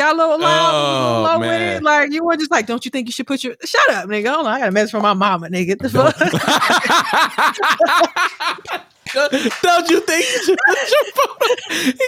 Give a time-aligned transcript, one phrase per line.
[0.00, 1.82] got a little loud, oh, low with it.
[1.82, 4.32] Like you were just like, don't you think you should put your shut up, nigga?
[4.32, 5.78] Hold on, I got a message from my mama, nigga.
[5.78, 6.16] The fuck?
[9.62, 11.36] don't you think you should put your phone?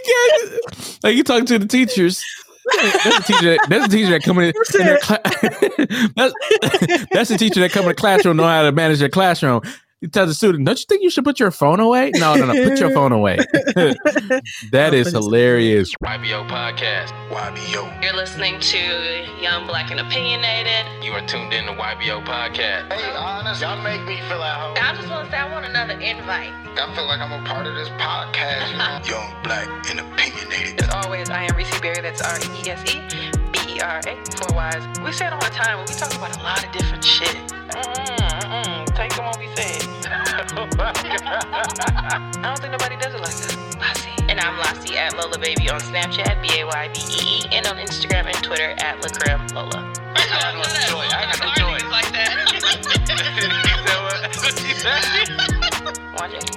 [0.05, 0.61] You
[1.03, 2.23] like you talking to the teachers.
[2.65, 3.51] That's a teacher.
[3.51, 5.21] That, that's a teacher that coming in, in class.
[6.17, 6.35] that's,
[7.13, 9.63] that's a teacher that come in the classroom know how to manage their classroom.
[10.03, 12.11] You tell the student, don't you think you should put your phone away?
[12.17, 13.37] No, no, no, put your phone away.
[14.73, 15.95] that is hilarious.
[16.03, 17.13] YBO podcast.
[17.31, 18.03] YBO.
[18.03, 18.79] You're listening to
[19.41, 21.05] Young Black and Opinionated.
[21.05, 22.93] You are tuned in to YBO podcast.
[22.93, 24.77] Hey, honest, y'all make me feel at home.
[24.77, 26.51] I just want to say I want another invite.
[26.51, 28.73] I feel like I'm a part of this podcast.
[28.73, 28.99] You know?
[29.07, 30.83] Young Black and Opinionated.
[30.83, 32.03] As always, I am Reese Berry.
[32.03, 32.99] That's R E S E
[33.53, 34.17] B E R A.
[34.35, 34.83] Four Wise.
[34.99, 37.62] We say it all the time, but we talk about a lot of different shit.
[37.73, 38.95] Mm-mm, mm-mm.
[38.95, 39.83] Take them what we said.
[40.79, 43.57] I don't think nobody does it like this.
[43.79, 44.11] Lassie.
[44.29, 47.67] And I'm Lassie at Lola Baby on Snapchat, B A Y B E E, and
[47.67, 49.93] on Instagram and Twitter at Lacreme Lola.
[50.15, 51.07] I got no joy.
[51.17, 51.79] I got no joy.
[51.89, 52.33] Like that.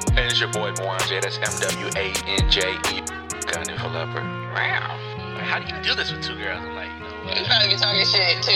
[0.17, 1.21] and it's your boy Mwanje.
[1.21, 3.01] That's M W A N J E.
[3.47, 4.23] Gunning for leopard.
[4.53, 4.99] Wow.
[5.45, 6.61] How do you do this with two girls?
[6.61, 6.89] I'm like,
[7.25, 7.49] you know what?
[7.49, 8.51] Probably be talking shit too.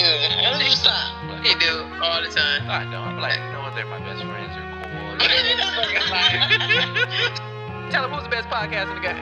[0.75, 1.43] Stop.
[1.43, 2.69] He do all the time.
[2.69, 2.93] I don't.
[2.93, 3.73] I'm like, you know what?
[3.75, 4.53] They're my best friends.
[4.53, 5.17] They're cool.
[7.89, 9.15] Tell them who's the best podcast in the game.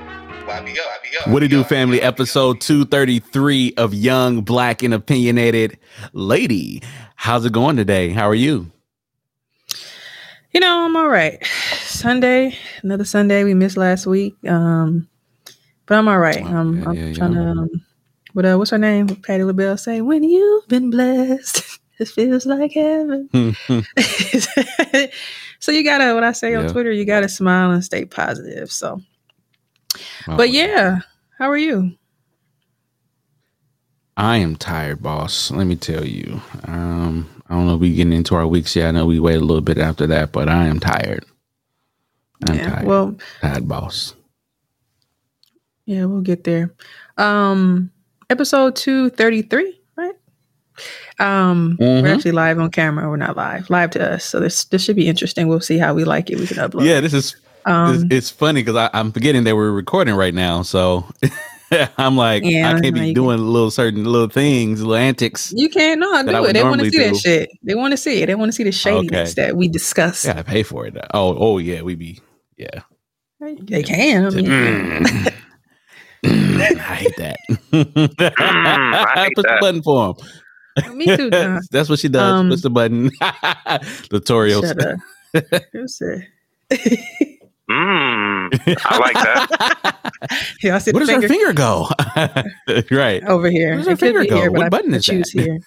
[0.48, 1.32] YBO, YBO.
[1.32, 2.02] What do do, family?
[2.02, 5.78] Episode 233 of Young, Black, and Opinionated
[6.14, 6.82] Lady.
[7.16, 8.10] How's it going today?
[8.10, 8.72] How are you?
[10.52, 11.44] You know, I'm all right.
[11.82, 13.44] Sunday, another Sunday.
[13.44, 14.36] We missed last week.
[14.48, 15.08] Um,
[15.86, 16.44] but I'm all right.
[16.44, 17.40] I'm, yeah, I'm yeah, trying yeah.
[17.40, 17.86] to, um,
[18.38, 19.08] what, uh, what's her name?
[19.08, 23.28] Patti LaBelle say, when you've been blessed, it feels like heaven.
[25.60, 26.72] so you gotta, what I say on Yeah.
[26.72, 28.72] Twitter, you gotta smile and stay positive.
[28.72, 29.02] So,
[30.28, 31.00] Oh, but yeah,
[31.40, 31.94] how are you?
[34.16, 35.50] I am tired, boss.
[35.50, 36.40] Let me tell you.
[36.66, 38.90] Um, I don't know if we getting into our weeks yet.
[38.90, 41.26] I know we wait a little bit after that, but I am tired.
[42.48, 42.86] I'm yeah, tired.
[42.86, 44.14] well, tired, boss.
[45.88, 46.76] yeah, we'll get there.
[47.18, 47.90] Um,
[48.30, 50.14] episode 233, right?
[51.20, 52.02] Um, Mhm.
[52.04, 53.10] we're actually live on camera.
[53.10, 54.26] We're not live, live to us.
[54.26, 55.48] So this this should be interesting.
[55.48, 56.40] We'll see how we like it.
[56.40, 56.86] We can upload.
[56.86, 60.62] Yeah, this is Um, it's, it's funny because I'm forgetting that we're recording right now.
[60.62, 61.06] So
[61.98, 65.52] I'm like, Yeah, I can't be doing little certain little things, little antics.
[65.56, 66.54] You can't I do it.
[66.54, 67.50] They want to see that shit.
[67.64, 68.28] They want to see it.
[68.28, 69.42] They want to see the shadiness Okay.
[69.48, 70.24] that we discuss.
[70.26, 70.96] Yeah, I pay for it.
[71.14, 72.20] Oh, oh yeah, we be
[72.58, 72.82] yeah.
[73.42, 74.26] They can.
[74.26, 75.34] I mean, Mm.
[76.26, 76.30] I
[76.96, 77.38] hate that.
[79.16, 80.16] I hate Push the button for
[80.86, 80.98] him.
[80.98, 81.30] me too.
[81.32, 81.62] John.
[81.72, 82.22] That's what she does.
[82.34, 83.10] Um, Push the button.
[84.10, 84.68] Tutorials.
[84.68, 85.64] Shut up.
[85.74, 86.28] Who said?
[87.70, 88.50] Mmm.
[88.86, 90.14] I like that.
[90.64, 91.88] Yeah, I see Where the does her finger finger go?
[92.96, 93.24] right.
[93.26, 93.74] over here.
[93.76, 94.36] Where's her It finger go?
[94.38, 95.42] here, What I- button I is choose that?
[95.44, 95.60] here.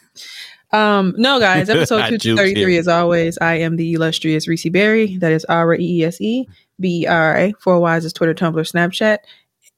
[0.72, 3.36] Um, no, guys, episode I 233 as always.
[3.38, 5.16] I am the illustrious Reese Berry.
[5.16, 6.46] That is R E E S E
[6.78, 7.52] B E R A.
[7.60, 9.18] Four Wise is Twitter, Tumblr, Snapchat,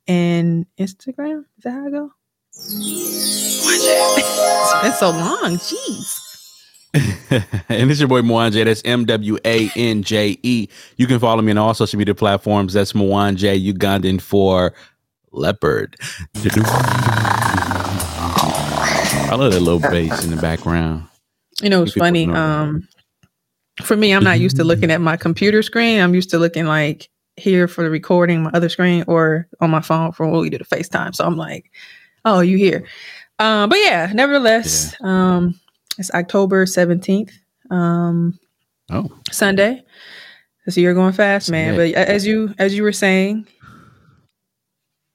[0.07, 1.45] and Instagram.
[1.59, 2.11] Is that how I go?
[2.55, 5.57] it's been so long.
[5.57, 6.19] Jeez.
[7.69, 8.65] and it's your boy Mwanje.
[8.65, 10.69] That's M W A N J E.
[10.97, 12.75] You can follow me on all social media platforms.
[12.75, 14.75] That's Mwanje Ugandan for
[15.31, 15.97] leopard.
[19.25, 21.07] I love that little bass in the background.
[21.63, 22.31] You know, it's funny.
[22.31, 22.87] Um,
[23.81, 26.01] for me, I'm not used to looking at my computer screen.
[26.01, 27.09] I'm used to looking like
[27.43, 30.59] here for the recording, my other screen, or on my phone for when we do
[30.59, 31.15] the FaceTime.
[31.15, 31.71] So I'm like,
[32.25, 32.85] oh, you here?
[33.39, 35.59] Um, but yeah, nevertheless, um,
[35.99, 37.33] it's October 17th,
[37.71, 38.39] um,
[38.91, 39.83] Oh, Sunday.
[40.67, 41.77] This year going fast, man.
[41.77, 43.47] But as you as you were saying,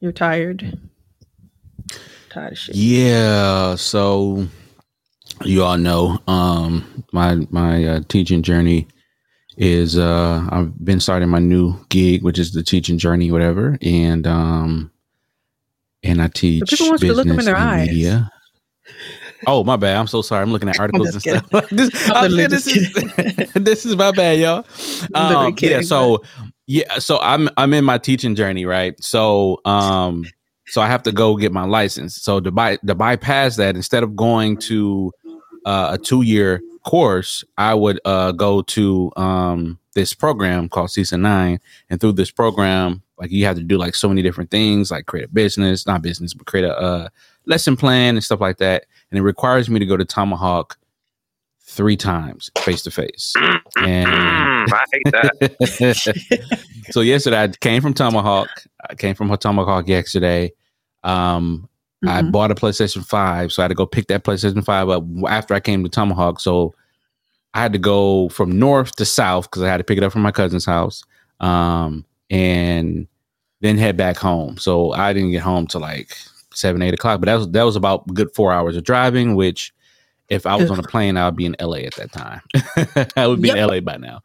[0.02, 0.78] you're tired.
[2.30, 2.76] Tired of shit.
[2.76, 3.76] yeah.
[3.76, 4.48] So
[5.46, 8.88] you all know um my my uh, teaching journey
[9.58, 14.26] is uh I've been starting my new gig, which is the teaching journey, whatever, and
[14.28, 14.92] um
[16.04, 17.88] and I teach people want you to look 'em in their eyes.
[17.88, 18.32] media.
[19.46, 19.98] Oh my bad.
[19.98, 20.42] I'm so sorry.
[20.42, 21.70] I'm looking at articles and just stuff.
[21.72, 22.94] this, I'm I'm this, is,
[23.54, 24.66] this is my bad, y'all.
[25.14, 25.52] Um, yeah.
[25.52, 26.24] kidding, So
[26.68, 27.00] yeah.
[27.00, 28.96] So I'm I'm in my teaching journey, right?
[29.04, 30.26] So um
[30.68, 32.16] so I have to go get my license.
[32.22, 35.12] So to by to bypass that, instead of going to
[35.66, 41.22] uh, a two year course, I would uh, go to um, this program called Season
[41.22, 44.90] Nine, and through this program, like you have to do like so many different things,
[44.90, 47.10] like create a business, not business, but create a uh,
[47.46, 48.86] lesson plan and stuff like that.
[49.12, 50.78] And it requires me to go to Tomahawk
[51.62, 53.34] three times face to face.
[53.84, 56.60] And Mm, I hate that.
[56.92, 58.50] so yesterday I came from Tomahawk.
[58.90, 60.54] I came from Tomahawk yesterday.
[61.04, 61.68] Um,
[62.06, 62.32] I Mhm.
[62.32, 65.54] bought a PlayStation 5, so I had to go pick that PlayStation 5 up after
[65.54, 66.40] I came to Tomahawk.
[66.40, 66.76] So
[67.54, 70.12] I had to go from north to south because I had to pick it up
[70.12, 71.04] from my cousin's house.
[71.40, 73.08] Um, and
[73.62, 74.58] then head back home.
[74.58, 76.16] So I didn't get home till like
[76.54, 77.20] seven, eight o'clock.
[77.20, 79.74] But that was that was about a good four hours of driving, which
[80.30, 82.42] if I was on a plane, I would be in LA at that time.
[83.16, 84.22] I would be in LA by now.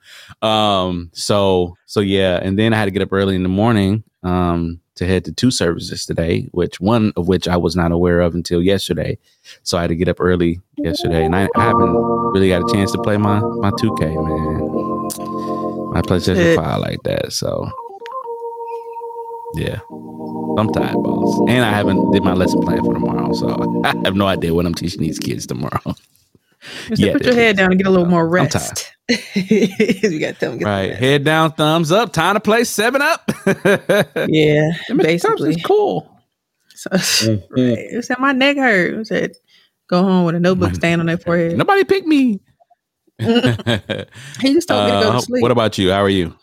[0.46, 4.04] Um, so so yeah, and then I had to get up early in the morning
[4.24, 8.20] um to head to two services today, which one of which I was not aware
[8.20, 9.18] of until yesterday.
[9.62, 11.94] So I had to get up early yesterday, and I, I haven't
[12.32, 15.92] really got a chance to play my my 2K, man.
[15.92, 16.56] My PlayStation Shit.
[16.56, 17.32] 5 like that.
[17.32, 17.70] So
[19.54, 19.80] yeah.
[20.58, 21.40] I'm tired, boss.
[21.48, 24.66] And I haven't did my lesson plan for tomorrow, so I have no idea what
[24.66, 25.80] I'm teaching these kids tomorrow.
[25.84, 26.02] Just
[27.00, 28.92] Yeah, put your head down and get a little more rest.
[29.34, 30.90] You got to tell them Right.
[30.90, 30.94] Right.
[30.98, 32.12] Head down, thumbs up.
[32.12, 33.30] Time to play seven up.
[33.46, 35.20] Yeah, Mr.
[35.20, 35.62] Thompson's basically.
[35.62, 36.20] cool.
[36.74, 36.90] So,
[37.50, 37.78] right.
[37.78, 38.94] It said my neck hurt.
[38.94, 39.32] It said
[39.88, 41.56] go home with a notebook My- staying on their forehead.
[41.56, 42.40] Nobody picked me.
[43.20, 45.42] He just told me to go Uh, to sleep.
[45.42, 45.90] what about you?
[45.92, 46.34] How are you?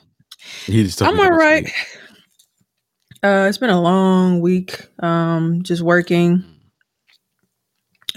[0.65, 1.63] He just told I'm me to go all to right.
[1.65, 1.75] sleep.
[3.21, 4.81] Uh, it's been a long week.
[4.99, 6.43] Um, just working.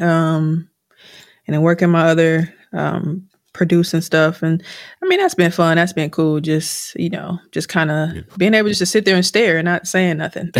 [0.00, 0.69] Um,
[1.46, 4.62] and then working my other um producing stuff, and
[5.02, 5.76] I mean that's been fun.
[5.76, 6.40] That's been cool.
[6.40, 8.38] Just you know, just kind of Beautiful.
[8.38, 10.50] being able just to sit there and stare and not saying nothing.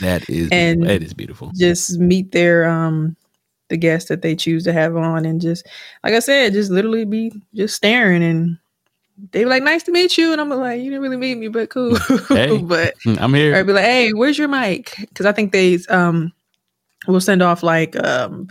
[0.00, 0.86] That is And- beautiful.
[0.86, 1.52] that is beautiful.
[1.54, 3.16] just meet their um
[3.68, 5.66] the guests that they choose to have on and just
[6.04, 8.58] like I said, just literally be just staring and
[9.32, 10.30] they were like, Nice to meet you.
[10.32, 11.96] And I'm like, You didn't really meet me, but cool.
[12.28, 12.58] Hey.
[12.62, 13.64] but I'm here.
[13.64, 14.94] be like, Hey, where's your mic?
[15.00, 16.32] Because I think they um
[17.08, 18.48] will send off like um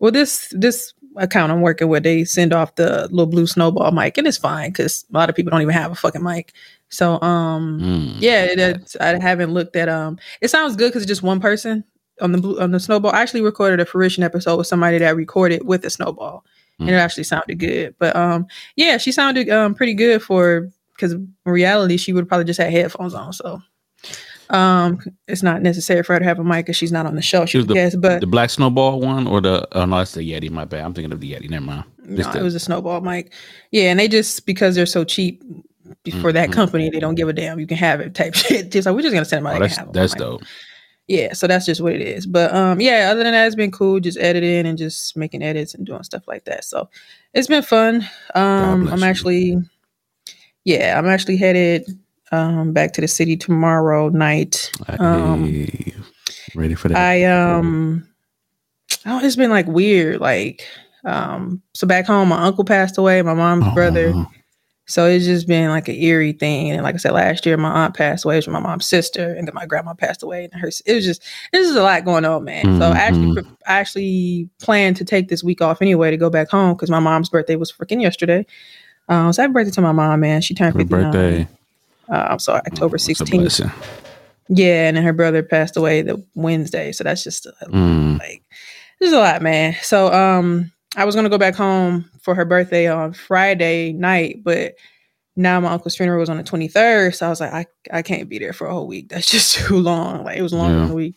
[0.00, 4.18] well this this account I'm working with, they send off the little blue snowball mic
[4.18, 6.52] and it's fine because a lot of people don't even have a fucking mic.
[6.88, 8.16] So um Mm.
[8.20, 10.18] yeah, it, it's- I haven't looked at um.
[10.40, 11.84] It sounds good because it's just one person
[12.20, 13.12] on the blue on the snowball.
[13.12, 16.44] I actually recorded a fruition episode with somebody that recorded with a snowball,
[16.78, 16.98] and it Mm.
[17.00, 17.94] actually sounded good.
[17.98, 18.46] But um,
[18.76, 22.70] yeah, she sounded um pretty good for because in reality she would probably just have
[22.70, 23.32] headphones on.
[23.32, 23.60] So
[24.50, 24.98] um,
[25.28, 27.46] it's not necessary for her to have a mic because she's not on the show.
[27.46, 30.50] She was guess, but The black snowball one or the oh no, that's the Yeti.
[30.50, 30.84] My bad.
[30.84, 31.48] I'm thinking of the Yeti.
[31.50, 31.84] Never mind.
[32.04, 33.32] no, the- it was a snowball mic.
[33.72, 35.42] Yeah, and they just because they're so cheap.
[36.20, 36.52] For that Mhm.
[36.52, 37.60] company, they don't give a damn.
[37.60, 38.70] You can have it type shit.
[38.72, 39.56] Just like we're just gonna send them out.
[39.56, 40.42] Oh, that's that's I'm dope.
[41.08, 43.70] yeah so that's just what it is but um yeah other than that it's been
[43.70, 46.88] cool just editing and just making edits and doing stuff like that so
[47.32, 48.02] it's been fun
[48.34, 49.04] um i'm you.
[49.04, 49.56] actually
[50.64, 51.84] yeah i'm actually headed
[52.32, 54.70] um back to the city tomorrow night
[55.00, 55.94] um Hey,
[56.54, 56.96] ready for that?
[56.98, 58.06] i um
[59.06, 60.66] oh it's been like weird like
[61.04, 64.14] um so back home my uncle passed away my mom's Oh, brother
[64.88, 66.70] so it's just been like an eerie thing.
[66.70, 69.44] And like I said, last year my aunt passed away from my mom's sister, and
[69.48, 70.68] then my grandma passed away, and her.
[70.86, 72.78] It was just this is a lot going on, man.
[72.78, 73.56] So I actually, Mhm.
[73.66, 77.00] I actually planned to take this week off anyway to go back home because my
[77.00, 78.46] mom's birthday was freaking yesterday.
[79.08, 80.40] Um, so happy birthday to my mom, man.
[80.40, 81.02] She turned Happy 59.
[81.12, 81.48] birthday.
[82.10, 83.72] Uh, I'm sorry, October It's 16th.
[84.48, 86.92] Yeah, and then her brother passed away the Wednesday.
[86.92, 88.18] So that's just Mm.
[88.20, 88.42] like
[89.00, 89.74] there's a lot, man.
[89.82, 94.74] So um I was gonna go back home for her birthday on Friday night, but
[95.34, 97.14] now my uncle's funeral was on the 23rd.
[97.14, 99.08] So I was like, I, I can't be there for a whole week.
[99.10, 100.24] That's just too long.
[100.24, 100.82] Like it was longer Yeah.
[100.84, 101.16] than a week.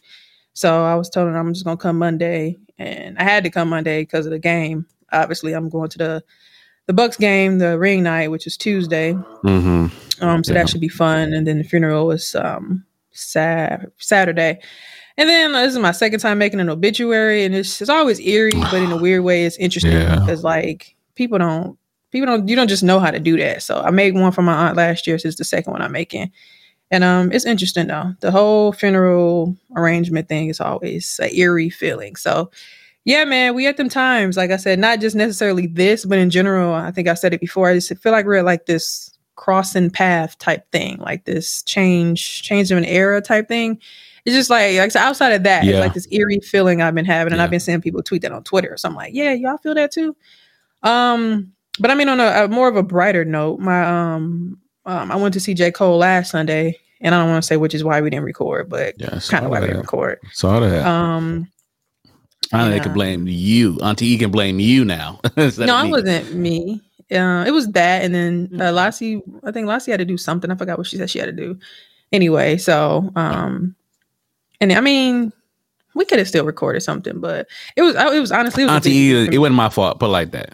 [0.54, 2.58] So I was told her I'm just gonna come Monday.
[2.80, 4.86] And I had to come Monday because of the game.
[5.12, 6.24] Obviously, I'm going to the
[6.90, 9.12] the Bucks game, the ring night, which is Tuesday.
[9.44, 9.86] hmm
[10.22, 10.60] Um, so Yeah.
[10.60, 11.34] that should be fun.
[11.34, 14.60] And then the funeral was um Sat Saturday.
[15.16, 18.20] And then uh, this is my second time making an obituary, and it's it's always
[18.20, 20.16] eerie, but in a weird way, it's interesting Yeah.
[20.16, 21.78] because like people don't
[22.12, 23.62] people don't you don't just know how to do that.
[23.62, 25.20] So I made one for my aunt last year.
[25.20, 26.32] So it's the second one I'm making.
[26.90, 28.14] And um, it's interesting though.
[28.22, 32.16] The whole funeral arrangement thing is always a eerie feeling.
[32.16, 32.50] So,
[33.10, 34.38] yeah, man, we at them times.
[34.38, 36.76] Like I said, not just necessarily this, but in general.
[36.76, 37.68] I think I said it before.
[37.68, 42.44] I just feel like we're at like this crossing path type thing, like this change,
[42.44, 43.80] change of an era type thing.
[44.26, 45.72] It's just like, like so outside of that, Yeah.
[45.72, 47.46] it's like this eerie feeling I've been having, and Yeah.
[47.46, 48.78] I've been seeing people tweet that on Twitter.
[48.78, 50.16] So I'm like, yeah, y'all feel that too.
[50.84, 55.12] Um, but I mean, on a, a more of a brighter note, my um, um,
[55.12, 57.74] I went to see J Cole last Sunday, and I don't want to say which
[57.74, 60.20] is why we didn't record, but Yeah, kind of why we didn't record.
[60.32, 60.86] Saw that.
[60.86, 61.48] Um,
[62.50, 62.84] Finally, they yeah.
[62.84, 63.78] can blame you.
[63.82, 65.20] Auntie E can blame you now.
[65.38, 65.92] no, of it me.
[65.92, 66.82] wasn't me.
[67.12, 69.22] Uh, it was that, and then uh, Lassie.
[69.44, 70.50] I think Lassie had to do something.
[70.52, 71.58] I forgot what she said she had to do.
[72.12, 73.76] Anyway, so um,
[74.62, 75.32] and I mean,
[75.96, 78.92] we could have still recorded something, but it was it was honestly it was Auntie
[78.92, 80.00] E, it wasn't my fault.
[80.00, 80.54] Put like that.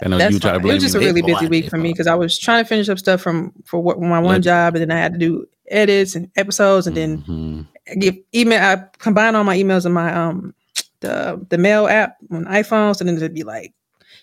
[0.00, 1.02] I know That's you try to blame It was just me.
[1.02, 3.52] a really busy week for me because I was trying to finish up stuff from
[3.64, 4.44] for what, my one Legend.
[4.44, 7.66] job, and then I had to do edits and episodes, and then Mhm.
[7.90, 8.62] I give email.
[8.62, 10.54] I combined all my emails in my um
[11.00, 13.72] the the mail app on iPhones, and then it'd be like,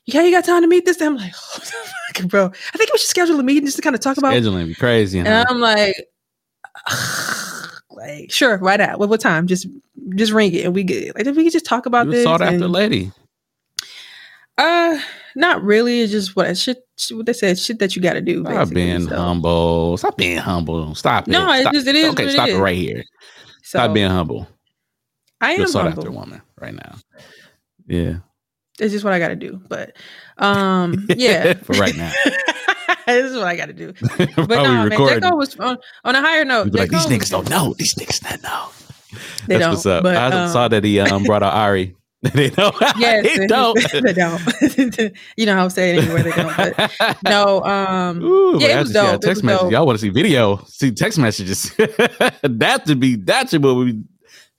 [0.06, 2.46] "Yeah, you got time to meet this?" day?" I'm like, oh, fuck, bro.
[2.46, 4.34] I think we should schedule a meeting just to kind of talk about.
[4.34, 5.20] Scheduling be crazy.
[5.20, 5.46] And Huh?
[5.50, 5.96] I'm like,
[7.92, 9.48] like sure, right at what what time?
[9.48, 9.68] Just
[10.16, 12.24] just ring it and we get like if we could just talk about You this.
[12.24, 13.12] sought after and- lady.
[14.58, 15.00] uh,
[15.36, 16.02] not really.
[16.02, 16.78] It's just what shit.
[16.98, 18.44] shit- What they said, shit that you got to do.
[18.46, 19.98] Stop being So- humble.
[19.98, 20.96] Stop being humble.
[20.96, 21.32] Stop it.
[21.32, 21.74] No, it Stop.
[21.74, 22.58] just- it is Okay, it stop it is.
[22.60, 23.04] right here.
[23.64, 24.48] So Stop being humble.
[25.42, 26.96] I You're a am sought after woman right now.
[27.88, 28.18] Yeah.
[28.80, 29.62] It's just what I got to do.
[29.68, 29.96] But
[30.38, 32.12] um, yeah, For right now.
[33.08, 33.94] this is what I got to do.
[34.36, 35.20] But But no, man, J.
[35.22, 36.74] Cole was on, on a higher note.
[36.74, 37.74] Like, these niggas don't know.
[37.78, 38.70] These niggas don't know.
[39.48, 39.70] They That's don't.
[39.72, 40.04] what's up.
[40.04, 41.96] But, I um, saw that he um, brought out Ari.
[42.34, 42.76] they don't.
[42.98, 43.80] Yes, they don't.
[43.92, 45.14] they don't.
[45.38, 46.58] you know how I say it anywhere they don't.
[46.58, 49.16] But no, um, Ooh, yeah, but it I was just got dope.
[49.16, 49.62] It Text was messages.
[49.62, 49.72] dope.
[49.72, 50.58] Y'all want to see video?
[50.66, 51.76] See text messages.
[51.76, 53.16] that should be.
[53.18, 54.04] That should what we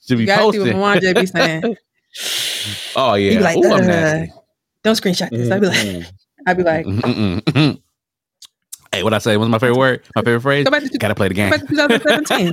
[0.07, 1.13] should be you gotta see what posting.
[1.13, 1.77] Mwanje be saying.
[2.97, 3.31] Oh yeah.
[3.31, 4.27] He be like, Ooh, uh.
[4.83, 5.51] Don't screenshot this.
[5.51, 6.07] I'd be like, Mm,
[6.47, 7.83] I'd be like, mm, mm, mm, mm.
[8.93, 9.37] Hey, what I say?
[9.37, 10.03] What's my favorite word?
[10.15, 10.65] My favorite phrase?
[10.65, 11.51] go back to, Gotta play the go game.
[11.51, 12.53] back to 2017.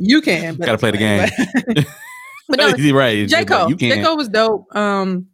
[0.00, 0.56] you can.
[0.56, 1.28] Gotta play the game.
[1.66, 1.86] But,
[2.48, 3.28] but no, You're right.
[3.28, 3.44] J.
[3.44, 3.72] Cole.
[3.74, 4.02] J.
[4.02, 4.74] Cole was dope.
[4.74, 5.26] Um,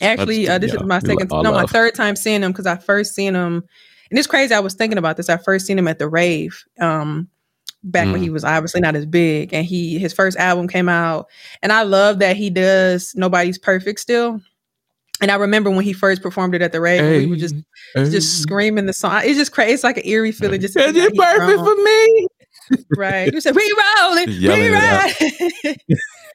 [0.00, 2.76] actually, uh, this Yeah, is my second, no, my third time seeing him because I
[2.76, 3.62] first seen him,
[4.10, 4.54] and it's crazy.
[4.54, 5.28] I was thinking about this.
[5.28, 6.64] I first seen him at the rave.
[6.80, 7.28] Um,
[7.86, 8.12] back Mm.
[8.12, 11.28] when he was obviously not as big, and he his first album came out,
[11.62, 14.40] and I love that he does Nobody's Perfect still.
[15.22, 17.54] And I remember when he first performed it at the rave, we were just
[17.94, 19.22] just screaming the song.
[19.24, 19.72] It's just crazy.
[19.72, 20.60] It's like an eerie feeling.
[20.60, 22.26] Just Is it perfect for me?
[22.98, 23.32] Right.
[23.32, 25.20] You said Yelling it out.
[25.20, 25.76] re-ride.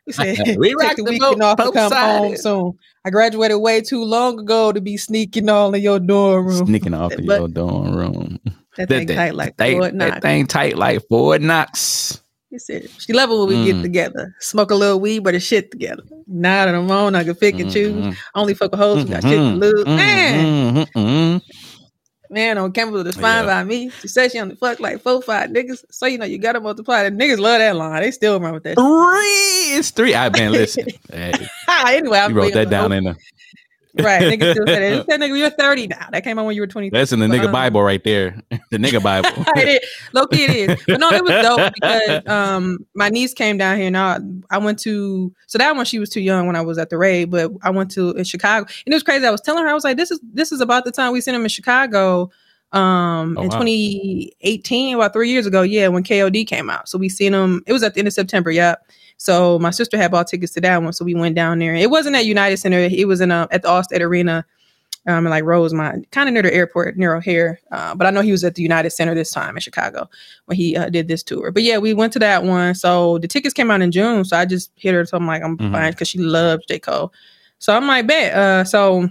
[0.08, 2.74] you said Re-rock the the weekend off come home soon.
[3.05, 6.65] I graduated way too long ago to be sneaking all in your dorm room.
[6.65, 8.39] Sneaking off in your dorm room.
[8.78, 12.22] That That thing tight like They, Fort that thing tight like Fort Knox.
[12.50, 13.82] He said she love it when we get Mm.
[13.82, 14.36] together.
[14.40, 16.04] Smoke a little weed, but the shit together.
[16.28, 17.94] Now that I'm on, I can pick and choose.
[17.94, 18.18] Mhm.
[18.36, 19.60] Only fuck with hoes who got shit to Mhm.
[19.62, 19.86] lose.
[19.86, 20.88] Man, Mhm.
[20.94, 21.42] Mhm.
[22.30, 23.62] man, on camera was fine Yeah.
[23.62, 23.90] by me.
[24.01, 25.84] She said she only fuck like four, five niggas.
[25.92, 27.04] So you know you gotta multiply.
[27.10, 28.01] The niggas love that line.
[28.01, 28.75] They still with that.
[28.75, 29.78] Three.
[29.78, 30.13] It's three.
[30.16, 30.88] I man, listen.
[31.13, 31.34] Hey,
[31.98, 33.16] anyway, I'm you wrote that down in the.
[34.00, 35.07] Right, niggas still say that.
[35.07, 36.07] That nigga, you're 30 now.
[36.12, 36.89] That came out when you were 20.
[36.91, 38.41] That's in the nigga Bible right there.
[38.71, 39.29] The nigga Bible.
[39.57, 39.89] it is.
[40.13, 40.83] Low key it is.
[40.88, 44.19] But no, it was dope because um my niece came down here and I,
[44.50, 46.98] I went to so that one she was too young when I was at the
[46.98, 48.65] raid, but I went to in Chicago.
[48.86, 49.25] And it was crazy.
[49.25, 51.19] I was telling her, I was like, this is this is about the time we
[51.19, 52.31] seen him in Chicago
[52.71, 53.60] um Oh, in wow.
[53.60, 55.62] 2018, about three years ago.
[55.62, 56.88] Yeah, when KOD came out.
[56.88, 58.89] So we seen him, it was at the end of September, yep.
[59.22, 60.94] So my sister had bought tickets to that one.
[60.94, 61.75] So we went down there.
[61.75, 64.44] It wasn't at United Center, it was in a, at the Allstate Arena
[65.06, 67.60] um, in like Rosemont, kind of near the airport, near O'Hare.
[67.72, 70.10] Uh, but I know he was at the United Center this time in Chicago
[70.46, 71.51] when he uh, did this tour.
[71.51, 72.74] But yeah, we went to that one.
[72.74, 74.25] So the tickets came out in June.
[74.25, 75.06] So I just hit her.
[75.06, 75.72] So I'm like, I'm Mhm.
[75.72, 76.80] fine because she loves J.
[76.80, 77.13] Cole.
[77.60, 78.34] So I'm like, bet.
[78.34, 79.08] Uh, so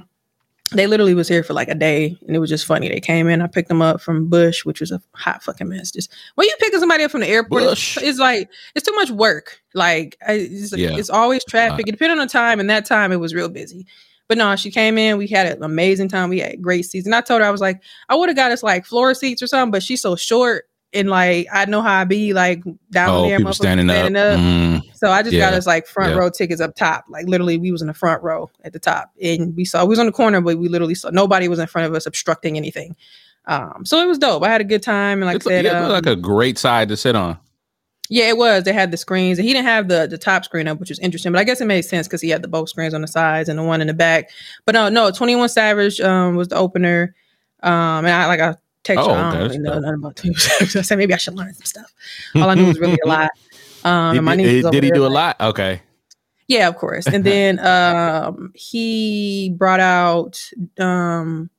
[0.73, 2.89] they literally was here for like a day and it was just funny.
[2.89, 5.91] They came in, I picked them up from Bush, which was a hot fucking mess.
[5.91, 9.11] Just when you picking somebody up from the airport, it's, it's like it's too much
[9.11, 9.61] work.
[9.75, 10.97] Like it's, Yeah.
[10.97, 11.89] it's always traffic.
[11.89, 13.87] It depended on the time, and that time it was real busy.
[14.29, 15.19] But no, she came in.
[15.19, 16.31] We had an amazing time.
[16.31, 17.05] We had great seats.
[17.05, 19.43] And I told her, I was like, I would have got us like floor seats
[19.43, 20.67] or something, but she's so short.
[20.93, 23.55] And like, I know how I be like down Oh, there, people motherfuckers
[23.89, 24.39] standing up.
[24.39, 26.17] Mm, So I just got us like front Yeah.
[26.19, 27.05] row tickets up top.
[27.09, 29.91] Like literally, we was in the front row at the top, and we saw we
[29.91, 32.57] was on the corner, but we literally saw nobody was in front of us obstructing
[32.57, 32.97] anything.
[33.47, 34.43] Um, so it was dope.
[34.43, 36.59] I had a good time, and like it's I said, yeah, um, like a great
[36.59, 37.39] side to sit on.
[38.09, 38.65] yeah, it was.
[38.65, 40.99] They had the screens, and he didn't have the the top screen up, which was
[40.99, 41.31] interesting.
[41.31, 43.49] But I guess it made sense because he had the both screens on the sides
[43.49, 44.31] and the one in the back.
[44.67, 47.15] But no, no, Twenty One Savage um, was the opener,
[47.63, 50.77] um, and I like I text Oh, I don't really know nothing about Savage.
[50.77, 51.93] I said maybe I should learn some stuff.
[52.35, 53.31] All I knew was really a lot.
[53.85, 55.41] Um, He did, did he do a lot?
[55.41, 55.83] Okay.
[56.49, 57.07] yeah, of course.
[57.07, 61.51] And then um he brought out um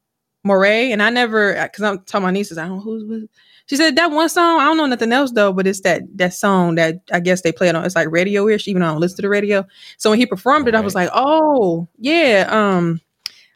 [0.45, 3.29] Morray, and I never because I'm telling my nieces, I don't know who's with.
[3.67, 4.59] She said that one song.
[4.59, 7.51] I don't know nothing else though, but it's that that song that I guess they
[7.51, 7.85] play it on.
[7.85, 9.65] It's like radio-ish, even though I don't listen to the radio.
[9.97, 12.99] So when he performed it, I was like, oh yeah, um,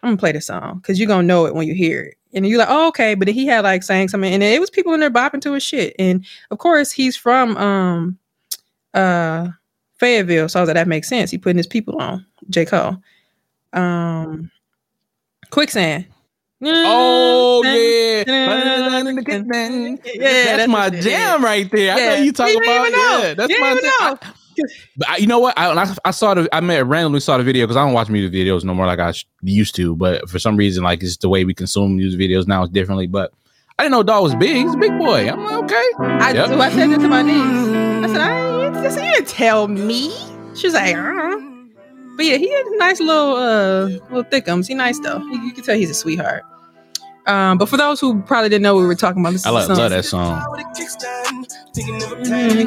[0.04, 2.18] I'm gonna play the song because you're gonna know it when you hear it.
[2.36, 3.16] And you're like, oh, okay.
[3.16, 5.54] But then he had like saying something, and it was people in there bopping to
[5.54, 5.96] his shit.
[5.98, 8.20] And of course, he's from um
[8.94, 9.48] uh
[9.98, 11.32] Fayetteville, so I was like, that makes sense.
[11.32, 12.66] He putting his people on J.
[12.66, 12.98] Cole.
[13.74, 14.52] Um
[15.52, 16.06] Quicksand.
[16.62, 21.94] Oh yeah, Yeah, that's, that's my jam right there.
[21.94, 22.92] I know you talking about.
[22.92, 23.20] know.
[23.24, 24.20] Yeah, that's my jam.
[24.22, 24.34] I-
[24.98, 25.58] But I, you know what?
[25.58, 28.10] I, I I saw the I met randomly saw the video because I don't watch
[28.10, 29.96] music videos no more like I used to.
[29.96, 33.08] But for some reason, like it's the way we consume music videos now is differently.
[33.08, 33.34] But
[33.78, 34.56] I didn't know Dog was big.
[34.56, 35.30] He's a big boy.
[35.30, 35.90] I'm like, okay.
[36.00, 36.48] I, Yep.
[36.48, 37.36] so I said that to my niece.
[37.38, 40.12] I said, I I said, you didn't tell me.
[40.56, 41.42] She's like, uh-huh.
[42.16, 44.68] But yeah, he had a nice little uh little thickums.
[44.68, 45.18] He nice though.
[45.18, 46.44] You, you can tell he's a sweetheart.
[47.28, 49.50] Um, but for those who probably didn't know what we were talking about, this I
[49.50, 49.78] is love, song.
[49.78, 50.42] love that song.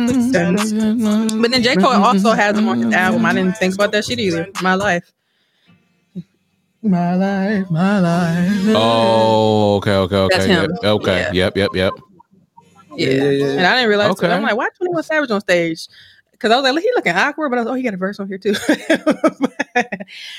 [0.08, 1.42] Mm-hmm.
[1.42, 1.76] But then J.
[1.76, 3.24] Cole also has him on his album.
[3.24, 4.48] I didn't think about that shit either.
[4.62, 5.12] My life.
[6.82, 8.74] My life, my life.
[8.76, 10.36] Oh, okay, okay, okay.
[10.36, 10.70] That's him.
[10.70, 11.20] Yep, okay.
[11.32, 11.32] Yeah.
[11.32, 11.92] Yep, yep, yep.
[12.96, 13.08] Yeah.
[13.08, 13.46] yeah, yeah.
[13.46, 14.26] And I didn't realize Okay.
[14.26, 14.34] okay.
[14.34, 15.88] I'm like, why 21 Savage on stage?
[16.30, 18.20] Because I was like, he looking awkward, but I was oh, he got a verse
[18.20, 18.54] on here too.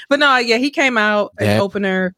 [0.10, 2.16] but no, yeah, he came out as That- opener.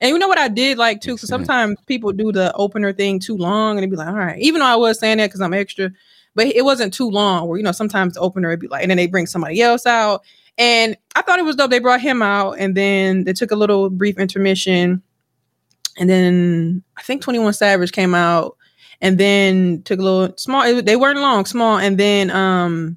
[0.00, 1.14] And you know what I did like too?
[1.14, 4.38] Because sometimes people do the opener thing too long and it'd be like, all right,
[4.40, 5.90] even though I was saying that because I'm extra,
[6.34, 8.90] but it wasn't too long where, you know, sometimes the opener would be like, and
[8.90, 10.22] then they bring somebody else out.
[10.56, 11.70] And I thought it was dope.
[11.70, 15.02] They brought him out and then they took a little brief intermission.
[15.98, 18.56] And then I think 21 Savage came out
[19.02, 21.76] and then took a little small, it- they weren't long, small.
[21.78, 22.96] And then um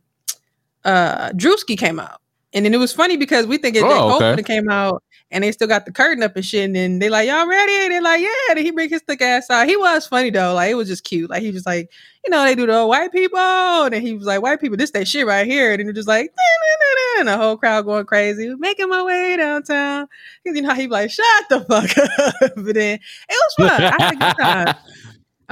[0.86, 2.22] uh Drewski came out.
[2.54, 4.42] And then it was funny because we think it Oh, okay.
[4.44, 5.03] came out
[5.34, 6.64] and they still got the curtain up and shit.
[6.66, 7.74] And then they like, y'all ready?
[7.74, 8.52] And they're like, yeah.
[8.52, 9.68] And he bring his thick ass out.
[9.68, 10.54] He was funny though.
[10.54, 11.30] Like it was just cute.
[11.30, 11.92] Like he was like,
[12.24, 13.40] you know, they do the white people.
[13.40, 15.72] And he was like, white people, this that shit right here.
[15.72, 19.36] And then they're just like, "Na-na-na-na," and the whole crowd going crazy, making my way
[19.36, 20.08] downtown.
[20.46, 21.98] Cause you know, he like, shut the fuck
[22.42, 22.54] up.
[22.56, 23.00] but then
[23.30, 23.84] it was fun.
[23.84, 24.76] I had a good time.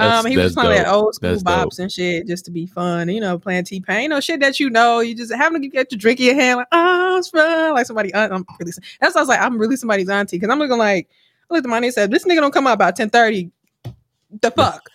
[0.02, 0.92] Um, he was playing dope.
[0.92, 1.70] old school That's dope.
[1.70, 3.08] bops and shit just to be fun.
[3.08, 5.00] You know, playing T Pain, you know, shit that you know.
[5.00, 7.74] You just having to get your drink in your hand, like oh, it's fun.
[7.74, 8.72] Like somebody, I'm really.
[9.00, 11.08] That's why I was like, I'm really somebody's auntie because I'm looking like,
[11.50, 13.50] I looked at my and said, this nigga don't come out about ten thirty.
[14.40, 14.88] The fuck,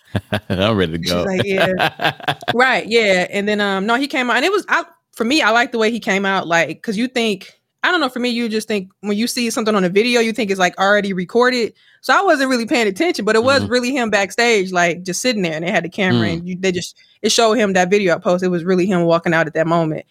[0.48, 1.22] I'm ready to She's go.
[1.22, 2.38] like, yeah.
[2.54, 2.86] right?
[2.86, 5.42] Yeah, and then um, no, he came out, and it was I for me.
[5.42, 7.57] I like the way he came out, like because you think.
[7.82, 8.08] I don't know.
[8.08, 10.58] For me, you just think when you see something on a video, you think it's
[10.58, 11.72] like already recorded.
[12.00, 13.70] So I wasn't really paying attention, but it was Mhm.
[13.70, 16.32] really him backstage, like just sitting there, and they had the camera, Mm.
[16.32, 18.48] and you, they just it showed him that video I posted.
[18.48, 20.06] It was really him walking out at that moment,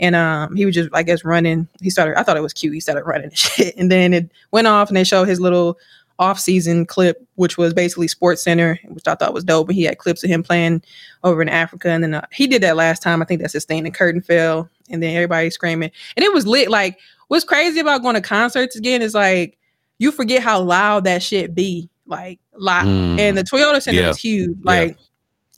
[0.00, 1.68] and um, he was just I guess running.
[1.80, 2.18] He started.
[2.18, 2.74] I thought it was cute.
[2.74, 5.78] He started running and shit, and then it went off, and they showed his little
[6.22, 9.68] off-season clip, which was basically Sports Center, which I thought was dope.
[9.68, 10.82] And he had clips of him playing
[11.24, 13.20] over in Africa, and then uh, he did that last time.
[13.20, 13.82] I think that's his thing.
[13.84, 16.70] The curtain fell, and then everybody screaming, and it was lit.
[16.70, 19.58] Like what's crazy about going to concerts again is like
[19.98, 21.88] you forget how loud that shit be.
[22.06, 23.18] Like loud, Mm.
[23.20, 24.10] and the Toyota Center Yeah.
[24.10, 24.56] is huge.
[24.62, 24.96] Like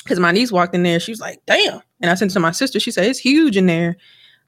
[0.03, 2.41] because my niece walked in there, she was like, "Damn!" And I sent it to
[2.41, 2.79] my sister.
[2.79, 3.97] She said it's huge in there,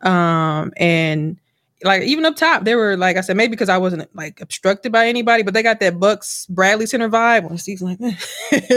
[0.03, 1.39] um, and
[1.85, 4.93] like even up top, they were like I said, maybe because I wasn't like obstructed
[4.93, 7.99] by anybody, but they got that Bucks Bradley Center vibe on seats like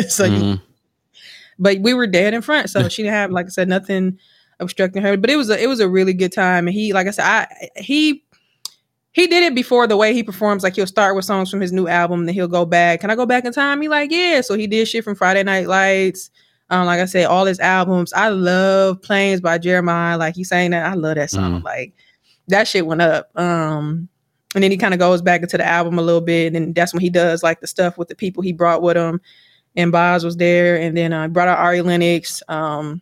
[0.10, 0.62] so, you- Mhm.
[1.58, 4.18] but we were dead in front, so she didn't have like I said nothing
[4.60, 5.16] obstructing her.
[5.18, 7.26] But it was a it was a really good time, and he like I said,
[7.26, 8.24] I he.
[9.12, 10.62] He did it before the way he performs.
[10.64, 13.02] Like he'll start with songs from his new album, then he'll go back.
[13.02, 13.82] Can I go back in time?
[13.82, 14.42] He like, yeah.
[14.42, 16.30] So he did shit from Friday Night Lights.
[16.70, 18.14] Um, like I said, all his albums.
[18.14, 20.20] I love Planes by Jeremih.
[20.20, 20.86] Like he's saying that.
[20.86, 21.64] I love that song.
[21.64, 21.94] Like
[22.50, 23.30] that shit went up.
[23.38, 24.10] Um,
[24.56, 26.94] and then he kind of goes back into the album a little bit, and that's
[26.94, 29.22] when he does like the stuff with the people he brought with him.
[29.76, 32.42] And Bas was there, and then uh, brought out Ari Lennox.
[32.48, 33.02] Um,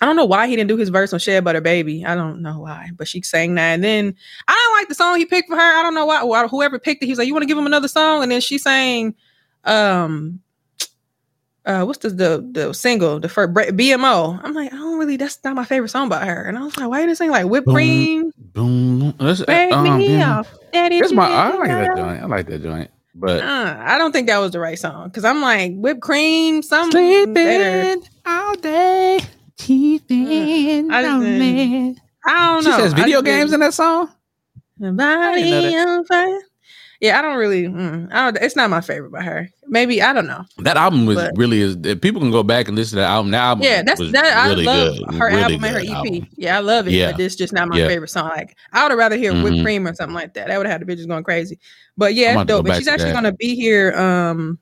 [0.00, 2.04] I don't know why he didn't do his verse on Shea Butter Baby.
[2.04, 3.72] I don't know why, but she sang that.
[3.74, 4.14] And then
[4.46, 5.78] I don't like the song he picked for her.
[5.78, 6.22] I don't know why.
[6.22, 8.30] why whoever picked it, he was like, "You want to give him another song?" And
[8.30, 9.14] then she sang,
[9.64, 10.40] um,
[11.68, 14.40] uh, what's the the, the single, the first BMO.
[14.42, 15.16] I'm like, I don't really.
[15.16, 16.42] That's not my favorite song by her.
[16.44, 17.74] And I was like, why you didn't like whipped Boom.
[17.74, 18.32] cream?
[18.38, 19.14] Boom.
[19.18, 20.38] That's, Break um, me yeah.
[20.38, 20.54] off.
[20.72, 21.26] Daddy, That's my.
[21.28, 22.22] I like that joint.
[22.22, 22.90] I like that joint.
[23.14, 26.62] But Uh, I don't think that was the right song because I'm like whipped cream,
[26.62, 28.00] something better.
[28.24, 29.20] all day,
[29.56, 32.70] keeping I just didn't- I don't know.
[32.76, 34.08] She says video games in that song.
[34.78, 36.40] Body on fire.
[37.00, 37.62] Yeah, I don't really.
[37.64, 39.48] Mm, I don't, it's not my favorite by her.
[39.68, 40.44] Maybe I don't know.
[40.58, 41.76] That album was But- really is.
[41.76, 43.30] People can go back and listen to that album.
[43.30, 44.36] That album, Yeah, that's that.
[44.36, 45.14] I really love good.
[45.14, 45.88] her really album and her EP.
[45.90, 46.28] album.
[46.36, 46.94] Yeah, I love it.
[46.94, 47.12] Yeah.
[47.12, 47.86] But it's just not my Yeah.
[47.86, 48.30] favorite song.
[48.30, 49.44] Like I would have rather hear Mhm.
[49.44, 50.48] whipped cream or something like that.
[50.48, 51.58] That would have had the bitches going crazy.
[51.96, 52.66] But yeah, I'm it's about go dope.
[52.66, 53.14] And she's actually that.
[53.14, 54.58] gonna be here um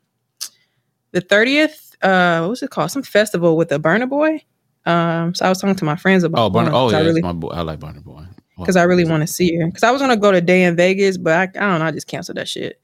[1.12, 1.96] the thirtieth.
[2.02, 2.90] Uh, what was it called?
[2.90, 4.42] Some festival with a Burna Boy.
[4.84, 6.38] Um, so I was talking to my friends about.
[6.44, 6.70] Oh, Burna.
[6.72, 7.48] oh yeah, I really my boy.
[7.48, 8.24] I like Burna Boy.
[8.58, 9.66] Because I really want to see her.
[9.66, 11.86] Because I was gonna go to Day N Vegas, but I, I don't know.
[11.86, 12.80] I just canceled that shit.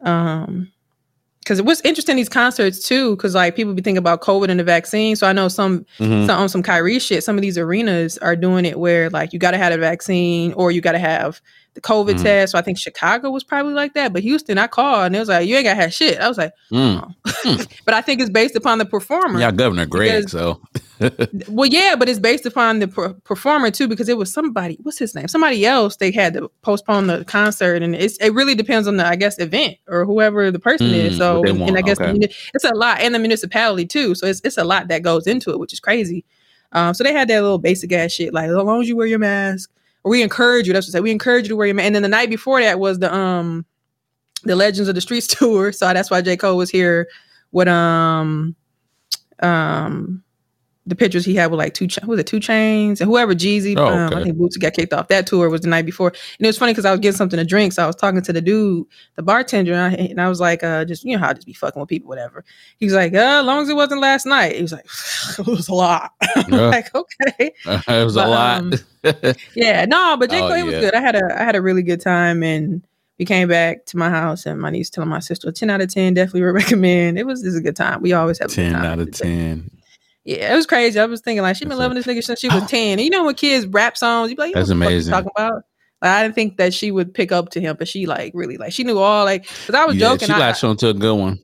[0.00, 0.70] Um,
[1.40, 4.64] because what's interesting these concerts too, because like people be thinking about COVID and the
[4.64, 5.16] vaccine.
[5.16, 6.26] So I know some Mhm.
[6.26, 7.24] some on some Kyrie shit.
[7.24, 10.52] Some of these arenas are doing it where like you got to have a vaccine
[10.52, 11.40] or you got to have
[11.74, 12.22] the COVID Mhm.
[12.22, 12.52] test.
[12.52, 15.28] So I think Chicago was probably like that, but Houston, I called and it was
[15.28, 16.18] like you ain't got to have shit.
[16.20, 17.14] I was like, Mm.
[17.86, 19.40] but I think it's based upon the performer.
[19.40, 20.26] Yeah, Governor Greg.
[20.26, 20.60] Because- So
[21.48, 24.78] Well, yeah, but it's based upon the per- performer too, because it was somebody.
[24.82, 25.26] What's his name?
[25.28, 25.96] Somebody else.
[25.96, 29.38] They had to postpone the concert, and it's it really depends on the I guess
[29.40, 31.16] event or whoever the person Mm, is.
[31.16, 32.16] So and I guess okay.
[32.54, 34.14] it's a lot, and the municipality too.
[34.14, 36.24] So it's it's a lot that goes into it, which is crazy.
[36.72, 39.06] Um, so they had that little basic ass shit, like as long as you wear
[39.06, 39.70] your mask,
[40.04, 40.72] we encourage you.
[40.72, 41.02] That's what I say.
[41.02, 41.86] We encourage you to wear your mask.
[41.86, 43.64] And then the night before that was the um
[44.44, 45.72] the Legends of the Streetz tour.
[45.72, 46.36] So that's why J.
[46.36, 47.08] Cole was here
[47.52, 48.56] with um
[49.40, 50.22] um
[50.84, 53.34] the pictures he had with like two Cha- who was it 2 Chainz and whoever
[53.34, 56.08] Jeezy Oh, um, I think Boosie got kicked off that tour was the night before
[56.08, 58.20] and it was funny because I was getting something to drink so I was talking
[58.20, 61.20] to the dude the bartender and I, and I was like uh just you know
[61.22, 62.44] how I just be fucking with people whatever
[62.78, 64.86] he was like uh as long as it wasn't last night he was like
[65.38, 66.12] it was a lot
[66.48, 66.66] Yeah.
[66.66, 68.60] like okay it was a lot.
[68.62, 68.72] um,
[69.54, 70.40] yeah, no, but J.
[70.40, 70.94] Oh, Cole, it was good.
[70.94, 72.84] I had a I had a really good time and
[73.18, 75.92] we came back to my house and my niece telling my sister 10 out of
[75.92, 77.18] 10 definitely recommend.
[77.18, 78.00] It was, was a good time.
[78.02, 78.84] We always have a good ten time.
[78.84, 79.70] out of ten.
[80.24, 81.00] Yeah, it was crazy.
[81.00, 82.98] I was thinking like she been loving this nigga since she was 10.
[82.98, 84.86] And you know when kids rap songs, you be like, you That's what the you
[84.88, 85.12] amazing.
[85.12, 85.54] talking about?
[86.00, 88.56] Like, I didn't think that she would pick up to him, but she like really
[88.56, 90.28] like she knew all like because I was Yeah, joking.
[90.28, 91.38] she latched onto a good one.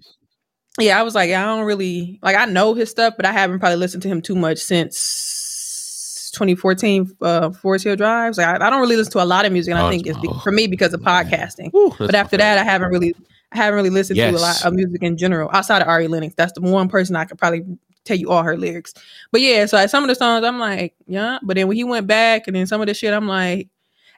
[0.81, 3.59] yeah, I was like, I don't really like I know his stuff, but I haven't
[3.61, 8.38] probably listened to him too much since 2014 uh Forest Hill Drives.
[8.38, 10.07] Like I, I don't really listen to a lot of music, and I Oh, think
[10.07, 11.71] it's be- oh, for me because of podcasting.
[11.99, 13.14] But after that, I haven't really
[13.53, 16.35] I haven't really listened to a lot of music in general outside of Ari Lennox.
[16.37, 17.64] That's the one person I could probably
[18.09, 18.94] tell you all her lyrics.
[19.31, 21.38] But yeah, so like, some of the songs I'm like, yeah.
[21.42, 23.68] But then when he went back and then some of the shit, I'm like,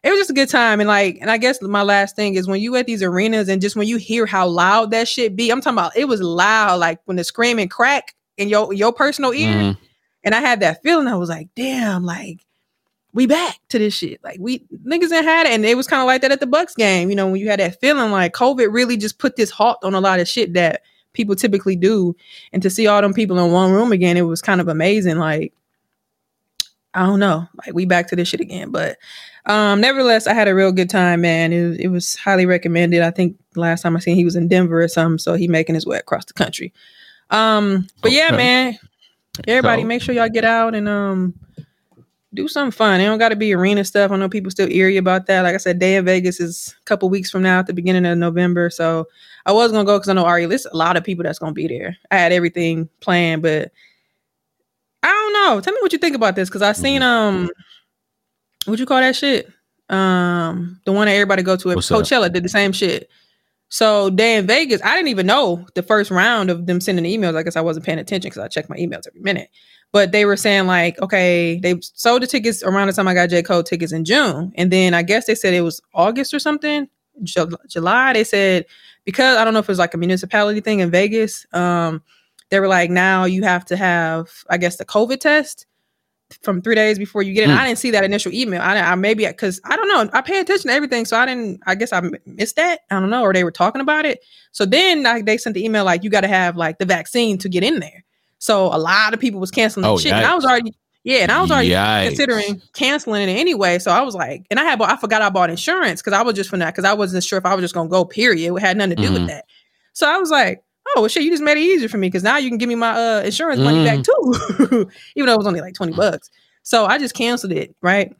[0.03, 0.81] it was just a good time.
[0.81, 3.61] And like, and I guess my last thing is when you at these arenas and
[3.61, 6.81] just when you hear how loud that shit be, I'm talking about it was loud,
[6.81, 9.55] like when the screaming crack in your your personal ear.
[9.55, 9.79] Mhm.
[10.24, 11.07] And I had that feeling.
[11.07, 12.46] I was like, damn, like
[13.12, 14.22] we back to this shit.
[14.22, 15.53] Like we niggas didn't had it.
[15.53, 17.11] And it was kind of like that at the Bucks game.
[17.11, 19.94] You know, when you had that feeling like COVID really just put this halt on
[19.94, 22.14] a lot of shit that people typically do.
[22.53, 25.18] And to see all them people in one room again, it was kind of amazing.
[25.18, 25.53] Like,
[26.94, 27.46] I don't know.
[27.64, 28.70] Like we back to this shit again.
[28.70, 28.96] But
[29.46, 31.53] um nevertheless, I had a real good time, man.
[31.53, 33.03] It, was- it was highly recommended.
[33.03, 35.18] I think last time I seen he was in Denver or something.
[35.18, 36.73] So he making his way across the country.
[37.31, 38.79] Um, but yeah, man.
[39.46, 41.35] Everybody, So- make sure y'all get out and um
[42.35, 43.01] do something fun.
[43.01, 44.11] It don't got to be arena stuff.
[44.11, 45.43] I know people still eerie about that.
[45.43, 48.07] Like I said, Day N Vegas is a couple weeks from now at the beginning
[48.07, 48.71] of November.
[48.71, 49.07] So
[49.47, 50.47] I was gonna go because I know Ari.
[50.47, 51.97] There's a lot of people that's gonna be there.
[52.11, 53.73] I had everything planned, but
[55.03, 55.61] I don't know.
[55.61, 57.45] Tell me what you think about this because I seen Mm-hmm.
[57.45, 57.51] um
[58.66, 59.49] what you call that shit?
[59.88, 61.95] Um the one that everybody go to at What's that?
[61.95, 63.09] Coachella did the same shit.
[63.71, 67.37] So Day N Vegas, I didn't even know the first round of them sending emails.
[67.37, 69.49] I guess I wasn't paying attention because I check my emails every minute.
[69.92, 73.29] But they were saying like, okay, they sold the tickets around the time I got
[73.29, 76.38] J Cole tickets in June, and then I guess they said it was August or
[76.38, 76.88] something,
[77.24, 78.12] Ju- July.
[78.12, 78.66] They said
[79.05, 81.44] because I don't know if it was like a municipality thing in Vegas.
[81.53, 82.03] Um,
[82.50, 85.66] they were like, now you have to have, I guess, the COVID test
[86.42, 87.50] from three days before you get in.
[87.50, 87.59] Hmm.
[87.59, 88.61] I didn't see that initial email.
[88.61, 90.09] I, I maybe because I don't know.
[90.12, 91.61] I pay attention to everything, so I didn't.
[91.66, 92.81] I guess I missed that.
[92.90, 94.20] I don't know, or they were talking about it.
[94.53, 97.38] So then like, they sent the email like you got to have like the vaccine
[97.38, 98.05] to get in there.
[98.40, 100.12] So a lot of people was canceling the Oh, shit.
[100.12, 100.74] And I was already
[101.05, 102.09] yeah, and I was already Yikes.
[102.09, 103.79] considering canceling it anyway.
[103.79, 106.20] So I was like, and I had bought, I forgot I bought insurance because I
[106.22, 108.05] was just from that because I wasn't sure if I was just gonna go.
[108.05, 108.55] Period.
[108.55, 109.12] It had nothing to do Mhm.
[109.14, 109.44] with that.
[109.94, 110.62] So I was like,
[110.96, 112.68] oh well, shit, you just made it easier for me because now you can give
[112.68, 116.31] me my uh, insurance money back too, even though it was only like twenty bucks.
[116.62, 117.74] So I just canceled it.
[117.81, 118.14] Right.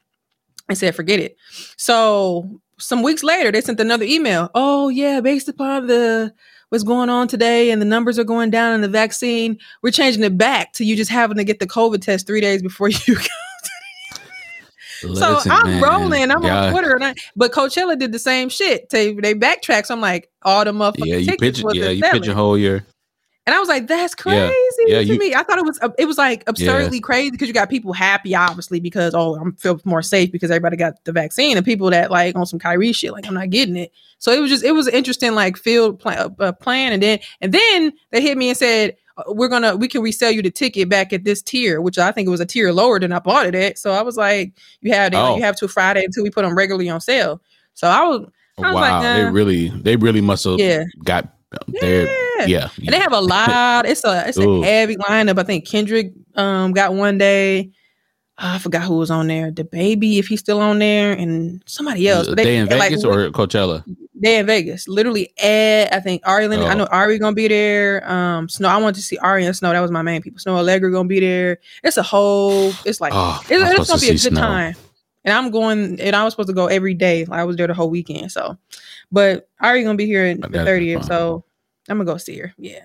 [0.69, 1.37] I said, forget it.
[1.77, 4.51] So some weeks later, they sent another email.
[4.55, 6.33] Oh yeah, based upon the
[6.71, 10.25] what's going on today and the numbers are going down in the vaccine, we're changing
[10.25, 13.15] it back to you just having to get the COVID test three days before you
[13.17, 13.23] go.
[15.03, 16.31] Listen, so I'm man, rolling.
[16.31, 18.91] I'm y'all- on Twitter, and I, but Coachella did the same shit.
[18.91, 19.87] They they backtracked.
[19.87, 21.75] So I'm like, all the motherfucking Yeah, you tickets pitch.
[21.75, 22.21] Yeah, you selling.
[22.21, 22.85] pitch a whole year.
[23.47, 24.37] And I was like, that's crazy
[24.87, 24.99] Yeah.
[24.99, 25.35] Yeah, to you- me.
[25.35, 28.35] I thought it was uh, it was like absurdly crazy because you got people happy,
[28.35, 32.11] obviously, because oh, I'm feel more safe because everybody got the vaccine, and people that
[32.11, 33.93] like on some Kyrie shit, like I'm not getting it.
[34.19, 37.19] So it was just it was an interesting like field plan, uh, plan, and then
[37.41, 40.51] and then they hit me and said uh, we're gonna we can resell you the
[40.51, 43.19] ticket back at this tier, which I think it was a tier lower than I
[43.21, 43.79] bought it at.
[43.79, 45.37] So I was like, you have Oh.
[45.37, 47.41] you have till Friday until we put them regularly on sale.
[47.75, 50.85] So I was I was wow, like, they really, they really must have yeah.
[51.03, 51.33] got
[51.69, 52.07] their
[52.39, 52.47] Yeah.
[52.47, 52.69] yeah.
[52.79, 53.87] And they have a lot.
[53.87, 54.63] It's a it's Ooh.
[54.63, 55.39] a heavy lineup.
[55.39, 57.71] I think Kendrick um got one day.
[58.43, 59.51] Ah, I forgot who was on there.
[59.51, 62.27] The baby, if he's still on there, and somebody else.
[62.27, 63.85] But they in like, Vegas or Coachella?
[64.15, 64.89] they in Vegas.
[64.89, 65.91] Literally, Ed.
[65.93, 66.47] I think Ari.
[66.47, 66.75] I Oh.
[66.75, 68.11] know Ari gonna be there.
[68.11, 68.69] Um, Snoh.
[68.69, 69.73] I wanted to see Ari and Snoh.
[69.73, 70.39] That was my main people.
[70.41, 71.59] Snoh Aalegra gonna be there.
[71.85, 72.73] It's a whole.
[72.87, 74.37] It's like Oh, it's, it's gonna to be a good Snoh.
[74.41, 74.75] time.
[75.25, 77.25] And I'm going, and I was supposed to go every day.
[77.25, 78.33] Like I was there the whole weekend.
[78.33, 78.57] So,
[79.13, 81.05] but Ari gonna be here in the 30th.
[81.07, 81.45] So
[81.89, 82.55] I'm gonna go see her.
[82.57, 82.85] Yeah.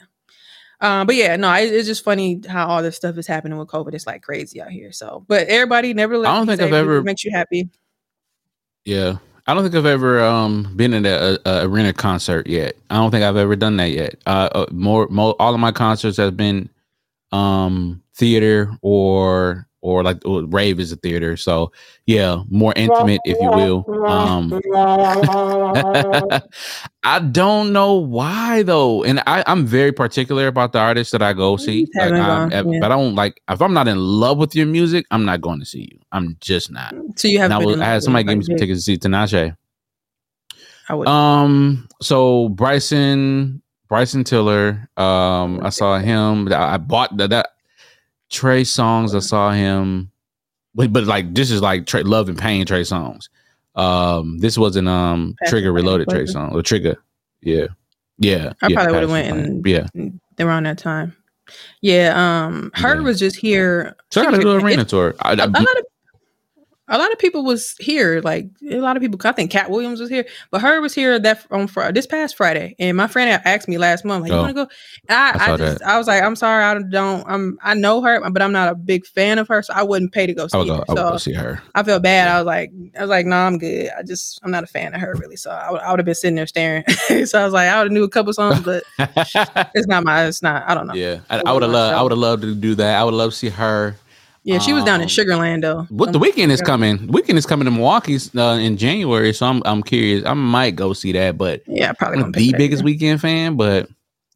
[0.82, 3.70] Um, but yeah, no, it, it's just funny how all this stuff is happening with
[3.70, 3.94] COVID.
[3.94, 4.92] It's like crazy out here.
[4.92, 7.70] So, but everybody, nevertheless, I don't think I've safe if it ever- makes you happy.
[8.84, 9.18] Yeah,
[9.48, 12.76] I don't think I've ever um been in a, a, a arena concert yet.
[12.90, 14.16] I don't think I've ever done that yet.
[14.26, 16.70] Uh, uh more, more, all of my concerts have been
[17.32, 21.38] um theater or or like or rave is a theater.
[21.38, 21.72] So
[22.08, 24.06] yeah, more intimate, if you will.
[24.06, 24.60] Um,
[27.04, 31.34] I don't know why though, and I, I'm very particular about the artists that I
[31.34, 31.88] go see.
[31.96, 32.80] Like, if, yeah.
[32.82, 35.60] But I don't like if I'm not in love with your music, I'm not going
[35.60, 36.00] to see you.
[36.12, 36.96] I'm just not.
[37.16, 39.56] So you have I, was, I had somebody give me some tickets to see Tinashe.
[40.90, 41.08] I would.
[41.08, 46.52] Um, so Bryson, Bryson Tiller, um, I saw him.
[46.52, 47.50] I I bought that, that
[48.30, 49.16] Trey Songz.
[49.16, 50.12] I saw him,
[50.74, 53.30] but, but like this is like Trey, Love and Pain Trey Songz.
[53.76, 56.96] Um, this wasn't um Passion Trigga Reloaded Trey song or Trigger.
[57.42, 57.68] Yeah,
[58.18, 58.54] yeah.
[58.62, 59.88] I yeah, probably would've went and- yeah.
[60.40, 61.16] around that time.
[61.82, 62.14] Yeah,
[62.46, 62.96] um, H.E.R.
[62.96, 63.02] Yeah.
[63.02, 63.96] was just here.
[64.10, 65.14] So I got a little arena tour.
[65.20, 65.86] I, a, a I, lot of
[66.88, 68.22] a lot of people was here.
[68.22, 69.20] Like a lot of people.
[69.24, 70.82] I think Katt Williams was here, but H.E.R.
[70.82, 72.76] was here that on Fri- this past Friday.
[72.78, 74.42] And my friend asked me last month, like, "You Oh.
[74.42, 74.70] want to go?"
[75.10, 75.88] I, I I, just, that.
[75.88, 77.24] I was like, "I'm sorry, I don't.
[77.28, 77.58] I'm.
[77.64, 80.28] I know her, but I'm not a big fan of her, so I wouldn't pay
[80.28, 80.76] to go see I would go.
[80.76, 81.62] her." I would So go see her.
[81.74, 82.28] I felt bad.
[82.28, 83.90] I was like, I was like, no, I'm good.
[83.98, 85.36] I just, I'm not a fan of her really.
[85.38, 86.84] So I would, I would have been sitting there staring.
[87.26, 90.26] so I was like, I would have knew a couple songs, but it's not my,
[90.26, 90.64] it's not.
[90.68, 90.94] I don't know.
[90.94, 91.94] Yeah, yeah, I, I would have loved.
[91.96, 93.00] I would have loved to do that.
[93.00, 93.96] I would love to see her.
[94.60, 95.88] She was down in Um, Sugarland though.
[95.90, 96.66] What the Um, Weeknd is yeah.
[96.66, 97.00] coming?
[97.08, 100.24] Weeknd is coming to Milwaukee uh, in January, so I'm I'm curious.
[100.26, 103.20] I might go see that, but Yeah, probably I'm gonna not pick the biggest Weeknd
[103.20, 103.56] fan.
[103.58, 103.90] But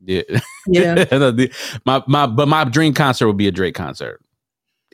[0.03, 0.21] yeah,
[0.67, 1.05] Yeah,
[1.85, 4.19] my my but my dream concert would be a Drake concert.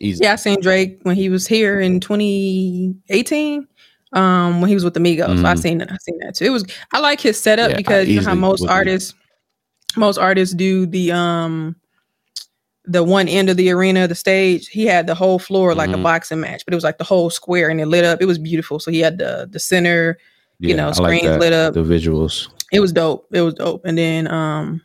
[0.01, 0.23] Easy.
[0.25, 0.34] yeah.
[0.34, 3.67] I seen Drake when he was here in 2018.
[4.13, 5.60] Um, when he was with the Migos, so I Mhm.
[5.60, 5.91] seen that.
[5.91, 6.45] I seen that too.
[6.45, 6.65] It was.
[6.93, 9.13] I like his setup Yeah, because you know how most artists,
[9.97, 11.75] most artists do the um,
[12.87, 14.67] the one end of the arena, the stage.
[14.67, 16.03] He had the whole floor like a Mhm.
[16.03, 18.21] boxing match, but it was like the whole square and it lit up.
[18.21, 18.79] It was beautiful.
[18.79, 20.17] So he had the the center.
[20.59, 21.73] you know, screens that, lit up.
[21.73, 22.47] The visuals.
[22.71, 23.27] It was dope.
[23.33, 23.83] It was dope.
[23.85, 24.81] And then um,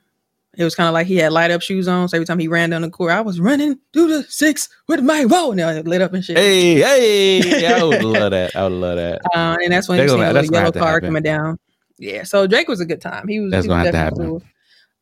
[0.59, 2.09] it was kind of like he had light up shoes on.
[2.09, 5.01] So every time he ran down the court, I was running through the six with
[5.01, 6.37] my whoa, and it lit up and shit.
[6.37, 7.67] Hey, hey!
[7.67, 8.57] I would love that.
[8.57, 9.21] I would love that.
[9.33, 11.09] Uh, and that's when you see the that's little gonna yellow car happen.
[11.09, 11.59] coming down.
[11.99, 13.29] Yeah, so Drake was a good time.
[13.29, 13.53] He was.
[13.53, 14.27] That's he was gonna have to happen.
[14.27, 14.43] cool.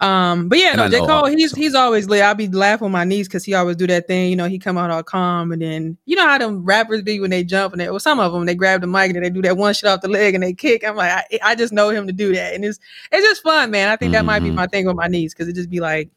[0.00, 2.22] Um, but yeah, no, J Cole, he's he's always lit.
[2.22, 4.30] I'll be laughing with my niece because he always do that thing.
[4.30, 7.18] You know, he come out all calm, and then you know how them rappers be
[7.18, 9.30] when they jump and they, well, some of them they grab the mic and they
[9.30, 10.84] do that one shit off the leg and they kick.
[10.84, 12.78] I'm like, I, I just know him to do that, and it's
[13.10, 13.88] it's just fun, man.
[13.88, 14.54] I think that might be Mhm.
[14.54, 16.08] my thing with my niece because it just be like,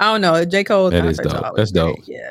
[0.00, 0.88] I don't know, J Cole.
[0.88, 1.56] That is dope.
[1.56, 1.98] That's dope.
[2.06, 2.30] Yeah,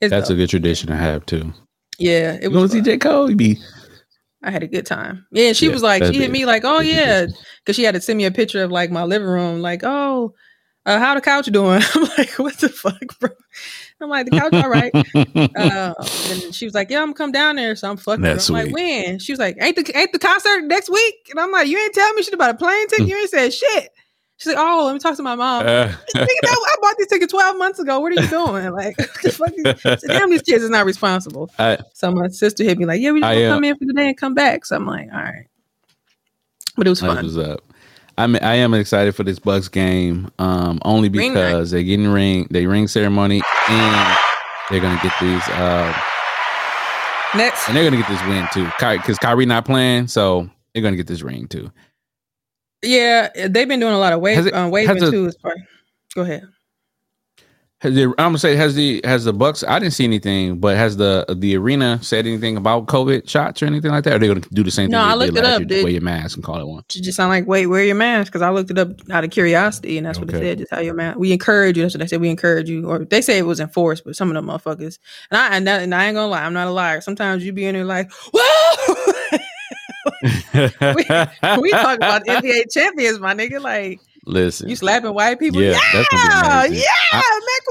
[0.00, 0.34] That's dope.
[0.34, 1.52] a good tradition to have too.
[1.98, 2.32] yeah.
[2.34, 2.82] It You want to see.
[2.82, 3.30] J Cole?
[3.30, 3.58] You be
[4.42, 5.26] I had a good time.
[5.32, 7.26] Yeah, and she Yeah, was like, she hit me like, oh yeah,
[7.58, 10.34] because she had to send me a picture of like my living room, like, oh,
[10.86, 11.82] uh, how the couch doing?
[11.94, 13.30] I'm like, what the fuck, bro?
[14.00, 14.94] I'm like, the couch all right.
[15.54, 15.92] uh,
[16.30, 18.22] and she was like, yeah, I'm gonna come down there, so I'm fucking.
[18.22, 19.18] That's I'm like, when?
[19.18, 21.14] She was like, ain't the ain't the concert next week?
[21.30, 23.06] And I'm like, you ain't tell me shit about a plane ticket.
[23.06, 23.90] You ain't said shit.
[24.40, 25.66] She's like, oh, let me talk to my mom.
[25.66, 28.00] Uh, I bought this ticket 12 months ago.
[28.00, 28.72] What are you doing?
[28.72, 31.50] Like, what the fuck is- damn, these kids is not responsible.
[31.58, 33.76] I- So my sister hit me like, yeah, we just I, gonna uh, come in
[33.76, 34.64] for the day and come back.
[34.64, 35.46] So I'm like, all right.
[36.76, 37.16] But it was fun.
[37.22, 37.60] what's up.
[38.16, 42.66] I'm I am excited for this Bucks game, um, only because they're getting ring, they
[42.66, 44.18] ring ceremony, and
[44.70, 45.92] they're gonna get these, uh,
[47.36, 50.96] Nets, and they're gonna get this win too, because Kyrie not playing, so they're gonna
[50.96, 51.70] get this ring too.
[52.82, 55.26] Yeah, they've been doing a lot of wave, it- uh, waving it- too.
[55.26, 55.54] As far,
[56.14, 56.44] go ahead.
[57.82, 59.64] Has the, I'm gonna say has the has the Bucks?
[59.66, 63.66] I didn't see anything, but has the the arena said anything about COVID shots or
[63.66, 64.12] anything like that?
[64.12, 65.08] Or are they gonna do the same No, thing?
[65.08, 65.82] I looked it up, year.
[65.82, 66.84] Wear your mask and call it one.
[66.88, 69.24] Did it just sound like, wait, wear your mask because I looked it up out
[69.24, 70.58] of curiosity, and that's what it said.
[70.58, 71.18] Just how your mask.
[71.18, 71.82] We encourage you.
[71.84, 72.20] That's what they said.
[72.20, 74.98] We encourage you, or they say it was enforced, but some of them motherfuckers.
[75.30, 77.00] And I and, that, and I ain't gonna lie, I'm not a liar.
[77.00, 78.89] Sometimes you be in there like, whoa.
[80.22, 83.60] we talk about NBA champions, my nigga.
[83.60, 85.62] Like Listen, you slapping white people.
[85.62, 86.84] yeah, Yeah, yeah.
[87.12, 87.22] I,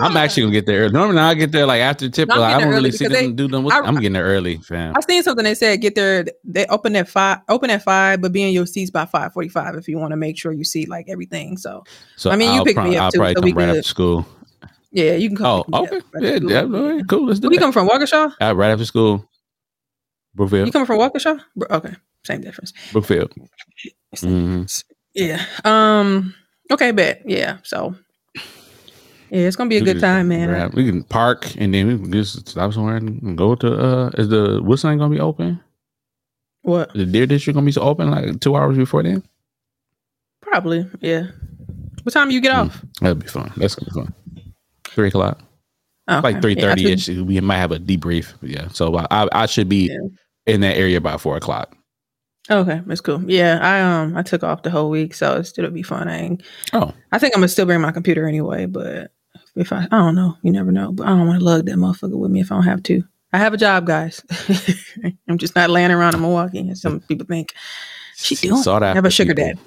[0.02, 0.82] I'm actually gonna get there.
[0.82, 0.94] early.
[0.94, 2.28] Normally, I get there like after tip.
[2.28, 3.68] No, like, I don't really see them do them.
[3.68, 4.94] I- I'm getting there early, fam.
[4.96, 6.26] I seen something they said get there.
[6.44, 7.40] They open at five.
[7.50, 10.12] Open at five, but be in your seats by five forty five if you want
[10.12, 11.58] to make sure you see like everything.
[11.58, 11.84] So
[12.16, 13.84] So I mean, you I'll pick me up I'll too, probably so come right after
[13.84, 14.26] school.
[14.92, 15.64] yeah, you can come.
[15.72, 16.02] Oh, me up okay.
[16.14, 17.28] right Yeah, yeah, cool.
[17.28, 17.88] Let's do you coming from?
[17.88, 18.34] Waukesha?
[18.42, 19.30] Uh, right after school,
[20.34, 20.66] Brookfield.
[20.66, 21.40] You coming from Waukesha?
[21.70, 22.74] Okay, same difference.
[22.92, 23.34] Brookfield.
[24.20, 24.64] hmm
[25.14, 25.44] Yeah.
[25.66, 26.34] Um.
[26.72, 27.22] Okay, bet.
[27.26, 27.58] Yeah.
[27.64, 27.96] So.
[29.32, 30.72] Yeah, it's gonna be a good time, man.
[30.74, 33.74] We can park and then we can just stop somewhere and go to.
[33.80, 35.60] uh Is the Woodson gonna be open?
[36.64, 36.92] What?
[36.94, 39.22] The Deer District gonna be open like two hours before then?
[40.42, 40.88] Probably.
[41.00, 41.28] Yeah.
[42.04, 42.84] What time you get off?
[43.02, 43.52] That'd be fun.
[43.58, 44.14] That's gonna be fun.
[44.88, 45.40] Three o'clock,
[46.08, 46.42] Oh, like okay.
[46.42, 47.08] three I thirty ish.
[47.08, 48.34] We might have a debrief.
[48.42, 50.54] Yeah, so I I should be Yeah.
[50.56, 51.76] in that area by four o'clock.
[52.52, 53.22] Okay, that's cool.
[53.30, 56.08] Yeah, I um I took off the whole week, so it's, it'll be fun.
[56.08, 56.38] I
[56.74, 59.12] Oh, I think I'm gonna still bring my computer anyway, but
[59.56, 61.76] if I, I don't know, you never know, but I don't want to lug that
[61.76, 63.04] motherfucker with me if I don't have to.
[63.32, 64.24] I have a job, guys.
[65.30, 66.68] I'm just not laying around in Milwaukee.
[66.70, 67.54] as Some people think
[68.16, 68.62] she doing.
[68.64, 69.54] Sought I have a sugar people.
[69.54, 69.60] dad.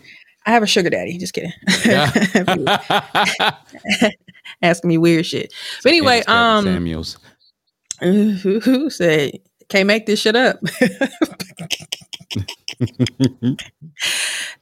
[0.44, 1.18] I have a sugar daddy.
[1.18, 1.52] Just kidding.
[4.62, 5.54] Asking me weird shit.
[5.84, 7.18] But anyway, um, Samuels.
[8.00, 10.58] who, who said can't make this shit up?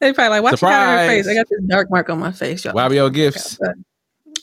[0.01, 1.29] They probably like, why she got her face?
[1.29, 2.65] I got this dark mark on my face.
[2.65, 2.75] y'all.
[2.75, 3.59] Wabio gifts.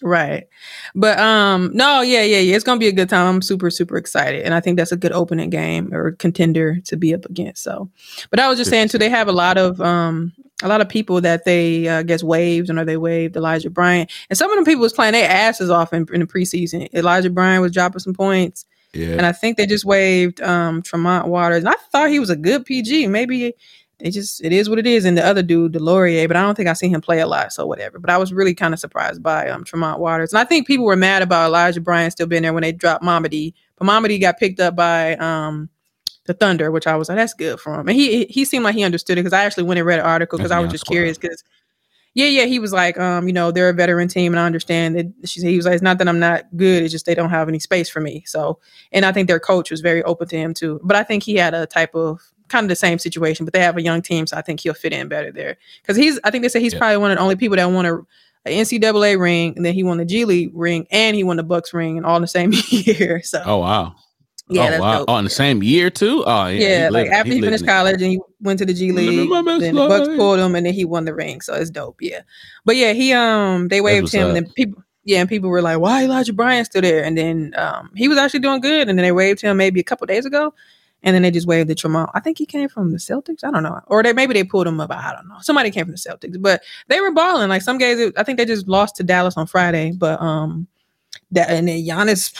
[0.04, 0.48] Right.
[0.94, 2.56] But um no, yeah, yeah, yeah.
[2.56, 3.28] It's gonna be a good time.
[3.28, 4.44] I'm super, super excited.
[4.46, 7.64] And I think that's a good opening game or contender to be up against.
[7.64, 7.90] So
[8.30, 10.90] but I was just saying too, they have a lot of um a lot of
[10.90, 14.12] people that they uh, guess waived and or they waived Elijah Bryant.
[14.30, 16.94] And some of them people was playing their asses off in, in the preseason.
[16.94, 18.66] Elijah Bryant was dropping some points.
[18.98, 19.12] Yeah.
[19.16, 21.60] And I think they just waived um Tremont Waters.
[21.64, 23.08] And I thought he was a good PG.
[23.08, 23.54] Maybe
[24.00, 25.06] they just it is what it is.
[25.06, 27.54] And the other dude, DeLaurier, but I don't think I seen him play a lot,
[27.54, 28.00] so whatever.
[28.00, 30.34] But I was really kind of surprised by um Tremont Waters.
[30.34, 33.04] And I think people were mad about Elijah Bryant still being there when they dropped
[33.04, 33.54] Mamadi.
[33.78, 35.70] But Mamadi got picked up by um
[36.26, 37.88] the Thunder, which I was like, that's good for him.
[37.88, 40.06] And he he seemed like he understood it because I actually went and read an
[40.06, 41.44] article because I was just curious because
[42.18, 44.96] yeah, yeah, he was like, um, you know, they're a veteran team, and I understand
[44.96, 45.30] that.
[45.30, 47.30] She said he was like, it's not that I'm not good; it's just they don't
[47.30, 48.24] have any space for me.
[48.26, 48.58] So,
[48.92, 50.80] and I think their coach was very open to him too.
[50.84, 53.60] But I think he had a type of kind of the same situation, but they
[53.60, 55.58] have a young team, so I think he'll fit in better there.
[55.84, 56.80] Because he's, I think they said he's Yeah.
[56.80, 57.98] probably one of the only people that won a,
[58.48, 61.44] a NCAA ring, and then he won the G League ring, and he won the
[61.44, 63.22] Bucks ring, and all in the same year.
[63.22, 63.94] So, Oh wow.
[64.50, 64.98] Yeah, oh that's wow.
[65.00, 65.10] dope.
[65.10, 66.24] Oh, in the same year too.
[66.26, 66.60] Oh yeah.
[66.60, 69.30] Yeah, he like after he, lived finished college and he went to the G League,
[69.30, 71.42] then the Bucks pulled him and then he won the ring.
[71.42, 71.98] So it's dope.
[72.02, 72.22] Yeah.
[72.64, 74.44] But yeah, he um they waived him and up.
[74.46, 77.04] then people yeah, and people were like, Why Elijah Bryant still there?
[77.04, 79.84] And then um he was actually doing good and then they waived him maybe a
[79.84, 80.54] couple days ago.
[81.04, 82.10] And then they just waived the Tremont.
[82.16, 83.44] I think he came from the Celtics.
[83.44, 83.80] I don't know.
[83.88, 84.92] Or they maybe they pulled him up.
[84.92, 85.38] I don't know.
[85.42, 86.42] Somebody came from the Celtics.
[86.42, 87.50] But they were balling.
[87.50, 89.92] Like some guys, I think they just lost to Dallas on Friday.
[89.92, 90.68] But um
[91.32, 92.34] that and then Giannis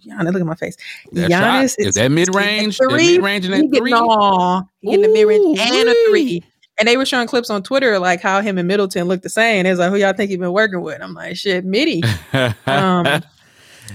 [0.00, 0.76] Giannis, look at my face.
[1.12, 2.76] That Giannis shot, is that mid range?
[2.78, 3.92] three, Mid range and that three.
[3.92, 6.42] all getting the mid range and a three.
[6.78, 9.64] And they were showing clips on Twitter like how him and Middleton look the same.
[9.64, 11.00] It's like, who y'all think he been working with?
[11.00, 12.02] I'm like, shit, Mitty.
[12.66, 13.06] Um,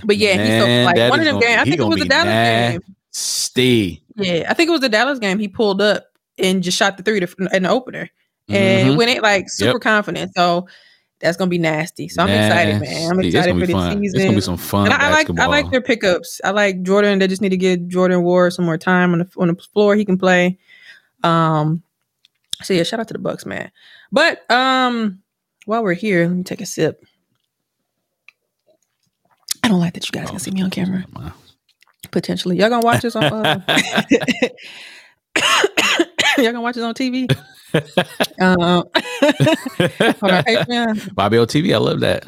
[0.03, 1.59] But yeah, he's so like one of them games.
[1.61, 2.81] I think it was the Dallas game.
[3.11, 3.99] Steve.
[4.15, 5.37] Yeah, I think it was the Dallas game.
[5.37, 6.05] He pulled up
[6.39, 8.09] and just shot the three to, in the opener,
[8.49, 8.97] and Mhm.
[8.97, 9.81] went it like super Yep.
[9.81, 10.31] confident.
[10.35, 10.67] So
[11.21, 12.10] that's gonna be nasty.
[12.10, 13.12] So I'm excited, man.
[13.12, 13.38] I'm Nasty.
[13.38, 14.03] Excited for the season.
[14.03, 16.41] It's gonna be some fun And I, I like I like their pickups.
[16.43, 17.19] I like Jordan.
[17.19, 19.95] They just need to get Jordan Nwora some more time on the on the floor.
[19.95, 20.57] He can play.
[21.23, 21.84] Um.
[22.63, 23.71] So yeah, shout out to the Bucks, man.
[24.12, 25.21] But um,
[25.65, 27.03] while we're here, let me take a sip.
[29.63, 31.05] I don't like that you guys can see me on camera.
[32.10, 33.23] Potentially, y'all gonna watch this on.
[33.23, 33.62] Uh,
[36.43, 37.30] y'all gonna watch this on TV?
[38.41, 41.73] um, on our Patreon, Bobby O TV.
[41.73, 42.25] I love that.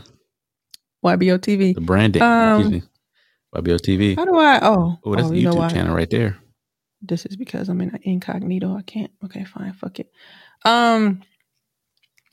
[1.03, 1.75] YBO TV.
[1.75, 2.21] The branding.
[2.21, 2.87] Um, Excuse me.
[3.51, 4.15] Bobby O TV.
[4.15, 4.59] How do I?
[4.61, 6.37] Oh, Oh, that's oh, you know YouTube channel right there.
[7.01, 8.75] This is because I'm in incognito.
[8.77, 9.11] I can't.
[9.25, 9.73] Okay, fine.
[9.73, 10.09] Fuck it.
[10.63, 11.21] Um,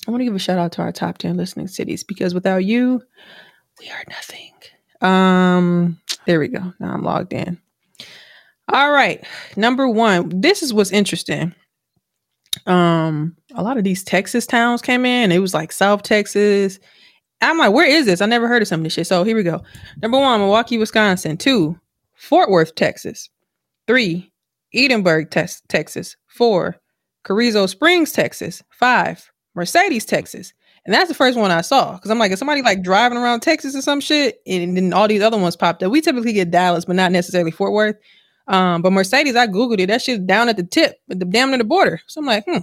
[0.07, 2.64] I want to give a shout out to our top ten listening cities because without
[2.64, 3.03] you,
[3.81, 4.53] we are nothing.
[5.01, 6.73] Um, there we go.
[6.79, 7.61] Now I'm logged in.
[8.73, 9.25] All right,
[9.57, 10.40] number one.
[10.40, 11.55] This is what's interesting.
[12.66, 15.33] Um, a lot of these Texas towns came in.
[15.33, 16.79] It was like South Texas.
[17.40, 18.20] I'm like, where is this?
[18.20, 19.07] I never heard of some of this shit.
[19.07, 19.62] So here we go.
[20.03, 21.37] Number one, Milwaukee, Wisconsin.
[21.37, 21.79] Two,
[22.14, 23.31] Fort Worth, Texas.
[23.87, 24.31] Three,
[24.75, 26.16] Edinburg, Tex- Texas.
[26.27, 26.77] Four,
[27.25, 28.62] Carrizo Springs, Texas.
[28.70, 30.53] Five, Mercedes, Texas.
[30.85, 33.40] And that's the first one I saw because I'm like, is somebody like driving around
[33.40, 34.40] Texas or some shit?
[34.46, 35.92] And then all these other ones popped up.
[35.92, 37.96] We typically get Dallas, but not necessarily Fort Worth.
[38.51, 39.87] Um, but Mercedes, I googled it.
[39.87, 42.01] That shit down at the tip, at the damn near the border.
[42.09, 42.59] So I'm like, hmm.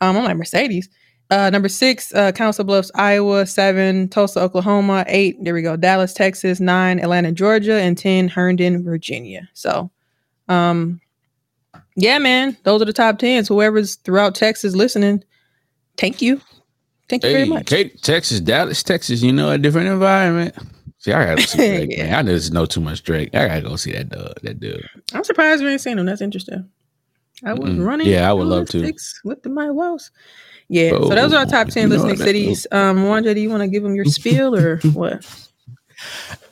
[0.00, 0.90] Um, I'm like Mercedes.
[1.30, 3.46] Uh, number six, uh, Council Bluffs, Iowa.
[3.46, 5.04] Seven, Tulsa, Oklahoma.
[5.06, 5.76] Eight, there we go.
[5.76, 6.60] Dallas, Texas.
[6.60, 9.48] Nine, Atlanta, Georgia, and ten, Herndon, Virginia.
[9.54, 9.90] So,
[10.48, 11.00] um,
[11.96, 13.48] yeah, man, those are the top tens.
[13.48, 15.24] Whoever's throughout Texas listening,
[15.96, 16.40] thank you,
[17.08, 17.66] thank you very much.
[17.66, 19.22] Kate, Texas, Dallas, Texas.
[19.22, 20.54] You know, a different environment.
[21.06, 21.90] See, I gotta see Drake.
[21.96, 22.06] Yeah.
[22.06, 22.14] man.
[22.14, 23.32] I just know too much Drake.
[23.32, 24.32] I gotta go see that dude.
[24.42, 24.84] That dude.
[25.14, 26.06] I'm surprised we ain't seen him.
[26.06, 26.68] That's interesting.
[27.44, 27.86] I was Mm-mm.
[27.86, 28.08] running.
[28.08, 28.92] Yeah, I would love to.
[29.22, 30.10] With the my woes.
[30.68, 30.90] Yeah.
[30.90, 32.66] so those are our top ten listening cities.
[32.72, 35.48] Um, Wanda, do you want to give them your spiel or what?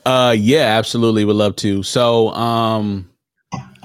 [0.07, 1.25] Uh, yeah, absolutely.
[1.25, 1.83] Would love to.
[1.83, 3.11] So, um,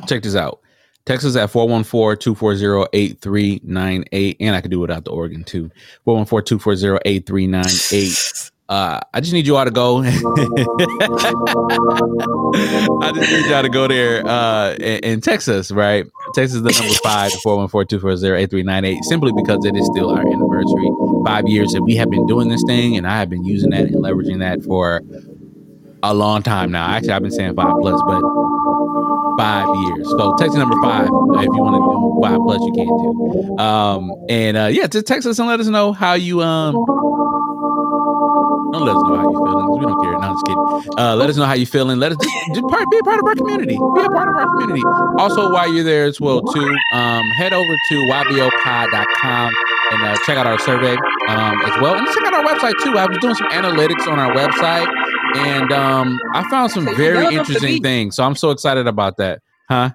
[0.06, 0.60] check this out.
[1.08, 4.36] Texas at 414-240-8398.
[4.40, 5.72] And I could do without the organ too.
[6.06, 8.52] 414-240-8398.
[8.70, 10.04] uh, I just need you all to go.
[10.04, 10.12] I
[13.16, 16.06] just need y'all to go there uh, and text us, right?
[16.36, 19.04] Text us the number five four one four two four zero eight three nine eight.
[19.06, 20.88] Simply because it is still our anniversary,
[21.26, 23.86] five years that we have been doing this thing, and I have been using that
[23.86, 25.02] and leveraging that for
[26.04, 26.90] a long time now.
[26.90, 28.22] Actually, I've been saying five plus, but
[29.40, 30.10] five years.
[30.12, 33.58] So text number five if you want to do five plus, you can do.
[33.58, 37.19] Um, and uh, yeah, just text us and let us know how you um.
[38.72, 39.72] Don't let us know how you feeling.
[39.72, 40.12] We don't care.
[40.12, 41.00] No, I'm just kidding.
[41.00, 42.00] Uh, let us know how you feeling.
[42.00, 42.18] Let us
[42.54, 43.78] just, part, be a part of our community.
[43.78, 44.82] Be a part of our community.
[45.18, 49.54] Also, while you're there as well, too, um, head over to ybopod.com
[49.92, 50.94] and uh, check out our survey
[51.28, 51.96] um, as well.
[51.96, 52.98] And check out our website too.
[52.98, 54.88] I was doing some analytics on our website,
[55.38, 58.16] and um, I found some So very yelled up the interesting things.
[58.16, 59.42] So I'm so excited about that.
[59.68, 59.92] Huh?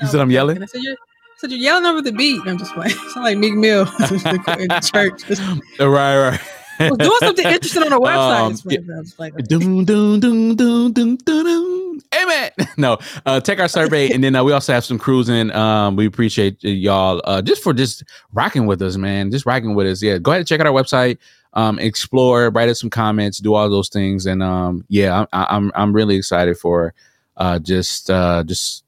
[0.00, 0.62] You said I'm yelling?
[0.62, 2.40] I said you're, I said you're yelling over the beat.
[2.46, 5.22] I'm just like, sound like Meek Mill in the church.
[5.80, 6.40] Right, right.
[6.80, 8.40] Was doing something interesting on the website.
[8.40, 8.52] Um,
[9.00, 12.00] It's like- like, Doom, doom, doom, doom, doom, doom.
[12.14, 12.50] Amen.
[12.76, 15.50] No, uh, take our survey, and then uh, we also have some cruising.
[15.50, 19.30] Um, we appreciate y'all uh, just for just rocking with us, man.
[19.32, 20.00] Just rocking with us.
[20.02, 21.18] Yeah, go ahead and check out our website.
[21.54, 25.56] Um, explore, write us some comments, do all those things, and um, yeah, I, I-
[25.56, 26.94] I'm I'm really excited for
[27.36, 28.84] uh, just uh, just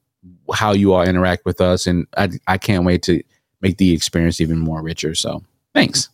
[0.53, 3.21] how you all interact with us, and I I can't wait to
[3.61, 5.15] make the experience even more richer.
[5.15, 6.07] So, thanks.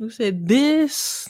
[0.00, 1.28] Who said this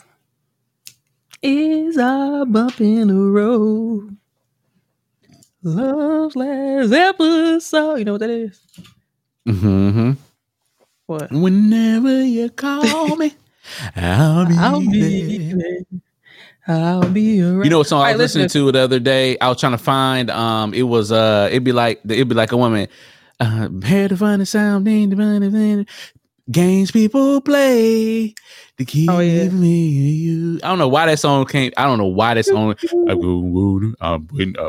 [1.41, 4.15] is a bump in the road?
[5.61, 7.95] Love's last episode.
[7.95, 8.61] You know what that is?
[9.45, 10.11] Mm-hmm.
[11.05, 11.33] What?
[11.33, 13.35] Whenever you call me,
[13.97, 15.57] I'll be, I'll be there.
[15.57, 15.83] there.
[16.65, 17.65] I'll be around.
[17.65, 19.37] You know what song I was listening listeners, to the other day?
[19.39, 20.31] I was trying to find.
[20.31, 22.87] Um, it was uh, it'd be like it'd be like a woman.
[23.37, 24.87] Uh, here to find the sound,
[26.49, 28.33] games people play
[28.77, 29.49] to keep Oh, yeah.
[29.49, 30.59] me you.
[30.63, 31.71] I don't know why that song came.
[31.77, 32.75] I don't know why that song.
[33.07, 34.17] I go, woo, uh,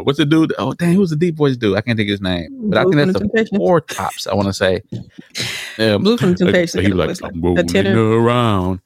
[0.03, 0.53] what's the dude?
[0.59, 1.77] Oh, dang, who's the deep voice dude?
[1.77, 3.57] I can't think of his name, but I think that's the Temptations.
[3.57, 4.27] four tops.
[4.27, 4.83] I want to say.
[5.79, 6.87] Um, Blue from like, Temptations.
[6.87, 8.81] he like, I'm rolling around.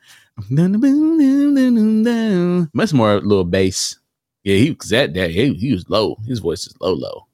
[2.75, 3.99] Much more little bass.
[4.45, 5.33] Yeah, he was that day.
[5.33, 6.17] He, he was low.
[6.27, 7.27] His voice is low, low.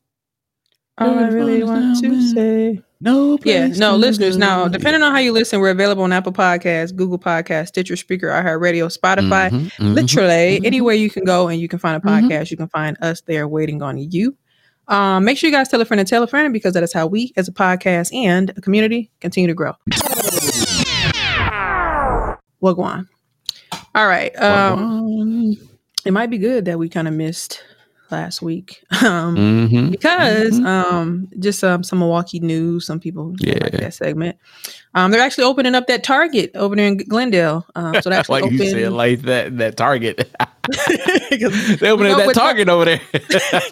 [0.99, 2.83] All I really want to say.
[3.03, 4.37] No, Yeah, no, to listeners.
[4.37, 8.31] Now, depending on how you listen, we're available on Apple Podcasts, Google Podcasts, Stitcher Spreaker,
[8.31, 10.65] iHeartRadio, Spotify, Mhm, mhm, literally mhm.
[10.67, 12.29] anywhere you can go and you can find a Mhm.
[12.29, 14.37] podcast, you can find us there waiting on you.
[14.87, 16.93] Um, make sure you guys tell a friend and tell a friend because that is
[16.93, 19.73] how we, as a podcast and a community, continue to grow.
[22.61, 23.09] Well, go on.
[23.97, 24.35] All right.
[24.41, 25.57] Um,
[26.05, 27.63] it might be good that we kind of missed
[28.13, 28.85] last week.
[29.03, 29.37] Um,
[29.69, 29.91] Mhm.
[29.91, 30.67] because Mhm.
[30.67, 32.87] um just um some Milwaukee news.
[32.87, 33.59] Some people yeah.
[33.61, 34.37] like that segment.
[34.95, 37.67] Um, they're actually opening up that Target over there in Glendale.
[37.75, 40.19] Um, so that's like you said, like that that Target.
[40.89, 43.01] they opening that what Tar- Target over there.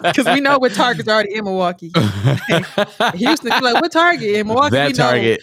[0.01, 1.91] Because we know what Target's already in Milwaukee.
[3.15, 4.75] Houston, you're like what Target in Milwaukee?
[4.75, 5.39] that know Target.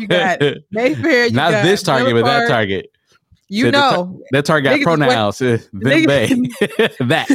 [0.00, 0.40] you got
[0.72, 1.26] Mayfair.
[1.26, 2.90] You Not got this Target, Miller but that Target.
[3.50, 5.40] You tar- know, That Target got Niggas is pronouns.
[5.42, 7.28] uh, Them Niggas- that.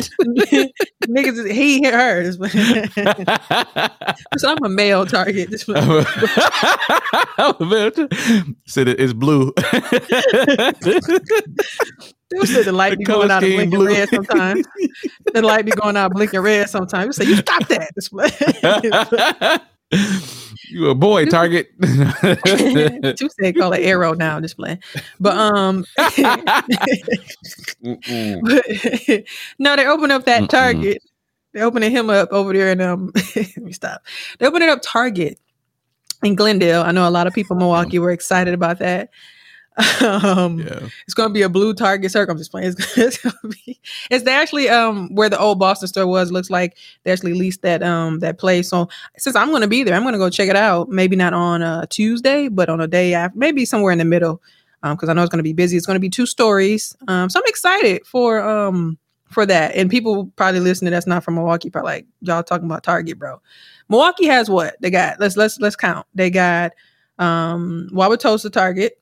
[1.07, 2.38] niggas, is- he hers.
[4.38, 5.49] so I'm a male Target.
[8.66, 9.53] Said it- it's blue.
[12.30, 13.88] Dude said the light be going out and blinking blue.
[13.88, 14.66] red sometimes.
[15.34, 17.18] the light be going out blinking red sometimes.
[17.20, 19.61] You say, you stop that.
[20.74, 21.69] You a boy, Target.
[21.82, 24.82] Two say call it arrow now, just playing.
[25.19, 26.15] But um but,
[29.59, 30.49] no, they open up that Mm-mm.
[30.49, 31.03] Target.
[31.53, 34.03] They're opening him up over there and um let me stop.
[34.39, 35.39] They opening up Target
[36.24, 36.82] in Glendale.
[36.82, 39.09] I know a lot of people in Milwaukee were excited about that.
[40.01, 40.88] Um yeah.
[41.05, 42.34] It's gonna be a blue Target circle.
[42.34, 42.69] I'm just playing.
[42.69, 43.80] It's, it's gonna be.
[44.11, 46.32] It's actually um where the old Boston store was.
[46.32, 48.69] Looks like they actually leased that um that place.
[48.69, 50.89] So since I'm gonna be there, I'm gonna go check it out.
[50.89, 53.38] Maybe not on a Tuesday, but on a day after.
[53.38, 54.41] Maybe somewhere in the middle.
[54.84, 55.78] Um, because I know it's gonna be busy.
[55.78, 56.95] It's gonna be two stories.
[57.07, 58.97] Um, so I'm excited for um
[59.34, 59.76] for that.
[59.76, 63.41] And people probably listening that's not from Milwaukee, probably like y'all talking about Target, bro.
[63.89, 65.19] Milwaukee has what they got?
[65.19, 66.07] Let's let's let's count.
[66.15, 66.74] They got
[67.19, 68.99] um Wauwatosa Target.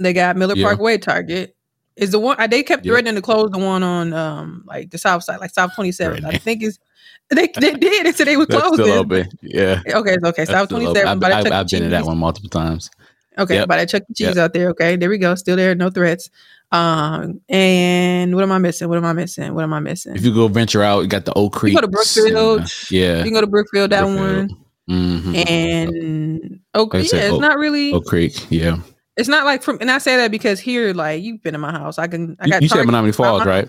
[0.00, 0.66] They got Miller Yeah.
[0.66, 1.54] Parkway Target.
[1.96, 2.92] Is the one uh, they kept Yep.
[2.92, 6.24] threatening to close the one on um like the south side, like South Twenty Seven.
[6.24, 6.78] I think is
[7.30, 8.06] they they did.
[8.06, 9.28] They said they would That's close still open.
[9.42, 9.82] Yeah.
[9.86, 10.44] Okay, okay.
[10.46, 10.86] South 27th.
[10.88, 11.06] open.
[11.06, 11.52] I've, I've.
[11.52, 12.90] I've been to that one multiple times.
[13.38, 13.68] Okay, Yep.
[13.68, 14.14] by that Chuck E.
[14.14, 14.36] Cheese Yep.
[14.38, 14.70] out there.
[14.70, 15.34] Okay, there we go.
[15.34, 15.74] Still there.
[15.74, 16.30] No threats.
[16.72, 18.88] Um, and what am I missing?
[18.88, 19.52] What am I missing?
[19.54, 20.14] What am I missing?
[20.16, 21.72] If you go venture out, you got the Oak Creek.
[21.74, 22.70] You go to Brookfield.
[22.90, 23.18] Yeah.
[23.18, 24.50] You can go to Brookfield, that Brookfield.
[24.50, 24.56] one.
[24.88, 25.48] Mhm.
[25.50, 27.92] And Like I yeah, it's Oak- not really.
[27.92, 28.46] Oak Creek.
[28.50, 28.78] Yeah.
[29.16, 31.72] It's not like from, and I say that because here, like you've been in my
[31.72, 31.98] house.
[31.98, 32.36] I can.
[32.40, 32.62] I got.
[32.62, 33.68] you said Menomonee Falls, right?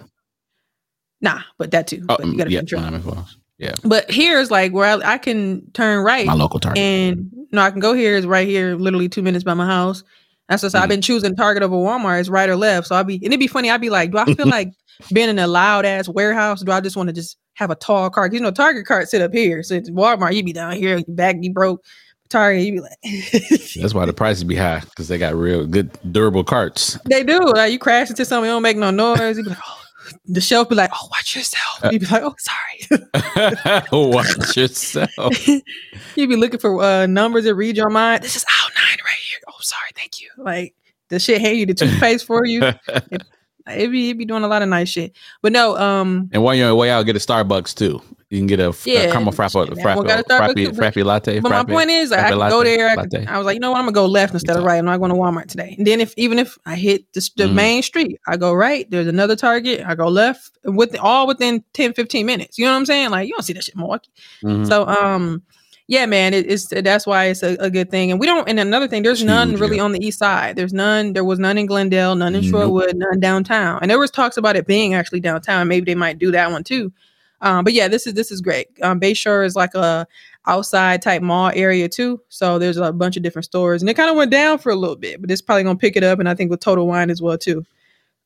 [1.20, 2.04] Nah, but that too.
[2.10, 2.62] Oh, but you gotta yeah.
[2.62, 3.38] Menomonee Falls.
[3.58, 6.80] Yeah, But here's like where I, I can turn right my local Target.
[6.82, 8.16] and no, I can go here.
[8.16, 10.04] Is right here, literally two minutes by my house.
[10.50, 10.90] That's just I've Mhm.
[10.90, 12.20] been choosing Target over Walmart.
[12.22, 12.88] It's right or left.
[12.88, 13.70] So I'll be and it'd be funny.
[13.70, 14.72] I'd be like, do I feel like
[15.14, 16.62] being in a loud ass warehouse?
[16.64, 18.32] Do I just want to just have a tall cart?
[18.32, 19.62] 'Cause, You know, Target cart sit up here.
[19.62, 21.84] So it's Walmart, you'd be down here, your back be broke.
[22.32, 22.98] Target, you be like,
[23.82, 26.98] That's why the prices be high because they got real good durable carts.
[27.06, 27.40] they do.
[27.40, 29.38] Like you crash into something, don't make no noise.
[29.38, 29.82] You be like, oh,
[30.26, 31.92] the shelf be like, oh, watch yourself.
[31.92, 33.84] You be like, oh, sorry.
[33.92, 35.48] Watch yourself.
[36.16, 38.24] you be looking for uh, numbers that read your mind.
[38.24, 39.40] This is aisle nine right here.
[39.48, 40.30] Oh, sorry, thank you.
[40.38, 40.76] Like
[41.10, 42.64] the shit hand you the toothpaste for you.
[42.64, 43.24] It,
[43.68, 45.16] it be it be doing a lot of nice shit.
[45.42, 48.02] But no, um, And while you're on your way out, get a Starbucks too.
[48.32, 49.86] You can get a, f- a Yeah, caramel frappo, shit, man.
[49.86, 51.40] frappo, got a Starbucks frappy, frappy latte.
[51.42, 52.88] but my point is, I latte, go there.
[52.98, 54.78] I, can, I was like, you know what, I'm gonna go left instead of right.
[54.78, 55.76] I'm not going to Walmart today.
[55.78, 57.54] And then if even if I hit the, the Mhm.
[57.54, 58.90] main street, I go right.
[58.90, 59.84] There's another Target.
[59.86, 60.58] I go left.
[60.64, 62.58] With all within 10, 15 minutes.
[62.58, 63.10] You know what I'm saying?
[63.10, 64.10] Like you don't see that shit in Milwaukee.
[64.44, 64.66] Mhm.
[64.66, 65.42] So um
[65.88, 68.12] yeah, man, it, it's that's why it's a, a good thing.
[68.12, 69.84] And we don't and another thing, there's It's none really yeah.
[69.84, 70.56] on the east side.
[70.56, 72.70] There's none, there was none in Glendale, none in Nope.
[72.72, 73.80] Shorewood, none downtown.
[73.82, 75.68] And there was talks about it being actually downtown.
[75.68, 76.94] Maybe they might do that one too.
[77.42, 78.68] Um, but yeah, this is this is great.
[78.82, 80.08] Um Bayshore is like a
[80.48, 82.22] outside type mall area too.
[82.30, 83.82] So there's a bunch of different stores.
[83.82, 85.96] And it kind of went down for a little bit, but it's probably gonna pick
[85.96, 86.20] it up.
[86.20, 87.66] And I think with Total Wine as well too.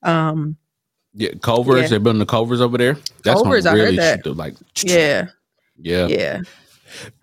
[0.04, 0.58] Um
[1.14, 1.84] yeah, Culver's.
[1.84, 1.88] yeah.
[1.88, 2.96] They're building the Culver's over there.
[3.24, 4.26] That's Culver's, gonna I heard that.
[4.26, 5.28] shoot like yeah,
[5.78, 6.08] yeah.
[6.08, 6.42] yeah.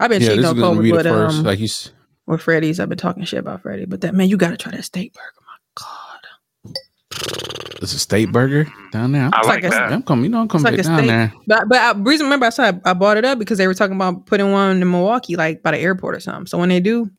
[0.01, 1.39] I've been Yeah, cheating on gonna Culver, be the but first.
[1.39, 1.93] um like you, s-
[2.27, 2.81] with Freddy's.
[2.81, 5.27] I've been talking shit about Freddy, but that man, you gotta try that steak burger.
[5.47, 7.52] My God,
[7.83, 9.25] it's a state burger down there.
[9.25, 9.93] I'm, I like like that.
[9.93, 10.25] I'm coming.
[10.25, 11.09] You know, I'm coming like back down steak.
[11.09, 11.33] there.
[11.47, 13.75] but but I, reason remember I said I, I bought it up because they were
[13.75, 16.47] talking about putting one in Milwaukee, like by the airport or something.
[16.47, 17.11] So when they do,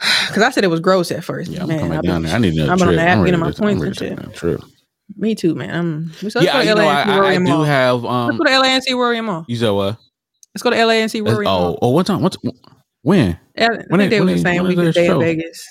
[0.28, 1.50] because I said it was gross at first.
[1.50, 2.34] Yeah, I'm man, coming down been- there.
[2.34, 2.96] I need another I've been on trip.
[3.04, 4.12] the app I'm getting ready my to- I'm points ready and shit.
[4.12, 4.60] another trip.
[5.16, 5.74] Me too, man.
[5.74, 7.64] I'm, let's go Yeah, to you LA know, and I, I, I do Mall.
[7.64, 8.02] have.
[8.02, 9.44] Let's Um, go to LA and see Rory Mall.
[9.48, 9.96] you said what?
[10.54, 11.78] Let's go to LA and see Rory Mall.
[11.82, 12.20] Oh, oh, what time?
[12.20, 12.36] What's
[13.02, 13.38] when?
[13.56, 15.18] Yeah, I when think they- they when was the same week their as Day N?
[15.18, 15.64] Vegas.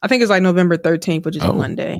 [0.00, 1.50] I think it's like November 13th, which is Oh.
[1.50, 1.98] a Monday.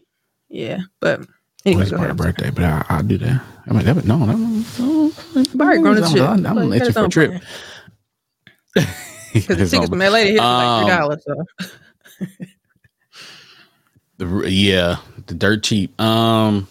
[0.54, 1.20] Yeah, but
[1.64, 2.16] anyway, go my ahead.
[2.18, 3.42] birthday, but I, I'll do that.
[3.66, 5.12] I mean, that, would- no, no, no, no.
[5.54, 6.20] Barry grown as I'm, shit.
[6.22, 7.42] I'm, I'm Like, gonna let you for a trip.
[8.74, 11.24] Because the tickets from LA here is like three Um, dollars.
[11.24, 11.44] So
[14.18, 14.96] The, yeah,
[15.26, 15.98] the dirt cheap.
[16.00, 16.68] Um,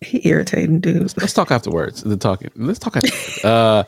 [0.00, 1.16] he irritating dudes.
[1.16, 2.02] let's talk afterwards.
[2.02, 2.50] The talking.
[2.56, 3.44] Let's talk afterwards.
[3.44, 3.84] uh,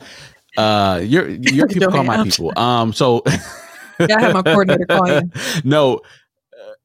[0.57, 2.57] uh, your your people call my people.
[2.57, 3.23] Um, so
[3.99, 5.29] Yeah, I have my coordinator call you.
[5.63, 6.01] no,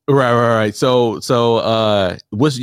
[0.09, 0.75] right, right, right.
[0.75, 2.61] So, so, uh, was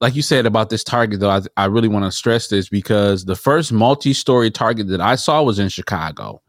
[0.00, 1.30] like you said about this target though.
[1.30, 5.42] I, I really want to stress this because the first multi-story target that I saw
[5.42, 6.40] was in Chicago.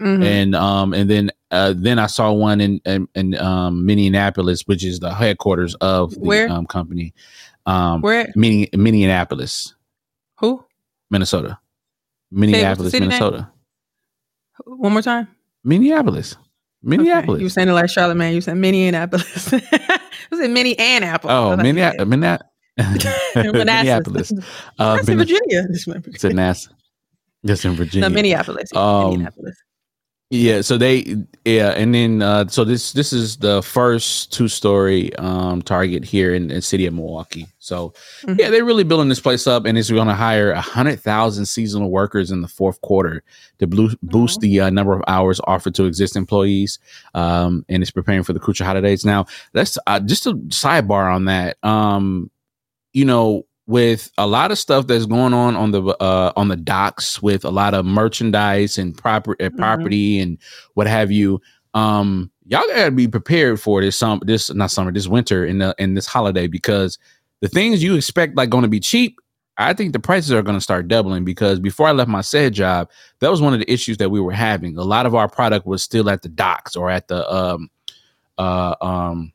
[0.00, 0.24] Mhm.
[0.24, 4.82] and um and then uh then I saw one in in, in um Minneapolis, which
[4.84, 6.50] is the headquarters of the Where?
[6.50, 7.12] um company.
[7.66, 8.32] Um Where?
[8.34, 9.74] Minne- Minneapolis,
[10.40, 10.64] Who?
[11.10, 11.58] Minnesota.
[12.32, 13.10] Minneapolis, city name?
[13.10, 13.50] Minnesota.
[14.64, 15.28] One more time.
[15.62, 16.36] Minneapolis.
[16.84, 16.96] Okay.
[16.96, 17.40] Minneapolis.
[17.40, 18.34] You were saying it like Charlemagne.
[18.34, 19.52] You said Minneapolis.
[19.52, 20.00] I
[20.32, 21.32] said Minneapolis.
[21.32, 22.08] oh, I was like, Minneapolis.
[22.08, 22.44] Manassas.
[23.36, 24.32] Minneapolis.
[24.78, 25.66] Uh, That's in Virginia.
[25.70, 26.68] it's in NASA.
[27.44, 28.08] That's in Virginia.
[28.08, 28.70] No, Minneapolis.
[28.74, 29.56] Um, Minneapolis.
[30.34, 31.14] Yeah, so they
[31.44, 36.32] yeah, and then uh so this this is the first two story um target here
[36.34, 37.46] in the city of Milwaukee.
[37.58, 37.92] So
[38.24, 38.38] Mhm.
[38.40, 41.44] yeah, they're really building this place up and it's going to hire a hundred thousand
[41.44, 43.22] seasonal workers in the fourth quarter
[43.58, 46.78] to blu- boost the uh, number of hours offered to existing employees.
[47.12, 49.04] Um, and it's preparing for the crucial holidays.
[49.04, 51.62] Now, that's uh, just a sidebar on that.
[51.62, 52.30] Um,
[52.94, 56.56] you know, with a lot of stuff that's going on on the uh, on the
[56.56, 60.38] docks with a lot of merchandise and property, uh, property and
[60.74, 61.40] what have you.
[61.74, 65.74] Um, y'all gotta be prepared for this summer, this not summer, this winter and the
[65.78, 66.98] and this holiday because
[67.40, 69.18] the things you expect like going to be cheap.
[69.58, 72.54] I think the prices are going to start doubling because before I left my said
[72.54, 72.90] job,
[73.20, 74.78] that was one of the issues that we were having.
[74.78, 77.70] A lot of our product was still at the docks or at the um
[78.38, 79.32] uh um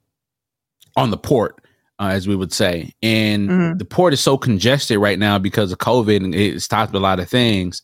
[0.95, 1.63] on the port
[1.99, 2.93] uh, as we would say.
[3.01, 3.79] And Mhm.
[3.79, 7.19] the port is so congested right now because of COVID and it stopped a lot
[7.19, 7.81] of things.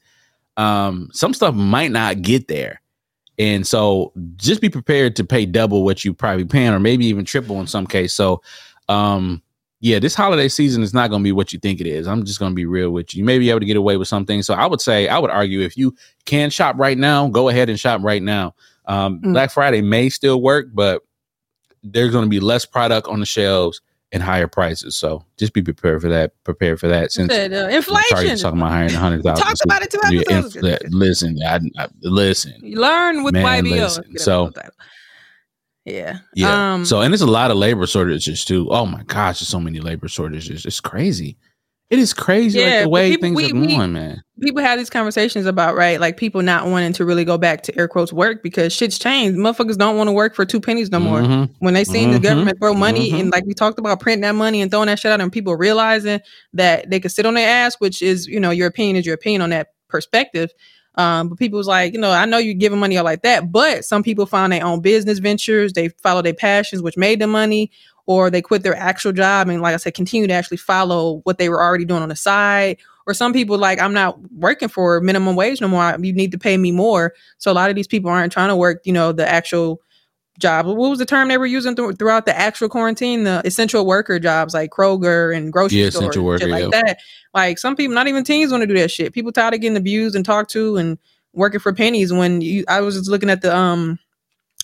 [0.58, 2.82] Um, some stuff might not get there.
[3.40, 7.26] And so just be prepared to pay double what you probably paying or maybe even
[7.26, 8.14] triple in some case.
[8.14, 8.42] So
[8.90, 9.42] um
[9.82, 12.08] yeah, this holiday season is not going to be what you think it is.
[12.08, 13.18] I'm just going to be real with you.
[13.20, 14.42] You may be able to get away with something.
[14.42, 15.94] So I would say, I would argue if you
[16.24, 18.56] can shop right now, go ahead and shop right now.
[18.86, 19.34] Um, Mm.
[19.34, 21.02] Black Friday may still work, but
[21.84, 23.82] there's going to be less product on the shelves
[24.14, 24.96] and higher prices.
[24.96, 26.32] So just be prepared for that.
[26.46, 27.12] Prepare for that.
[27.12, 28.38] Since Said, uh, inflation.
[28.38, 29.44] talking about hiring 100,000.
[29.44, 32.54] Talked about it two episodes infl- listen, I, I, listen.
[32.62, 33.72] You learn with Man, YBO.
[33.72, 34.52] listen, so-
[35.86, 36.20] Yeah.
[36.36, 36.74] Yeah.
[36.76, 38.70] Um, so and there's a lot of labor shortages too.
[38.72, 40.66] Oh my gosh, there's so many labor shortages.
[40.66, 41.38] It's crazy.
[41.94, 44.24] It is crazy Yeah, like the way people- things we- are we- going, man.
[44.42, 47.78] people have these conversations about right, like people not wanting to really go back to
[47.80, 49.38] air quotes work because shit's changed.
[49.38, 51.22] Motherfuckers don't want to work for two pennies no more.
[51.22, 51.50] Mhm.
[51.60, 52.24] When they seen the Mhm.
[52.24, 53.20] government throw money Mhm.
[53.20, 55.56] and like we talked about printing that money and throwing that shit out and people
[55.56, 56.20] realizing
[56.56, 59.14] that they could sit on their ass, which is you know your opinion is your
[59.16, 60.50] opinion on that perspective.
[60.96, 63.52] Um, but people was like, you know, I know you're giving money out like that,
[63.52, 65.74] but some people found their own business ventures.
[65.74, 67.72] They follow their passions, which made them money,
[68.06, 71.38] or they quit their actual job and, like I said, continue to actually follow what
[71.38, 72.78] they were already doing on the side.
[73.06, 75.98] Or some people like, I'm not working for minimum wage no more.
[76.00, 77.14] You need to pay me more.
[77.38, 79.82] So a lot of these people aren't trying to work, you know, the actual
[80.40, 80.66] job.
[80.66, 83.24] What was the term they were using thro- throughout the actual quarantine?
[83.24, 86.72] The essential worker jobs like Kroger and grocery Yeah, stores, essential and shit worker, like
[86.72, 87.00] that.
[87.34, 89.14] Like some people, not even teens, want to do that shit.
[89.14, 90.98] People tired of getting abused and talked to and
[91.34, 92.14] working for pennies.
[92.14, 94.00] When you, I was just looking at the um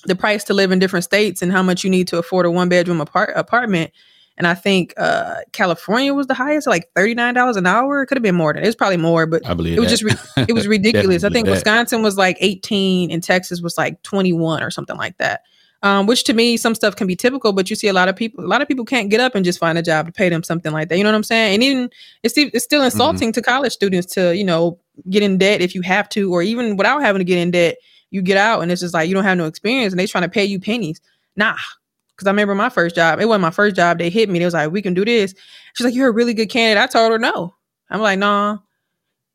[0.06, 2.52] the price to live in different states and how much you need to afford a
[2.52, 3.92] one bedroom apart- apartment.
[4.38, 8.02] And I think uh California was the highest, like thirty nine dollars an hour.
[8.02, 8.54] It could have been more.
[8.54, 9.98] Than it was probably more, but I believe it was that.
[9.98, 11.24] just re- it was ridiculous.
[11.24, 11.52] I think that.
[11.52, 15.42] Wisconsin was like 18 and Texas was like 21 or something like that.
[15.82, 18.16] Um, which to me, some stuff can be typical, but you see a lot of
[18.16, 20.28] people, a lot of people can't get up and just find a job to pay
[20.28, 20.98] them something like that.
[20.98, 21.54] You know what I'm saying?
[21.54, 21.90] And even
[22.22, 24.78] it's it's still insulting to college students to you know
[25.10, 27.78] get in debt if you have to, or even without having to get in debt,
[28.12, 30.24] you get out and it's just like you don't have no experience and they trying
[30.24, 31.00] to pay you pennies.
[31.36, 31.56] Nah,
[32.16, 33.20] because I remember my first job.
[33.20, 33.98] It wasn't my first job.
[34.00, 34.40] They hit me.
[34.40, 35.34] They was like, "We can do this."
[35.74, 37.54] She's like, "You're a really good candidate." I told her no.
[37.90, 38.58] I'm like, "Nah."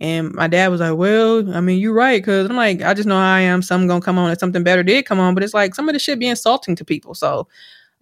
[0.00, 3.08] And my dad was like, "Well, I mean, you're right." Because I'm like, I just
[3.08, 3.62] know how I am.
[3.62, 5.34] Something gonna come on, and something better did come on.
[5.34, 7.14] But it's like some of the shit be insulting to people.
[7.14, 7.46] So,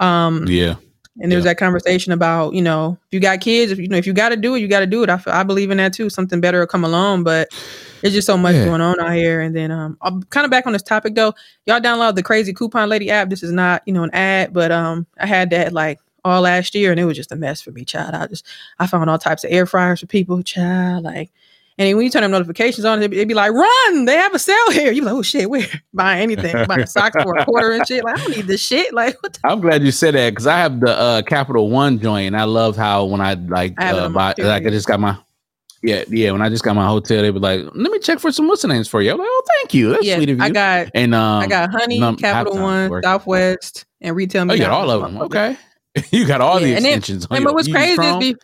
[0.00, 0.76] um, yeah.
[1.20, 1.50] and there was Yeah.
[1.52, 4.30] that conversation about, you know, if you got kids, if you know, if you got
[4.30, 5.10] to do it, you got to do it.
[5.10, 6.08] I I believe in that too.
[6.08, 7.48] Something better will come along, but
[8.02, 8.64] it's just so much Yeah.
[8.64, 9.40] going on out here.
[9.40, 11.34] And then, um, I'm kind of back on this topic though.
[11.66, 13.30] Y'all download the Krazy Coupon Lady app.
[13.30, 16.74] This is not, you know, an ad, but um, I had that like all last
[16.74, 18.14] year, and it was just a mess for me, child.
[18.14, 18.46] I just,
[18.78, 21.30] I found all types of air fryers for people, child, like.
[21.78, 24.34] And when you turn them notifications on, it'd be, it'd be like, run, they have
[24.34, 24.92] a sale here.
[24.92, 25.66] You're like, oh shit, where?
[25.94, 28.04] Buying anything, buying socks for a quarter and shit.
[28.04, 28.92] Like, I don't need this shit.
[28.92, 31.98] Like, what the I'm glad you said that because I have the uh, Capital One
[31.98, 35.00] joint, and I love how when I like I uh, buy, like I just got
[35.00, 35.16] my
[35.82, 38.30] yeah yeah when I just got my hotel, they were like, "Let me check for
[38.32, 40.38] some what's the names for you." I'm like, "Oh, thank you, that's yeah, sweet of
[40.38, 43.06] you." I got and um, I got Honey, num- Capital One, working.
[43.08, 44.50] Southwest, and Retail.
[44.50, 45.20] oh, you got all of them.
[45.22, 45.56] Okay,
[46.10, 47.26] you got all the Yeah, and then- extensions.
[47.26, 48.36] on And your- but what's crazy is, be,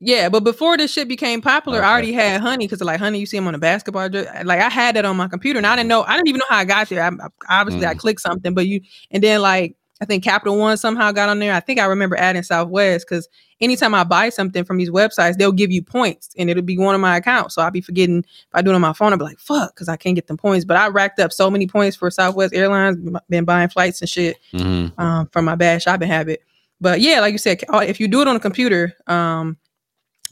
[0.00, 3.26] yeah, but before this shit became popular, I already had Honey because like Honey, you
[3.26, 4.08] see him on the basketball.
[4.08, 6.02] jer- Like I had that on my computer, and I didn't know.
[6.04, 7.02] I didn't even know how I got there.
[7.02, 7.98] I, I- obviously, I Mm.
[7.98, 11.52] clicked something, but you and then like I think Capital One somehow got on there.
[11.52, 13.28] I think I remember adding Southwest because
[13.60, 16.94] anytime I buy something from these websites, they'll give you points, and it'll be one
[16.94, 17.56] of my accounts.
[17.56, 19.12] So I'll be forgetting if I do it on my phone.
[19.12, 20.64] I'll be like, "Fuck," because I can't get them points.
[20.64, 22.96] But I racked up so many points for Southwest Airlines.
[23.28, 24.92] Been buying flights and shit Mhm.
[25.00, 26.42] um, from my bad shopping habit.
[26.80, 29.56] But yeah, like you said, if you do it on a computer, um,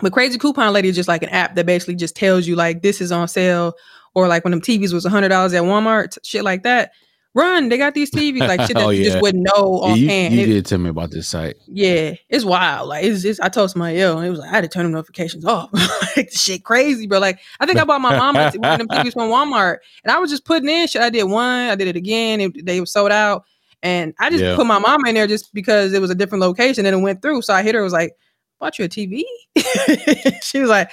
[0.01, 2.83] but Krazy Coupon Lady is just like an app that basically just tells you like
[2.83, 3.75] this is on sale,
[4.15, 6.93] or like when them TVs was hundred dollars at Walmart, shit like that.
[7.37, 9.11] Run, they got these TVs like shit that Oh, you yeah.
[9.11, 10.07] just wouldn't know Yeah, you,
[10.37, 11.57] you It- did tell me about this site.
[11.67, 12.89] yeah, it's wild.
[12.89, 14.85] Like it's, it's I told somebody else, and it was like I had to turn
[14.85, 15.69] them notifications off.
[16.17, 17.19] like shit crazy, bro.
[17.19, 20.19] Like I think I bought my mom one of them TVs from Walmart, and I
[20.19, 21.03] was just putting in shit.
[21.03, 22.41] I did one, I did it again.
[22.41, 23.45] It, they were sold out,
[23.83, 24.57] and I just Yeah.
[24.57, 27.21] put my mom in there just because it was a different location, and it went
[27.21, 27.43] through.
[27.43, 28.13] So I hit her, was like,
[28.61, 29.25] "Bought you a TV?"
[30.43, 30.91] she was like,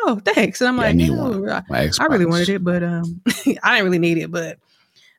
[0.00, 1.48] "Oh, thanks." And I'm Yeah, I like, need "No, one.
[1.70, 3.22] I, I really wanted it, but um,
[3.62, 4.58] I didn't really need it, but."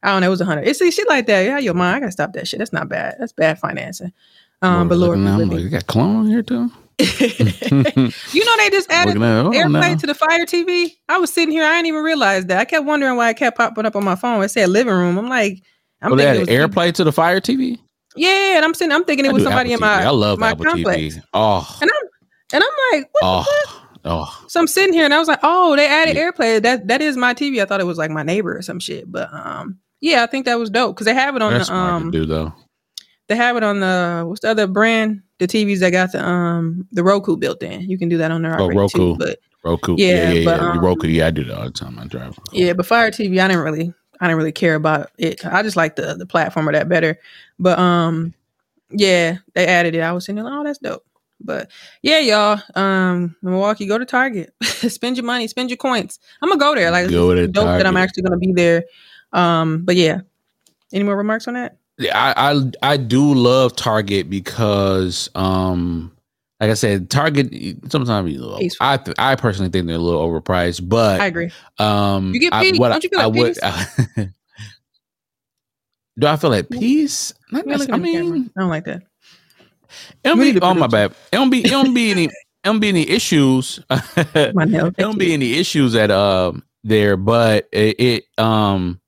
[0.03, 0.27] I don't know.
[0.27, 0.67] It was a hundred.
[0.67, 1.41] It's shit like that.
[1.41, 1.97] Yeah, your mind.
[1.97, 2.59] I gotta stop that shit.
[2.59, 3.15] That's not bad.
[3.19, 4.13] That's bad financing.
[4.61, 6.69] Um, but Lord, looking I'm like, you got clone here too.
[6.99, 10.97] you know they just added at, oh, AirPlay to the Fire TV.
[11.07, 12.59] I was sitting here, I didn't even realize that.
[12.59, 14.43] I kept wondering why it kept popping up on my phone.
[14.43, 15.17] It said living room.
[15.17, 15.61] I'm like,
[16.01, 17.79] I'm Oh, they thinking had it was AirPlay to the Fire TV.
[18.17, 20.05] Yeah, and I'm sitting, I'm thinking it I was somebody in my TV.
[20.05, 20.97] I love my Apple complex.
[20.97, 21.23] TV.
[21.33, 22.09] Oh, And I'm
[22.51, 24.45] and I'm like, what the oh, oh.
[24.49, 26.31] So I'm sitting here and I was like, oh, they added Yeah.
[26.31, 26.61] AirPlay.
[26.63, 27.61] That that is my TV.
[27.61, 29.09] I thought it was like my neighbor or some shit.
[29.09, 31.75] But um, yeah, I think that was dope because they have it on That's the
[31.75, 32.53] um, to do though.
[33.27, 35.21] they have it on the what's the other brand?
[35.39, 37.81] The TVs that got the um the Roku built in.
[37.89, 39.15] You can do that on there Oh, Roku.
[39.15, 39.15] too.
[39.17, 39.95] But Roku.
[39.97, 40.71] Yeah, Yeah, yeah, yeah.
[40.71, 41.07] um, Roku.
[41.07, 41.97] Yeah, I do that all the time.
[41.99, 42.37] I drive.
[42.51, 45.45] yeah, but Fire TV, I didn't really I didn't really care about it.
[45.45, 47.17] I just like the the platform of that better.
[47.57, 48.33] But um,
[48.91, 50.01] yeah, they added it.
[50.01, 51.05] I was sitting there like, oh, that's dope.
[51.41, 51.69] But
[52.01, 56.19] yeah, y'all, um, Milwaukee, go to Target, spend your money, spend your coins.
[56.41, 56.91] I'm gonna go there.
[56.91, 58.83] Like, it's Go to dope that I'm actually gonna be there.
[59.33, 60.21] Um, but yeah,
[60.93, 61.77] any more remarks on that?
[61.97, 66.11] Yeah, I, I I do love Target because um
[66.61, 67.53] like I said, Target
[67.91, 71.51] sometimes you know, I th- I personally think they're a little overpriced, but I agree.
[71.77, 72.79] um You get I, peace.
[72.79, 74.33] what Don't you feel I like would
[76.19, 77.33] do I feel at peace?
[77.51, 79.01] Not Yeah, look necess- at I mean, I don't like that.
[80.23, 80.59] it don't be.
[80.61, 81.11] Oh my bad.
[81.11, 81.59] It don't be.
[81.65, 82.25] It don't be any.
[82.25, 82.31] It
[82.63, 83.79] don't be any issues.
[83.89, 84.91] it My nail.
[84.91, 88.98] don't be any issues at um there, but it, it um.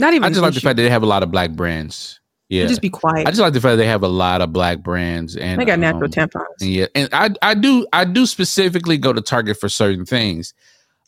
[0.00, 0.24] Not even.
[0.24, 2.20] I just like the fact that they have a lot of black brands.
[2.48, 3.26] Yeah, Just be quiet.
[3.26, 5.64] I just like the fact that they have a lot of black brands and they
[5.64, 6.44] got natural um, tampons.
[6.60, 10.54] and Yeah, and I I do I do specifically go to Target for certain things.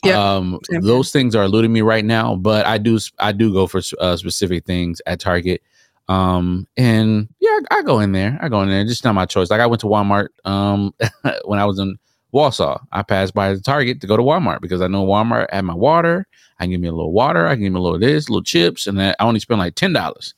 [0.05, 3.69] Yeah, um, those things are eluding me right now, but I do I do go
[3.69, 5.63] for uh, specific things at Target.
[6.09, 8.37] Um, and yeah, I, I go in there.
[8.41, 8.85] I go in there.
[8.85, 9.51] Just not my choice.
[9.51, 10.93] Like I went to Walmart um
[11.45, 11.99] when I was in
[12.33, 12.79] Warsaw.
[12.93, 15.75] I passed by the Target to go to Walmart because I know Walmart had my
[15.75, 16.27] water.
[16.59, 17.47] I can give me a little water.
[17.47, 19.93] I can give me a little this, little chips, and I only spent like ten
[19.93, 20.35] dollars.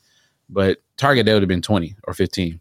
[0.48, 2.60] But Target that would have been twenty or fifteen.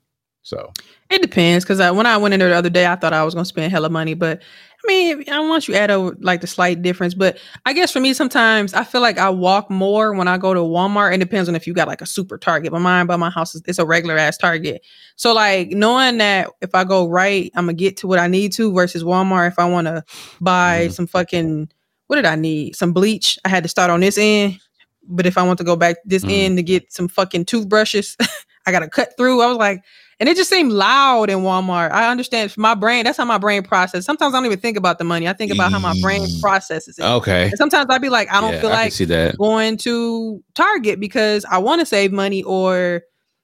[0.50, 0.74] So
[1.12, 3.36] It depends because when I went in there the other day, I thought I was
[3.36, 6.48] going to spend hella money, but I mean, I want you add over like the
[6.48, 7.14] slight difference.
[7.14, 10.54] But I guess for me, sometimes I feel like I walk more when I go
[10.54, 11.14] to Walmart.
[11.14, 12.72] It depends on if you got like a super Target.
[12.72, 14.82] But mine by my house is it's a regular ass Target.
[15.18, 18.54] So like knowing that if I go right, I'm gonna get to what I need
[18.54, 19.50] to versus Walmart.
[19.50, 20.04] If I want to
[20.40, 20.94] buy Mhm.
[20.94, 21.70] some fucking
[22.08, 22.76] what did I need?
[22.76, 23.38] Some bleach.
[23.46, 24.60] I had to start on this end.
[25.08, 26.32] But if I want to go back this Mhm.
[26.32, 28.16] end to get some fucking toothbrushes,
[28.66, 29.42] I gotta cut through.
[29.42, 29.84] I was like,
[30.20, 31.92] and it just seemed loud in Walmart.
[31.92, 34.06] I understand my brain, that's how my brain processes.
[34.06, 35.28] Sometimes I don't even think about the money.
[35.28, 36.42] I think about how my brain Mm.
[36.42, 37.04] processes it.
[37.04, 39.38] okay, And sometimes I'd be like, I don't Yeah, feel I like see that.
[39.38, 43.04] going to Target because I want to save money or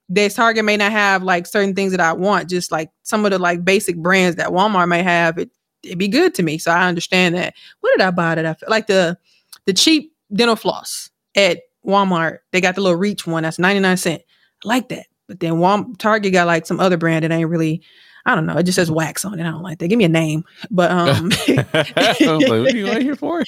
[0.09, 3.31] this Target may not have like certain things that I want, just like some of
[3.31, 5.37] the like basic brands that Walmart may have.
[5.37, 5.49] It
[5.83, 6.57] it'd be good to me.
[6.57, 7.53] So I understand that.
[7.81, 9.17] What did I buy that I feel like the
[9.65, 12.39] the cheap dental floss at Walmart?
[12.51, 14.21] They got the little reach one that's 99 cent.
[14.63, 15.05] I like that.
[15.27, 17.81] But then Walmart Target got like some other brand that ain't really
[18.27, 18.57] I don't know.
[18.57, 19.43] It just says wax on it.
[19.43, 19.87] I don't like that.
[19.87, 20.43] Give me a name.
[20.71, 23.43] But um like, what are you here for?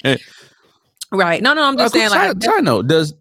[1.11, 1.41] right.
[1.41, 3.13] No, no, I'm just Uh, saying like side note, does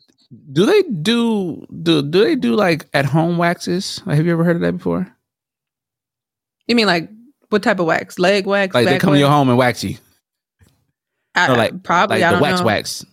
[0.53, 4.03] do they do do do they do like at home waxes?
[4.07, 5.07] Like, have you ever heard of that before?
[6.67, 7.09] You mean like
[7.49, 8.19] what type of wax?
[8.19, 8.75] Leg wax?
[8.75, 9.97] Like they come to your home and wax you,
[11.35, 12.21] I, I- like probably.
[12.21, 12.67] like I the wax know.
[12.67, 13.05] wax.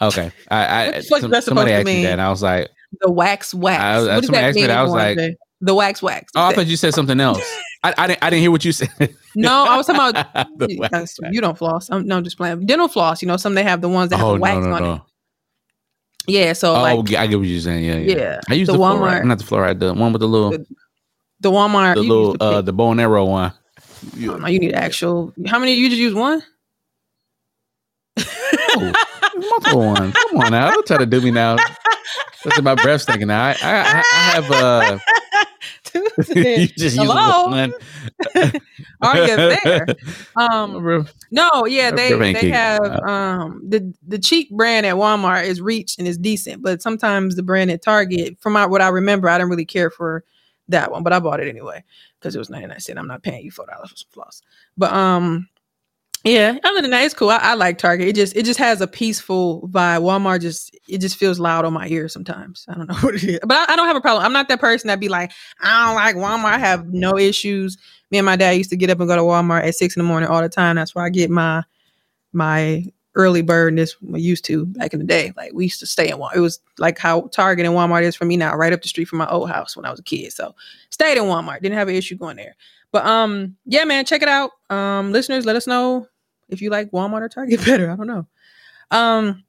[0.00, 2.42] Okay, I, I What the fuck is some- somebody asked me that, and I was
[2.42, 2.68] like,
[3.00, 3.82] The wax wax.
[3.82, 4.66] I was- what does somebody that asked mean?
[4.68, 6.32] that, I was like- the wax wax.
[6.36, 7.40] oh, I thought you said something else.
[7.82, 8.90] I, I didn't I didn't hear what you said.
[9.36, 10.48] no, I was talking about.
[10.58, 11.88] The wax you don't floss.
[11.90, 12.66] I'm, no, I'm just playing.
[12.66, 13.22] Dental floss.
[13.22, 14.96] You know, some they have the ones that have oh the wax no no on
[14.96, 15.02] it.
[16.28, 17.84] Yeah, so Oh, like I get what you're saying.
[17.84, 18.16] Yeah, yeah.
[18.16, 20.50] Yeah, I use the the, Walmart- fluoride, not the fluoride, the one with the little,
[20.50, 20.66] The-
[21.40, 21.94] the Walmart.
[21.94, 23.52] the little, the, uh, the bow and arrow one.
[24.22, 25.32] oh, no, you need actual.
[25.46, 25.74] How many?
[25.74, 26.42] You just use one?
[28.18, 28.92] Oh,
[29.36, 30.12] multiple one.
[30.12, 31.56] Come on now, don't try to do me now.
[32.44, 33.28] That's my breath stinking.
[33.28, 35.00] Now I, I, I I have
[35.94, 36.60] a.
[36.60, 37.68] you just Hello?
[39.02, 39.86] Are you there?
[40.36, 45.96] Um, No, yeah, they they have um the the cheap brand at Walmart is Reach
[45.98, 49.38] and is decent, but sometimes the brand at Target, from my, what I remember, I
[49.38, 50.24] didn't really care for
[50.68, 51.84] that one, but I bought it anyway
[52.18, 52.98] because it was ninety nine cent.
[52.98, 54.42] I'm not paying you four dollars for some floss,
[54.76, 55.48] but um.
[56.24, 57.30] Yeah, other than that, it's cool.
[57.30, 58.08] I, I like Target.
[58.08, 60.02] It just it just has a peaceful vibe.
[60.02, 62.64] Walmart just it just feels loud on my ears sometimes.
[62.68, 64.24] I don't know what it is, but I, I don't have a problem.
[64.24, 65.30] I'm not that person that be like,
[65.62, 66.52] I don't like Walmart.
[66.52, 67.78] I have no issues.
[68.10, 70.00] Me and my dad used to get up and go to Walmart at six in
[70.00, 70.76] the morning all the time.
[70.76, 71.62] That's where I get my
[72.32, 75.32] my early bird and this I used to back in the day.
[75.36, 76.36] Like we used to stay in Walmart.
[76.36, 79.06] It was like how Target and Walmart is for me now, right up the street
[79.06, 80.32] from my old house when I was a kid.
[80.32, 80.54] So
[80.90, 81.62] stayed in Walmart.
[81.62, 82.56] Didn't have an issue going there.
[82.92, 84.50] But um, yeah, man, check it out.
[84.70, 86.06] Um, listeners, let us know
[86.48, 87.90] if you like Walmart or Target better.
[87.90, 88.26] I don't know.
[88.90, 89.44] Um,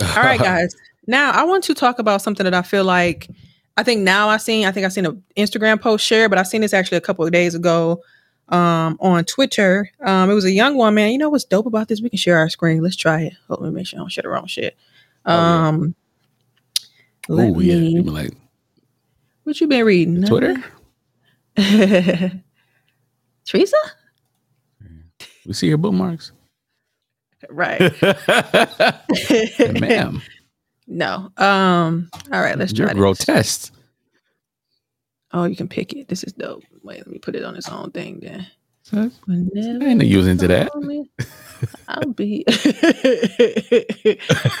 [0.00, 0.74] all right, guys.
[1.06, 3.28] Now I want to talk about something that I feel like
[3.76, 4.66] I think now I seen.
[4.66, 7.24] I think I seen an Instagram post share, but I seen this actually a couple
[7.24, 8.02] of days ago
[8.48, 9.90] um, on Twitter.
[10.04, 11.10] Um, it was a young woman.
[11.12, 12.00] You know what's dope about this?
[12.00, 12.82] We can share our screen.
[12.82, 13.34] Let's try it.
[13.48, 14.76] Hold on, make sure I don't share the wrong shit.
[15.26, 15.68] Oh, yeah.
[15.68, 15.94] Um,
[17.28, 18.32] Oh yeah, me- like
[19.44, 20.22] what you been reading?
[20.24, 20.56] Twitter.
[23.50, 23.76] Teresa?
[25.44, 26.30] We see your bookmarks,
[27.48, 27.80] Right.
[29.80, 30.22] ma'am.
[30.86, 31.30] no.
[31.36, 32.08] Um.
[32.32, 32.56] All right.
[32.56, 33.00] Let's You're try this.
[33.00, 33.74] grotesque.
[35.32, 36.06] Oh, you can pick it.
[36.08, 36.62] This is dope.
[36.84, 38.46] Wait, let me put it on its own thing then.
[38.92, 40.74] I ain't no use into that.
[40.76, 41.10] me,
[41.88, 42.44] I'll be.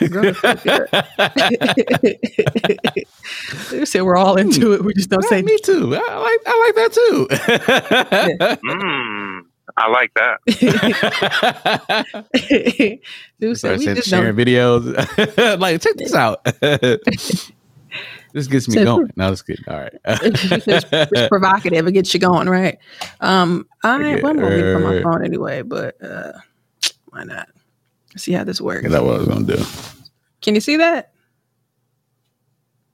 [3.70, 4.84] You they said we're all into it.
[4.84, 5.94] We just don't Yeah, say me too.
[5.94, 7.28] I like I like that too.
[8.64, 9.40] Mm,
[9.76, 10.40] I like that.
[13.40, 14.46] Dude said we just sharing don't.
[14.46, 15.60] videos.
[15.60, 16.44] like check this out.
[18.32, 19.10] This gets me So- going.
[19.16, 19.58] No, it's good.
[19.68, 19.92] All right.
[20.04, 21.86] it's, it's provocative.
[21.86, 22.78] It gets you going, right?
[23.20, 26.32] Um, I Okay, well, I'm gonna read it from my uh, phone anyway, but uh,
[27.10, 27.48] why not?
[28.12, 28.88] Let's see how this works.
[28.88, 29.64] That's what I was gonna do.
[30.42, 31.12] Can you see that?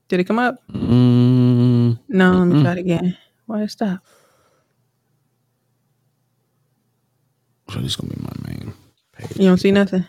[0.09, 0.55] Did it come up?
[0.71, 1.93] Mm-hmm.
[2.09, 3.17] No, let me try it again.
[3.45, 3.99] Why did it stop?
[7.69, 8.73] So this is going to be my main
[9.13, 9.37] page.
[9.37, 10.05] You don't see nothing?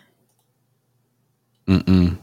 [1.67, 2.17] Mm-mm.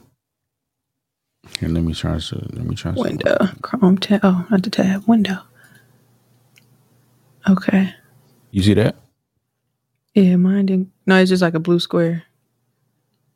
[1.61, 2.19] Here, let me try.
[2.19, 2.93] To, let me try.
[2.93, 3.37] Window.
[3.63, 4.21] Chrome tab.
[4.23, 5.07] Oh, not the tab.
[5.07, 5.39] Window.
[7.49, 7.95] Okay.
[8.51, 8.97] You see that?
[10.15, 10.93] Yeah, mine didn't.
[11.07, 12.25] No, it's just like a blue square.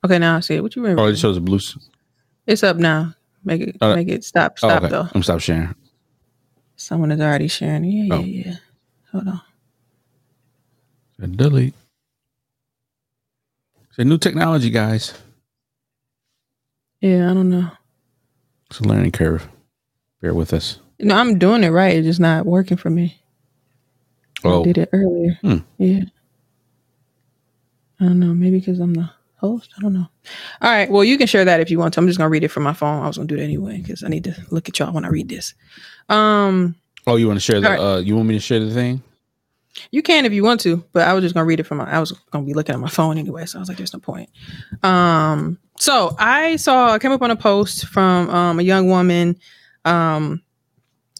[0.04, 0.62] Okay, now I see it.
[0.62, 1.02] What you remember?
[1.02, 1.60] Oh, it shows a blue.
[2.46, 3.14] It's up now.
[3.44, 4.52] Make it Uh, make it stop.
[4.62, 4.90] Oh, Stop okay.
[4.90, 5.08] though.
[5.14, 5.74] I'm stop sharing.
[6.76, 7.84] Someone is already sharing.
[7.84, 8.20] Yeah, Oh.
[8.20, 8.54] yeah, yeah.
[9.12, 9.40] Hold on.
[11.36, 11.74] Delete.
[13.90, 15.12] It's a new technology, guys.
[17.00, 17.70] Yeah, I don't know.
[18.70, 19.48] It's a learning curve.
[20.20, 20.78] Bear with us.
[21.00, 21.96] No, I'm doing it right.
[21.96, 23.20] It's just not working for me.
[24.44, 25.38] I Oh, did it earlier.
[25.42, 25.56] Hmm.
[25.78, 26.02] Yeah.
[28.00, 28.32] I don't know.
[28.32, 29.72] Maybe because I'm the host.
[29.76, 30.06] I don't know.
[30.62, 30.90] All right.
[30.90, 32.00] Well, you can share that if you want to.
[32.00, 33.02] I'm just gonna read it from my phone.
[33.02, 35.08] I was gonna do that anyway because I need to look at y'all when I
[35.08, 35.54] read this.
[36.08, 37.68] Um, oh, you want to share the?
[37.68, 37.80] Right.
[37.80, 39.02] Uh, you want me to share the thing?
[39.90, 41.90] You can if you want to, but I was just gonna read it from my.
[41.90, 44.00] I was gonna be looking at my phone anyway, so I was like, "There's no
[44.00, 44.30] point."
[44.82, 49.36] Um, so I saw I came up on a post from um, a young woman
[49.84, 50.42] um,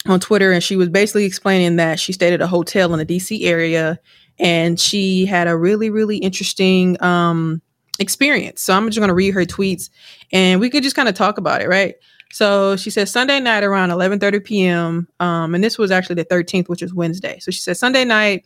[0.07, 3.07] on Twitter, and she was basically explaining that she stayed at a hotel in the
[3.07, 3.99] DC area,
[4.39, 7.63] and she had a really really interesting um,
[7.99, 8.63] experience.
[8.63, 9.91] So I'm just gonna read her tweets,
[10.33, 11.95] and we could just kind of talk about it, right?
[12.33, 15.09] So she says Sunday night around 11:30 p.m.
[15.19, 17.39] Um, and this was actually the 13th, which is Wednesday.
[17.41, 18.45] So she says Sunday night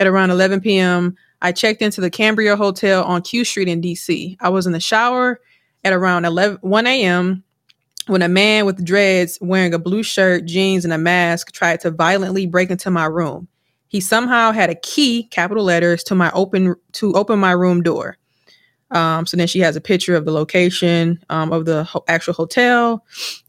[0.00, 1.16] at around 11 p.m.
[1.40, 4.36] I checked into the Cambria Hotel on Q Street in DC.
[4.40, 5.40] I was in the shower
[5.84, 7.42] at around 11 1 a.m.
[8.06, 11.90] when a man with dreads wearing a blue shirt, jeans, and a mask tried to
[11.90, 13.48] violently break into my room.
[13.88, 18.18] He somehow had a key, capital letters, to my open to open my room door.
[18.92, 22.34] Um, so then she has a picture of the location um, of the ho- actual
[22.34, 23.04] hotel,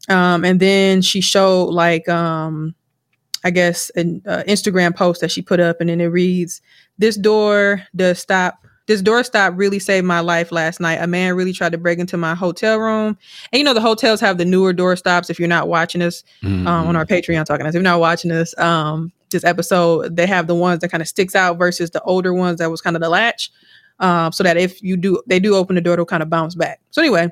[0.08, 2.74] um, and then she showed like um,
[3.44, 6.62] I guess an uh, Instagram post that she put up, and then it reads,
[6.98, 8.58] "This door does stop.
[8.86, 10.96] This door stop really saved my life last night.
[11.00, 13.16] A man really tried to break into my hotel room,
[13.52, 15.30] and you know the hotels have the newer door stops.
[15.30, 16.22] If you're not watching us
[16.66, 20.26] um, on our Patreon, talking us, if you're not watching this, um, this episode, they
[20.26, 22.96] have the ones that kind of sticks out versus the older ones that was kind
[22.96, 23.50] of the latch,
[24.00, 26.54] um, so that if you do, they do open the door, it'll kind of bounce
[26.54, 26.80] back.
[26.90, 27.30] So anyway,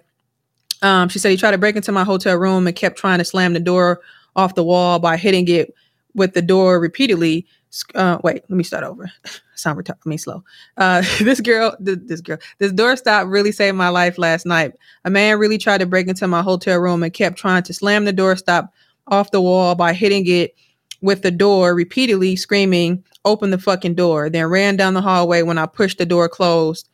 [0.83, 3.25] um, she said he tried to break into my hotel room and kept trying to
[3.25, 4.01] slam the door
[4.37, 5.75] off the wall by hitting it
[6.15, 7.47] with the door repeatedly.
[7.95, 9.11] Uh, wait, let me start over.
[9.55, 10.21] Sound retarded.
[10.21, 10.43] Slow.
[10.77, 14.73] Uh, this girl, th- this girl, this door stop really saved my life last night.
[15.05, 18.05] A man really tried to break into my hotel room and kept trying to slam
[18.05, 18.73] the door stop
[19.07, 20.55] off the wall by hitting it
[21.03, 25.59] with the door repeatedly, screaming, "Open the fucking door!" Then ran down the hallway when
[25.59, 26.89] I pushed the door closed.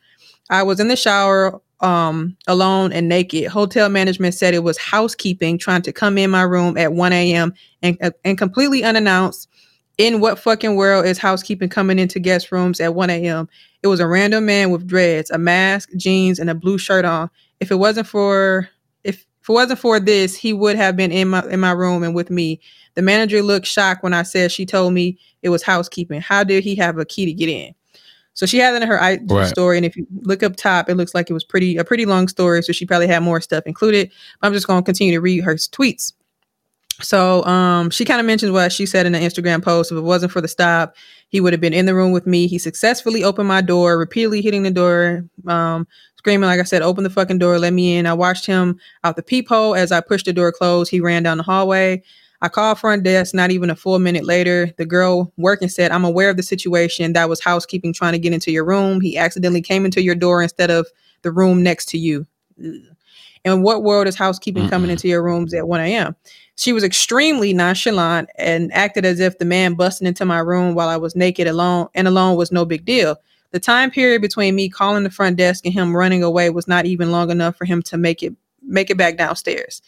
[0.49, 3.47] I was in the shower um alone and naked.
[3.47, 7.53] Hotel management said it was housekeeping trying to come in my room at 1 a.m.
[7.81, 9.47] and uh, and completely unannounced.
[9.97, 13.49] In what fucking world is housekeeping coming into guest rooms at 1 a.m.?
[13.83, 17.29] It was a random man with dreads, a mask, jeans, and a blue shirt on.
[17.59, 18.69] If it wasn't for
[19.03, 22.03] if if it wasn't for this, he would have been in my in my room
[22.03, 22.61] and with me.
[22.99, 26.19] The manager looked shocked when I said she told me it was housekeeping.
[26.19, 27.73] How did he have a key to get in?
[28.33, 29.47] So she had it in her IG Right.
[29.47, 32.05] story, and if you look up top, it looks like it was pretty a pretty
[32.05, 32.61] long story.
[32.61, 34.11] So she probably had more stuff included.
[34.41, 36.11] I'm just going to continue to read her tweets.
[37.01, 39.93] So um, she kind of mentions what she said in the Instagram post.
[39.93, 40.97] If it wasn't for the stop,
[41.29, 42.47] he would have been in the room with me.
[42.47, 45.87] He successfully opened my door, repeatedly hitting the door, um,
[46.17, 48.05] screaming, like I said, open the fucking door, let me in.
[48.05, 50.91] I watched him out the peephole as I pushed the door closed.
[50.91, 52.03] He ran down the hallway.
[52.41, 53.33] I called front desk.
[53.33, 57.13] Not even a full minute later, the girl working said, "I'm aware of the situation.
[57.13, 59.01] That was housekeeping trying to get into your room.
[59.01, 60.87] He accidentally came into your door instead of
[61.21, 62.25] the room next to you."
[63.45, 64.93] In what world is housekeeping coming Mm-mm.
[64.93, 66.15] into your rooms at 1 a.m.?
[66.55, 70.89] She was extremely nonchalant and acted as if the man busting into my room while
[70.89, 73.15] I was naked alone and alone was no big deal.
[73.51, 76.85] The time period between me calling the front desk and him running away was not
[76.85, 78.33] even long enough for him to make it
[78.69, 79.81] make it back downstairs.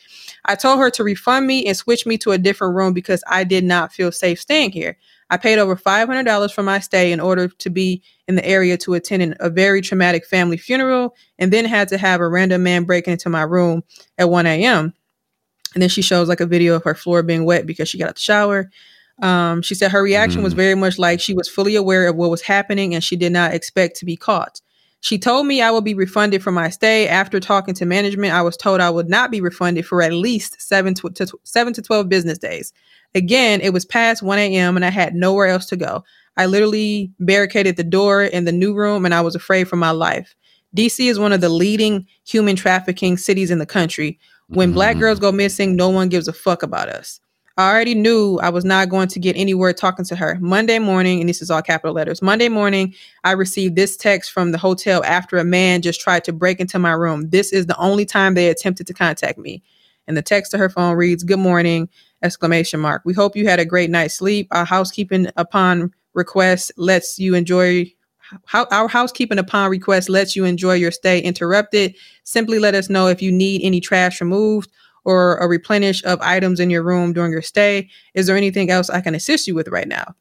[0.45, 3.43] I told her to refund me and switch me to a different room because I
[3.43, 4.97] did not feel safe staying here.
[5.29, 8.95] I paid over $500 for my stay in order to be in the area to
[8.95, 12.83] attend an- a very traumatic family funeral and then had to have a random man
[12.83, 13.83] break into my room
[14.17, 14.93] at 1 a.m.
[15.73, 18.09] And then she shows like a video of her floor being wet because she got
[18.09, 18.69] out the shower.
[19.21, 20.57] Um, she said her reaction was Mhm.
[20.57, 23.53] very much like she was fully aware of what was happening and she did not
[23.53, 24.59] expect to be caught.
[25.01, 27.07] She told me I would be refunded for my stay.
[27.07, 30.61] After talking to management, I was told I would not be refunded for at least
[30.61, 32.71] seven to, to seven to twelve business days.
[33.15, 34.75] Again, it was past 1 a.m.
[34.77, 36.03] and I had nowhere else to go.
[36.37, 39.91] I literally barricaded the door in the new room and I was afraid for my
[39.91, 40.33] life.
[40.77, 44.17] DC is one of the leading human trafficking cities in the country.
[44.47, 44.99] When black Mhm.
[44.99, 47.19] girls go missing, no one gives a fuck about us.
[47.57, 50.37] I already knew I was not going to get anywhere talking to her.
[50.39, 52.21] Monday morning, and this is all capital letters.
[52.21, 52.93] Monday morning,
[53.23, 56.79] I received this text from the hotel after a man just tried to break into
[56.79, 57.29] my room.
[57.29, 59.61] This is the only time they attempted to contact me.
[60.07, 61.89] And the text to her phone reads, "Good morning!"
[62.23, 63.01] exclamation mark.
[63.05, 64.47] We hope you had a great night's sleep.
[64.51, 67.91] Our housekeeping upon request lets you enjoy
[68.45, 71.95] how our housekeeping upon request lets you enjoy your stay interrupted.
[72.23, 74.69] Simply let us know if you need any trash removed
[75.03, 77.89] or a replenish of items in your room during your stay.
[78.13, 80.15] Is there anything else I can assist you with right now?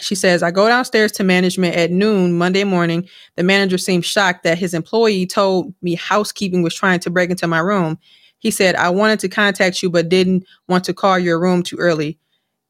[0.00, 3.06] She says, I go downstairs to management at noon Monday morning.
[3.36, 7.46] The manager seemed shocked that his employee told me housekeeping was trying to break into
[7.46, 7.98] my room.
[8.38, 11.76] He said, I wanted to contact you, but didn't want to call your room too
[11.76, 12.18] early.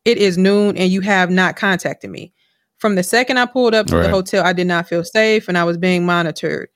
[0.04, 2.32] It is noon and you have not contacted me.
[2.78, 4.02] From the second I pulled up to Right.
[4.02, 6.68] the hotel, I did not feel safe and I was being monitored.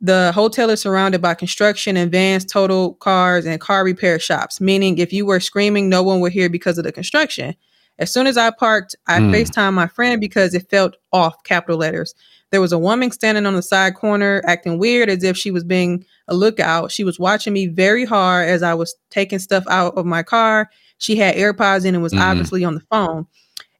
[0.00, 4.98] The hotel is surrounded by construction and vans, total cars, and car repair shops, meaning
[4.98, 7.54] if you were screaming, no one would hear because of the construction.
[7.98, 9.32] As soon as I parked, I Hmm.
[9.32, 12.14] FaceTimed my friend because it felt off, capital letters.
[12.52, 15.64] There was a woman standing on the side corner acting weird as if she was
[15.64, 16.92] being a lookout.
[16.92, 20.70] She was watching me very hard as I was taking stuff out of my car.
[20.98, 22.20] She had AirPods in and was Mhm.
[22.20, 23.26] obviously on the phone.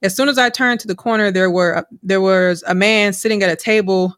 [0.02, 3.42] As soon as I turned to the corner, there were there was a man sitting
[3.42, 4.16] at a table,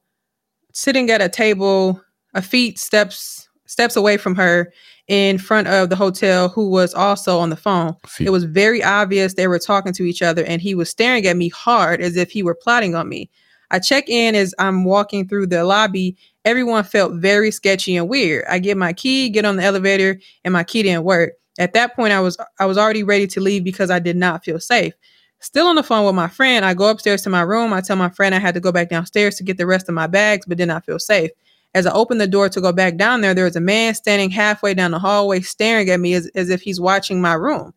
[0.73, 2.01] sitting at a table
[2.35, 4.73] a feet steps steps away from her
[5.09, 7.95] in front of the hotel who was also on the phone.
[8.07, 8.29] Feet.
[8.29, 11.37] It was very obvious they were talking to each other and he was staring at
[11.37, 13.31] me hard as if he were plotting on me.
[13.71, 16.17] I check in as I'm walking through the lobby.
[16.45, 18.45] Everyone felt very sketchy and weird.
[18.49, 21.33] I get my key, get on the elevator, and my key didn't work.
[21.59, 24.45] At that point, I was I was already ready to leave because I did not
[24.45, 24.95] feel safe.
[25.41, 27.73] Still on the phone with my friend, I go upstairs to my room.
[27.73, 29.95] I tell my friend I had to go back downstairs to get the rest of
[29.95, 31.31] my bags, but did I feel safe.
[31.75, 34.31] As I open the door to go back down there, there is a man standing
[34.31, 37.73] halfway down the hallway staring at me as, as if he's watching my room.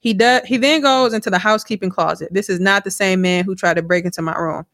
[0.00, 2.28] He does he then goes into the housekeeping closet.
[2.32, 4.66] This is not the same man who tried to break into my room.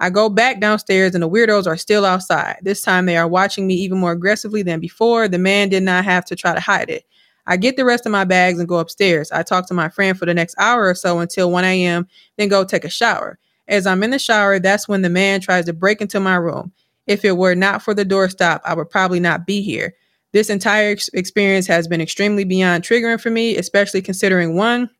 [0.00, 2.58] I go back downstairs and the weirdos are still outside.
[2.62, 5.28] This time they are watching me even more aggressively than before.
[5.28, 7.04] The man did not have to try to hide it.
[7.48, 9.32] I get the rest of my bags and go upstairs.
[9.32, 12.48] I talk to my friend for the next hour or so until 1 a.m., then
[12.48, 13.38] go take a shower.
[13.66, 16.72] As I'm in the shower, that's when the man tries to break into my room.
[17.06, 19.94] If it were not for the doorstop, I would probably not be here.
[20.32, 24.90] This entire ex- experience has been extremely beyond triggering for me, especially considering one,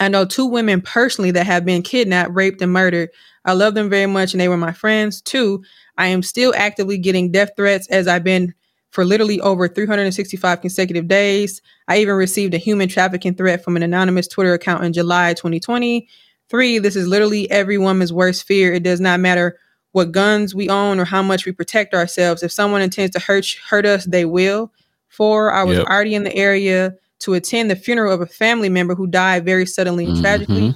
[0.00, 3.10] I know two women personally that have been kidnapped, raped, and murdered.
[3.44, 5.20] I love them very much and they were my friends.
[5.20, 5.62] Two,
[5.98, 8.54] I am still actively getting death threats as I've been
[8.92, 11.60] for literally over 365 consecutive days.
[11.88, 16.06] I even received a human trafficking threat from an anonymous Twitter account in July 2020.
[16.50, 18.72] Three, this is literally every woman's worst fear.
[18.72, 19.58] It does not matter
[19.92, 22.42] what guns we own or how much we protect ourselves.
[22.42, 24.70] If someone intends to hurt hurt us, they will.
[25.08, 25.86] Four, I was Yep.
[25.86, 29.64] already in the area to attend the funeral of a family member who died very
[29.64, 30.22] suddenly and mm-hmm.
[30.22, 30.74] tragically.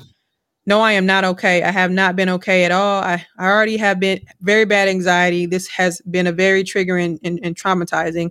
[0.67, 1.63] No, I am not okay.
[1.63, 3.03] I have not been okay at all.
[3.03, 5.47] I, I already have been very bad anxiety.
[5.47, 8.31] This has been a very triggering and, and traumatizing.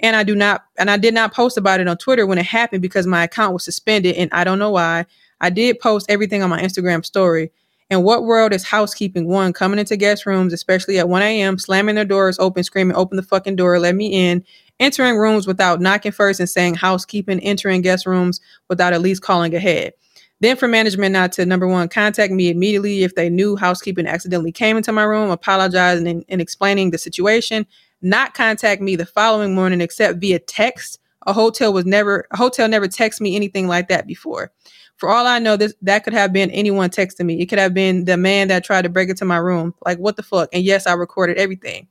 [0.00, 2.46] And I do not, and I did not post about it on Twitter when it
[2.46, 5.04] happened because my account was suspended and I don't know why.
[5.40, 7.52] I did post everything on my Instagram story.
[7.90, 11.94] And what world is housekeeping one coming into guest rooms, especially at 1 a.m., slamming
[11.94, 14.42] their doors open, screaming, open the fucking door, let me in,
[14.80, 19.54] entering rooms without knocking first and saying housekeeping, entering guest rooms without at least calling
[19.54, 19.92] ahead.
[20.40, 24.52] Then for management not to number one, contact me immediately if they knew housekeeping accidentally
[24.52, 27.66] came into my room, apologizing and, and explaining the situation,
[28.02, 30.98] not contact me the following morning except via text.
[31.26, 34.52] A hotel was never a hotel never texted me anything like that before.
[34.96, 37.40] For all I know, this that could have been anyone texting me.
[37.40, 39.74] It could have been the man that tried to break into my room.
[39.86, 40.50] Like what the fuck?
[40.52, 41.88] And yes, I recorded everything.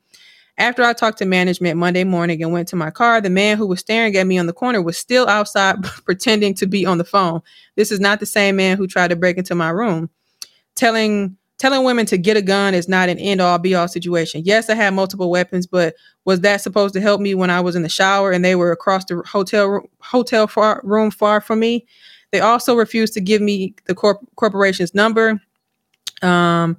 [0.58, 3.66] After I talked to management Monday morning and went to my car, the man who
[3.66, 7.04] was staring at me on the corner was still outside pretending to be on the
[7.04, 7.42] phone.
[7.76, 10.10] This is not the same man who tried to break into my room.
[10.76, 14.42] Telling telling women to get a gun is not an end all be all situation.
[14.44, 15.96] Yes, I had multiple weapons, but
[16.26, 18.72] was that supposed to help me when I was in the shower and they were
[18.72, 21.86] across the hotel hotel far, room far from me?
[22.32, 25.40] They also refused to give me the corp- corporation's number.
[26.22, 26.78] Um,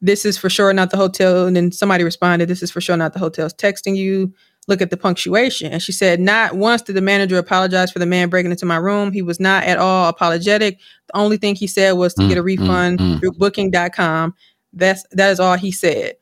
[0.00, 1.46] this is for sure not the hotel.
[1.46, 4.32] And then somebody responded, This is for sure not the hotel's texting you.
[4.68, 5.72] Look at the punctuation.
[5.72, 8.76] And she said, Not once did the manager apologize for the man breaking into my
[8.76, 9.12] room.
[9.12, 10.78] He was not at all apologetic.
[11.12, 13.20] The only thing he said was to Mm, get a mm, refund mm.
[13.20, 14.34] through booking.com.
[14.72, 16.14] That's that is all he said.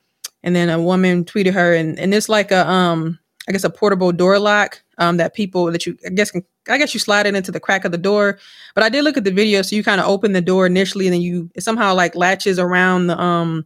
[0.42, 3.18] And then a woman tweeted her and, and it's like a um
[3.48, 6.78] I guess a portable door lock um that people that you I guess can I
[6.78, 8.38] guess you slide it into the crack of the door.
[8.74, 11.06] But I did look at the video, so you kind of open the door initially
[11.06, 13.64] and then you it somehow like latches around the um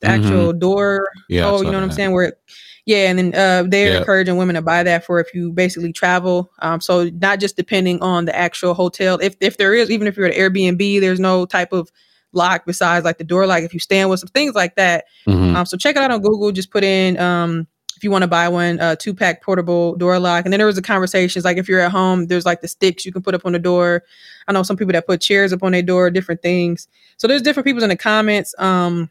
[0.00, 0.10] the Mhm.
[0.10, 1.94] actual door Yeah, oh, you know what I'm that.
[1.94, 2.12] saying?
[2.12, 2.38] Where it,
[2.86, 3.98] Yeah, and then uh, they're Yeah.
[3.98, 6.50] encouraging women to buy that for if you basically travel.
[6.60, 9.18] Um, so not just depending on the actual hotel.
[9.22, 11.92] If if there is, even if you're at Airbnb, there's no type of
[12.32, 13.62] lock besides like the door lock.
[13.62, 15.54] If you stand with some things like that, Mhm.
[15.54, 16.50] um, so check it out on Google.
[16.50, 17.68] Just put in um,
[18.02, 20.44] if you want to buy one, uh, two pack portable door lock.
[20.44, 23.06] And then there was a conversations like if you're at home, there's like the sticks
[23.06, 24.02] you can put up on the door.
[24.48, 26.88] I know some people that put chairs up on their door, different things.
[27.16, 28.56] So there's different people in the comments.
[28.58, 29.08] Um,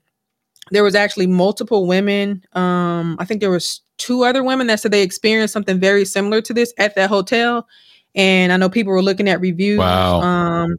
[0.72, 2.44] there was actually multiple women.
[2.52, 6.42] Um, I think there was two other women that said they experienced something very similar
[6.42, 7.70] to this at that hotel.
[8.14, 9.80] And I know people were looking at reviews.
[9.80, 10.20] Wow.
[10.20, 10.76] Um,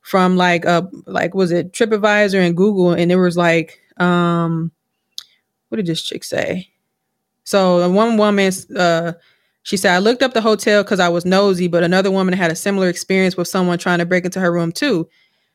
[0.00, 4.72] from like uh like was it TripAdvisor and Google, and there was like um
[5.68, 6.71] what did this chick say?
[7.44, 9.12] So the one woman uh
[9.64, 12.50] she said I looked up the hotel because I was nosy, but another woman had
[12.50, 15.08] a similar experience with someone trying to break into her room too.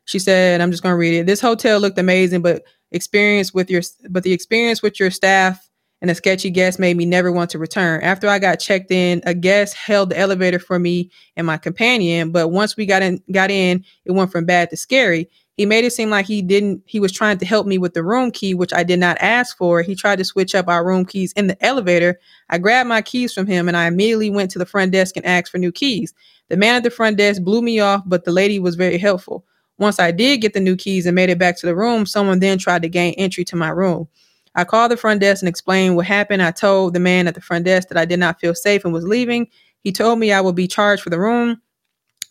[0.05, 1.25] She said, I'm just gonna read it.
[1.25, 5.69] This hotel looked amazing, but experience with your but the experience with your staff
[6.01, 8.01] and a sketchy guest made me never want to return.
[8.01, 12.31] After I got checked in, a guest held the elevator for me and my companion,
[12.31, 15.29] but once we got in got in, it went from bad to scary.
[15.58, 18.03] He made it seem like he didn't he was trying to help me with the
[18.03, 19.82] room key, which I did not ask for.
[19.82, 22.20] He tried to switch up our room keys in the elevator.
[22.49, 25.26] I grabbed my keys from him and I immediately went to the front desk and
[25.26, 26.14] asked for new keys.
[26.49, 29.45] The man at the front desk blew me off, but the lady was very helpful.
[29.80, 32.39] Once I did get the new keys and made it back to the room, someone
[32.39, 34.08] then tried to gain entry to my room.
[34.55, 36.41] I called the front desk and explained what happened.
[36.41, 38.93] I told the man at the front desk that I did not feel safe and
[38.93, 39.47] was leaving.
[39.84, 41.62] He told me I would be charged for the room.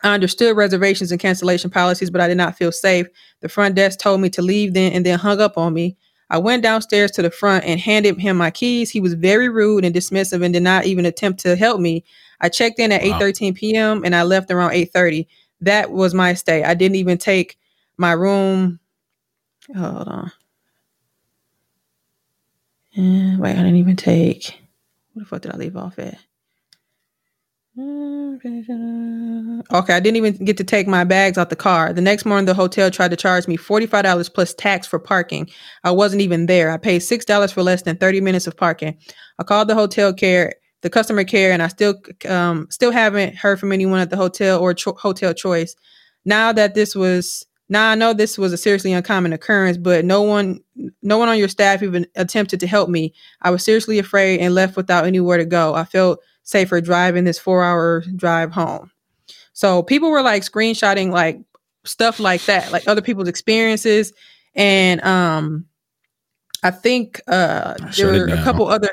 [0.03, 3.07] I understood reservations and cancellation policies, but I did not feel safe.
[3.41, 5.97] The front desk told me to leave then and then hung up on me.
[6.29, 8.89] I went downstairs to the front and handed him my keys.
[8.89, 12.03] He was very rude and dismissive and did not even attempt to help me.
[12.41, 13.19] I checked in at Wow.
[13.19, 14.03] 8:13 p.m.
[14.05, 15.25] and I left around 8:30.
[15.61, 16.63] That was my stay.
[16.63, 17.57] I didn't even take
[17.97, 18.79] my room.
[19.75, 20.31] Hold on.
[22.97, 24.59] Uh, wait, I didn't even take.
[25.13, 26.17] What the fuck did I leave off at?
[29.71, 31.93] Okay, I didn't even get to take my bags out the car.
[31.93, 35.47] The next morning, the hotel tried to charge me $45 plus tax for parking.
[35.83, 36.71] I wasn't even there.
[36.71, 38.97] I paid $6 for less than 30 minutes of parking.
[39.37, 41.95] I called the hotel care, the customer care, and I still
[42.27, 45.75] um, still haven't heard from anyone at the hotel or cho- hotel choice.
[46.25, 50.23] Now that this was now I know this was a seriously uncommon occurrence, but no
[50.23, 50.61] one
[51.03, 53.13] no one on your staff even attempted to help me.
[53.41, 55.75] I was seriously afraid and left without anywhere to go.
[55.75, 58.89] I felt safer driving this four hour drive home.
[59.51, 61.39] So people were like screenshotting like
[61.83, 64.13] stuff like that, like other people's experiences.
[64.55, 65.65] And um
[66.63, 68.89] I think uh there Shut were a couple other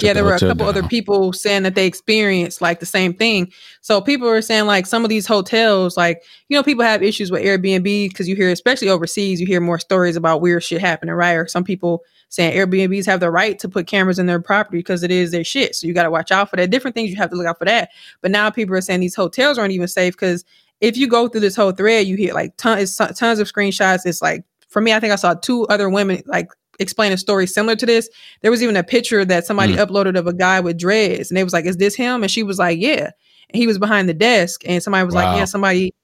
[0.00, 3.52] yeah, there were a couple other people saying that they experienced like the same thing.
[3.80, 7.30] So people were saying like some of these hotels, like you know, people have issues
[7.30, 11.14] with Airbnb because you hear, especially overseas, you hear more stories about weird shit happening,
[11.14, 11.34] right?
[11.34, 15.04] Or some people saying Airbnbs have the right to put cameras in their property because
[15.04, 15.76] it is their shit.
[15.76, 16.70] So you got to watch out for that.
[16.70, 17.90] Different things you have to look out for that.
[18.20, 20.44] But now people are saying these hotels aren't even safe because
[20.80, 24.04] if you go through this whole thread, you hear like tons, tons of screenshots.
[24.04, 27.46] It's like for me, I think I saw two other women like explain a story
[27.46, 28.08] similar to this.
[28.42, 29.80] There was even a picture that somebody hmm.
[29.80, 32.42] uploaded of a guy with dreads, and they was like, "Is this him?" And she
[32.42, 33.10] was like, "Yeah."
[33.50, 35.30] And he was behind the desk, and somebody was Wow.
[35.30, 35.94] like, "Yeah." Somebody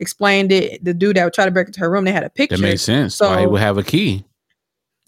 [0.00, 0.84] explained it.
[0.84, 2.56] The dude that would try to break into her room, they had a picture.
[2.56, 3.16] That makes sense.
[3.16, 4.24] So- Why he would have a key?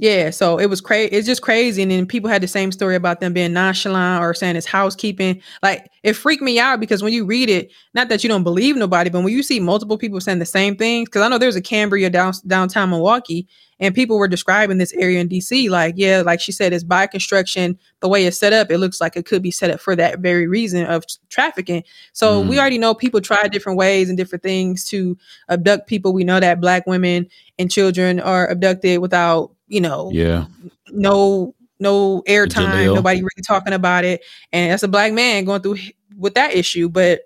[0.01, 1.13] Yeah, so it was crazy.
[1.15, 1.83] It's just crazy.
[1.83, 5.43] And then people had the same story about them being nonchalant or saying it's housekeeping.
[5.63, 8.77] Like it freaked me out because when you read it, not that you don't believe
[8.77, 11.55] nobody, but when you see multiple people saying the same things, because I know there's
[11.55, 13.47] a Cambria down, downtown Milwaukee,
[13.79, 15.69] and people were describing this area in DC.
[15.69, 17.79] Like, yeah, like she said, it's by construction.
[18.01, 20.21] The way it's set up, it looks like it could be set up for that
[20.21, 21.85] very reason of trafficking.
[22.15, 22.59] So we Mhm.
[22.59, 25.19] already know people try different ways and different things to
[25.51, 26.15] abduct people.
[26.15, 27.27] We know that black women
[27.59, 30.47] and children are abducted without, you know, Yeah.
[30.91, 34.23] no no airtime, nobody really talking about it,
[34.53, 35.79] and that's a black man going through
[36.19, 36.89] with that issue.
[36.91, 37.23] But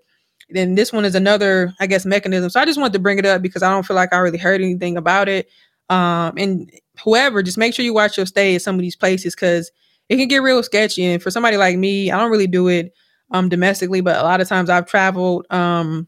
[0.51, 2.51] then this one is another, I guess, mechanism.
[2.51, 4.39] So I just wanted to bring it up because I don't feel like I really
[4.39, 5.49] heard anything about it.
[5.91, 6.71] Um, and
[7.03, 9.73] whoever, just make sure you watch your stay at some of these places because
[10.09, 11.05] it can get real sketchy.
[11.05, 12.93] And for somebody like me, I don't really do it
[13.31, 16.07] um domestically, but a lot of times I've traveled um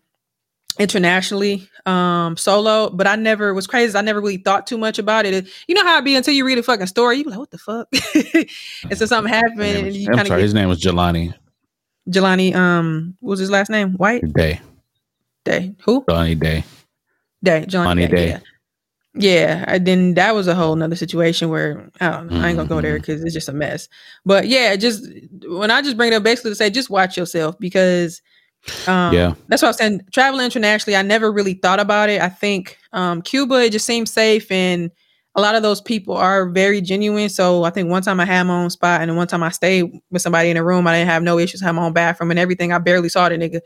[0.78, 5.24] internationally um solo but i never was crazy i never really thought too much about
[5.24, 7.38] it you know how it be until you read a fucking story you be like
[7.38, 7.88] what the fuck
[8.90, 10.40] and so something happened His name and was- you I'm sorry.
[10.40, 11.34] of His name was Jelani
[12.08, 14.60] jelani um what was his last name white Day.
[15.44, 16.64] day who Jelani Day.
[17.42, 18.28] day jelani day, Day.
[18.28, 18.40] yeah
[19.18, 22.56] yeah and then that was a whole nother situation where i don't know i ain't
[22.56, 22.82] gonna go Mm-hmm.
[22.82, 23.88] there because it's just a mess
[24.26, 25.06] but yeah just
[25.48, 28.20] when i just bring it up basically to say just watch yourself because
[28.86, 29.34] um, Yeah.
[29.48, 30.00] that's what I'm saying.
[30.12, 32.20] Traveling internationally, I never really thought about it.
[32.20, 34.90] I think um, Cuba, it just seems safe, and
[35.34, 37.28] a lot of those people are very genuine.
[37.28, 39.90] So I think one time I had my own spot, and one time I stayed
[40.10, 40.86] with somebody in a room.
[40.86, 42.72] I didn't have no issues, had my own bathroom and everything.
[42.72, 43.60] I barely saw the nigga.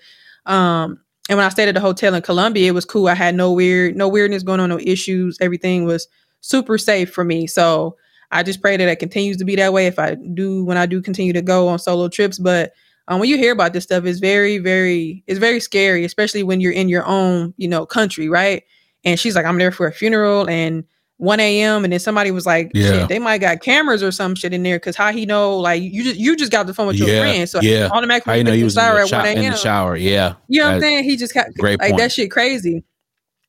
[0.51, 3.07] Um, and when I stayed at the hotel in Colombia, it was cool.
[3.07, 5.39] I had no weird, no weirdness going on, no issues.
[5.41, 6.09] Everything was
[6.41, 7.47] super safe for me.
[7.47, 7.97] So
[8.33, 10.87] I just pray that it continues to be that way if I do when I
[10.87, 12.39] do continue to go on solo trips.
[12.39, 12.73] But
[13.11, 16.61] um, when you hear about this stuff, it's very, very, it's very scary, especially when
[16.61, 18.63] you're in your own, you know, country, right?
[19.05, 20.85] And she's like, I'm there for a funeral and
[21.19, 21.85] 1 a.m.
[21.85, 22.93] and then somebody was like, Yeah.
[22.93, 25.83] shit, they might got cameras or some shit in there because how he know like
[25.83, 27.89] you just you just got the phone with your Yeah, friend, so yeah.
[27.93, 29.97] automatically you know he was in the, at sho- 1 in the shower?
[29.97, 30.37] Yeah.
[30.49, 31.05] You know what I'm saying?
[31.05, 32.01] He just got Great like point.
[32.01, 32.85] that shit crazy.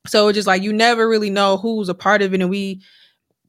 [0.08, 2.82] So it's just like you never really know who's a part of it, and we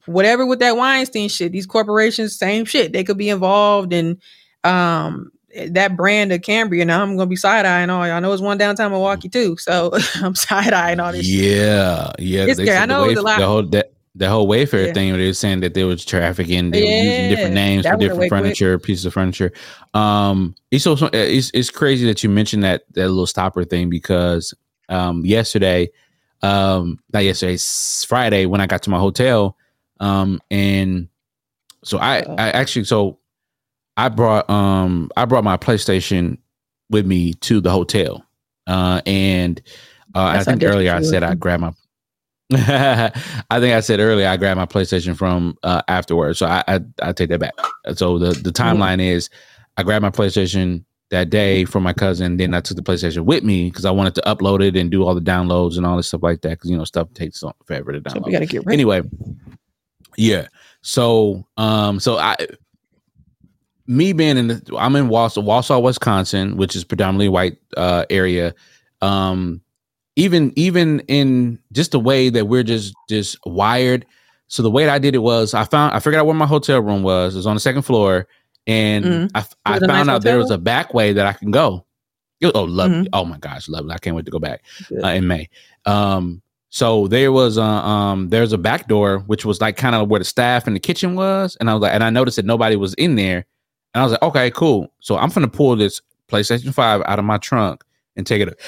[0.05, 1.51] whatever with that Weinstein shit.
[1.51, 2.93] These corporations, same shit.
[2.93, 4.21] They could be involved and
[4.63, 5.32] um
[5.71, 6.85] that brand of Cambria.
[6.85, 8.05] Now I'm gonna be side eyeing all.
[8.07, 8.15] y'all.
[8.15, 11.25] I know it's one downtown Milwaukee too, so I'm side eyeing all this.
[11.25, 11.35] shit.
[11.35, 12.45] Yeah, yeah.
[12.47, 12.77] 'cause It's scary.
[12.77, 13.39] I know the, it was a lot.
[13.39, 14.93] the whole that the whole Wayfair Yeah.
[14.93, 17.93] thing where they were saying that they was trafficking, they were using different names that
[17.93, 18.29] for different quick.
[18.29, 19.51] furniture, pieces of furniture.
[19.95, 24.53] Um, it's also it's it's crazy that you mentioned that that little stopper thing because
[24.89, 25.89] um yesterday,
[26.43, 27.57] um not yesterday,
[28.07, 29.57] Friday when I got to my hotel,
[29.99, 31.07] um and
[31.83, 32.19] so I.
[32.19, 33.17] I actually so
[33.97, 36.37] I brought um I brought my PlayStation
[36.89, 38.25] with me to the hotel,
[38.67, 39.61] uh and
[40.15, 41.23] uh, I think earlier I said.
[41.23, 41.73] I grabbed my.
[42.53, 46.79] I think I said earlier I grabbed my PlayStation from uh, afterwards, so I, I
[47.01, 47.53] I take that back.
[47.95, 49.29] So the the timeline is
[49.77, 53.43] I grabbed my PlayStation that day from my cousin, then I took the PlayStation with
[53.43, 56.07] me because I wanted to upload it and do all the downloads and all this
[56.07, 58.13] stuff like that because you know stuff takes forever to download.
[58.13, 58.75] So we gotta get ready.
[58.75, 59.01] anyway
[60.17, 60.47] yeah
[60.81, 62.35] so um so i
[63.87, 68.53] me being in the i'm in Wausau, Wausau, wisconsin which is predominantly white uh area.
[69.01, 69.61] Um
[70.15, 74.05] even even in just the way that we're just just wired.
[74.47, 76.45] So the way that i did it was i found i figured out where my
[76.45, 77.33] hotel room was.
[77.35, 78.27] It was on the second floor.
[78.67, 79.31] And Mhm.
[79.35, 81.85] i, I Was found nice out there was a back way that i can go.
[82.39, 83.07] It- oh lovely Mhm.
[83.13, 84.63] oh my gosh lovely i can't wait to go back
[85.03, 85.49] uh, in May.
[85.85, 90.07] Um, so there was a um, there's a back door which was like kind of
[90.09, 92.45] where the staff and the kitchen was, and I was like, and I noticed that
[92.45, 93.45] nobody was in there,
[93.93, 94.91] and I was like, okay, cool.
[94.99, 97.83] So I'm gonna pull this PlayStation Five out of my trunk
[98.15, 98.59] and take it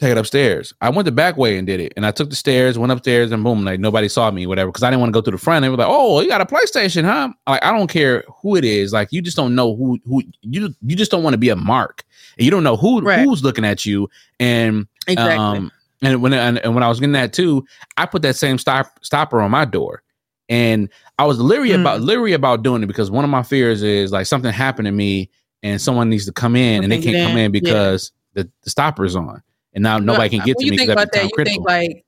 [0.00, 0.74] take it upstairs.
[0.80, 3.30] I went the back way and did it, and I took the stairs, went upstairs,
[3.30, 5.38] and boom, like nobody saw me, whatever, because I didn't want to go to the
[5.38, 5.62] front.
[5.62, 7.32] They were like, oh, you got a PlayStation, huh?
[7.46, 10.74] Like I don't care who it is, like you just don't know who who you
[10.82, 12.04] you just don't want to be a mark.
[12.36, 13.24] And you don't know who Right.
[13.24, 14.08] who's looking at you,
[14.40, 15.36] and exactly.
[15.38, 15.70] um,
[16.02, 17.64] and when and, and when I was getting that too,
[17.96, 20.02] I put that same stop stopper on my door,
[20.48, 20.88] and
[21.18, 21.80] I was leery Mm.
[21.80, 24.92] about leery about doing it because one of my fears is like something happened to
[24.92, 25.30] me
[25.62, 27.60] and someone needs to come in and they can't come in, in yeah.
[27.60, 29.42] because the, the stopper's on,
[29.72, 31.64] and now nobody can get when to me you think because about that, you think
[31.66, 32.04] like,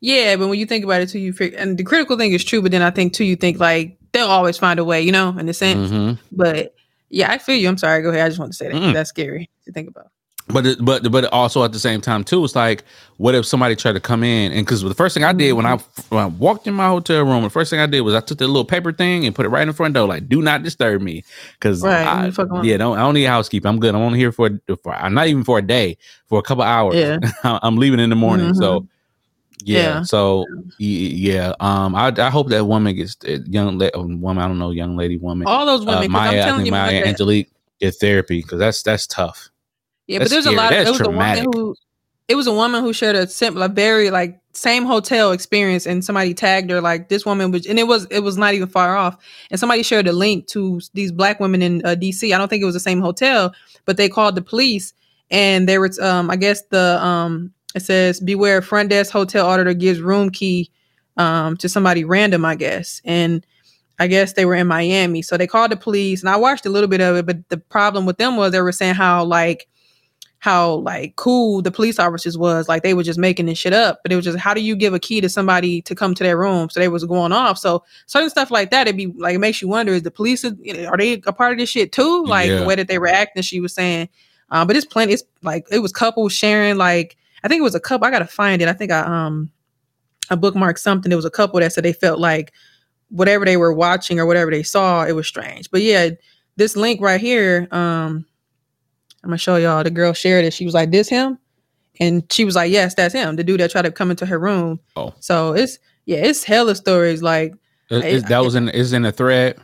[0.00, 2.44] yeah, but when you think about it too, you figure, and the critical thing is
[2.44, 5.12] true, but then I think too, you think like they'll always find a way, you
[5.12, 5.90] know, in a sense.
[5.90, 6.18] Mhm.
[6.32, 6.74] But
[7.08, 7.68] yeah, I feel you.
[7.68, 8.02] I'm sorry.
[8.02, 8.22] Go ahead.
[8.26, 8.92] I just want to say that Mm.
[8.92, 10.08] that's scary to think about.
[10.48, 12.84] But it, but but also at the same time too, it's like,
[13.16, 15.64] what if somebody tried to come in and because the first thing I did when
[15.64, 16.14] I Mm-hmm.
[16.14, 18.38] when I walked in my hotel room, the first thing I did was I took
[18.38, 20.62] the little paper thing and put it right in the front door, like, do not
[20.62, 22.66] disturb me, because Right, you fuck around.
[22.66, 23.68] yeah, don't I don't need housekeeping.
[23.68, 23.94] I'm good.
[23.94, 24.50] I'm only here for,
[24.82, 25.96] for I'm not even for a day,
[26.26, 26.96] for a couple hours.
[26.96, 27.18] Yeah.
[27.62, 28.86] I'm leaving in the morning, so.
[29.64, 30.02] Yeah, Yeah.
[30.02, 30.44] so
[30.78, 34.38] yeah, um, I, I hope that woman gets uh, young la- woman.
[34.42, 35.48] I don't know, young lady woman.
[35.48, 37.50] All those women, uh, Maya, I'm I think Maya, Angelique
[37.80, 39.48] get therapy because that's that's tough.
[40.06, 40.72] Yeah, but there's a lot.
[40.72, 41.74] Of, it was a woman who.
[42.26, 46.02] It was a woman who shared a simple, a very like same hotel experience, and
[46.02, 48.96] somebody tagged her like this woman was, and it was it was not even far
[48.96, 49.18] off.
[49.50, 52.32] And somebody shared a link to these black women in uh, D.C.
[52.32, 53.52] I don't think it was the same hotel,
[53.84, 54.94] but they called the police,
[55.30, 59.74] and there was um I guess the um it says beware front desk hotel auditor
[59.74, 60.70] gives room key
[61.18, 63.44] um to somebody random I guess, and
[63.98, 65.20] I guess they were in Miami.
[65.20, 67.58] So they called the police and I watched a little bit of it, but the
[67.58, 69.68] problem with them was they were saying how like
[70.44, 72.68] how like cool the police officers was.
[72.68, 74.00] Like they were just making this shit up.
[74.02, 76.22] But it was just how do you give a key to somebody to come to
[76.22, 76.68] their room?
[76.68, 77.56] So they was going off.
[77.56, 80.44] So certain stuff like that, it'd be like it makes you wonder, is the police
[80.44, 82.26] are they a part of this shit too?
[82.26, 82.58] Like Yeah.
[82.58, 84.10] the way that they were acting, she was saying.
[84.50, 87.74] Um, but it's plenty, it's like it was couples sharing like I think it was
[87.74, 88.06] a couple.
[88.06, 88.68] I gotta find it.
[88.68, 89.50] I think I um
[90.28, 91.08] I bookmarked something.
[91.08, 92.52] There was a couple that said they felt like
[93.08, 95.70] whatever they were watching or whatever they saw, it was strange.
[95.70, 96.10] But yeah,
[96.56, 98.26] this link right here, um,
[99.24, 99.82] I'm gonna show y'all.
[99.82, 100.52] The girl shared it.
[100.52, 101.38] She was like, "This him,"
[101.98, 104.38] and she was like, "Yes, that's him." The dude that tried to come into her
[104.38, 104.80] room.
[104.96, 105.14] Oh.
[105.20, 107.22] so it's yeah, it's hella stories.
[107.22, 107.54] Like,
[107.90, 109.56] Is- I- is- that was in is in a thread.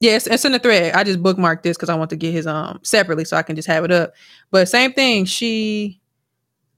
[0.00, 0.94] yes, it's in the thread.
[0.94, 3.56] I just bookmarked this because I want to get his um separately so I can
[3.56, 4.12] just have it up.
[4.50, 5.24] But same thing.
[5.24, 6.00] She,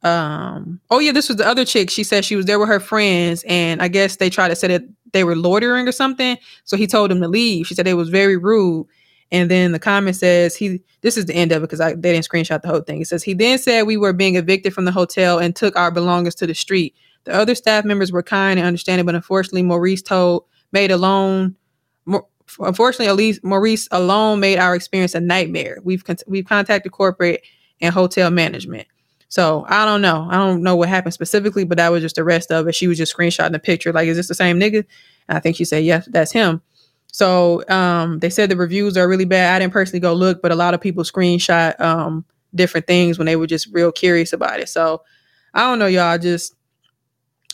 [0.02, 1.90] um, oh yeah, this was the other chick.
[1.90, 4.68] She said she was there with her friends, and I guess they tried to say
[4.68, 4.82] that
[5.12, 6.36] they were loitering or something.
[6.64, 7.66] So he told them to leave.
[7.66, 8.86] She said it was very rude.
[9.30, 12.12] And then the comment says he this is the end of it because I they
[12.12, 13.00] didn't screenshot the whole thing.
[13.00, 15.90] It says he then said we were being evicted from the hotel and took our
[15.90, 16.94] belongings to the street.
[17.24, 21.56] The other staff members were kind and understanding, but unfortunately Maurice told made alone
[22.60, 25.78] unfortunately at least Maurice alone made our experience a nightmare.
[25.82, 27.42] We've con- we've contacted corporate
[27.80, 28.88] and hotel management.
[29.28, 30.26] So I don't know.
[30.30, 32.74] I don't know what happened specifically, but that was just the rest of it.
[32.74, 33.92] She was just screenshotting the picture.
[33.92, 34.84] Like, is this the same nigga?
[35.28, 36.62] And I think she said, yes, that's him.
[37.12, 39.54] So um, they said the reviews are really bad.
[39.54, 42.24] I didn't personally go look, but a lot of people screenshot um,
[42.54, 44.68] different things when they were just real curious about it.
[44.68, 45.02] So
[45.54, 46.18] I don't know, y'all.
[46.18, 46.54] Just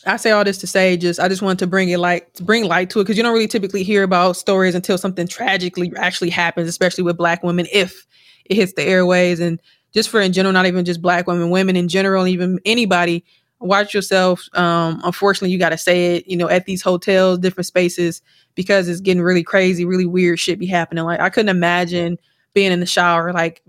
[0.06, 2.64] I say all this to say, just I just want to bring it to bring
[2.64, 6.31] light to it because you don't really typically hear about stories until something tragically actually
[6.31, 8.06] happens, especially with Black women, if
[8.44, 9.60] it hits the airways and
[9.93, 13.24] just for in general, not even just Black women, women in general, even anybody.
[13.60, 14.48] Watch yourself.
[14.55, 16.26] Um, unfortunately, you got to say it.
[16.26, 18.20] You know, at these hotels, different spaces,
[18.55, 21.05] because it's getting really crazy, really weird shit be happening.
[21.05, 22.18] Like I couldn't imagine
[22.55, 23.62] being in the shower, like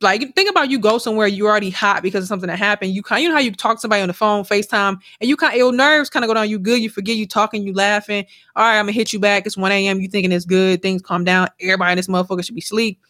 [0.00, 2.92] like think about you go somewhere you already hot because of something that happened.
[2.92, 5.36] You kind you know how you talk to somebody on the phone, FaceTime, and you
[5.36, 6.50] kind your nerves kind of go down.
[6.50, 8.26] You good, you forget, you talking, you laughing.
[8.56, 9.46] All right, I'm gonna hit you back.
[9.46, 10.00] It's 1 a.m.
[10.00, 11.48] You thinking it's good, things calm down.
[11.60, 13.00] Everybody in this motherfucker should be asleep.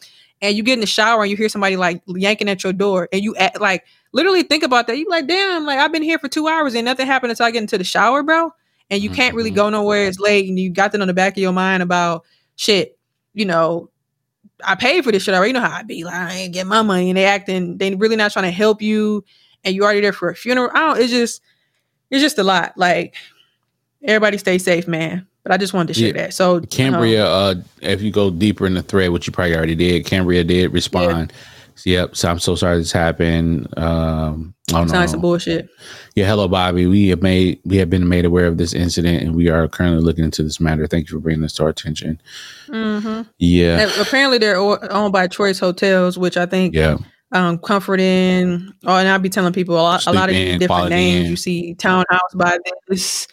[0.41, 3.09] And you get in the shower and you hear somebody like yanking at your door,
[3.11, 4.97] and you act like literally think about that.
[4.97, 7.51] You like, damn, like I've been here for two hours and nothing happened until I
[7.51, 8.51] get into the shower, bro.
[8.89, 9.55] And you can't really Mhm.
[9.55, 10.05] go nowhere.
[10.05, 12.23] It's late, and you got that on the back of your mind about
[12.55, 12.97] shit.
[13.33, 13.89] You know,
[14.63, 15.49] I paid for this shit already.
[15.49, 17.95] You know how I be like, I ain't get my money, and they acting, they
[17.95, 19.23] really not trying to help you,
[19.63, 20.69] and you already there for a funeral.
[20.73, 20.99] I don't.
[21.01, 21.41] It's just,
[22.11, 22.73] it's just a lot.
[22.77, 23.15] Like
[24.03, 25.25] everybody, stay safe, man.
[25.43, 26.23] But I just wanted to share Yeah.
[26.23, 26.33] that.
[26.33, 30.05] So Cambria, uh, if you go deeper in the thread, which you probably already did,
[30.05, 31.33] Cambria did respond.
[31.85, 32.15] Yep.
[32.15, 33.67] So I'm so sorry this happened.
[33.77, 35.69] Um, I don't sounds like some bullshit.
[36.15, 36.25] Yeah.
[36.27, 36.85] Hello, Bobby.
[36.87, 40.01] We have made we have been made aware of this incident, and we are currently
[40.01, 40.87] looking into this matter.
[40.87, 42.21] Thank you for bringing this to our attention.
[42.67, 43.89] hmm Yeah.
[43.99, 46.97] apparently, they're owned by Choice Hotels, which I think Yeah.
[47.31, 48.73] um, Comfort Inn.
[48.85, 51.25] Oh, and I'll be telling people a lot, a lot of Inn, different names.
[51.25, 51.29] Inn.
[51.31, 53.27] You see Townhouse by this,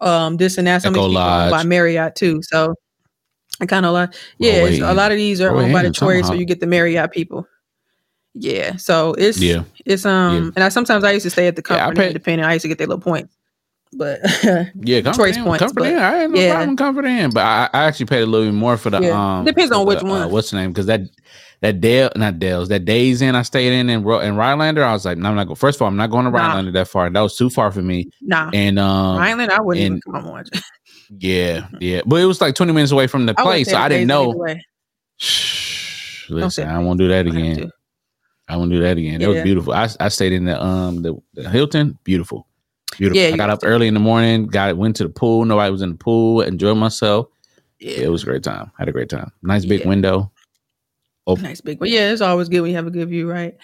[0.00, 0.82] um, this and that.
[0.82, 2.40] Some Echo people by Marriott too.
[2.42, 2.74] So
[3.60, 5.90] I kind of like, yeah, Oh, a lot of these are Oh, owned by the
[5.90, 7.46] Choice, so you get the Marriott people.
[8.34, 9.64] Yeah, so it's Yeah.
[9.86, 10.50] it's um, Yeah.
[10.56, 12.48] and I sometimes I used to stay at the Yeah, I pay- Independent.
[12.48, 13.36] I used to get their little points,
[13.92, 14.20] but
[14.74, 15.98] Yeah, comfort Choice in, points, comfort but- in.
[15.98, 16.54] I ain't no yeah.
[16.54, 19.38] problem comfort in, but I, I actually paid a little bit more for the Yeah.
[19.38, 19.44] um.
[19.44, 20.22] Depends on for which the, one.
[20.22, 20.70] Uh, what's the name?
[20.72, 21.00] Because that
[21.60, 24.82] that Dale, not Dale's, that Days Inn I stayed in in, Ro- in Rhinelander.
[24.84, 25.56] I was like, no, I'm not going.
[25.56, 26.62] First of all, I'm not going to Nah.
[26.70, 27.10] That far.
[27.10, 28.10] That was too far for me.
[28.22, 30.44] nah, And um, Island, I wouldn't even and- come on.
[31.18, 33.88] yeah, yeah, but it was like 20 minutes away from the I place, so I
[33.90, 34.30] didn't know.
[34.30, 34.64] way.
[35.18, 37.26] Shh, Don't say listen, I won't do that
[38.50, 38.56] I again.
[38.56, 38.58] to.
[38.58, 39.22] Won't do that again.
[39.22, 39.72] It was beautiful.
[39.72, 41.98] I I stayed in the um the, the Hilton.
[42.04, 42.46] Beautiful,
[42.98, 43.20] beautiful.
[43.22, 44.46] Yeah, I got up early in the morning.
[44.46, 45.44] Got went to the pool.
[45.44, 46.40] Nobody was in the pool.
[46.42, 47.28] Enjoyed myself.
[47.78, 48.00] Yeah.
[48.00, 48.70] It was a great time.
[48.78, 49.32] Had a great time.
[49.42, 49.88] Nice big Yeah.
[49.88, 50.32] window.
[51.26, 51.44] Open.
[51.44, 53.54] Nice big, but yeah, it's always good when you have a good view, right?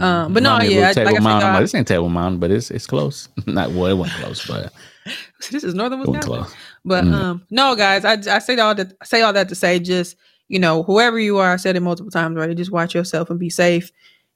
[0.00, 0.34] Um, Mhm.
[0.34, 1.48] but no, yeah, Table like I Mountain.
[1.48, 3.28] I'm I- like, this ain't Table Mountain, but it's it's close.
[3.46, 4.72] Not well, it wasn't close, but
[5.50, 6.22] this is Northern Wisconsin.
[6.32, 6.54] close.
[6.84, 7.12] But Mm.
[7.12, 10.16] um, no, guys, I I say all that say all that to say just
[10.48, 12.54] you know whoever you are, I said it multiple times already.
[12.54, 13.90] Just watch yourself and be safe.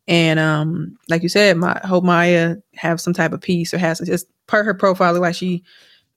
[0.07, 4.01] And um, like you said, my hope Maya have some type of peace or has
[4.01, 5.63] just per her profile like she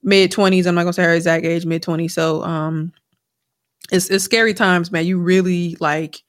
[0.04, 0.68] mid twenties.
[0.68, 2.14] I'm not gonna say her exact age, mid twenties.
[2.14, 2.94] So um,
[3.92, 5.06] it's it's scary times, man.
[5.06, 6.24] You really like,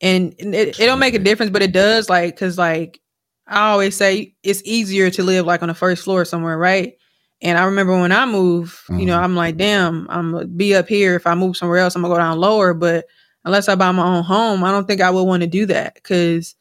[0.00, 3.00] and, and it, it don't make a difference, but it does like because like
[3.46, 6.94] I always say it's easier to live like on the first floor somewhere, right?
[7.42, 9.22] And I remember when I moved, you know, Mhm.
[9.24, 11.16] I'm like, damn, I'm gonna be up here.
[11.16, 12.74] If I move somewhere else, I'm gonna go down lower.
[12.74, 13.06] But
[13.44, 15.94] unless I buy my own home, I don't think I would want to do that
[15.94, 16.54] because,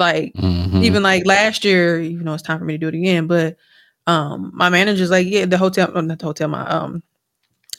[0.00, 0.82] like, Mhm.
[0.82, 3.28] even like last year, you know, it's time for me to do it again.
[3.28, 3.56] But
[4.08, 7.02] um, my manager's like, yeah, the hotel, uh, not the hotel, my um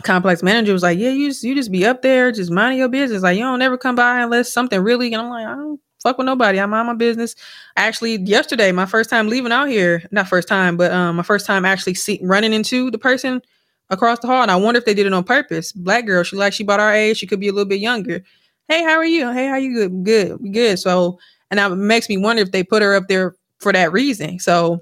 [0.03, 2.89] complex manager was like, yeah, you just you just be up there, just minding your
[2.89, 3.23] business.
[3.23, 5.13] Like you don't never come by unless something really.
[5.13, 6.59] And I'm like, I don't fuck with nobody.
[6.59, 7.35] I mind my business.
[7.77, 11.45] Actually, yesterday, my first time leaving out here, not first time, but um, my first
[11.45, 13.41] time actually see, running into the person
[13.89, 15.71] across the hall, and I wonder if they did it on purpose.
[15.71, 18.23] Black girl, she like she about our age, she could be a little bit younger.
[18.67, 19.31] Hey, how are you?
[19.31, 20.03] Hey, how you good?
[20.03, 20.79] Good, good.
[20.79, 21.19] So,
[21.51, 24.39] and that makes me wonder if they put her up there for that reason.
[24.39, 24.81] So,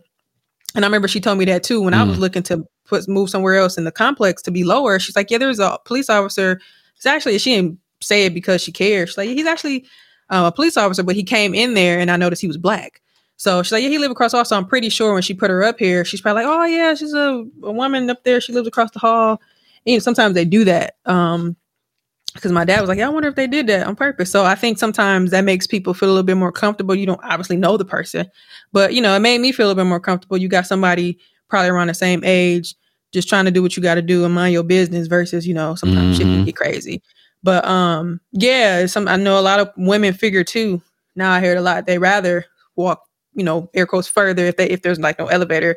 [0.76, 3.30] and I remember she told me that too when I was looking to put move
[3.30, 5.00] somewhere else in the complex to be lower.
[5.00, 6.62] She's like, yeah, there's a police officer.
[6.96, 9.10] It's actually she didn't say it because she cares.
[9.10, 9.86] She's like, he's actually
[10.30, 13.02] uh, a police officer, but he came in there and I noticed he was black.
[13.38, 14.46] So she's like, yeah, he lived across the hall.
[14.46, 16.94] So I'm pretty sure when she put her up here, she's probably like, oh yeah,
[16.94, 18.42] she's a, a woman up there.
[18.42, 19.42] She lives across the hall.
[19.86, 20.98] And, you know, sometimes they do that.
[21.06, 21.56] Um,
[22.36, 24.30] because my dad was like, yeah, I wonder if they did that on purpose.
[24.32, 26.94] So I think sometimes that makes people feel a little bit more comfortable.
[26.94, 28.30] You don't obviously know the person,
[28.72, 30.38] but you know, it made me feel a little bit more comfortable.
[30.38, 31.18] You got somebody
[31.50, 32.76] probably around the same age
[33.12, 35.54] just trying to do what you got to do and mind your business versus you
[35.56, 36.36] know sometimes shit Mhm.
[36.36, 37.02] can get crazy.
[37.42, 40.82] But um, yeah, some I know a lot of women figure too.
[41.16, 41.88] Now I hear it a lot.
[41.88, 45.76] They rather walk, you know, air quotes further if they if there's like no elevator,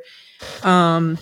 [0.62, 1.19] um,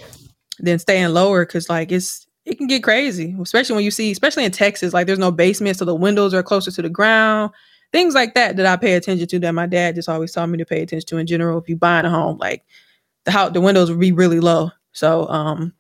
[0.59, 4.45] than staying lower because like it's it can get crazy, especially when you see, especially
[4.45, 7.53] in Texas, like there's no basement, so the windows are closer to the ground.
[7.93, 10.59] Things like that that I pay attention to that my dad just always taught me
[10.59, 11.59] to pay attention to in general.
[11.59, 12.65] If you buying a home, like
[13.25, 14.71] the house, the windows would be really low.
[14.93, 15.73] So um,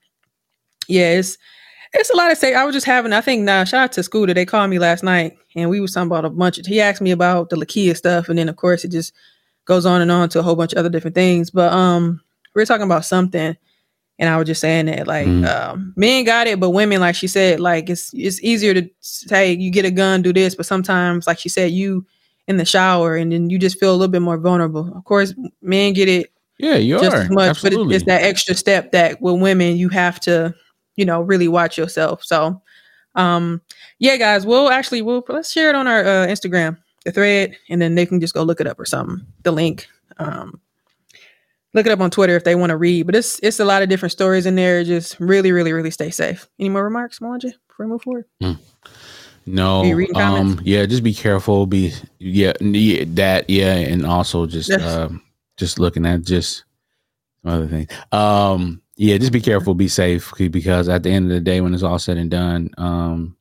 [0.88, 1.38] yeah, it's
[1.92, 2.54] it's a lot to say.
[2.54, 4.34] I was just having, I think, now shout out to Scooter.
[4.34, 7.00] They called me last night and we was talking about a bunch of, he asked
[7.00, 8.28] me about the Lakia stuff.
[8.28, 9.12] And then of course it just
[9.64, 11.50] goes on and on to a whole bunch of other different things.
[11.50, 12.20] But um,
[12.54, 13.56] we are talking about something
[14.20, 15.44] and I was just saying that like Mm.
[15.48, 19.52] um, men got it, but women, like she said, like it's it's easier to say
[19.52, 22.06] you get a gun, do this, but sometimes, like she said, you
[22.46, 24.92] in the shower and then you just feel a little bit more vulnerable.
[24.96, 27.22] Of course, men get it Yeah, you just are.
[27.22, 27.84] as much, Absolutely.
[27.86, 30.54] but it, it's that extra step that with women you have to,
[30.96, 32.22] you know, really watch yourself.
[32.24, 32.60] So,
[33.14, 33.60] um,
[33.98, 37.80] yeah, guys, we'll actually we'll let's share it on our uh, Instagram, the thread, and
[37.80, 39.24] then they can just go look it up or something.
[39.44, 39.86] The link,
[40.18, 40.60] um,
[41.74, 43.06] look it up on Twitter if they want to read.
[43.06, 44.84] But it's it's a lot of different stories in there.
[44.84, 46.48] Just really, really, really stay safe.
[46.58, 48.24] Any more remarks, Mwanje, before we move forward?
[49.46, 51.66] No, Are you um, yeah, just be careful.
[51.66, 54.82] Be yeah, yeah, that yeah, and also just Yes.
[54.82, 55.22] um,
[55.56, 56.64] just looking at just
[57.42, 57.90] some other things.
[58.12, 61.72] Um, yeah, just be careful, be safe, because at the end of the day, when
[61.72, 63.34] it's all said and done, um,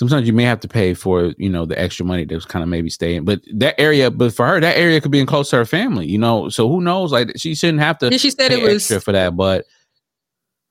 [0.00, 2.68] sometimes you may have to pay for you know the extra money that's kind of
[2.68, 5.56] maybe staying, but that area, but for her, that area could be in close to
[5.56, 6.48] her family, you know.
[6.48, 7.12] So who knows?
[7.12, 9.60] Like she shouldn't have to Yeah, she said pay it was extra for that, but
[9.60, 9.66] it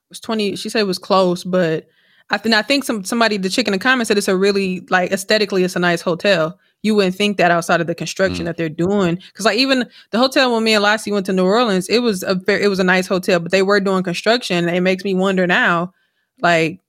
[0.09, 1.87] was 20 she said it was close but
[2.31, 4.79] i think i think some somebody the chick in the comments said it's a really
[4.89, 8.45] like aesthetically it's a nice hotel you wouldn't think that outside of the construction Mm.
[8.45, 11.45] that they're doing because like even the hotel when me and Lassie went to new
[11.45, 14.67] orleans it was a very, it was a nice hotel but they were doing construction
[14.67, 15.93] it makes me wonder now
[16.41, 16.79] like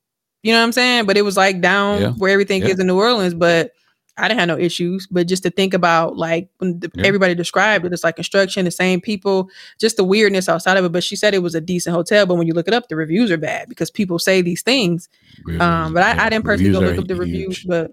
[0.43, 2.11] you know what i'm saying but it was like down Yeah.
[2.12, 2.69] where everything Yeah.
[2.69, 3.73] is in new orleans but
[4.17, 7.07] I didn't have no issues, but just to think about like when the, Yeah.
[7.07, 9.49] everybody described it, it's like construction, the same people,
[9.79, 10.93] just the weirdness outside of it.
[10.93, 12.97] But she said it was a decent hotel, but when you look it up, the
[12.97, 15.09] reviews are bad because people say these things.
[15.59, 17.67] Um, but I, I didn't personally go look up the reviews, huge.
[17.67, 17.93] but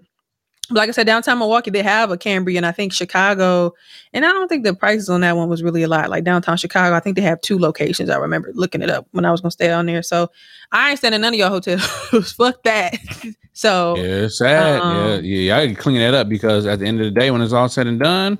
[0.70, 3.74] like I said, downtown Milwaukee, they have a Cambria, and I think Chicago,
[4.12, 6.10] and I don't think the prices on that one was really a lot.
[6.10, 8.10] Like downtown Chicago, I think they have two locations.
[8.10, 10.02] I remember looking it up when I was gonna stay down there.
[10.02, 10.30] So
[10.72, 11.82] I ain't staying in none of your hotels.
[12.32, 12.98] Fuck that.
[13.52, 14.80] so Yeah, it's sad.
[14.80, 17.30] Um, yeah, yeah, y'all can clean that up because at the end of the day,
[17.30, 18.38] when it's all said and done,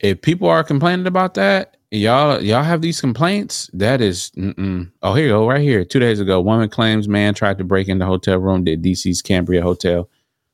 [0.00, 3.70] if people are complaining about that, y'all y'all have these complaints.
[3.72, 4.90] That is, mm-mm.
[5.02, 5.84] oh here you go, right here.
[5.84, 9.62] Two days ago, woman claims man tried to break into hotel room at DC's Cambria
[9.62, 10.08] Hotel.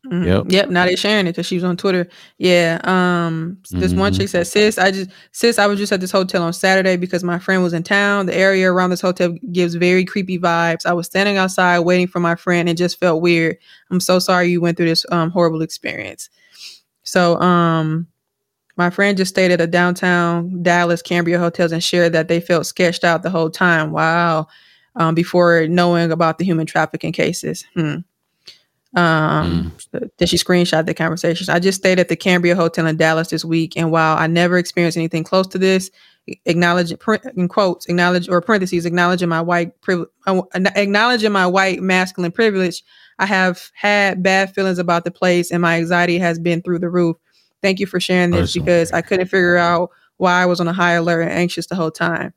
[0.07, 0.25] Mhm.
[0.27, 0.45] Yep.
[0.49, 0.71] Yep.
[0.71, 2.09] Now they're sharing it because she was on Twitter.
[2.39, 2.81] Yeah.
[2.85, 3.59] Um.
[3.71, 4.17] This one Mhm.
[4.17, 7.23] chick said, "Sis, I just sis, I was just at this hotel on Saturday because
[7.23, 8.25] my friend was in town.
[8.25, 10.87] The area around this hotel gives very creepy vibes.
[10.87, 13.59] I was standing outside waiting for my friend and just felt weird.
[13.91, 16.31] I'm so sorry you went through this um horrible experience.
[17.05, 18.07] So um."
[18.77, 22.67] My friend just stayed at a downtown Dallas Cambria hotels and shared that they felt
[22.67, 23.93] sketched out the whole time.
[23.93, 24.49] Wow.
[24.97, 27.67] Um, before knowing about the human trafficking cases.
[27.77, 27.97] Hmm.
[28.97, 31.49] Um, then she screenshot the conversations.
[31.49, 34.59] I just stayed at the Cambria Hotel in Dallas this week, and while I never
[34.59, 35.91] experienced anything close to this,
[36.45, 36.93] acknowledge
[37.37, 40.09] in quotes, acknowledge or parentheses, acknowledging my white privilege,
[40.55, 42.83] acknowledging my white masculine privilege,
[43.19, 46.91] I have had bad feelings about the place, and my anxiety has been through the
[46.91, 47.17] roof.
[47.63, 48.65] Thank you for sharing this Personal.
[48.65, 51.77] because I couldn't figure out why I was on a high alert and anxious the
[51.77, 52.33] whole time.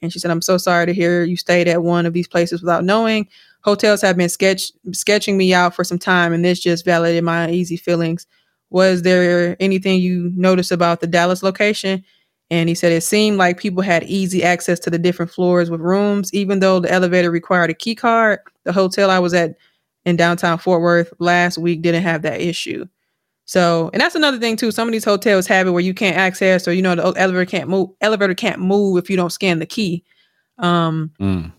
[0.00, 2.60] And she said, I'm so sorry to hear you stayed at one of these places
[2.60, 3.28] without knowing.
[3.64, 7.44] Hotels have been sketch sketching me out for some time, and this just validated my
[7.44, 8.26] uneasy feelings.
[8.70, 12.02] Was there anything you noticed about the Dallas location?
[12.50, 15.80] And he said it seemed like people had easy access to the different floors with
[15.80, 18.40] rooms, even though the elevator required a key card.
[18.64, 19.56] The hotel I was at
[20.04, 22.84] in downtown Fort Worth last week didn't have that issue.
[23.44, 24.70] So, and that's another thing too.
[24.70, 27.46] Some of these hotels have it where you can't access, or you know, the elevator
[27.46, 27.90] can't move.
[28.00, 30.04] Elevator can't move if you don't scan the key.
[30.58, 31.52] Um, Mm.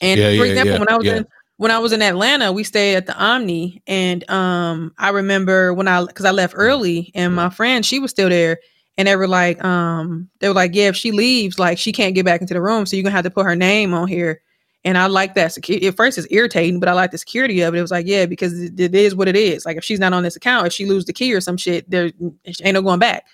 [0.00, 1.26] and Yeah, for yeah, example, yeah, when I was in
[1.58, 5.88] when I was in Atlanta, we stayed at the Omni, and um, I remember when
[5.88, 8.58] I because I left early, and my friend she was still there,
[8.98, 12.14] and they were like, um, they were like, yeah, if she leaves, like she can't
[12.14, 14.42] get back into the room, so you're gonna have to put her name on here.
[14.84, 15.88] And I like that security.
[15.88, 17.78] At first, it's irritating, but I like the security of it.
[17.78, 19.66] It was like, yeah, because it, it is what it is.
[19.66, 21.90] Like if she's not on this account, if she lose the key or some shit,
[21.90, 22.12] there
[22.44, 23.24] ain't no going back.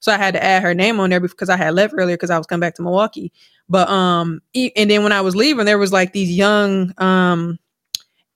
[0.00, 2.30] So I had to add her name on there because I had left earlier because
[2.30, 3.30] I was coming back to Milwaukee.
[3.68, 7.58] But um, and then when I was leaving, there was like these young um,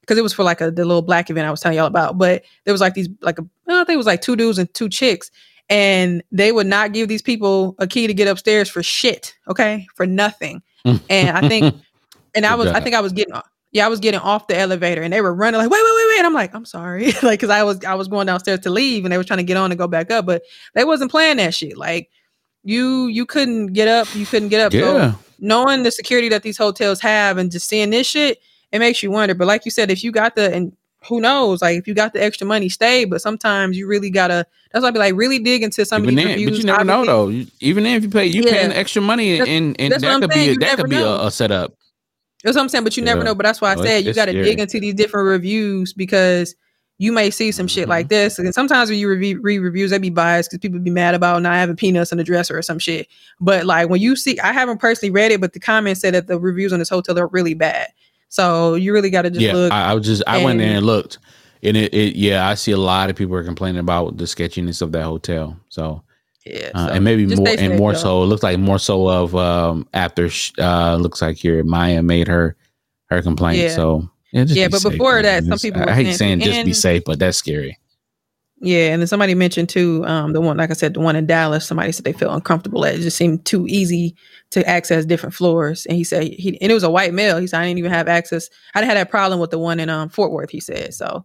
[0.07, 2.17] because it was for like a the little black event I was telling y'all about.
[2.17, 4.73] But there was like these like a I think it was like two dudes and
[4.73, 5.29] two chicks,
[5.69, 9.35] and they would not give these people a key to get upstairs for shit.
[9.47, 10.61] Okay, for nothing.
[11.09, 11.75] And I think,
[12.35, 13.33] and I was I think I was getting
[13.71, 16.17] yeah, I was getting off the elevator and they were running like, wait, wait, wait,
[16.17, 16.25] wait.
[16.25, 17.11] I'm like, I'm sorry.
[17.23, 19.43] like, cause I was, I was going downstairs to leave and they were trying to
[19.43, 20.43] get on and go back up, but
[20.73, 21.77] they wasn't playing that shit.
[21.77, 22.09] Like
[22.63, 24.13] you, you couldn't get up.
[24.15, 24.73] You couldn't get up.
[24.73, 25.11] Yeah.
[25.11, 28.39] So knowing the security that these hotels have and just seeing this shit,
[28.71, 29.33] it makes you wonder.
[29.35, 30.75] But like you said, if you got the, and
[31.07, 33.05] who knows, like if you got the extra money, stay.
[33.05, 36.09] But sometimes you really gotta, that's why I be like, really dig into some Even
[36.09, 36.49] of these then, reviews.
[36.51, 37.27] but you never know though.
[37.29, 38.51] You- Even if you pay, you Yeah.
[38.51, 41.15] paying extra money, That's- and and that could be a, that could be know.
[41.15, 41.73] a, a setup.
[42.43, 43.33] That's what I'm saying, but you never know.
[43.33, 46.55] But that's why I Oh, said you got to dig into these different reviews because
[46.99, 48.15] you may see some shit like mm-hmm.
[48.15, 48.39] this.
[48.39, 51.41] And sometimes when you review read reviews, they be biased because people be mad about
[51.41, 53.07] not having peanuts on the dresser or some shit.
[53.39, 56.27] But like when you see, I haven't personally read it, but the comments said that
[56.27, 57.87] the reviews on this hotel are really bad.
[58.29, 59.71] So you really got to just yeah, look.
[59.71, 61.19] I, I was just I went there and looked,
[61.63, 64.81] and it, it yeah, I see a lot of people are complaining about the sketchiness
[64.81, 65.57] of that hotel.
[65.69, 66.03] So
[66.45, 68.01] yeah, uh, and maybe more and more y'all.
[68.01, 68.23] so.
[68.23, 72.27] It looks like more so of um after sh- uh looks like here Maya made
[72.27, 72.55] her
[73.09, 73.59] her complaint.
[73.59, 73.75] Yeah.
[73.75, 75.23] So yeah, just Yeah, but safe, before man.
[75.23, 77.77] that, some people I, I hate saying just be safe, but that's scary.
[78.59, 81.27] Yeah, and then somebody mentioned too, um, the one like I said, the one in
[81.27, 81.65] Dallas.
[81.67, 82.83] Somebody said they feel uncomfortable.
[82.83, 84.15] It just seemed too easy
[84.49, 85.85] to access different floors.
[85.85, 87.37] And he said he and it was a white male.
[87.37, 88.49] He said I didn't even have access.
[88.73, 90.49] I didn't have that problem with the one in um Fort Worth.
[90.49, 91.23] He said so.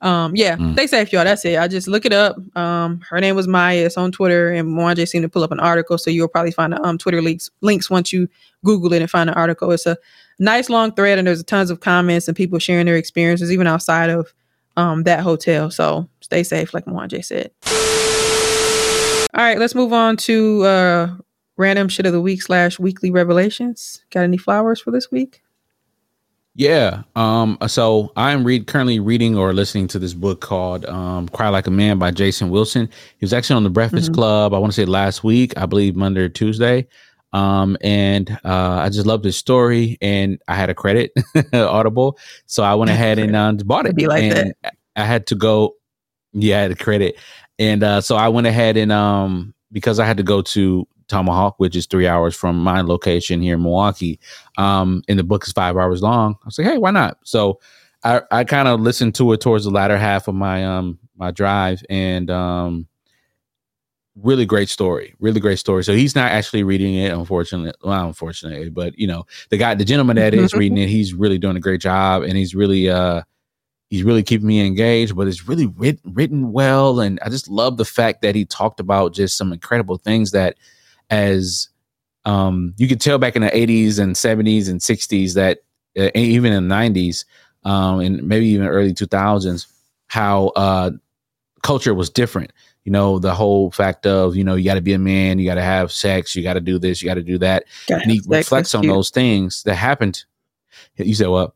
[0.00, 0.74] Um, yeah, Mm.
[0.74, 1.24] stay safe, y'all.
[1.24, 1.58] That's it.
[1.58, 2.36] I just look it up.
[2.56, 3.86] Um, her name was Maya.
[3.86, 6.72] It's on Twitter, and Mwanje seemed to pull up an article, so you'll probably find
[6.72, 8.28] the um Twitter links links once you
[8.64, 9.72] Google it and find the article.
[9.72, 9.96] It's a
[10.38, 14.08] nice long thread, and there's tons of comments and people sharing their experiences, even outside
[14.10, 14.32] of
[14.78, 15.70] um that hotel.
[15.70, 17.50] So stay safe, like Mwanje said.
[19.34, 21.14] All right, let's move on to uh
[21.56, 24.02] random shit of the week slash weekly revelations.
[24.10, 25.42] Got any flowers for this week?
[26.54, 27.02] Yeah.
[27.14, 27.56] Um.
[27.68, 31.70] So I'm read currently reading or listening to this book called um, "Cry Like a
[31.70, 32.88] Man" by Jason Wilson.
[33.18, 34.14] He was actually on the Breakfast Mhm.
[34.14, 34.54] Club.
[34.54, 36.88] I want to say last week, I believe Monday or Tuesday.
[37.32, 37.76] Um.
[37.80, 41.12] And uh, I just loved his story, and I had a credit
[41.52, 43.96] Audible, so I went ahead and uh, bought it.
[43.96, 44.54] Be like and
[44.96, 45.74] I had to go.
[46.32, 47.18] Yeah, I had a credit,
[47.58, 51.54] and uh, so I went ahead and um because I had to go to Tomahawk,
[51.58, 54.18] which is three hours from my location here in Milwaukee
[54.58, 57.58] um and the book is five hours long i was like hey why not so
[58.04, 61.30] i i kind of listened to it towards the latter half of my um my
[61.30, 62.86] drive and um
[64.22, 65.84] really great story really great story.
[65.84, 69.84] So he's not actually reading it unfortunately well unfortunately but you know the guy the
[69.84, 73.22] gentleman that is reading it he's really doing a great job and he's really uh
[73.90, 77.00] he's really keeping me engaged but it's really writ- written well.
[77.00, 80.56] And i just love the fact that he talked about just some incredible things that
[81.10, 81.68] as
[82.24, 85.60] um, you could tell back in the 80s and 70s and 60s that
[85.98, 87.24] uh, even in the 90s
[87.64, 89.66] um, and maybe even early 2000s
[90.08, 90.90] how uh,
[91.62, 92.52] culture was different
[92.84, 95.44] you know the whole fact of you know you got to be a man you
[95.44, 98.02] got to have sex you got to do this you got to do that Gotta
[98.02, 98.92] and he reflects on cute.
[98.92, 100.24] those things that happened
[100.96, 101.52] you said what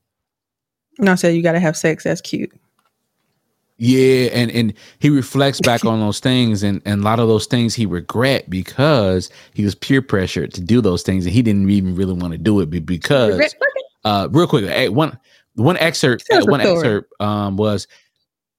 [0.99, 2.05] No, I said you gotta have sex.
[2.05, 2.53] That's cute.
[3.79, 7.47] Yeah, and and he reflects back on those things, and and a lot of those
[7.47, 11.69] things he regret because he was peer pressured to do those things, and he didn't
[11.71, 13.55] even really want to do it, because
[14.05, 15.19] uh, real quick, hey, one
[15.55, 17.87] one excerpt, uh, one excerpt um was.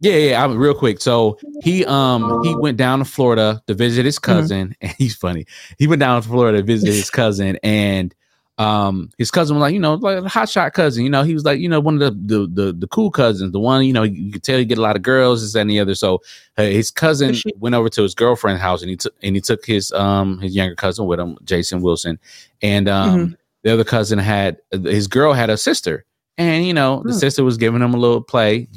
[0.03, 0.99] Yeah, yeah, I'm real quick.
[1.01, 4.49] So he um he went down to Florida to visit his Mm-hmm.
[4.49, 5.45] cousin, and he's funny.
[5.77, 8.13] He went down to Florida to visit his cousin, and
[8.59, 11.03] um his cousin was like, you know, like a hot shot cousin.
[11.05, 13.53] You know, he was like, you know, one of the the the, the cool cousins,
[13.53, 15.69] the one you know you could tell you get a lot of girls, this and
[15.69, 15.95] the other.
[15.95, 16.21] So
[16.57, 19.41] uh, his cousin she- went over to his girlfriend's house, and he took and he
[19.41, 22.19] took his um his younger cousin with him, Jason Wilson,
[22.61, 23.37] and um Mhm.
[23.63, 26.05] the other cousin had his girl had a sister,
[26.37, 27.19] and you know the Hmm.
[27.19, 28.67] sister was giving him a little play,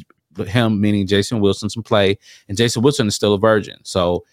[0.44, 2.18] him meaning Jason Wilson some play,
[2.48, 4.24] and Jason Wilson is still a virgin, so.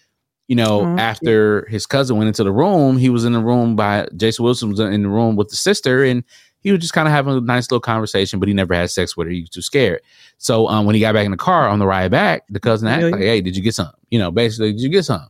[0.50, 3.78] You know, Oh, after his cousin went into the room, he was in the room
[3.78, 6.22] by Jason Wilson was in the room with the sister, and
[6.60, 9.16] he was just kind of having a nice little conversation, but he never had sex
[9.16, 9.32] with her.
[9.32, 10.02] He was too scared.
[10.40, 12.90] So um, when he got back in the car on the ride back, the cousin
[12.90, 13.12] asked, Really?
[13.14, 13.90] like, "Hey, did you get some?
[14.12, 15.26] You know, basically, did you get some?"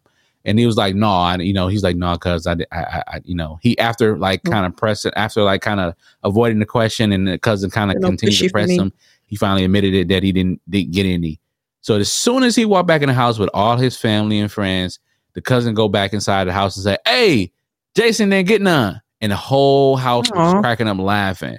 [0.45, 3.03] And he was like, "No, I, you know." He's like, "No, cause I, I, I,
[3.07, 4.51] I- you know." He after like Mm.
[4.51, 5.93] kind of pressing, after like kind of
[6.23, 8.91] avoiding the question, and the cousin kind of continued to press him.
[9.33, 11.39] He finally admitted it that he didn't, didn't get any.
[11.81, 14.51] So as soon as he walked back in the house with all his family and
[14.51, 14.99] friends,
[15.33, 17.51] the cousin go back inside the house and say, "Hey,
[17.95, 21.57] Jason didn't get none," and the whole house was cracking up laughing.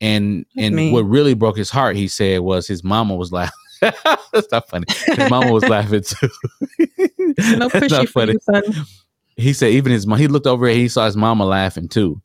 [0.00, 0.92] And That's and mean.
[0.92, 3.52] what really broke his heart, he said, was his mama was laughing.
[3.80, 4.86] That's not funny.
[4.88, 6.28] His mama was laughing too.
[6.78, 6.86] No
[7.68, 8.62] That's not pushy for you, son.
[9.36, 10.20] He said even his mom.
[10.20, 12.22] He looked over and he saw his mama laughing too.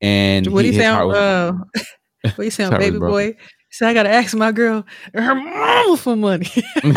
[0.00, 1.52] And What do he- you his say heart was- uh,
[2.22, 3.34] what do you Sorry, baby boy?
[3.76, 6.46] So I gotta ask my girl her mama for money.
[6.56, 6.94] you think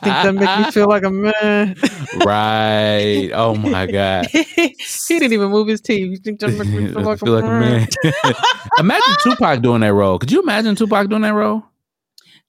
[0.00, 1.76] that make me feel like a man?
[2.24, 3.30] right.
[3.34, 4.28] Oh my god.
[4.32, 4.74] he
[5.08, 6.10] didn't even move his teeth.
[6.12, 7.86] You think that make me feel like, Feel a, man?
[8.78, 10.18] imagine Tupac doing that role.
[10.18, 11.62] Could you imagine Tupac doing that role?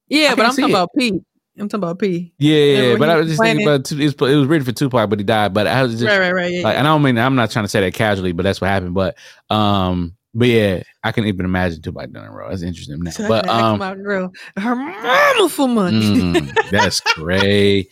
[0.08, 0.70] Yeah, but I'm talking it.
[0.70, 1.20] about P.
[1.58, 2.32] I'm talking about P.
[2.38, 2.96] Yeah, yeah, yeah.
[2.96, 5.24] But I was just thinking about it was, it was written for Tupac, but he
[5.24, 5.52] died.
[5.52, 6.50] But I was just right, right, right.
[6.50, 8.62] Yeah, like, and I don't mean I'm not trying to say that casually, but that's
[8.62, 8.94] what happened.
[8.94, 9.18] But
[9.50, 12.50] um, but yeah, I can even imagine doing that role.
[12.50, 13.10] That's interesting now.
[13.10, 16.00] So But um, my girl her mama for money.
[16.00, 17.88] mm, that's crazy.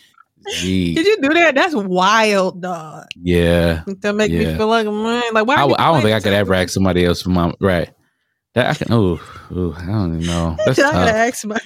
[0.60, 1.54] Did you do that?
[1.54, 3.06] That's wild, dog.
[3.22, 5.22] Yeah, That make me feel like man.
[5.32, 5.54] Like why?
[5.54, 7.54] I, are w- you I don't think I could ever ask somebody else for my
[7.60, 7.90] right.
[8.54, 8.88] That I can.
[8.90, 9.18] Oh,
[9.50, 10.56] I don't even know.
[10.66, 11.58] That's I gotta ask my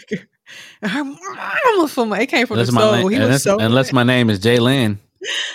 [0.83, 2.25] her mama for money.
[2.25, 2.93] It came from Unless the my, soul.
[2.93, 5.01] name, he was unless, so unless my name is Jay Lynn.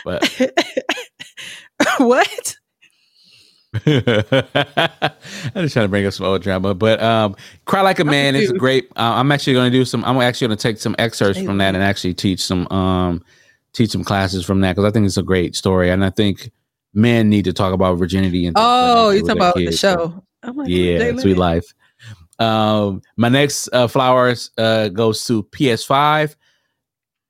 [0.04, 0.24] But
[2.00, 2.58] what?
[3.86, 3.94] I'm
[5.56, 8.52] just trying to bring up some old drama, but um, "Cry Like a Man" is
[8.52, 8.90] great.
[8.98, 10.04] Uh, I'm actually going to do some.
[10.04, 13.24] I'm actually going to take some excerpts from that and actually teach some um,
[13.72, 16.52] teach some classes from that because I think it's a great story, and I think
[16.94, 19.80] men need to talk about virginity and Oh, you their about the kids.
[19.80, 20.24] So, show?
[20.44, 21.74] I'm like, yeah, sweet life.
[22.40, 26.36] Um, my next uh, flowers uh, goes to PS5.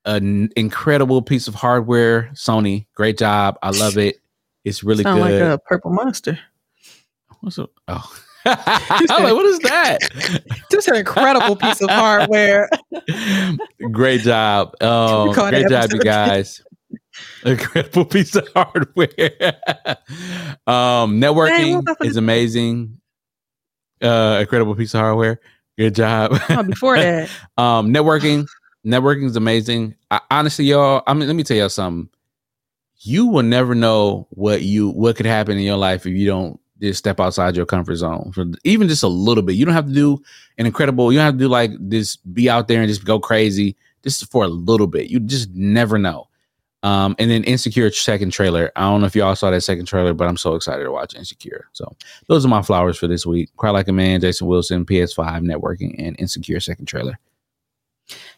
[0.06, 2.88] An incredible piece of hardware, Sony.
[2.96, 3.60] Great job.
[3.62, 4.18] I love it.
[4.64, 5.42] It's really Sound good.
[5.42, 6.40] like a purple monster.
[7.42, 7.72] What's up?
[7.88, 8.14] Oh.
[8.46, 10.00] I'm like, what is that?
[10.72, 12.70] Just an incredible piece of hardware.
[13.92, 14.74] Great job.
[14.82, 16.64] Um, great job, you guys.
[17.46, 19.60] Incredible piece of hardware.
[20.68, 22.98] um, networking what the fuck is is- amazing.
[24.02, 25.40] Uh, incredible piece of hardware.
[25.78, 26.32] Good job.
[26.50, 28.48] Oh, before that, um, networking,
[28.86, 29.96] networking is amazing.
[30.10, 32.10] I, honestly, y'all, I mean, let me tell y'all something.
[33.04, 36.60] You will never know what you what could happen in your life if you don't
[36.82, 39.56] just step outside your comfort zone for even just a little bit.
[39.56, 40.22] You don't have to do
[40.58, 41.12] an incredible.
[41.12, 42.16] You don't have to do like this.
[42.18, 43.76] Be out there and just go crazy.
[44.04, 45.10] Just for a little bit.
[45.10, 46.28] You just never know.
[46.84, 48.72] Um, and then Insecure second trailer.
[48.76, 51.14] I don't know if y'all saw that second trailer, but I'm so excited to watch
[51.16, 51.68] Insecure.
[51.74, 51.92] So
[52.26, 53.56] those are my flowers for this week.
[53.58, 57.20] Cry Like a Man, Jason Wilson, PS5, Networking, and Insecure second trailer.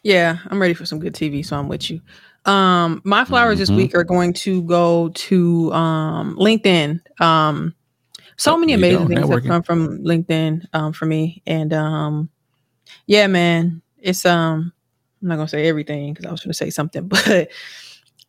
[0.02, 2.02] yeah, I'm ready for some good TV, so I'm with you.
[2.46, 3.76] Um, my flowers this Mhm.
[3.76, 7.00] week are going to go to um LinkedIn.
[7.20, 7.74] Um,
[8.36, 12.30] so Oh, many amazing things have come from LinkedIn um for me, and um,
[13.06, 14.72] yeah, man, it's um,
[15.22, 17.50] I'm not gonna say everything because I was gonna say something, but.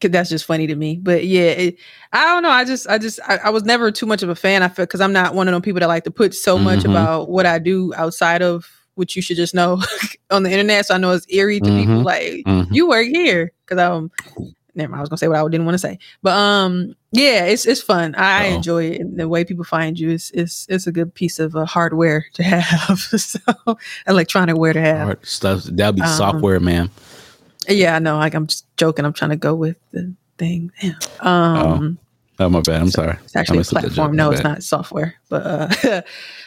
[0.01, 1.77] Cause that's just funny to me, but yeah, it,
[2.11, 2.49] I don't know.
[2.49, 4.61] I just, I just, I, I was never too much of a fan.
[4.61, 6.81] I feel because I'm not one of them people that like to put so much
[6.81, 6.85] Mhm.
[6.85, 9.81] about what I do outside of what you should just know
[10.31, 10.85] on the internet.
[10.87, 12.03] So I know it's eerie to people Mhm.
[12.03, 12.67] like Mhm.
[12.71, 14.11] you work here because um,
[14.73, 14.99] never mind.
[14.99, 17.81] I was gonna say what I didn't want to say, but um, yeah, it's it's
[17.81, 18.15] fun.
[18.15, 19.01] I enjoy it.
[19.01, 22.25] And the way people find you is is it's a good piece of uh, hardware
[22.33, 22.99] to have.
[23.17, 23.39] so
[24.07, 25.07] electronic wear to have.
[25.07, 26.89] Right, stuff that'll be Um, software, man.
[27.67, 28.17] Yeah, I know.
[28.17, 29.05] Like I'm just joking.
[29.05, 30.71] I'm trying to go with the thing.
[30.81, 30.93] Yeah.
[31.21, 31.97] Um,
[32.37, 32.81] Oh my bad.
[32.81, 33.17] I'm sorry.
[33.23, 34.15] it's actually a messed up that platform.
[34.17, 35.45] No, it's not software, but
[35.85, 36.01] uh,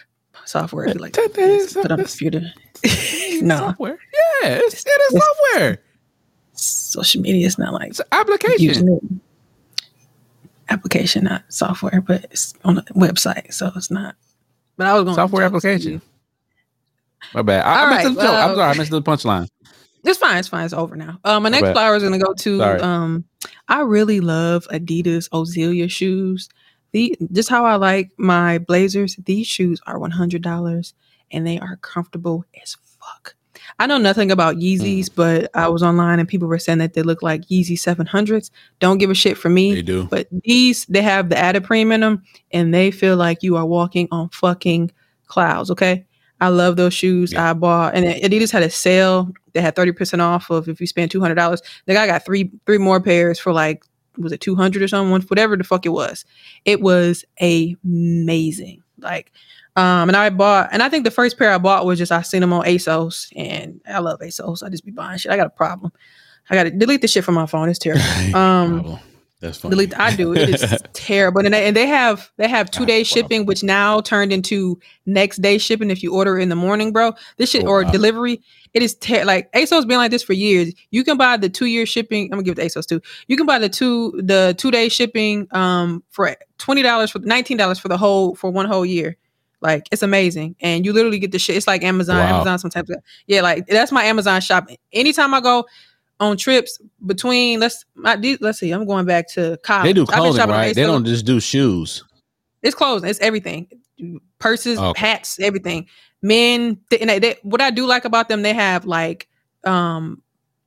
[0.48, 0.88] software.
[0.88, 2.42] You like That- that is- put on a computer.
[3.42, 3.98] no, software.
[4.42, 5.78] Yeah, it's, it is It's- software.
[6.52, 9.20] social media is not like It's application.
[10.70, 14.16] Application, not software, but it's on a website, so it's not.
[14.76, 16.02] But I was going Software application.
[17.34, 17.64] My bad.
[17.64, 18.30] I, I missed right, the joke.
[18.34, 18.70] I'm sorry.
[18.74, 19.48] I missed the punchline.
[20.04, 20.36] It's fine.
[20.38, 20.64] It's fine.
[20.66, 21.18] It's over now.
[21.24, 22.58] Uh, my next flower is going to go to.
[22.58, 22.80] Sorry.
[22.80, 23.24] Um,
[23.68, 26.48] I really love Adidas Ozelia shoes.
[26.92, 29.16] The just how I like my blazers.
[29.16, 30.94] These shoes are one hundred dollars,
[31.30, 33.34] and they are comfortable as fuck.
[33.78, 35.14] I know nothing about Yeezys, Mm.
[35.14, 38.50] but I was online and people were saying that they look like Yeezy seven hundreds.
[38.80, 39.74] Don't give a shit for me.
[39.74, 40.04] They do.
[40.04, 43.66] But these, they have the added premium in them, and they feel like you are
[43.66, 44.90] walking on fucking
[45.26, 45.70] clouds.
[45.70, 46.06] Okay,
[46.40, 47.32] I love those shoes.
[47.32, 47.50] Yeah.
[47.50, 49.30] I bought, and Adidas had a sale.
[49.52, 51.60] They had thirty percent off of if you spend two hundred dollars.
[51.86, 53.84] The guy got three three more pairs for like
[54.18, 56.24] was it two hundred or something, whatever the fuck it was.
[56.64, 58.82] It was amazing.
[58.98, 59.32] Like,
[59.76, 62.22] um, and I bought, and I think the first pair I bought was just I
[62.22, 64.62] seen them on ASOS, and I love ASOS.
[64.62, 65.32] I just be buying shit.
[65.32, 65.92] I got a problem.
[66.50, 67.68] I got to delete the shit from my phone.
[67.68, 68.02] It's terrible.
[68.34, 68.98] Um.
[69.40, 69.70] That's funny.
[69.70, 71.44] delete i do it is terrible.
[71.44, 75.40] And they, and they have they have two day shipping which now turned into next
[75.40, 77.12] day shipping if you order in the morning bro.
[77.36, 77.90] This shit Oh, or wow.
[77.92, 78.40] delivery
[78.74, 80.72] it is ter- like asos been like this for years.
[80.90, 83.00] You can buy the two year shipping i'm gonna give it to asos too.
[83.28, 87.88] You can buy the two the two day shipping um for $20 for $19 for
[87.88, 89.16] the whole for one whole year.
[89.60, 90.54] Like it's amazing.
[90.60, 92.34] And you literally get the shit it's like amazon Wow.
[92.36, 92.90] amazon sometimes
[93.28, 94.66] yeah like that's my amazon shop.
[94.92, 95.64] Anytime i go
[96.20, 100.48] on trips between let's my, let's see i'm going back to college they do clothing,
[100.48, 100.74] right?
[100.74, 102.04] They don't just do shoes.
[102.62, 103.04] It's clothes.
[103.04, 103.68] It's everything.
[104.38, 105.00] Purses, Okay.
[105.00, 105.86] hats, everything.
[106.22, 106.78] men.
[106.90, 109.28] th- and they, they, what I do like about them, they have like
[109.64, 110.22] um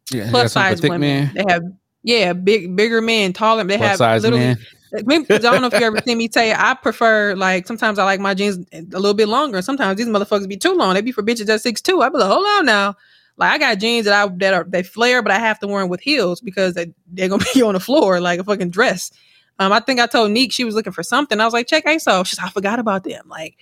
[0.09, 1.01] Yeah, plus size women.
[1.01, 1.63] men, They have
[2.03, 3.63] yeah, big bigger men, taller.
[3.63, 4.45] They plus have size literally.
[4.45, 4.57] men.
[5.05, 6.53] Maybe, I don't know if you ever seen me tell you.
[6.57, 9.61] I prefer like sometimes I like my jeans a little bit longer.
[9.61, 10.93] Sometimes these motherfuckers be too long.
[10.93, 12.01] They be for bitches at six two.
[12.01, 12.95] I be like, hold on now.
[13.41, 15.81] Like I got jeans that I that are they flare, but I have to wear
[15.81, 19.11] them with heels because they they're gonna be on the floor like a fucking dress.
[19.57, 21.39] Um, I think I told Neek she was looking for something.
[21.39, 22.23] I was like, check ASO.
[22.25, 23.27] She's I forgot about them.
[23.27, 23.57] Like,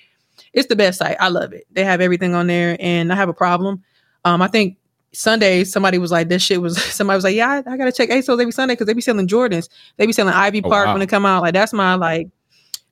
[0.51, 1.15] it's the best site.
[1.19, 1.65] I love it.
[1.72, 3.81] They have everything on there, and I have a problem.
[4.26, 4.76] Um, I think
[5.14, 6.81] Sunday somebody was like, this shit was.
[6.93, 9.27] Somebody was like, yeah, I, I gotta check ASOS every Sunday because they be selling
[9.30, 9.69] Jordans.
[9.95, 10.93] They be selling Ivy Oh, Park wow.
[10.93, 11.41] when they come out.
[11.41, 12.27] Like that's my like,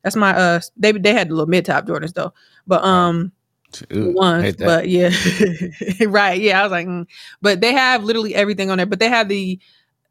[0.03, 0.61] that's my uh.
[0.77, 2.33] They they had the little mid top Jordans though,
[2.65, 3.33] but um
[3.73, 4.65] Hate that.
[4.65, 5.09] but yeah,
[6.07, 6.59] right, yeah.
[6.59, 7.05] I was like, mm.
[7.41, 8.85] but they have literally everything on there.
[8.85, 9.59] But they have the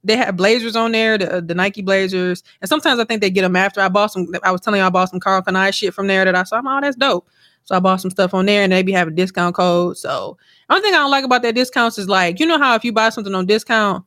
[0.04, 3.42] they have blazers on there, the, the Nike blazers, and sometimes I think they get
[3.42, 3.80] them after.
[3.80, 4.28] I bought some.
[4.42, 6.56] I was telling you I bought some Karl Kani shit from there that I saw.
[6.58, 7.28] I'm, oh, that's dope.
[7.64, 9.96] So I bought some stuff on there, and they be having a discount code.
[9.96, 10.36] So
[10.70, 12.92] only thing I don't like about their discounts is like you know how if you
[12.92, 14.04] buy something on discount,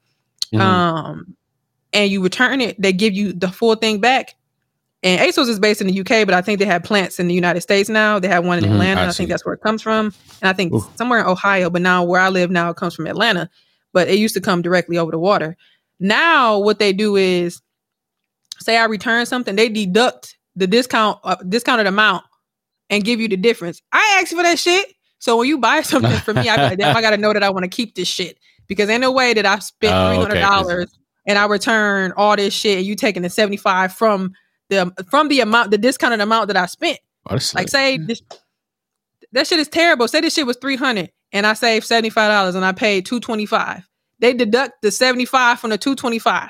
[0.53, 0.59] Mhm.
[0.61, 1.35] um,
[1.91, 4.35] and you return it, they give you the full thing back.
[5.01, 7.33] And ASOS is based in the UK, but I think they have plants in the
[7.33, 8.19] United States now.
[8.19, 9.01] They have one in Mhm, Atlanta.
[9.01, 10.13] I I, think that's where it comes from.
[10.41, 10.83] And I think Ooh.
[10.97, 13.49] somewhere in Ohio, but now where I live now, it comes from Atlanta.
[13.93, 15.55] But it used to come directly over the water.
[15.99, 17.61] Now what they do is,
[18.59, 22.25] say I return something, they deduct the discount uh, discounted amount
[22.89, 23.81] and give you the difference.
[23.93, 24.93] I asked for that shit.
[25.19, 27.43] So when you buy something from me, I got damn, I got to know that
[27.43, 30.37] I want to keep this shit because ain't no way that I spent Oh, three
[30.37, 30.85] okay,
[31.25, 34.33] and I return all this shit and you taking the seventy five from
[34.69, 36.99] the from the amount the discounted amount that I spent.
[37.27, 38.21] Oh, that's Like say this
[39.31, 40.07] that shit is terrible.
[40.07, 43.05] Say this shit was three hundred and I saved seventy five dollars and I paid
[43.05, 43.87] two twenty five.
[44.19, 46.49] They deduct the seventy five from the two twenty five.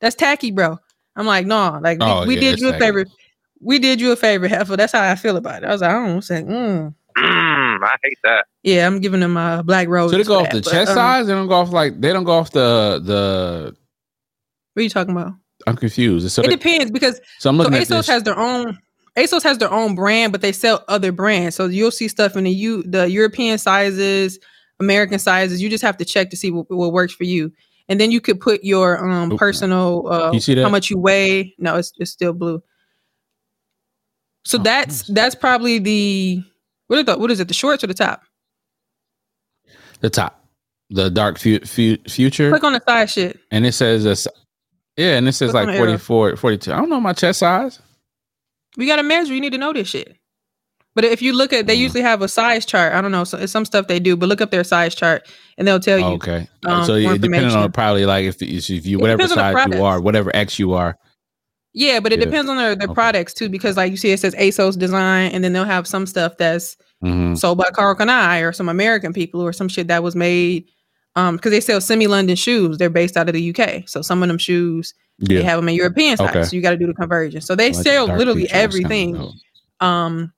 [0.00, 0.78] That's tacky, bro.
[1.16, 2.84] I'm like, no, like we, Oh, we yeah, did it's you a tacky.
[2.84, 3.04] favor.
[3.60, 4.76] We did you a favor, Heifer.
[4.76, 5.66] That's how I feel about it.
[5.66, 6.94] I was like, I don't say, mm.
[7.16, 8.46] Mm, I hate that.
[8.62, 10.10] yeah, I'm giving them a black rose.
[10.10, 11.26] so they go for off the but, chest um, size.
[11.26, 13.76] They don't go off like they don't go off the the.
[14.72, 15.34] What are you talking about?
[15.66, 16.30] I'm confused.
[16.30, 18.06] So, it they, depends because so I'm so at ASOS this.
[18.08, 18.78] has their own
[19.16, 21.54] ASOS has their own brand, but they sell other brands.
[21.56, 24.38] So you'll see stuff in the U the European sizes,
[24.80, 25.60] American sizes.
[25.62, 27.52] You just have to check to see what, what works for you.
[27.88, 30.62] And then you could put your um personal uh You see that?
[30.62, 31.54] how much you weigh.
[31.58, 32.62] No, it's it's still blue.
[34.44, 35.14] So Oh, that's nice.
[35.16, 36.42] that's probably the
[36.88, 38.22] what is the what is it, the shorts or the top?
[40.00, 40.44] the top,
[40.90, 43.38] the dark fu- fu- future, Click on the side shit.
[43.52, 44.26] and it says this.
[44.96, 46.72] Yeah, and this is Click like the 44, 42.
[46.72, 47.80] I don't know my chest size.
[48.76, 49.34] We gotta measure.
[49.34, 50.16] You need to know this shit.
[50.94, 51.80] But if you look at, they Mhm.
[51.80, 52.92] usually have a size chart.
[52.92, 55.26] I don't know, so it's some stuff they do, but look up their size chart
[55.56, 56.04] and they'll tell you.
[56.04, 59.52] okay, um, so it depending on probably like if, if you It whatever depends on
[59.54, 60.98] the size you are, whatever X you are.
[61.72, 62.26] Yeah, but it Yeah.
[62.26, 62.94] depends on their, their Okay.
[62.94, 66.04] products too, because like you see, it says ASOS design, and then they'll have some
[66.06, 67.38] stuff that's Mhm.
[67.38, 70.64] sold by Karl Kani or some American people or some shit that was made.
[71.14, 73.86] Um, because they sell semi London shoes, they're based out of the UK.
[73.88, 76.42] So some of them shoes Yeah, they have them in European size, Okay.
[76.44, 77.40] so you got to do the conversion.
[77.42, 78.54] So they like sell literally future.
[78.54, 79.32] That's kinda everything.
[79.80, 80.32] Um,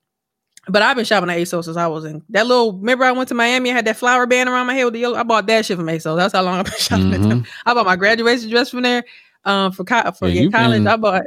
[0.67, 2.73] but I've been shopping at ASOS since I was in that little.
[2.73, 3.69] Remember, I went to Miami.
[3.71, 5.15] I had that flower band around my head with the yellow.
[5.17, 6.17] I bought that shit from ASOS.
[6.17, 7.43] That's how long I've been shopping at them.
[7.43, 7.47] Mhm.
[7.67, 9.03] I bought my graduation dress from there.
[9.45, 11.23] Um, for co- for Yeah, yeah, college, been- I bought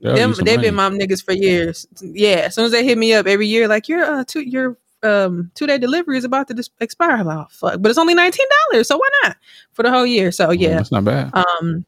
[0.00, 0.32] them.
[0.44, 0.96] They've been money.
[0.98, 1.86] my niggas for years.
[2.00, 4.78] Yeah, as soon as they hit me up every year, like you're uh two your
[5.02, 7.12] um two day delivery is about to dis- expire.
[7.12, 9.36] I'm like, oh, fuck, but it's only nineteen dollars, so why not
[9.72, 10.30] for the whole year?
[10.32, 11.30] So yeah, that's not bad.
[11.34, 11.84] um,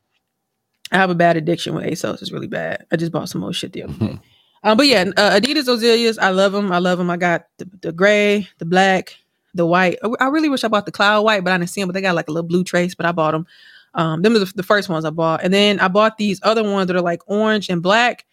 [0.92, 2.22] I have a bad addiction with ASOS.
[2.22, 2.86] It's really bad.
[2.92, 4.18] I just bought some more shit the other day.
[4.66, 6.72] Um, but yeah, uh, Adidas Ozelias, I love them.
[6.72, 7.10] I love them.
[7.10, 9.14] I got the, the gray, the black,
[9.52, 9.98] the white.
[10.02, 11.88] I, I really wish I bought the cloud white, but I didn't see them.
[11.88, 12.94] But they got like a little blue trace.
[12.94, 13.46] But I bought them.
[13.92, 16.62] Um, them are the, the first ones I bought, and then I bought these other
[16.64, 18.24] ones that are like orange and black,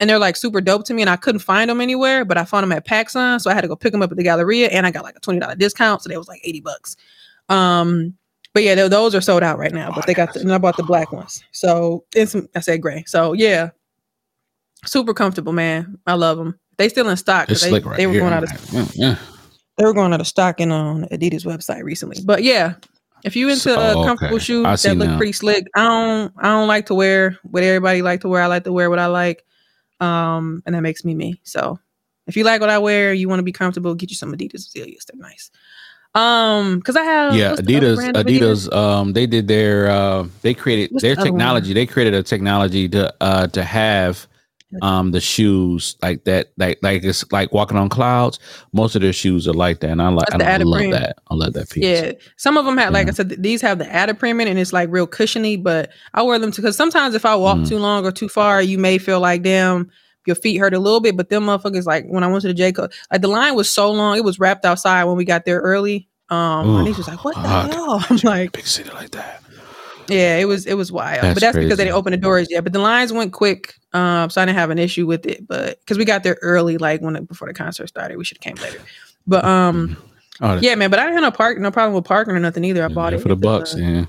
[0.00, 1.02] and they're like super dope to me.
[1.02, 3.62] And I couldn't find them anywhere, but I found them at PacSun, so I had
[3.62, 5.54] to go pick them up at the Galleria, and I got like a twenty dollar
[5.56, 6.96] discount, so they was like eighty bucks.
[7.48, 8.14] Um,
[8.54, 9.92] but yeah, tho- those are sold out right now.
[9.94, 11.42] But they got the, and I bought the black ones.
[11.52, 13.04] So and some I said gray.
[13.06, 13.70] So yeah,
[14.84, 15.98] super comfortable, man.
[16.06, 16.58] I love them.
[16.76, 17.48] They still in stock.
[17.48, 18.22] They, right they were here.
[18.22, 19.18] going out of yeah, yeah.
[19.76, 22.18] they were going out of stock in on Adidas website recently.
[22.24, 22.74] But yeah,
[23.24, 24.44] if you into uh, Oh, comfortable okay.
[24.44, 25.16] shoes I that look now.
[25.16, 28.42] pretty slick, I don't I don't like to wear what everybody like to wear.
[28.42, 29.44] I like to wear what I like,
[30.00, 31.40] um, and that makes me me.
[31.44, 31.78] So
[32.26, 34.68] if you like what I wear, you want to be comfortable, get you some Adidas
[34.68, 35.06] Ozelias.
[35.06, 35.50] They're nice.
[36.14, 38.40] Um, because I have yeah what's the other adidas here?
[38.40, 42.22] adidas um they did their uh they created What's their the technology they created a
[42.22, 44.26] technology to uh to have
[44.82, 48.38] um the shoes like that like like it's like walking on clouds
[48.72, 51.54] most of their shoes are like that and i like I, love that i love
[51.54, 54.58] that piece Yeah, some of them have, like I said, these have the Adiprene and
[54.58, 55.56] it's like real cushiony.
[55.56, 56.60] But I wear them too.
[56.62, 57.68] because sometimes if I walk Mhm.
[57.68, 59.90] too long or too far, you may feel like, damn,
[60.26, 61.16] your feet hurt a little bit.
[61.16, 62.72] But them motherfuckers, like when I went to the J.
[62.72, 65.60] Cole, like the line was so long, it was wrapped outside when we got there
[65.60, 66.08] early.
[66.30, 67.70] Um, my Ooh, niece was like, "What the fuck.
[67.72, 69.42] hell?" I'm like, Big city like that.
[70.08, 72.48] "Yeah, it was it was wild." That's but that's because they didn't open the doors
[72.50, 72.64] yet.
[72.64, 75.46] But the lines went quick, um, so I didn't have an issue with it.
[75.46, 78.38] But because we got there early, like when it, before the concert started, we should
[78.42, 78.80] have came later.
[79.26, 79.96] But um,
[80.40, 80.88] Oh, yeah, man.
[80.90, 82.84] But I didn't have no park, no problem with parking or nothing either.
[82.84, 83.74] I bought it for the Bucks.
[83.74, 84.04] uh, Yeah.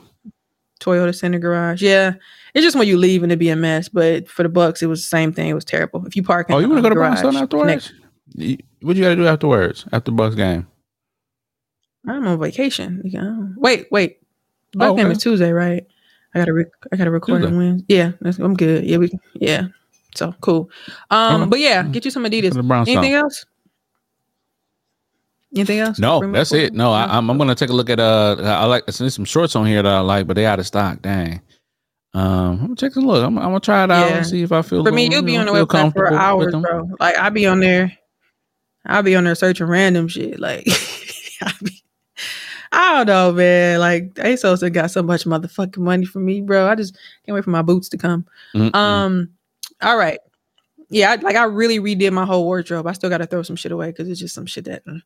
[0.79, 1.81] Toyota Center Garage.
[1.81, 2.13] Yeah,
[2.53, 3.89] it's just when you leave and it be a mess.
[3.89, 5.49] But for the Bucks, it was the same thing.
[5.49, 6.05] It was terrible.
[6.05, 7.91] If you park, in Oh, you want to go to Brownstone afterwards?
[8.35, 9.85] next- What you got to do afterwards?
[9.91, 10.67] After the Bucks game?
[12.07, 13.01] I'm on vacation.
[13.57, 14.18] Wait, wait.
[14.73, 15.11] Buck Oh, okay.
[15.11, 15.85] is Tuesday, right?
[16.35, 17.85] I gotta, rec- I gotta record on Wednesday.
[17.95, 18.83] Yeah, that's, I'm good.
[18.85, 19.63] Yeah, we, yeah.
[20.15, 20.69] So cool.
[21.09, 21.49] Um, Okay.
[21.49, 22.55] but yeah, get you some Adidas.
[22.87, 23.45] Anything else?
[25.55, 25.97] Anything else?
[25.97, 26.73] No, that's it.
[26.73, 27.99] No, I, I'm, I'm gonna take a look at.
[27.99, 28.85] Uh, I like.
[28.85, 31.01] There's some shorts on here that I like, but they out of stock.
[31.01, 31.41] Dang.
[32.13, 33.23] Um, I'm gonna take a look.
[33.23, 34.17] I'm, I'm gonna try it out Yeah.
[34.17, 34.83] and see if I feel.
[34.85, 36.89] For me, you'll be on the website for hours, bro.
[36.99, 37.91] Like I'll be on there.
[38.85, 40.39] I'll be on there searching random shit.
[40.39, 40.67] Like
[41.41, 41.78] I be,
[42.71, 43.79] I don't know, man.
[43.79, 46.67] Like ASOS got so much motherfucking money for me, bro.
[46.67, 48.25] I just can't wait for my boots to come.
[48.53, 48.75] Mm-mm.
[48.75, 49.29] Um,
[49.81, 50.19] all right.
[50.89, 52.87] Yeah, I, like I really redid my whole wardrobe.
[52.87, 54.83] I still got to throw some shit away because it's just some shit that.
[54.85, 55.01] mm.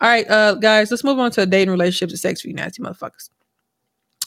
[0.00, 2.80] All right, uh, guys, let's move on to dating relationships and sex for you nasty
[2.80, 3.30] motherfuckers.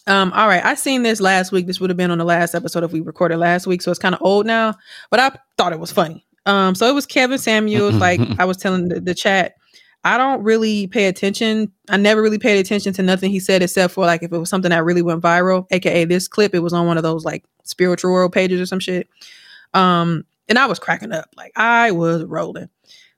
[0.06, 1.66] Um, all right, I seen this last week.
[1.66, 4.00] This would have been on the last episode if we recorded last week, so it's
[4.00, 4.74] kind of old now,
[5.10, 6.26] but I thought it was funny.
[6.46, 7.96] Um, so it was Kevin Samuels.
[7.96, 9.54] like I was telling the, the chat,
[10.04, 11.72] I don't really pay attention.
[11.90, 14.50] I never really paid attention to nothing he said except for like if it was
[14.50, 16.56] something that really went viral, aka this clip.
[16.56, 19.08] It was on one of those like spiritual world pages or some shit.
[19.74, 22.70] Um, and I was cracking up, like I was rolling.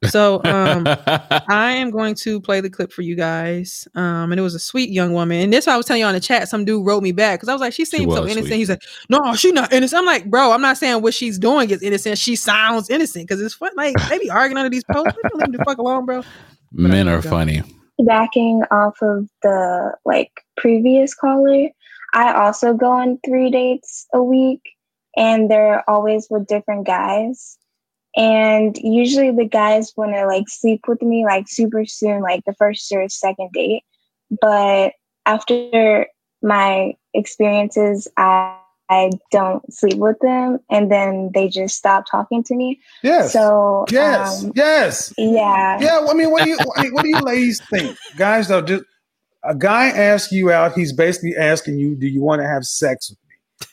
[0.10, 0.85] So um,
[1.47, 3.88] I am going to play the clip for you guys.
[3.95, 5.39] Um, and it was a sweet young woman.
[5.39, 6.49] And this I was telling you on the chat.
[6.49, 8.47] Some dude wrote me back because I was like, she seems so innocent.
[8.47, 8.57] sweet.
[8.57, 9.99] He's like, no, she's not innocent.
[9.99, 12.18] I'm like, bro, I'm not saying what she's doing is innocent.
[12.18, 13.72] She sounds innocent because it's fun.
[13.76, 15.18] Like they be arguing under these posts.
[15.23, 16.23] Leave them the fuck alone, bro.
[16.74, 17.62] Men are funny.
[18.06, 21.70] backing off of the like previous caller,
[22.14, 24.62] I also go on three dates a week
[25.16, 27.58] and they're always with different guys.
[28.16, 32.54] And usually the guys want to like sleep with me like super soon, like the
[32.54, 33.84] first or second date.
[34.41, 34.94] But
[35.26, 36.08] after
[36.41, 38.58] my experiences, I,
[38.94, 42.80] I don't sleep with them and then they just stop talking to me.
[43.02, 43.34] Yes.
[43.34, 44.44] So, yes.
[44.44, 45.14] um, yes.
[45.18, 45.80] yeah.
[45.80, 46.06] Yeah.
[46.10, 46.57] I mean, what do you
[46.91, 48.48] what do you ladies think, guys?
[48.48, 48.84] Though, just
[49.44, 50.74] a guy asks you out.
[50.74, 53.68] He's basically asking you, "Do you want to have sex with me?"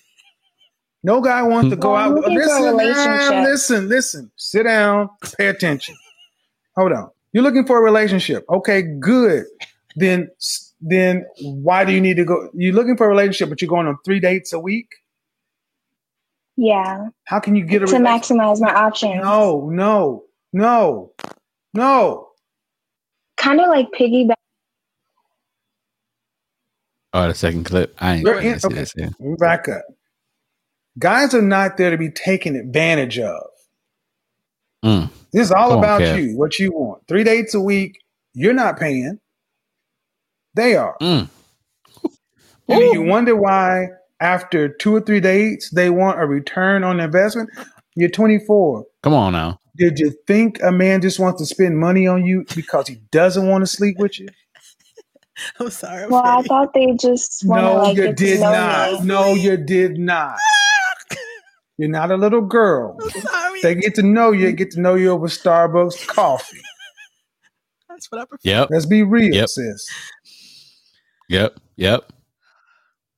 [1.03, 2.31] No guy wants to go Well, out.
[2.31, 4.31] Listen, man, listen, listen.
[4.37, 5.09] Sit down.
[5.39, 5.97] Pay attention.
[6.77, 7.11] Hold on.
[7.33, 8.45] You're looking for a relationship.
[8.51, 9.45] Okay, good.
[9.97, 10.31] Then,
[10.81, 12.51] then why do you need to go?
[12.55, 14.89] You're looking for a relationship, but you're going on three dates a week.
[16.63, 17.09] Yeah.
[17.25, 18.37] How can you get a To relationship?
[18.37, 19.23] maximize my options.
[19.23, 21.13] No, no, no,
[21.73, 22.29] no.
[23.39, 24.35] Kind of like piggyback.
[27.15, 27.95] Oh, the second clip.
[27.99, 28.27] I ain't.
[28.27, 28.77] You're I in- see okay.
[28.77, 29.09] this, yeah.
[29.39, 29.83] Back up.
[30.99, 33.43] Guys are not there to be taken advantage of.
[34.85, 35.11] Mm.
[35.33, 36.23] This is all Come about Kev.
[36.23, 37.07] you, what you want.
[37.09, 37.99] Three dates a week,
[38.35, 39.19] you're not paying.
[40.55, 40.97] They are.
[41.01, 41.27] Mm.
[42.69, 42.93] And Ooh.
[42.93, 43.87] you wonder why,
[44.21, 47.51] after two or three dates, they want a return on investment.
[47.97, 48.85] You're 24.
[49.03, 49.59] Come on now.
[49.77, 53.49] Did you think a man just wants to spend money on you because he doesn't
[53.49, 54.29] want to sleep with you?
[55.61, 56.05] I'm sorry.
[56.05, 59.05] I'm Well, I thought they just want to No, like you get to did not.
[59.05, 60.37] No, you did not.
[61.79, 62.99] You're not a little girl.
[63.03, 63.61] I'm sorry.
[63.63, 66.61] They get to know you, get to know you over Starbucks coffee.
[67.89, 68.41] That's what I prefer.
[68.45, 68.69] Yep.
[68.71, 69.49] Let's be real, Yep.
[69.49, 69.87] sis.
[71.29, 71.55] Yep.
[71.77, 72.13] Yep.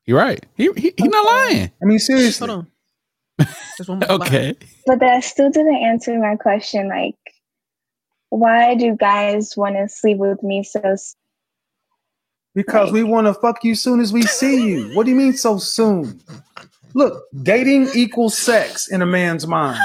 [0.07, 0.45] You're right.
[0.57, 1.70] He he, he not lying.
[1.83, 2.49] I mean, seriously.
[2.49, 3.47] Hold on.
[3.77, 4.27] Just one more slide.
[4.29, 4.57] Okay.
[4.87, 6.89] But that still didn't answer my question.
[6.89, 7.16] Like,
[8.31, 10.81] why do guys want to sleep with me so?
[10.81, 11.16] s-
[12.55, 14.95] Because we want to fuck you soon as we see you.
[14.97, 16.20] What do you mean so soon?
[16.95, 19.79] Look, dating equals sex in a man's mind.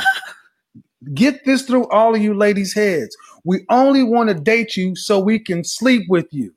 [1.13, 3.15] Get this through all of you ladies' heads.
[3.45, 6.53] We only want to date you so we can sleep with you.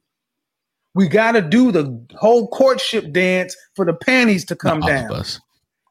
[1.01, 5.25] We got to do the whole courtship dance for the panties to come down.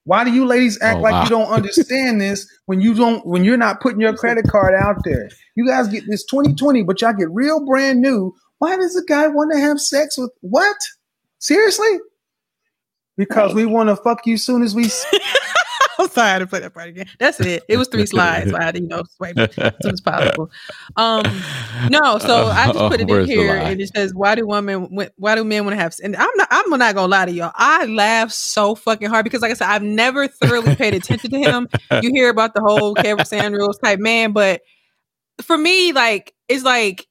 [0.03, 1.23] Why do you ladies act Oh, like wow.
[1.23, 4.97] you don't understand this when you don't when you're not putting your credit card out
[5.03, 5.27] there?
[5.55, 8.35] You guys get this 2020, but y'all get real brand new.
[8.59, 10.77] Why does a guy want to have sex with what?
[11.39, 11.97] Seriously?
[13.17, 14.91] Because we want to fuck you soon as we
[16.03, 17.07] I'm sorry I had to play that part again.
[17.19, 17.63] That's it.
[17.67, 18.51] It was three slides.
[18.51, 20.49] So I had to, you know, swipe it as soon as possible.
[20.95, 21.23] Um,
[21.89, 24.97] no, so I just put it in here, and it says, "Why do women?
[25.17, 26.47] Why do men want to have?" And I'm not.
[26.51, 27.51] I'm not gonna lie to y'all.
[27.55, 31.39] I laugh so fucking hard because, like I said, I've never thoroughly paid attention to
[31.39, 31.67] him.
[32.01, 34.61] You hear about the whole Kevin Samuels type man, but
[35.41, 37.05] for me, like, it's like.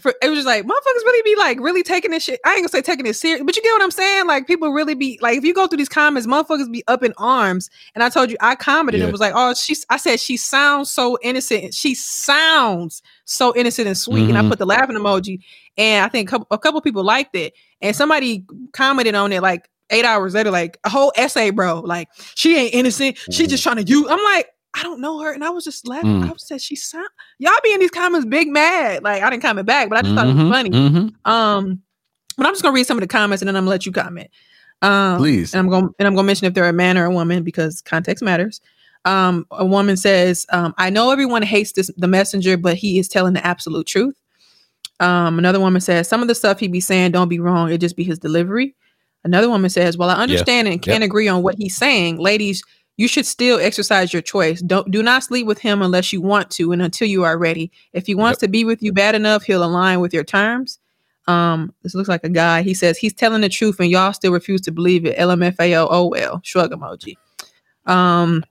[0.00, 2.40] For, it was just like motherfuckers really be like really taking this shit.
[2.46, 4.26] I ain't gonna say taking it serious, but you get what I'm saying.
[4.26, 7.12] Like people really be like, if you go through these comments, motherfuckers be up in
[7.18, 7.68] arms.
[7.94, 9.04] And I told you, I commented Yeah.
[9.04, 9.84] and was like, oh, she's.
[9.90, 11.74] I said she sounds so innocent.
[11.74, 14.28] She sounds so innocent and sweet.
[14.30, 14.48] And I Mhm.
[14.48, 15.40] put the laughing emoji,
[15.76, 17.52] and I think a couple, a couple people liked it.
[17.82, 21.80] And somebody commented on it like eight hours later, like a whole essay, bro.
[21.80, 23.18] Like she ain't innocent.
[23.30, 24.06] She just trying to use.
[24.08, 26.22] I'm like, I don't know her, and I was just laughing.
[26.22, 26.30] Mm.
[26.30, 27.06] I said she sound.
[27.38, 29.02] Y'all be in these comments big mad.
[29.02, 30.70] Like I didn't comment back, but I just thought it was Mhm, funny.
[30.70, 31.14] mhm.
[31.30, 31.82] Um,
[32.38, 33.92] but I'm just gonna read some of the comments and then I'm gonna let you
[33.92, 34.30] comment.
[34.80, 35.52] Um, Please.
[35.52, 37.82] and I'm gonna and I'm gonna mention if they're a man or a woman because
[37.82, 38.60] context matters.
[39.04, 43.08] Um, a woman says, um, "I know everyone hates this the messenger, but he is
[43.08, 44.16] telling the absolute truth."
[45.00, 47.78] Um, another woman says, "Some of the stuff he be saying don't be wrong; it
[47.78, 48.74] just be his delivery."
[49.24, 52.62] Another woman says, "Well, I understand and can't agree on what he's saying, ladies."
[53.02, 54.60] You should still exercise your choice.
[54.60, 57.72] Don't do not sleep with him unless you want to and until you are ready.
[57.92, 60.78] If he wants to be with you bad enough, he'll align with your terms.
[61.26, 62.62] Um, this looks like a guy.
[62.62, 65.18] He says he's telling the truth and y'all still refuse to believe it.
[65.18, 66.40] LMFAO, oh well.
[66.44, 67.16] Shrug emoji.
[67.86, 68.44] Um,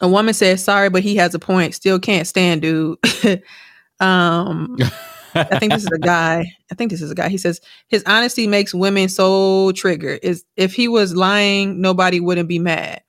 [0.00, 1.72] a woman says, sorry, but he has a point.
[1.72, 2.98] Still can't stand, dude.
[4.00, 4.76] um,
[5.36, 6.50] I think this is a guy.
[6.72, 7.28] I think this is a guy.
[7.28, 10.18] He says his honesty makes women so triggered.
[10.24, 13.02] Is if he was lying, nobody wouldn't be mad.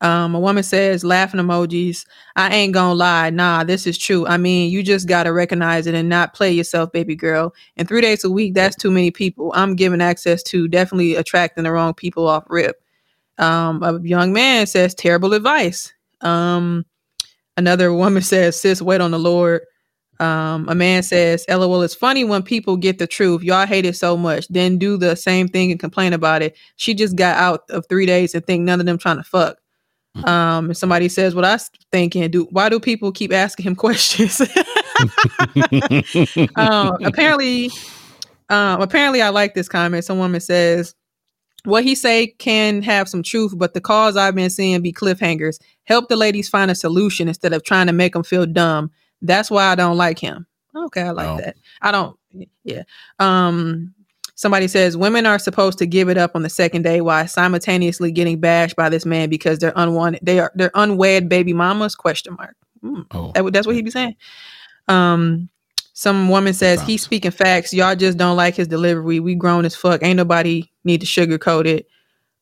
[0.00, 2.06] Um, a woman says, laughing emojis.
[2.36, 3.30] I ain't gonna lie.
[3.30, 4.26] Nah, this is true.
[4.26, 7.52] I mean, you just gotta recognize it and not play yourself, baby girl.
[7.76, 9.52] And three days a week, that's too many people.
[9.54, 12.80] I'm giving access to definitely attracting the wrong people off rip.
[13.38, 15.92] Um, a young man says, terrible advice.
[16.20, 16.86] Um,
[17.56, 19.62] another woman says, sis, wait on the Lord.
[20.20, 23.42] Um, a man says, LOL, it's funny when people get the truth.
[23.42, 24.48] Y'all hate it so much.
[24.48, 26.56] Then do the same thing and complain about it.
[26.76, 29.58] She just got out of three days and think none of them trying to fuck.
[30.24, 33.76] Um, and somebody says, What I was thinking, do why do people keep asking him
[33.76, 34.40] questions?
[36.56, 37.70] um, apparently,
[38.48, 40.04] um, apparently I like this comment.
[40.04, 40.94] Some woman says,
[41.64, 45.58] what he say can have some truth, but the calls I've been seeing be cliffhangers.
[45.84, 48.90] Help the ladies find a solution instead of trying to make them feel dumb.
[49.22, 50.46] That's why I don't like him.
[50.74, 51.36] Okay, I like Oh.
[51.38, 51.56] that.
[51.82, 52.16] I don't.
[52.64, 52.82] Yeah.
[53.18, 53.94] Um.
[54.38, 58.12] Somebody says women are supposed to give it up on the second day while simultaneously
[58.12, 60.20] getting bashed by this man because they're unwanted.
[60.22, 61.96] They are they're unwed baby mamas?
[61.96, 62.54] Question mark.
[62.80, 63.00] Hmm.
[63.10, 64.14] oh, That, that's what he'd be saying.
[64.86, 65.48] Um,
[65.92, 67.74] some woman says he's speaking facts.
[67.74, 69.18] Y'all just don't like his delivery.
[69.18, 70.04] We grown as fuck.
[70.04, 71.88] Ain't nobody need to sugarcoat it.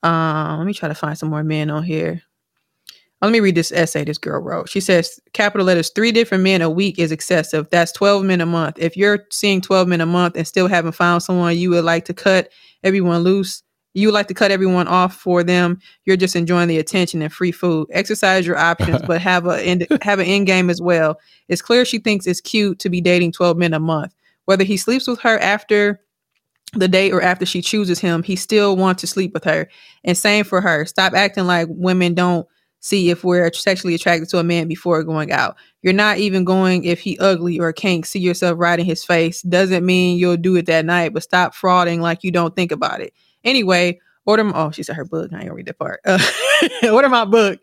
[0.03, 2.23] Um, let me try to find some more men on here.
[3.23, 4.69] Let me read this essay this girl wrote.
[4.69, 7.67] She says, capital letters, three different men a week is excessive.
[7.71, 8.77] That's 12 men a month.
[8.79, 12.05] If you're seeing 12 men a month and still haven't found someone you would like
[12.07, 12.51] to cut
[12.85, 13.63] everyone loose,
[13.95, 17.33] you would like to cut everyone off for them, you're just enjoying the attention and
[17.33, 17.89] free food.
[17.91, 21.19] Exercise your options, but have a end, have an end game as well.
[21.49, 24.15] It's clear she thinks it's cute to be dating 12 men a month.
[24.45, 26.03] Whether he sleeps with her after
[26.75, 29.71] the date or after she chooses him, he still wants to sleep with her.
[30.05, 30.85] And same for her.
[30.85, 32.47] Stop acting like women don't
[32.87, 35.57] see if we're sexually attracted to a man before going out.
[35.83, 39.43] You're not even going if he ugly or can't see yourself right in his face.
[39.43, 43.01] Doesn't mean you'll do it that night, but stop frauding like you don't think about
[43.01, 43.13] it.
[43.43, 45.33] Anyway, order my, oh, she said her book.
[45.33, 46.01] I ain't gonna read that part.
[46.05, 46.19] Uh,
[46.93, 47.59] order my book.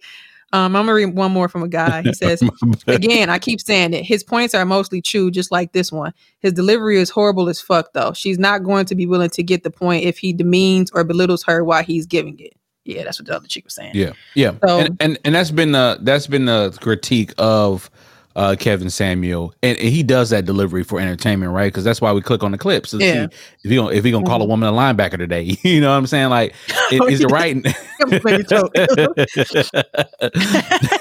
[0.52, 2.02] Um, I'm gonna read one more from a guy.
[2.02, 2.44] He says,
[2.88, 4.04] Again, I keep saying it.
[4.04, 6.14] His points are mostly true, just like this one.
[6.40, 8.12] His delivery is horrible as fuck, though.
[8.12, 11.44] She's not going to be willing to get the point if he demeans or belittles
[11.44, 12.54] her while he's giving it.
[12.86, 13.92] Yeah, that's what the other chick was saying.
[13.96, 17.90] yeah, yeah, So- and, and and that's been the that's been the critique of
[18.36, 21.68] uh, Kevin Samuel, and, and he does that delivery for entertainment, right?
[21.72, 23.28] Because that's why we click on the clips to Yeah.
[23.30, 25.56] see if he gonna, if he gonna call a woman a linebacker today.
[25.64, 26.30] you know what I'm saying?
[26.30, 26.54] Like,
[26.92, 27.36] is, Oh, is it yeah.
[27.36, 27.58] right?
[27.64, 28.72] It choke.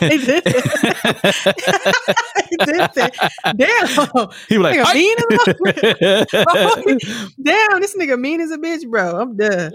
[0.01, 0.45] he did
[2.51, 3.09] he did say,
[3.57, 3.87] damn,
[4.49, 5.29] he was like, nigga mean as
[7.43, 9.21] damn, this nigga mean as a bitch, bro.
[9.21, 9.73] I'm done.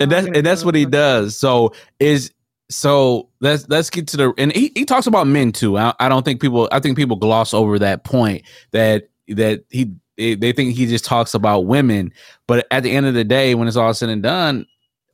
[0.00, 1.36] and that's and that's what he does.
[1.36, 2.32] So is
[2.70, 5.76] so let's let's get to the and he, he talks about men too.
[5.76, 9.92] I, I don't think people I think people gloss over that point that that he
[10.16, 12.12] they think he just talks about women,
[12.46, 14.66] but at the end of the day, when it's all said and done,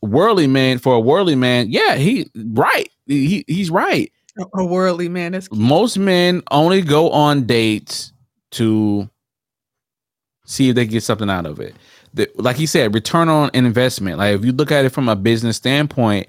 [0.02, 2.90] worldly man for a worldly man, yeah, he right.
[3.06, 4.12] He he's right.
[4.54, 5.32] A worldly man.
[5.32, 8.12] That's Most men only go on dates
[8.52, 9.08] to
[10.44, 11.74] see if they get something out of it.
[12.12, 14.18] The, like he said, return on investment.
[14.18, 16.26] Like if you look at it from a business standpoint,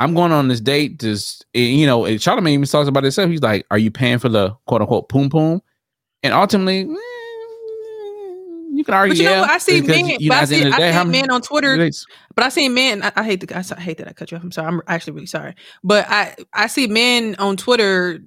[0.00, 0.98] I'm going on this date.
[0.98, 3.30] Just eh, you know, and Charlamagne even talks about himself.
[3.30, 5.60] He's like, "Are you paying for the quote unquote poom poom?"
[6.22, 6.84] And ultimately, eh,
[8.72, 9.12] you can argue.
[9.12, 9.50] But you know yeah, what?
[9.50, 10.06] I see men.
[10.06, 11.90] you but know, I see, end of the I day, see men on Twitter.
[12.34, 13.02] But I see men.
[13.02, 13.54] I, I hate the.
[13.54, 14.42] I, I hate that I cut you off.
[14.42, 14.68] I'm sorry.
[14.68, 15.54] I'm actually really sorry.
[15.84, 18.20] But I I see men on Twitter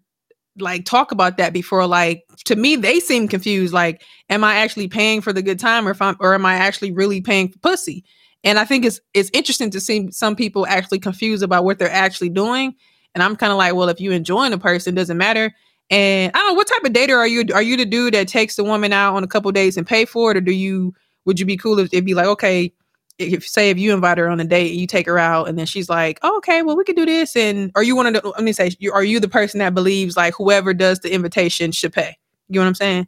[0.60, 1.88] like talk about that before.
[1.88, 3.74] Like to me, they seem confused.
[3.74, 6.54] Like, am I actually paying for the good time, or if I'm, or am I
[6.54, 8.04] actually really paying for pussy?
[8.44, 11.92] And I think it's it's interesting to see some people actually confused about what they're
[11.92, 12.76] actually doing.
[13.16, 15.54] And I'm kind of like, well, if you enjoying a person, doesn't matter.
[15.90, 17.46] And I don't know what type of dater are you?
[17.54, 20.06] Are you the dude that takes the woman out on a couple days and pay
[20.06, 20.94] for it, or do you?
[21.26, 22.74] Would you be cool if it'd be like, okay,
[23.20, 25.58] if say if you invite her on a date and you take her out and
[25.58, 28.14] then she's like, oh, okay, well we could do this, and are you one of
[28.14, 28.28] the?
[28.28, 31.72] Let me say, you are you the person that believes like whoever does the invitation
[31.72, 32.18] should pay?
[32.50, 33.08] You know what I'm saying?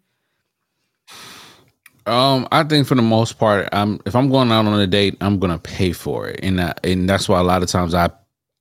[2.08, 5.18] Um, I think for the most part, I'm if I'm going out on a date,
[5.22, 8.10] I'm gonna pay for it, and that, and that's why a lot of times I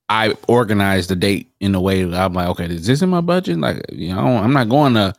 [0.09, 3.21] I organize the date in a way that I'm like, okay, is this in my
[3.21, 3.57] budget?
[3.59, 5.13] Like, you know, I'm not going to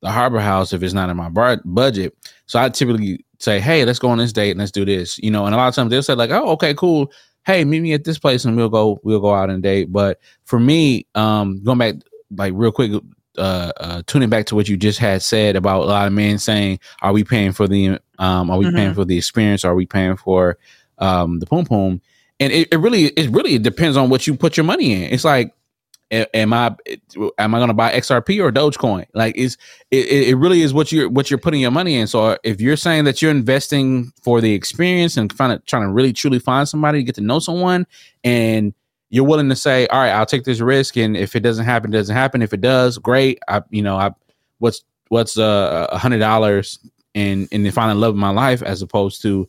[0.00, 2.16] the Harbor House if it's not in my bar- budget.
[2.46, 5.30] So I typically say, hey, let's go on this date and let's do this, you
[5.30, 5.46] know.
[5.46, 7.12] And a lot of times they'll say like, oh, okay, cool.
[7.44, 9.92] Hey, meet me at this place and we'll go we'll go out and date.
[9.92, 11.94] But for me, um, going back
[12.36, 12.92] like real quick,
[13.38, 16.38] uh, uh tuning back to what you just had said about a lot of men
[16.38, 18.94] saying, are we paying for the um, are we paying Mhm.
[18.94, 19.64] for the experience?
[19.64, 20.58] Are we paying for
[20.98, 22.00] um the poom poom?
[22.40, 25.12] And it, it really it really depends on what you put your money in.
[25.12, 25.54] It's like
[26.12, 26.76] am I
[27.38, 29.06] am I going to buy XRP or Dogecoin?
[29.14, 29.56] Like is
[29.90, 32.06] it, it really is what you're what you're putting your money in.
[32.06, 36.12] So if you're saying that you're investing for the experience and find trying to really
[36.12, 37.86] truly find somebody, get to know someone,
[38.24, 38.74] and
[39.12, 41.92] you're willing to say, all right, I'll take this risk, and if it doesn't happen,
[41.92, 42.40] it doesn't happen.
[42.42, 43.38] If it does, great.
[43.46, 44.10] I you know I
[44.58, 46.78] what's what's uh, a hundred dollars
[47.14, 49.48] and and finding love in my life as opposed to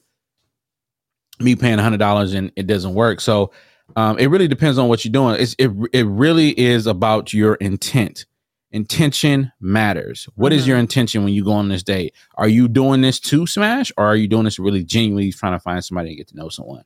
[1.39, 3.21] me paying a hundred dollars and it doesn't work.
[3.21, 3.51] So
[3.95, 5.37] um, it really depends on what you're doing.
[5.39, 8.25] It's, it it really is about your intent.
[8.71, 10.27] Intention matters.
[10.35, 10.67] What is Mhm.
[10.67, 12.13] your intention when you go on this date?
[12.35, 15.59] Are you doing this to smash, or are you doing this really genuinely trying to
[15.59, 16.83] find somebody and get to know someone?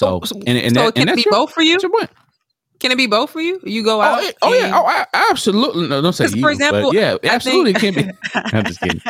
[0.00, 1.78] So, So- and, and so that, can and it be your, both for you?
[1.80, 2.10] your point.
[2.78, 3.60] Can it be both for you?
[3.62, 4.22] You go Oh, out.
[4.24, 5.86] yeah, oh yeah, oh, I, absolutely.
[5.86, 8.12] No, don't say you, for example, but yeah, I absolutely think- can be.
[8.56, 9.02] I'm just kidding.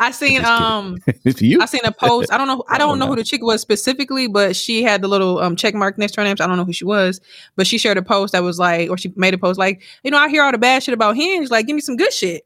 [0.00, 1.60] I seen um It's you.
[1.62, 2.32] I seen a post.
[2.32, 2.64] I don't know.
[2.68, 3.12] I Oh, don't know no.
[3.12, 6.20] who the chick was specifically, but she had the little um check mark next to
[6.22, 6.36] her name.
[6.36, 7.20] So I don't know who she was,
[7.54, 10.10] but she shared a post that was like, or she made a post like, you
[10.10, 11.50] know, I hear all the bad shit about Hinge.
[11.50, 12.44] Like, give me some good shit.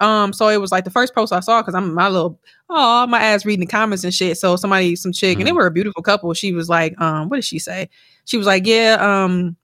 [0.00, 3.06] Um, so it was like the first post I saw because I'm my little oh
[3.06, 4.38] my ass reading the comments and shit.
[4.38, 5.56] So somebody, some chick, and they Mhm.
[5.56, 6.32] were a beautiful couple.
[6.34, 7.88] She was like, um, what did she say?
[8.24, 9.56] She was like, yeah, um,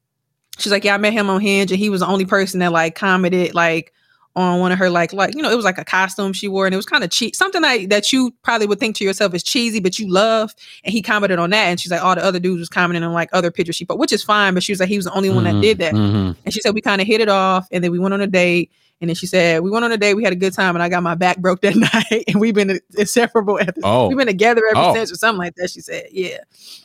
[0.59, 2.73] she's like, yeah, I met him on Hinge, and he was the only person that
[2.73, 3.93] like commented like
[4.35, 6.67] on one of her like like you know it was like a costume she wore
[6.67, 9.33] and it was kind of cheap something like that you probably would think to yourself
[9.33, 10.55] is cheesy but you love
[10.85, 13.15] and he commented on that and she's like all the other dudes was commenting on
[13.15, 15.13] like other pictures she put which is fine but she was like he was the
[15.15, 16.37] only one that did that Mhm.
[16.45, 18.27] and she said we kind of hit it off and then we went on a
[18.27, 18.71] date
[19.01, 20.83] and then she said we went on a date we had a good time and
[20.83, 21.77] I got my back broke that
[22.11, 24.95] night and we've been inseparable ever Oh, we've been together ever Oh.
[24.95, 26.39] since or something like that she said yeah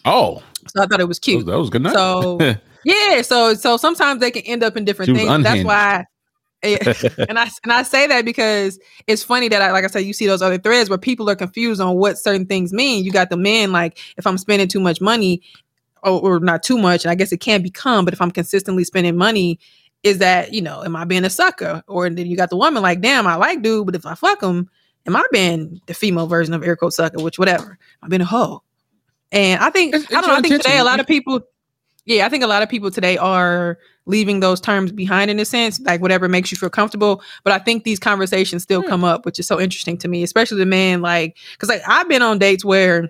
[0.05, 1.93] oh, so I thought it was that was, cute that was good night.
[1.93, 2.39] So,
[2.83, 5.43] yeah, so so sometimes they can end up in different things.
[5.43, 6.05] That's why
[6.63, 10.13] and I and I say that because it's funny that I like I said you
[10.13, 13.03] see those other threads where people are confused on what certain things mean.
[13.03, 15.41] You got the men like if I'm spending too much money
[16.03, 18.83] or, or not too much, and I guess it can become, but if I'm consistently
[18.83, 19.59] spending money,
[20.03, 21.83] is that you know am I being a sucker?
[21.87, 24.41] Or then you got the woman like damn I like dude, but if I fuck
[24.41, 24.69] him,
[25.05, 27.21] am I being the female version of air quote sucker?
[27.21, 28.63] Which whatever I've been a hoe.
[29.31, 30.35] And I think It's- I don't know.
[30.35, 31.41] I think today a lot of people
[32.05, 35.45] yeah, I think a lot of people today are leaving those terms behind in a
[35.45, 37.21] sense, like whatever makes you feel comfortable.
[37.43, 38.87] But I think these conversations still Hmm.
[38.89, 42.09] come up, which is so interesting to me, especially the man, like, because like I've
[42.09, 43.09] been on dates where,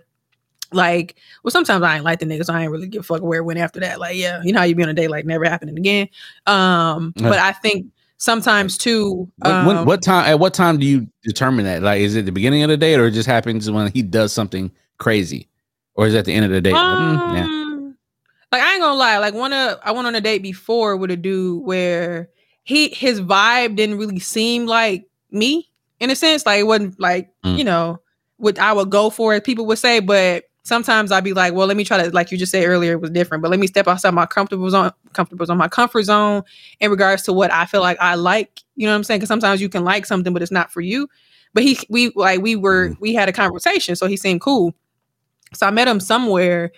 [0.71, 3.21] like, well, sometimes I ain't like the niggas, so I ain't really give a fuck
[3.21, 3.99] where it went after that.
[3.99, 6.07] Like, yeah, you know how you be on a date like never happening again.
[6.47, 7.87] Um, but I think
[8.17, 10.25] sometimes too, When, when- um, what time?
[10.29, 11.81] At what time do you determine that?
[11.81, 14.31] Like, is it the beginning of the date, or it just happens when he does
[14.33, 15.47] something crazy,
[15.95, 16.73] or is it at the end of the date?
[16.73, 17.43] Like, mm, yeah.
[17.43, 17.97] Um,
[18.51, 21.09] Like I ain't gonna lie, like one of I went on a date before with
[21.11, 22.29] a dude where
[22.63, 25.69] he his vibe didn't really seem like me
[25.99, 26.45] in a sense.
[26.45, 27.57] Like it wasn't like, Mm.
[27.57, 28.01] you know,
[28.37, 31.67] what I would go for as people would say, but sometimes I'd be like, well,
[31.67, 33.67] let me try to like you just said earlier, it was different, but let me
[33.67, 36.43] step outside my comfortable zone, comfortable zone, my comfort zone
[36.79, 38.61] in regards to what I feel like I like.
[38.75, 39.19] You know what I'm saying?
[39.19, 41.07] Because sometimes you can like something, but it's not for you.
[41.53, 44.73] But he we like we were we had a conversation, so he seemed cool.
[45.53, 46.71] So I met him somewhere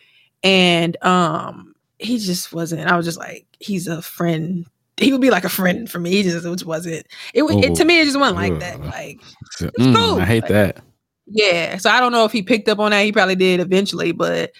[0.43, 4.65] and um he just wasn't i was just like he's a friend
[4.97, 7.85] he would be like a friend for me he just it wasn't it, it to
[7.85, 9.19] me it just wasn't like that like
[9.79, 10.19] Mm, cool.
[10.19, 10.77] I hate Like- that.
[11.27, 14.11] Yeah so i don't know if he picked up on that he probably did eventually
[14.11, 14.51] but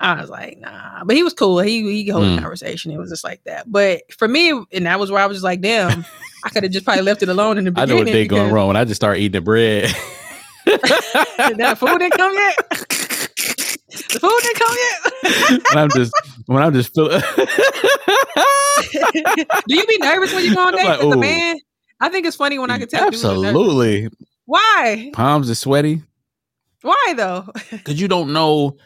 [0.00, 1.02] I was like, nah.
[1.04, 1.58] But he was cool.
[1.58, 2.38] He he hold Mm.
[2.38, 2.92] a conversation.
[2.92, 3.64] It was just like that.
[3.68, 6.04] But for me, and that was where I was just like, damn,
[6.44, 8.52] I could have just probably left it alone in the I know what they going
[8.52, 9.92] wrong when I just start eating the bread.
[10.66, 12.56] That food didn't come yet.
[12.70, 15.62] the food didn't come yet.
[15.74, 16.12] when I'm just
[16.46, 17.08] when I'm just feel-
[19.66, 21.56] Do you be nervous when you go on dates like, with a man?
[22.00, 23.10] I think it's funny when I can tell.
[23.10, 23.46] dudes are nervous.
[23.48, 24.08] Absolutely.
[24.46, 25.10] Why?
[25.12, 26.02] Palms are sweaty.
[26.82, 27.46] Why though?
[27.70, 28.76] because you don't know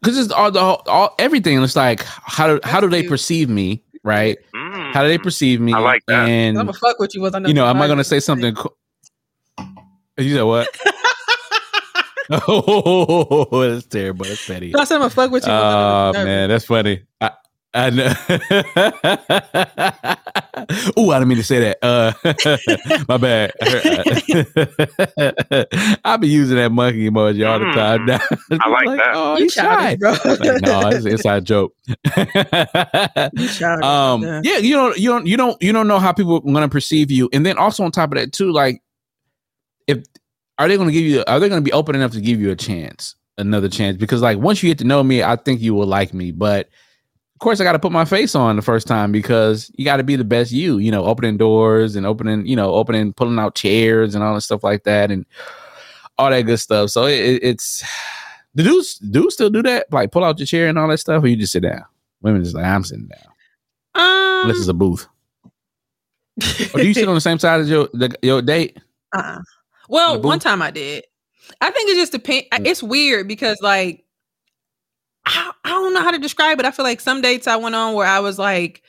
[0.00, 3.82] because it's all the all everything it's like how do how do they perceive me
[4.02, 4.92] right Mm.
[4.94, 6.28] how do they perceive me I like that.
[6.28, 7.20] and I'm gonna fuck with you.
[7.20, 8.74] Was I you know am i gonna say something co-
[10.18, 10.68] you said what
[12.30, 15.52] oh that's terrible that's petty I said I'm gonna fuck with you.
[15.52, 17.32] was oh you man that's funny I,
[17.72, 18.06] I know.
[20.98, 21.78] Ooh, I didn't mean to say that.
[21.82, 22.12] Uh,
[23.08, 23.52] my bad.
[26.04, 27.74] I be using that monkey emoji all the Mm.
[27.74, 28.18] time now.
[28.60, 29.10] I like that.
[29.14, 29.94] Oh, You he's shy.
[29.96, 30.10] bro.
[30.24, 31.72] Like, no, it's an inside joke.
[31.86, 31.94] You
[33.86, 34.40] um, yeah.
[34.42, 36.68] yeah, you don't, you don't, you don't, you don't know how people are going to
[36.68, 38.82] perceive you, and then also on top of that too, like,
[39.86, 39.98] if
[40.58, 42.40] are they going to give you, are they going to be open enough to give
[42.40, 43.96] you a chance, another chance?
[43.96, 46.68] Because like once you get to know me, I think you will like me, but
[47.40, 49.96] of course I got to put my face on the first time because you got
[49.96, 53.38] to be the best you, you know, opening doors and opening, you know, opening, pulling
[53.38, 55.24] out chairs and all that stuff like that, and
[56.18, 56.90] all that good stuff.
[56.90, 57.82] So it, it- it's.
[58.52, 61.22] The dudes do still do that, like pull out your chair and all that stuff,
[61.22, 61.84] or you just sit down.
[62.20, 63.30] Women just like I'm sitting down
[63.94, 65.06] Um, unless it's a booth.
[66.74, 68.78] Or do you sit on the same side as your the, your date?
[69.14, 69.38] Uh-uh.
[69.88, 71.04] Well, one time I did.
[71.60, 72.48] I think it just depends.
[72.52, 72.66] Mm.
[72.66, 74.04] It's weird because, like,
[75.26, 76.66] I, I don't know how to describe it.
[76.66, 78.82] I feel like some dates I went on where I was like,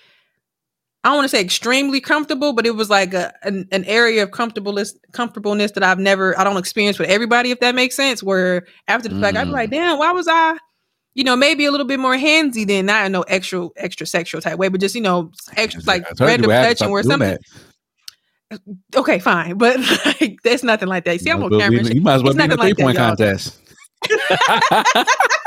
[1.03, 4.21] I don't want to say extremely comfortable, but it was like a an, an area
[4.23, 8.21] of comfortableness comfortableness that I've never I don't experience with everybody, if that makes sense.
[8.21, 9.53] Where after the fact, I'd be Mm.
[9.53, 10.57] like, damn, why was I?
[11.15, 14.41] You know, maybe a little bit more handsy than not in no extra extra sexual
[14.41, 16.75] type way, but just you know, extra like I told you random we to touching
[16.77, 17.37] stop where something
[18.51, 18.61] that.
[18.95, 21.19] okay, fine, but like there's nothing like that.
[21.19, 21.81] See, I'm on camera.
[21.83, 23.57] we- you might as well It's be in a three like point that, contest.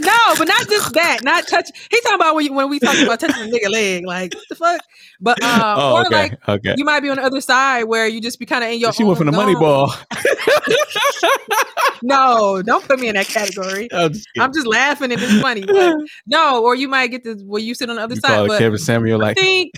[0.00, 1.22] No, but not just that.
[1.22, 1.70] Not touch.
[1.90, 4.44] He talking about when, you, when we talking about touching a nigga leg, like what
[4.48, 4.80] the fuck.
[5.20, 6.74] But um, oh, or okay, like okay.
[6.76, 8.92] you might be on the other side where you just be kind of in your.
[8.92, 9.94] She went from the money ball.
[12.02, 13.88] No, don't put me in that category.
[13.92, 14.28] I'm just.
[14.38, 15.64] I'm just laughing and it's funny.
[15.64, 15.96] But
[16.26, 18.28] no, or you might get this where you sit on the other you side.
[18.28, 19.72] call But Kevin Samuel I like think.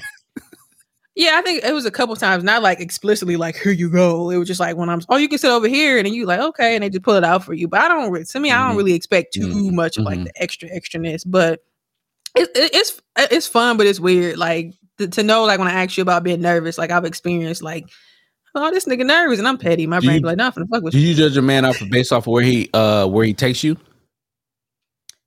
[1.21, 4.31] Yeah, I think it was a couple times, not like explicitly like here you go.
[4.31, 6.25] It was just like when I'm oh you can sit over here and then you
[6.25, 7.69] like okay and they just pull it out for you.
[7.69, 9.73] But I don't to me I don't really expect too Mhm.
[9.73, 10.25] much of like Mhm.
[10.25, 11.23] the extra extraness.
[11.27, 11.63] But
[12.35, 14.39] it, it, it's it's fun, but it's weird.
[14.39, 17.63] Like to, to know like when I ask you about being nervous, like I've experienced
[17.63, 17.85] like
[18.55, 19.87] oh this nigga nervous and I'm petty.
[19.87, 20.67] My Do brain you- be like nothing.
[20.69, 21.09] Fuck with do you.
[21.09, 23.63] you judge a man off of based off of where he uh where he takes
[23.63, 23.77] you?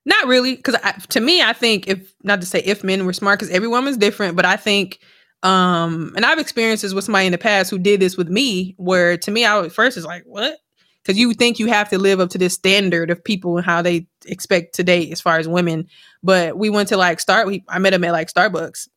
[0.06, 0.76] Not really, because
[1.10, 3.95] to me, I think if not to say if men were smart, because every woman's
[3.95, 4.99] different, but I think,
[5.44, 8.76] um, and I've experienced this with somebody in the past who did this with me,
[8.78, 10.57] where to me, I at first is like, what?
[11.03, 13.82] Because you think you have to live up to this standard of people and how
[13.82, 15.88] they expect to date as far as women.
[16.24, 17.45] But we went to like start.
[17.45, 18.88] We I met him at like Starbucks,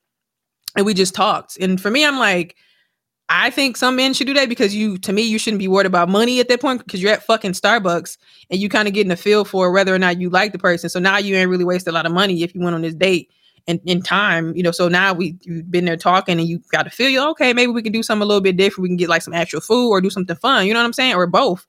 [0.77, 1.59] and we just talked.
[1.59, 2.55] And for me, I'm like,
[3.29, 5.87] I think some men should do that because you, to me, you shouldn't be worried
[5.87, 8.19] about money at that point because you're at fucking Starbucks
[8.51, 10.89] and you kind of getting a feel for whether or not you like the person.
[10.89, 12.95] So now you ain't really wasted a lot of money if you went on this
[12.95, 13.33] date
[13.69, 14.71] and in time, you know.
[14.71, 17.53] So now we you've been there talking and you got to feel you okay.
[17.53, 18.83] Maybe we can do something a little bit different.
[18.83, 20.67] We can get like some actual food or do something fun.
[20.67, 21.15] You know what I'm saying?
[21.15, 21.67] Or both.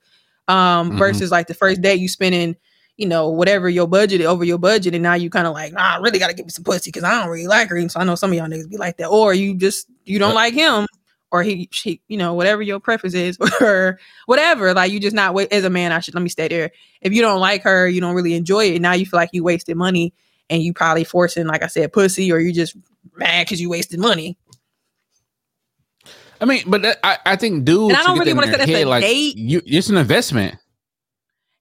[0.48, 0.98] Um, Mhm.
[0.98, 2.56] versus like the first day you spending,
[2.96, 5.96] you know, whatever your budget over your budget, and now you kind of like, nah,
[5.96, 7.76] I really got to give me some pussy because I don't really like her.
[7.76, 10.18] And so I know some of y'all niggas be like that, or you just you
[10.18, 10.34] don't Yep.
[10.36, 10.86] like him
[11.30, 14.72] or he, she, you know, whatever your preference is, or whatever.
[14.72, 15.92] Like you just not wa- as a man.
[15.92, 16.70] I should let me stay there.
[17.02, 18.80] If you don't like her, you don't really enjoy it.
[18.80, 20.14] Now you feel like you wasted money,
[20.50, 22.76] and you probably forcing, like I said, pussy, or you just
[23.16, 24.36] mad because you wasted money.
[26.40, 28.66] I mean, but that, I I think dudes And I don't really wanna say their
[28.66, 29.36] that's a like date.
[29.36, 30.56] you it's an investment.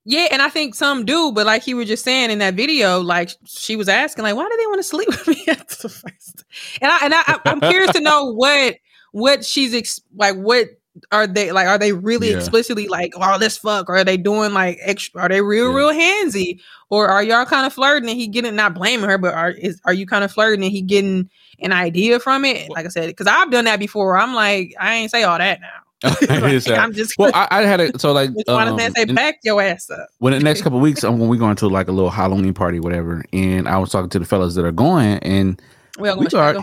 [0.05, 3.01] Yeah, and I think some do, but like he was just saying in that video,
[3.01, 5.89] like she was asking, like, why do they want to sleep with me at the
[5.89, 6.45] first?
[6.81, 8.75] And I and I, I- I'm curious to know what
[9.11, 10.35] what she's ex- like.
[10.35, 10.67] What
[11.11, 11.67] are they like?
[11.67, 12.37] Are they really Yeah.
[12.37, 13.89] explicitly like, oh, let's fuck?
[13.89, 15.21] Or are they doing like extra?
[15.21, 15.75] Are they real, Yeah.
[15.77, 16.59] real handsy?
[16.89, 19.81] Or are y'all kind of flirting and he getting not blaming her, but are is
[19.85, 21.29] are you kind of flirting and he getting
[21.59, 22.69] an idea from it?
[22.69, 24.17] Like I said, because I've done that before.
[24.17, 25.69] I'm like, I ain't say all that now.
[26.29, 29.61] Like, I'm just well, I, I had a so like um, to say, back your
[29.61, 30.07] ass up.
[30.19, 32.53] when the next couple of weeks, um, when we going to like a little Halloween
[32.53, 35.59] party, whatever, and I was talking to the fellas that are going, and
[35.97, 36.57] Well, we start,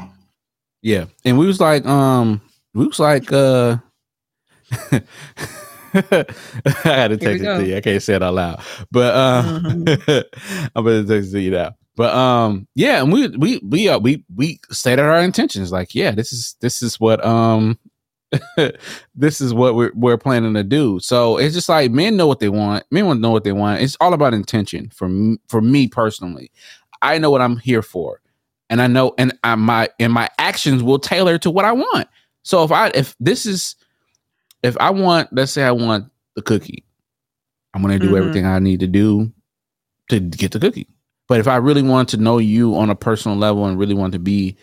[0.82, 2.40] yeah, and we was like, um,
[2.74, 3.78] we was like, uh,
[5.95, 6.24] I
[6.85, 7.59] had to text it go.
[7.61, 7.77] to you.
[7.77, 10.24] I can't say it out loud, but um, Mhm.
[10.74, 11.77] I'm gonna text it to you now.
[11.97, 15.70] But um, yeah, and we we we uh, we we stated our intentions.
[15.70, 17.78] Like, yeah, this is this is what um,
[19.15, 20.99] this is what we're we're planning to do.
[20.99, 22.85] So it's just like men know what they want.
[22.91, 23.81] Men want to know what they want.
[23.81, 26.51] It's all about intention for me, for me personally.
[27.03, 28.20] I know what I'm here for,
[28.69, 32.09] and I know, and I my and my actions will tailor to what I want.
[32.43, 33.77] So if I if this is
[34.65, 36.82] if I want, let's say I want the cookie,
[37.74, 38.19] I'm gonna do Mhm.
[38.19, 39.32] everything I need to do
[40.09, 40.89] to get the cookie.
[41.28, 44.12] But if I really want to know you on a personal level and really want
[44.15, 44.57] to be,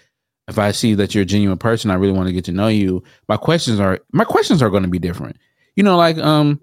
[0.47, 2.67] if I see that you're a genuine person, I really want to get to know
[2.67, 3.03] you.
[3.29, 5.37] My questions are my questions are going to be different.
[5.75, 6.59] You know, like um,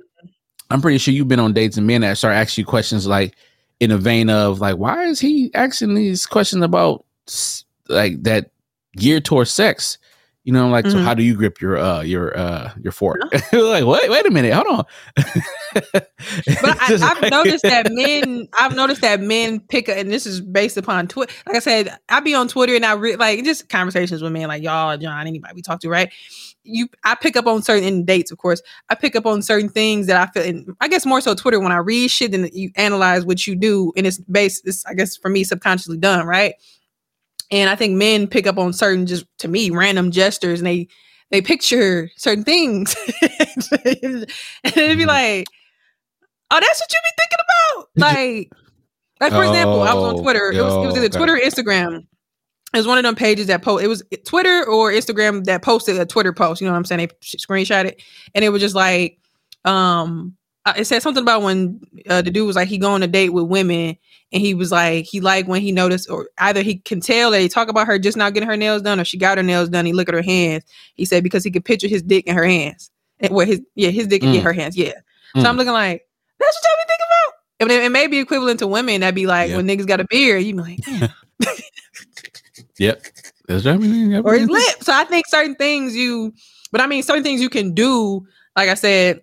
[0.70, 3.36] I'm pretty sure you've been on dates and men that start asking you questions like
[3.81, 7.05] in a vein of like, why is he asking these questions about
[7.89, 8.51] like that
[8.97, 9.98] geared towards sex?
[10.49, 11.03] You know, like so Mhm.
[11.05, 13.20] how do you grip your uh your uh your fork?
[13.53, 14.85] like, wait, wait a minute, hold on.
[16.62, 20.41] But I, I've noticed that men, I've noticed that men pick, a, and this is
[20.41, 21.31] based upon Twitter.
[21.47, 24.49] Like I said, I be on Twitter and I re- like just conversations with men,
[24.49, 26.11] like y'all, John, anybody we talk to, right?
[26.65, 28.62] You, I pick up on certain in dates, of course.
[28.89, 31.61] I pick up on certain things that I feel, and I guess more so Twitter
[31.61, 34.95] when I read shit and you analyze what you do, and it's based, it's I
[34.95, 36.55] guess for me subconsciously done, right?
[37.51, 40.89] And I think men pick up on certain, just to me, random gestures, and they
[41.31, 44.27] they picture certain things, and
[44.65, 45.07] it'd be Mhm.
[45.07, 45.47] like,
[46.51, 48.51] oh, that's what you be thinking about, like,
[49.20, 50.51] like for example, I was on Oh, Twitter.
[50.53, 51.09] It was it was yo, either.
[51.11, 52.07] Twitter or Instagram.
[52.75, 53.83] It was one of them pages that post.
[53.85, 56.61] It was Twitter or Instagram that posted a Twitter post.
[56.61, 56.99] You know what I'm saying?
[57.09, 58.03] They screenshot it,
[58.35, 59.19] and it was just like,
[59.65, 60.35] um,
[60.77, 63.31] it said something about when uh, the dude was like he going on a date
[63.31, 63.97] with women,
[64.33, 67.41] and he was like he like when he noticed, or either he can tell that
[67.41, 69.69] he talk about her just not getting her nails done, or she got her nails
[69.69, 69.87] done.
[69.87, 70.65] He look at her hands.
[70.95, 72.91] He said because he could picture his dick in her hands,
[73.21, 74.43] and where his yeah his dick in Mm.
[74.43, 74.77] her hands.
[74.77, 74.93] Yeah.
[75.35, 75.47] So Mm.
[75.47, 76.03] I'm looking like
[76.39, 77.35] that's what y'all be thinking about.
[77.61, 79.57] And it, it may be equivalent to women that be like Yeah.
[79.57, 81.09] when niggas got a beard, you be like, "Damn."
[82.79, 83.03] Yep.
[83.49, 83.75] That's right.
[83.75, 84.25] I mean, yep.
[84.25, 84.83] or his lip.
[84.83, 86.33] So I think certain things you,
[86.71, 88.27] but I mean certain things you can do.
[88.57, 89.21] Like I said,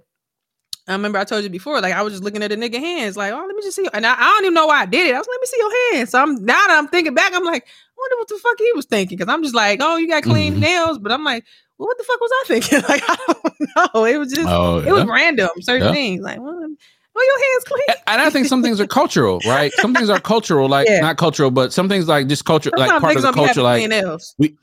[0.88, 1.82] I remember I told you before.
[1.82, 3.88] Like I was just looking at the nigga hands, like, oh, let me just see.
[3.94, 5.16] And I, I don't even know why I did it.
[5.16, 6.10] I was, let me see your hands.
[6.12, 7.68] So I'm now that I'm thinking back, I'm like, I
[7.98, 9.18] wonder what the fuck he was thinking.
[9.18, 10.60] Because I'm just like, oh, you got clean Mhm.
[10.60, 11.44] nails, but I'm like,
[11.78, 12.82] well, what the fuck was I thinking?
[12.90, 14.06] Like I don't know.
[14.06, 15.50] It was just, Oh, it was random.
[15.62, 15.92] Certain Yeah.
[15.92, 17.98] things, like, well, well, your hands clean.
[18.08, 19.74] and I think some things are cultural, right?
[19.80, 21.00] Some things are cultural, like Yeah.
[21.00, 23.90] not cultural, but some things like just culture, like Sometimes part of the culture, like.
[24.38, 24.56] We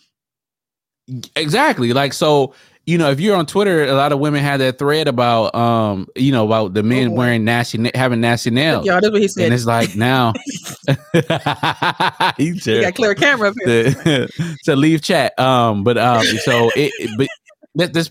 [1.34, 2.54] Exactly, like so.
[2.84, 6.08] You know, if you're on Twitter, a lot of women had that thread about, um,
[6.16, 7.14] you know, about the men boy.
[7.16, 9.44] wearing nasty, having nasty nails, Y'all, that's what he said.
[9.44, 10.32] and it's like now,
[12.38, 13.92] you We got clear camera up here.
[13.92, 14.28] to,
[14.64, 15.38] to leave chat.
[15.38, 17.28] Um, but um, so it, it- but
[17.74, 18.10] that, that's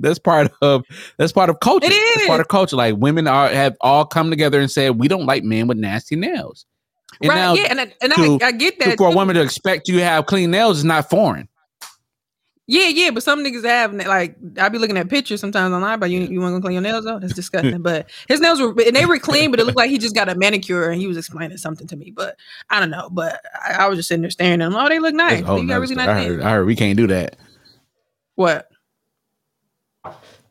[0.00, 0.84] that's part of
[1.16, 1.86] that's part of culture.
[1.90, 2.26] It's is.
[2.26, 2.76] part of culture.
[2.76, 6.14] Like women are have all come together and said we don't like men with nasty
[6.14, 6.66] nails.
[7.22, 7.36] And right?
[7.36, 8.98] now yeah, and I, and to- I, I get to- that.
[8.98, 11.48] for a woman to expect you to have clean nails is not foreign.
[12.70, 16.10] Yeah, yeah, but some niggas have like I be looking at pictures sometimes online, but
[16.10, 17.18] you you want to clean your nails though?
[17.18, 17.80] That's disgusting.
[17.80, 20.28] but his nails were and they were clean, but it looked like he just got
[20.28, 22.10] a manicure and he was explaining something to me.
[22.10, 22.36] But
[22.68, 23.08] I don't know.
[23.10, 24.76] But I, I was just sitting there staring at them.
[24.76, 25.38] Oh, they look nice.
[25.40, 27.36] You got really nice I, heard, I heard we can't do that.
[28.34, 28.68] What?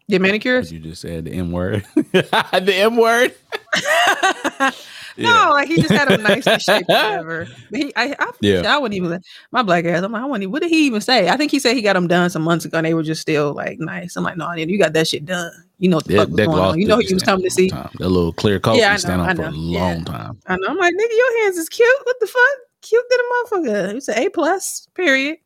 [0.09, 0.71] Get manicures?
[0.71, 1.85] You just said the M word.
[1.95, 3.35] the M word.
[5.17, 7.47] no, like he just had a nice shape whatever.
[7.71, 8.63] But he, I, I, Yeah.
[8.75, 9.21] I wouldn't even
[9.51, 10.03] my black ass.
[10.03, 10.43] I'm like, I wouldn't.
[10.43, 11.29] even- What did he even say?
[11.29, 13.21] I think he said he got them done some months ago, and they were just
[13.21, 14.15] still like nice.
[14.15, 15.51] I'm like, no, nigga, you got that shit done.
[15.79, 16.79] You know what the That, fuck was going on.
[16.79, 17.69] You know who you was coming to see.
[17.69, 17.89] time.
[17.99, 19.57] That little clear coat Yeah, I yeah, stand know, on I for a know.
[19.57, 19.79] Yeah.
[19.81, 20.39] long time.
[20.47, 20.67] I know.
[20.69, 21.87] I'm like, nigga, your hands is cute.
[22.03, 22.43] What the fuck?
[22.81, 23.23] Cute than a
[23.69, 23.95] motherfucker.
[23.95, 24.87] It's an A plus.
[24.95, 25.37] Period.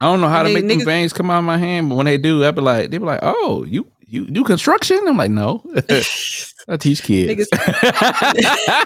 [0.00, 1.96] I don't know how to Nigga- make them veins come out of my hand, but
[1.96, 5.16] when they do, I be like, they be like, "Oh, you you do construction?" I'm
[5.16, 5.62] like, "No,
[6.68, 8.84] I teach kids." I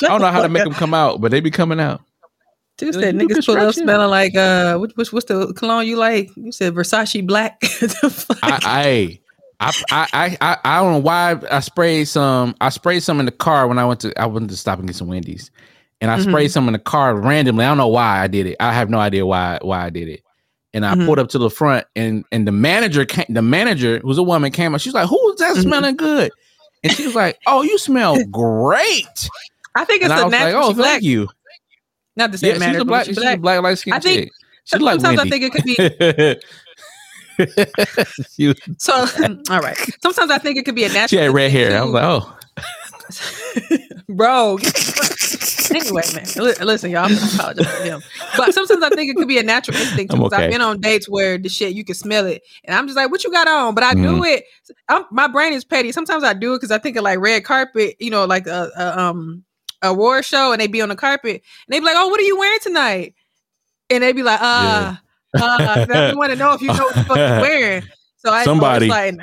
[0.00, 2.02] don't know how to make them come out, but they be coming out.
[2.78, 5.86] Dude You said do niggas pull up smelling like uh, what, what's what's the cologne
[5.86, 6.30] you like?
[6.36, 7.60] You said Versace black.
[8.42, 9.18] I,
[9.60, 12.54] I, I, I, I, don't know why I sprayed some.
[12.60, 14.16] I sprayed some in the car when I went to.
[14.20, 15.50] I went to stop and get some Wendy's,
[16.00, 16.28] and I Mhm.
[16.28, 17.64] sprayed some in the car randomly.
[17.64, 18.56] I don't know why I did it.
[18.60, 20.22] I have no idea why why I did it.
[20.74, 21.06] And I Mhm.
[21.06, 23.24] pulled up to the front, and and the manager came.
[23.30, 24.80] The manager, who's a woman, came up.
[24.82, 25.62] She's like, "Who's that Mhm.
[25.62, 26.30] smelling good?"
[26.84, 29.28] And she was like, "Oh, you smell great."
[29.74, 30.64] I think it's And I a was like, natural.
[30.64, 30.86] "Oh, black.
[30.90, 31.28] thank you."
[32.16, 32.78] Not the Yeah, same she's matter.
[32.78, 33.06] a but black.
[33.06, 33.40] She's a black.
[33.40, 34.32] black light skin I think- chick.
[34.64, 35.76] She's like Sometimes I think it could be
[38.78, 38.92] so.
[39.50, 39.76] all right.
[40.02, 41.08] Sometimes I think it could be a natural.
[41.08, 41.78] she had red hair.
[41.80, 42.37] I was like, "Oh."
[44.08, 44.58] bro.
[45.70, 47.04] anyway, man, li- listen, y'all.
[47.04, 48.02] I'm gonna apologize to him,
[48.36, 50.12] but sometimes I think it could be a natural instinct.
[50.14, 52.96] Because I've been on dates where the shit you can smell it, and I'm just
[52.96, 54.26] like, "What you got on?" But I do Mhm.
[54.36, 54.44] it.
[54.88, 55.92] I'm, my brain is petty.
[55.92, 58.70] Sometimes I do it because I think of like red carpet, you know, like a,
[58.76, 59.44] a um
[59.82, 62.20] a award show, and they be on the carpet, and they be like, "Oh, what
[62.20, 63.14] are you wearing tonight?"
[63.90, 64.96] And they be like, "Uh, uh."
[65.34, 67.82] I want to know if you know what you're wearing.
[68.16, 69.14] So I Somebody- so like,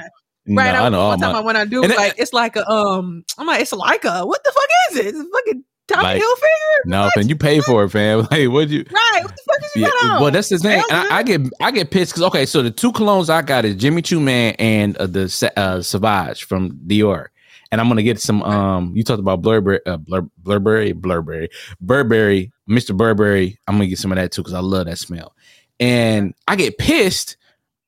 [0.48, 0.76] Right.
[0.76, 1.00] I know.
[1.00, 3.24] all One time my- I when I do And it- like it's like a um
[3.38, 5.06] I'm like it's like a what the fuck is it?
[5.08, 6.86] It's a fucking Tommy Like, Hilfiger?
[6.86, 8.28] no, fam, you pay for it, fam.
[8.32, 8.84] Like, what'd you?
[8.92, 9.20] Right.
[9.24, 10.22] What the fuck is you Yeah, on?
[10.22, 10.82] well, that's the thing.
[10.92, 13.66] And I, I get I get pissed because okay, so the two colognes I got
[13.66, 17.28] is Jimmy Choo Man and uh, the uh, Sauvage from Dior,
[17.72, 18.42] and I'm gonna get some.
[18.42, 21.50] Um, you talked about Blurberry, uh, Blur, Blurberry, Blurberry,
[21.80, 22.98] Burberry, Mr.
[22.98, 23.60] Burberry.
[23.68, 25.36] I'm gonna get some of that too because I love that smell.
[25.80, 27.38] And I get pissed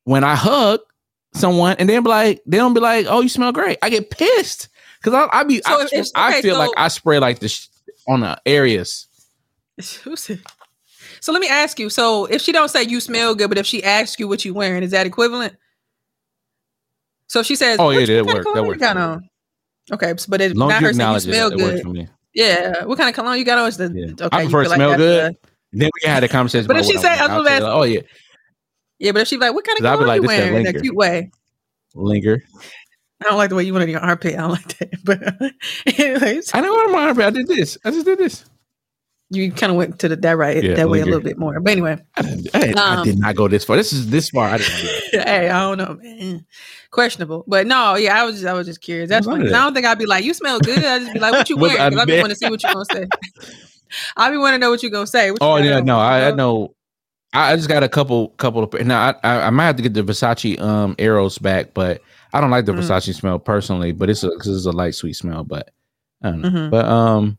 [0.04, 0.82] when I hug
[1.38, 4.10] someone and they be like, they don't be like, "Oh, you smell great." I get
[4.10, 4.70] pissed
[5.02, 7.20] because I, I be So I, if- if- I okay, feel so- like I spray
[7.20, 7.70] like this
[8.08, 9.08] on the areas.
[11.20, 11.90] So let me ask you.
[11.90, 14.54] So if she don't say you smell good, but if she asks you what you
[14.54, 15.56] wearing, is that equivalent?
[17.28, 18.46] So she says, Oh, yeah, that works.
[18.54, 19.02] That you works got me.
[19.02, 19.30] on?"
[19.94, 22.10] Okay, but it's not her saying you smell it good.
[22.34, 23.68] Yeah, what kind of cologne you got on?
[23.68, 24.26] Is the Yeah.
[24.26, 24.38] okay?
[24.38, 25.34] I you prefer feel to smell that's good.
[25.34, 26.68] the- Then we had a conversation.
[26.68, 27.32] But if she what I say, want.
[27.32, 28.02] I I'll was tell gonna you, oh yeah,
[29.00, 30.96] yeah, but if she like, what kind of be like, you wearing in a cute
[30.96, 31.32] way?
[31.96, 32.44] linger.
[33.22, 34.36] I don't like the way you went in your armpit.
[34.36, 34.90] I don't like that.
[35.04, 37.22] But anyways, I know what I'm on.
[37.22, 37.78] I did this.
[37.84, 38.46] I just did this.
[39.32, 41.60] you kind of went to the that right Yeah, that way a little bit more.
[41.60, 43.76] But anyway, I, didn't, I, didn't- I Um, did not go this far.
[43.76, 44.50] This is this far.
[44.50, 44.74] I didn't.
[45.14, 46.46] Hey, I don't know, man.
[46.92, 49.10] Questionable, but no, yeah, I was just, I was just curious.
[49.10, 49.46] That's funny.
[49.46, 50.78] 'Cause I don't think I'd be like, you smell good.
[50.84, 51.78] I just be like, what you wearing?
[51.78, 53.08] Because I be want to see what you gonna say.
[54.16, 55.32] I be want to know what you gonna say.
[55.32, 56.76] What Oh yeah, no, I, I know?
[57.44, 58.74] I just got a couple, couple of.
[58.86, 62.02] Now I, I, might have to get the Versace um Eros back, but
[62.34, 62.80] I don't like the Mm.
[62.80, 63.92] Versace smell personally.
[63.92, 65.44] But it's a cause it's a light sweet smell.
[65.44, 65.72] But
[66.22, 66.50] I don't know.
[66.50, 66.72] Mhm.
[66.72, 67.38] But um,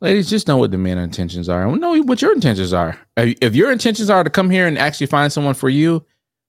[0.00, 1.66] ladies, just know what the men intentions are.
[1.66, 2.98] and Know what your intentions are.
[3.16, 6.04] If if your intentions are to come here and actually find someone for you,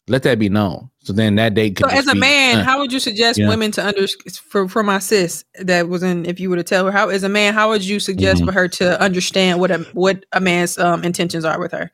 [0.08, 0.90] let that be known.
[1.00, 3.48] So then that date So as a man, how would you suggest Yeah.
[3.48, 4.06] women to under
[4.50, 6.26] for for my sis that was in?
[6.26, 8.46] If you were to tell her how as a man, how would you suggest Mhm.
[8.48, 11.92] for her to understand what a what a man's um, intentions are with her?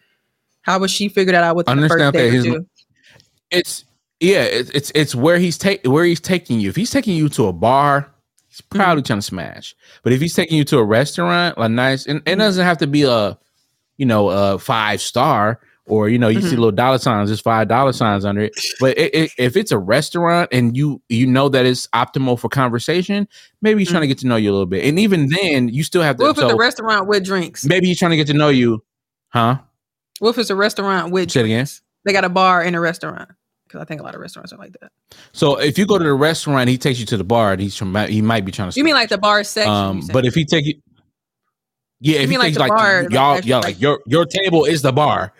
[0.63, 2.65] How would she figure that out with the first Understand date that his- two?
[3.49, 3.85] it's
[4.19, 6.69] yeah, it's it's, it's where he's take where he's taking you.
[6.69, 8.09] If he's taking you to a bar,
[8.49, 8.77] he's Mm-hmm.
[8.77, 9.75] probably trying to smash.
[10.03, 12.29] But if he's taking you to a restaurant, like nice, and Mm-hmm.
[12.29, 13.37] it doesn't have to be a
[13.97, 15.59] you know a five star
[15.91, 16.59] or you know you see Mhm.
[16.59, 18.53] little dollar signs, there's five dollar signs under it.
[18.79, 22.49] But it, it, if it's a restaurant and you you know that it's optimal for
[22.49, 23.27] conversation,
[23.61, 24.85] maybe he's trying to get to know you a little bit.
[24.85, 26.23] And even then, you still have to.
[26.23, 26.27] Mm-hmm.
[26.29, 27.65] What if it's so a restaurant with drinks?
[27.65, 28.83] maybe he's trying to get to know you,
[29.29, 29.57] huh?
[30.19, 31.57] What if it's a restaurant with Say it again.
[31.57, 31.81] drinks?
[32.05, 33.29] They got a bar in a restaurant
[33.67, 34.91] because I think a lot of restaurants are like that.
[35.33, 37.51] So if you go to the restaurant, he takes you to the bar.
[37.53, 38.77] And he's trying, he might be trying to.
[38.79, 39.71] You mean like the bar section?
[39.73, 40.75] Um, but if he take you,
[41.99, 43.81] yeah, if You he mean like takes the like, bar, y'all, actually, y'all, like- like
[43.81, 45.33] your your table is the bar.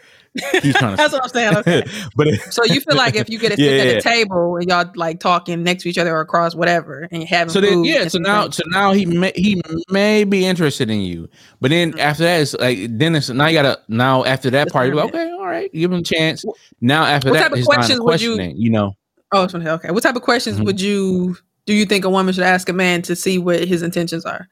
[0.62, 0.98] He's trying to.
[0.98, 1.58] That's what I'm saying.
[1.58, 1.84] Okay.
[2.16, 4.90] but So you feel like if you get a Yeah, at a table and y'all
[4.96, 8.18] like talking next to each other or across whatever, and having so then yeah, so
[8.20, 11.30] now so now he may he may be interested in you,
[11.60, 12.00] but then Mm-hmm.
[12.00, 14.96] after that it's like then it's now you gotta now after that Just part you're
[14.96, 16.46] like okay all right give him a chance.
[16.80, 18.96] Now after what that type of questions would you- you know
[19.34, 19.92] oh, it's okay.
[19.92, 20.66] What type of questions Mhm.
[20.66, 21.74] would you do?
[21.74, 24.48] You think a woman should ask a man to see what his intentions are?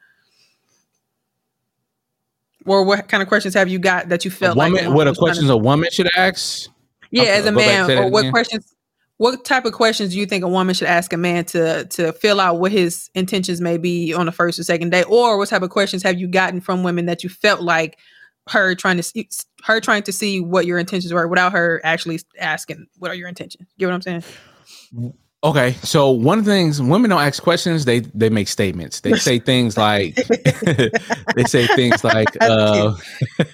[2.66, 4.72] Or what kind of questions have you got that you felt like?
[4.72, 6.68] woman a what a trying to- questions a woman should ask.
[7.10, 8.32] Yeah, Okay, as a man, or what again.
[8.32, 8.74] questions?
[9.16, 12.12] What type of questions do you think a woman should ask a man to to
[12.12, 15.48] fill out what his intentions may be on the first or second day, or what
[15.48, 17.98] type of questions have you gotten from women that you felt like
[18.48, 19.28] her trying to see,
[19.64, 23.28] her trying to see what your intentions were without her actually asking what are your
[23.28, 23.68] intentions?
[23.76, 25.14] You know what I'm saying?
[25.42, 29.00] Okay, so one of the things women don't ask questions; they they make statements.
[29.00, 30.14] They say things like
[31.34, 32.94] they say things like uh,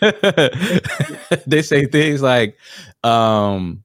[1.47, 2.57] they say things like
[3.05, 3.85] um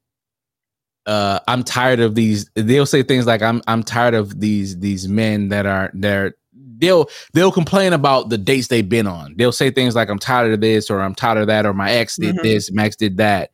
[1.06, 2.49] uh I'm tired of these.
[2.56, 6.34] They'll say things like I'm I'm tired of these these men that are they're
[6.78, 9.36] they'll they'll complain about the dates they've been on.
[9.38, 11.91] They'll say things like I'm tired of this or I'm tired of that or my
[11.91, 12.41] ex did Mhm.
[12.41, 13.52] this, Max did that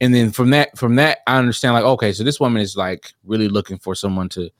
[0.00, 3.12] and then from that from that i understand like okay so this woman is like
[3.24, 4.50] really looking for someone to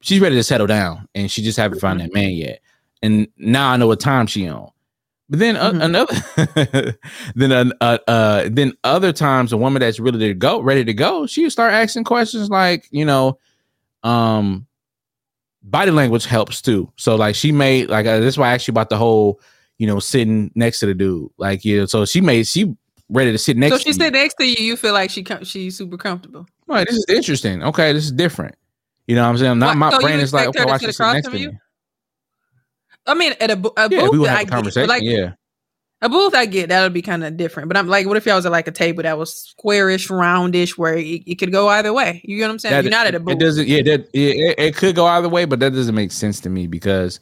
[0.00, 2.60] she's ready to settle down and she just haven't found that man yet.
[3.02, 4.70] And now i know what time she on.
[5.30, 5.84] But then uh, Mhm.
[5.84, 6.98] another
[7.34, 10.92] then uh, uh, uh then other times a woman that's really to go ready to
[10.94, 13.38] go she would start asking questions like you know
[14.02, 14.66] um
[15.62, 16.92] body language helps too.
[16.96, 19.40] So like she made like uh, this is why i asked you about the whole
[19.78, 21.30] you know sitting next to the dude.
[21.38, 22.74] Like you know so she made she
[23.08, 23.94] ready to sit next so to she you.
[23.94, 26.46] said next to you, you feel like she com- she's super comfortable.
[26.66, 27.62] Right, this is interesting.
[27.62, 28.54] Okay, this is different.
[29.06, 29.58] You know what I'm saying?
[29.58, 31.50] Not my so brain is like, okay, why sit she sit next to you?
[31.50, 31.58] me?
[33.06, 34.54] I mean, at a, bo- a Yeah, booth, we would I have a get, but
[34.56, 34.88] conversation.
[34.88, 35.32] like yeah,
[36.00, 37.68] a booth, I get that would be kind of different.
[37.68, 40.78] But I'm like, what if y'all was at like a table that was squarish, roundish,
[40.78, 42.22] where it, it could go either way?
[42.24, 42.72] You get what I'm saying?
[42.72, 43.34] That- You're not at a booth.
[43.34, 43.68] It doesn't.
[43.68, 46.48] Yeah, that it, it, it could go either way, but that doesn't make sense to
[46.48, 47.20] me because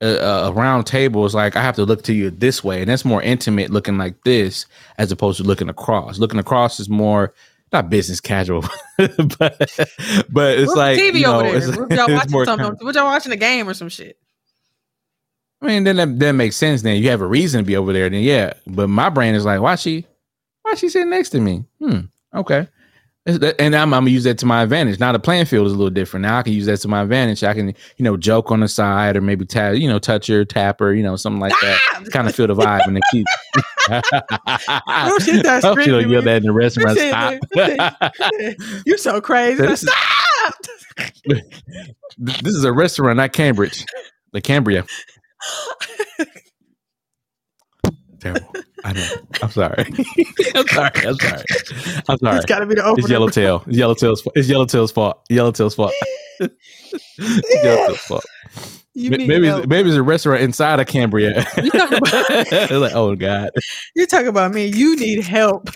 [0.00, 2.88] a, a round table is like I have to look to you this way, and
[2.88, 4.66] that's more intimate, looking like this
[4.98, 6.18] as opposed to looking across.
[6.18, 7.34] Looking across is more
[7.72, 8.62] not business casual,
[8.96, 9.08] but
[9.38, 9.58] but
[10.58, 11.56] it's What's like TV you know, over there.
[11.68, 12.66] it's- What y'all watching something?
[12.66, 14.18] kind- What y'all watching a game or some shit?
[15.62, 16.80] I mean, then that, that makes sense.
[16.82, 18.08] Then you have a reason to be over there.
[18.08, 20.06] Then yeah, but my brain is like, why she,
[20.62, 21.64] why she sitting next to me?
[21.80, 22.00] Hmm.
[22.34, 22.66] Okay.
[23.26, 24.98] And I'm, I'm gonna use that to my advantage.
[24.98, 26.22] Now the playing field is a little different.
[26.22, 27.44] Now I can use that to my advantage.
[27.44, 27.68] I can,
[27.98, 30.94] you know, joke on the side or maybe tap, you know, touch her, tap her,
[30.94, 31.78] you know, something like that.
[31.92, 32.02] Ah!
[32.12, 33.26] kind of feel the vibe and then keep.
[33.88, 36.98] Don't shit that hope you don't yell that in the restaurant.
[36.98, 37.34] Stop.
[38.86, 39.60] You're so crazy.
[39.66, 40.54] This is- Stop!
[42.18, 43.84] this is a restaurant, not Cambridge,
[44.32, 44.86] the Cambria.
[48.20, 48.52] Terrible.
[48.84, 49.08] I know.
[49.42, 49.84] I'm sorry.
[50.54, 50.90] I'm sorry.
[51.06, 51.42] I'm sorry.
[52.08, 52.36] I'm sorry.
[52.36, 53.00] It's got to be the opener.
[53.00, 53.64] It's Yellowtail.
[53.66, 54.26] It's Yellowtail's.
[54.34, 55.24] It's Yellowtail's fault.
[55.28, 55.92] Yellowtail's fault.
[56.92, 58.24] It's Yellowtail's fault.
[58.94, 59.60] You Ma- Maybe help.
[59.60, 61.46] it's, maybe it's a restaurant inside of Cambria.
[61.62, 63.50] You about- like, oh god,
[63.94, 64.66] You're talking about me.
[64.66, 65.68] You need help.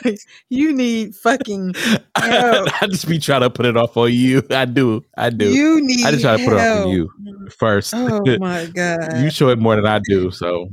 [0.49, 1.75] You need fucking
[2.17, 2.83] help.
[2.83, 4.43] I just be trying to put it off on you.
[4.51, 5.05] I do.
[5.17, 5.49] I do.
[5.49, 7.11] You need I just try to put it off on you
[7.57, 7.95] first.
[7.95, 9.19] Oh my god.
[9.19, 10.69] you show it more than I do, so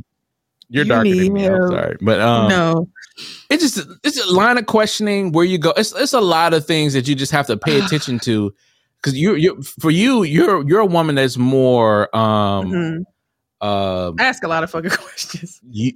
[0.72, 1.45] you're You darker than me.
[1.45, 2.88] I'm sorry, but um, no.
[3.49, 5.72] it's just it's a line of questioning where you go.
[5.77, 8.53] It's it's a lot of things that you just have to pay attention to
[8.98, 13.03] because you you for you you're you're a woman that's more um Mhm.
[13.61, 15.60] uh I ask a lot of fucking questions.
[15.69, 15.91] you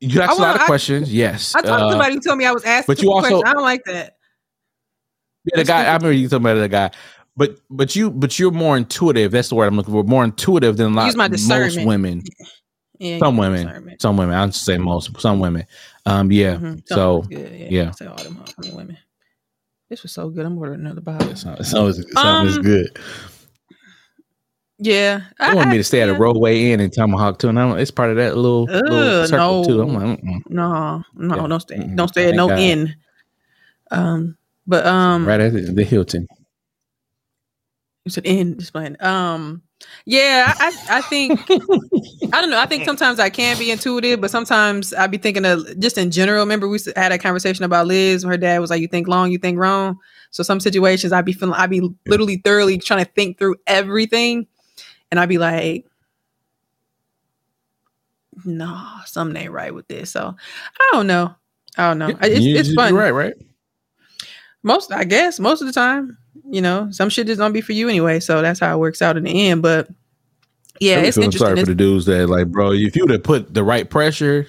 [0.00, 1.12] you ask I a lot wanna- of I- questions.
[1.12, 3.28] Yes, I talked Uh, to somebody who told me I was asking but you also-
[3.28, 3.42] questions.
[3.46, 4.16] I don't like that.
[5.46, 5.80] Yeah, the guy.
[5.84, 6.90] I remember you talking about the guy,
[7.36, 9.30] but but you but you're more intuitive.
[9.32, 10.02] That's the word I'm looking for.
[10.04, 12.22] More intuitive than a lot most women.
[12.98, 13.96] Yeah, Some women.
[13.98, 14.34] Some women.
[14.34, 15.20] I'd say most.
[15.20, 15.66] Some women.
[16.06, 16.30] Um.
[16.32, 16.56] Yeah.
[16.56, 16.82] Mhm.
[16.86, 17.52] So good.
[17.52, 17.90] yeah, yeah.
[17.92, 18.42] Say all them
[18.72, 18.96] women.
[19.88, 20.44] This was so good.
[20.46, 21.30] I'm ordering another bottle.
[21.30, 22.98] it's, so it's Um, good.
[24.78, 27.66] Yeah, I want me to stay at a Rodeway inn in Tomahawk too, and I
[27.66, 29.80] don't, it's part of that little, little circle too.
[29.80, 29.98] I'm no.
[29.98, 30.40] like, mm-mm.
[30.50, 31.46] No, no, Yeah.
[31.46, 31.78] don't stay.
[31.94, 32.58] Don't stay at no God.
[32.58, 32.94] inn.
[33.90, 34.36] Um,
[34.66, 36.26] but um, right at the, the Hilton.
[38.04, 38.96] It's an in just playing.
[39.00, 39.62] Um,
[40.04, 42.58] yeah, I, I think I don't know.
[42.58, 46.10] I think sometimes I can be intuitive, but sometimes I'd be thinking of just in
[46.10, 46.40] general.
[46.40, 48.22] Remember, we had a conversation about Liz.
[48.22, 49.98] Her dad was like, "You think long, you think wrong."
[50.30, 54.46] So some situations I'd be feeling, I'd be literally thoroughly trying to think through everything,
[55.10, 55.86] and I'd be like,
[58.44, 60.34] "No, something ain't right with this." So
[60.80, 61.34] I don't know.
[61.76, 62.08] I don't know.
[62.22, 62.94] It's, you- it's you're fun.
[62.94, 63.34] right, right?
[64.66, 66.18] Most, I guess, most of the time,
[66.50, 68.18] you know, some shit just don't be for you anyway.
[68.20, 69.62] So that's how it works out in the end.
[69.62, 69.88] But
[70.80, 71.38] yeah, it's interesting.
[71.38, 72.72] Sorry for the dudes that like, bro.
[72.72, 74.48] If you would have put the right pressure,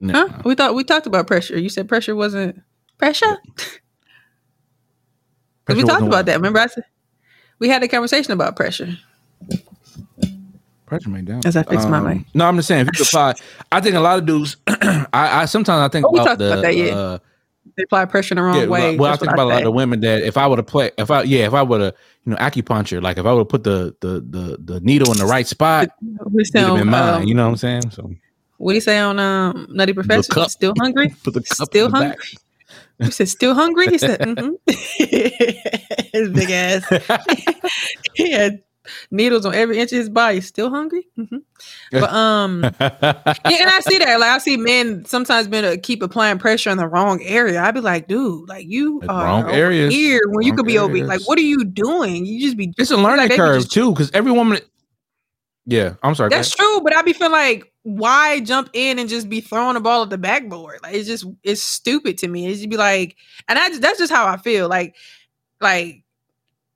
[0.00, 0.42] no, Huh?
[0.44, 1.58] We thought we talked about pressure.
[1.58, 2.60] You said pressure wasn't
[2.98, 3.38] pressure.
[5.64, 6.26] 'Cause we talked about what?
[6.26, 6.36] that.
[6.36, 6.84] Remember, I said
[7.58, 8.98] we had a conversation about pressure.
[10.86, 11.40] Pressure me down.
[11.46, 12.26] As I fix my Um, mic.
[12.34, 12.88] No, I'm just saying.
[12.92, 13.34] If you apply,
[13.70, 14.56] I think a lot of dudes.
[14.66, 16.52] I, I sometimes I think Oh, we about talked the.
[16.52, 16.94] about that, yeah.
[16.94, 17.18] uh,
[17.76, 18.96] They apply pressure in the wrong yeah, way.
[18.96, 21.10] well, I think about a lot of women that if I would have play, if
[21.10, 21.94] I yeah, if I would have
[22.24, 25.18] you know acupuncture, like if I would have put the the the the needle in
[25.18, 27.22] the right spot, do it'd have been mine.
[27.22, 27.90] um, you know what I'm saying?
[27.90, 28.10] So
[28.58, 30.48] what do you say on um, Nutty Professor?
[30.48, 31.08] Still hungry?
[31.24, 32.16] put the cup Still hungry?
[33.00, 33.88] You said still hungry?
[33.88, 34.52] He said, mm-hmm.
[36.12, 36.84] his big ass.
[38.14, 38.62] he had
[39.10, 40.40] needles on every inch of his body.
[40.40, 41.06] Still hungry?
[41.16, 41.36] hmm
[41.90, 44.18] But um, yeah, and I see that.
[44.20, 47.62] Like I see men sometimes men uh, keep applying pressure in the wrong area.
[47.62, 49.92] I'd be like, dude, like you Like, are wrong areas.
[49.92, 50.96] here when you could be over.
[51.04, 52.26] Like, what are you doing?
[52.26, 52.72] You just be.
[52.78, 54.58] it's a learning like curve just- too, because every woman.
[55.64, 56.30] Yeah, I'm sorry.
[56.30, 59.80] That's true, but I'd be feeling like, why jump in and just be throwing the
[59.80, 60.80] ball at the backboard?
[60.82, 62.48] Like it's just it's stupid to me.
[62.48, 63.14] It's just be like,
[63.48, 64.68] and I that's just how I feel.
[64.68, 64.96] Like,
[65.60, 66.01] like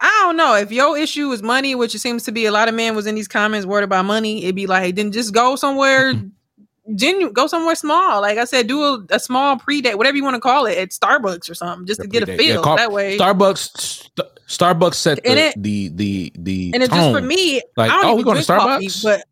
[0.00, 2.46] I don't know if your issue is money, which it seems to be.
[2.46, 4.44] A lot of men was in these comments worried about money.
[4.44, 6.14] It'd be like, then just go somewhere.
[6.14, 6.94] Mm-hmm.
[6.94, 8.20] Genuine, go somewhere small.
[8.20, 10.78] Like I said, do a, a small pre date, whatever you want to call it,
[10.78, 12.46] at Starbucks or something, just to get a pre-date.
[12.46, 12.62] Yeah, feel.
[12.62, 13.80] call- that way, Starbucks.
[13.80, 17.60] St- Starbucks set the it- the the the and it's just for me.
[17.76, 19.02] Like, I don't oh, even we going to drink coffee, Starbucks?
[19.02, 19.24] but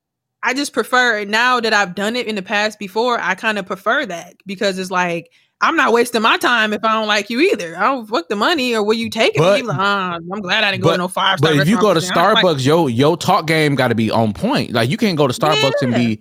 [0.42, 3.20] I just prefer now that I've done it in the past before.
[3.20, 5.30] I kind of prefer that because it's like
[5.64, 7.76] I'm not wasting my time if I don't like you either.
[7.76, 9.38] I don't fuck the money or will you take it?
[9.38, 11.94] But- Like, I'm glad I didn't go but- to no five But if you go
[11.94, 12.00] to.
[12.00, 14.72] I'm like, Starbucks, yo, your talk game got to be on point.
[14.72, 16.20] Like you can't go to Starbucks and be,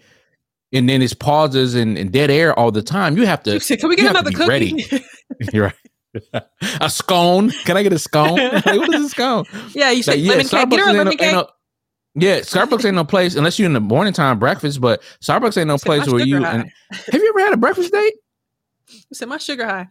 [0.72, 3.18] and then it's pauses and, and dead air all the time.
[3.18, 3.60] You have to.
[3.60, 4.86] can we get another cookie?
[5.54, 6.44] You're right.
[6.80, 7.50] a scone?
[7.66, 8.38] Can I get a scone?
[8.54, 9.46] Like, what is a scone?
[9.74, 10.70] yeah, you said Like, yeah, lemon cake.
[10.70, 11.48] Get her a Starbucks lemon cake.
[12.16, 14.80] Yeah, Starbucks ain't no place unless you're in the morning time breakfast.
[14.80, 16.38] But Starbucks ain't no place where you.
[16.46, 18.14] And, have you ever had a breakfast date?
[18.94, 19.88] You said my sugar high.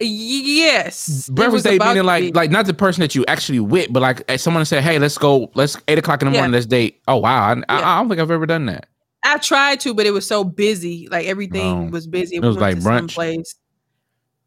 [0.00, 1.28] Yes.
[1.28, 2.32] Breakfast date meaning like be.
[2.32, 5.16] like not the person that you actually with, but like eh, someone said, "Hey, let's
[5.16, 5.50] go.
[5.54, 6.40] Let's eight o'clock in the Yeah.
[6.40, 6.52] morning.
[6.52, 7.88] Let's date." Oh wow, I, I, Yeah.
[7.88, 8.88] I don't think I've ever done that.
[9.22, 11.08] I tried to, but it was so busy.
[11.10, 12.36] Like everything was busy.
[12.36, 13.14] It was like brunch?
[13.14, 13.54] Place.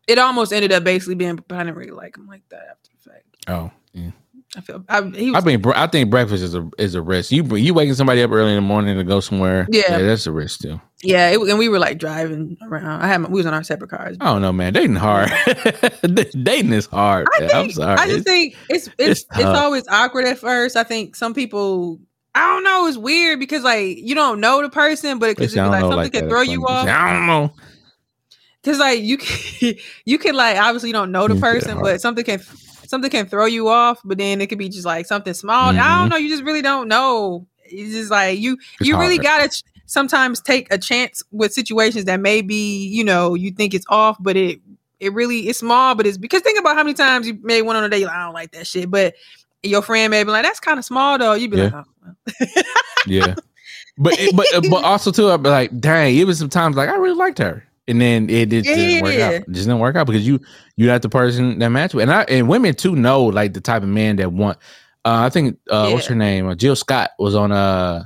[0.08, 2.92] It almost ended up basically being, but I didn't really like him like that after
[3.04, 3.26] the fact.
[3.48, 4.12] Oh, yeah.
[4.58, 7.32] I feel I, he I mean, I think breakfast is a is a risk.
[7.32, 9.68] You you waking somebody up early in the morning to go somewhere.
[9.70, 10.00] Yeah.
[10.00, 10.82] that's a risk too.
[11.04, 13.02] yeah, it, and we were like driving around.
[13.02, 14.18] I had my, we was on our separate cars.
[14.20, 14.74] I don't know, man.
[14.74, 15.30] Dating hard.
[16.44, 17.28] Dating is hard.
[17.36, 17.98] I think, I'm sorry.
[18.00, 20.76] I just think it's it's it's it's, always awkward at first.
[20.76, 22.00] I think some people.
[22.34, 22.88] I don't know.
[22.88, 25.98] It's weird because like you don't know the person, but it could be like something
[25.98, 26.88] like can uh, throw you off.
[26.88, 27.54] I don't know.
[28.64, 29.76] Cause like you can,
[30.06, 32.40] you can like obviously you don't know the person, but something can
[32.88, 34.00] something can throw you off.
[34.04, 35.70] But then it could be just like something small.
[35.70, 36.00] I Mhm.
[36.00, 36.18] don't know.
[36.18, 37.46] You just really don't know.
[37.66, 42.06] It's just like you It's you really gotta ch- sometimes take a chance with situations
[42.06, 44.60] that maybe you know you think it's off, but it
[45.00, 45.94] it really it's small.
[45.94, 48.06] But it's because think about how many times you may went on a date.
[48.06, 49.14] Like, I don't like that shit, but
[49.64, 51.84] your friend may be like, "That's kind of small, though." You'd be like, Yeah.
[52.08, 52.46] "Oh.
[53.06, 53.36] Yeah,
[53.98, 56.76] but it- but uh, but also too, I'd be like, dang, it was some times
[56.78, 59.34] like I really liked her, and then it, just didn't work out.
[59.34, 60.40] It just didn't work out because you
[60.76, 63.62] you not the person that match with, and I and women too know like the
[63.62, 64.58] type of man that want.
[65.06, 66.10] Uh, I think uh, what's Yeah.
[66.10, 66.48] her name?
[66.48, 67.52] Uh, Jill Scott was on.
[67.52, 68.04] Uh,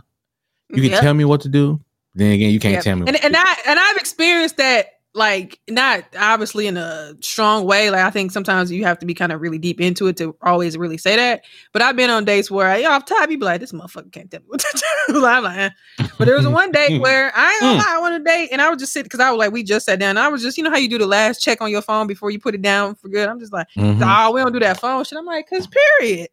[0.69, 1.01] you can Yep.
[1.01, 1.81] tell me what to do.
[2.13, 2.81] Then again, you can't Yeah.
[2.81, 3.01] tell me.
[3.07, 3.39] And what to and do.
[3.43, 7.89] I and I've experienced that like not obviously in a strong way.
[7.89, 10.35] Like I think sometimes you have to be kind of really deep into it to
[10.41, 11.43] always really say that.
[11.73, 14.11] But I've been on dates where you know, off top you be like, this motherfucker
[14.11, 15.25] can't tell me what to do.
[15.25, 15.69] I'm like, eh.
[16.17, 18.49] but there was one date where I ain't gonna lie, I went on a date
[18.53, 20.11] and I was just sitting because I was like, we just sat down.
[20.11, 22.07] And I was just, you know how you do the last check on your phone
[22.07, 23.27] before you put it down for good.
[23.27, 24.01] I'm just like, Mhm.
[24.01, 25.17] oh, we don't do that phone shit.
[25.17, 25.67] I'm like, cause
[25.99, 26.29] period.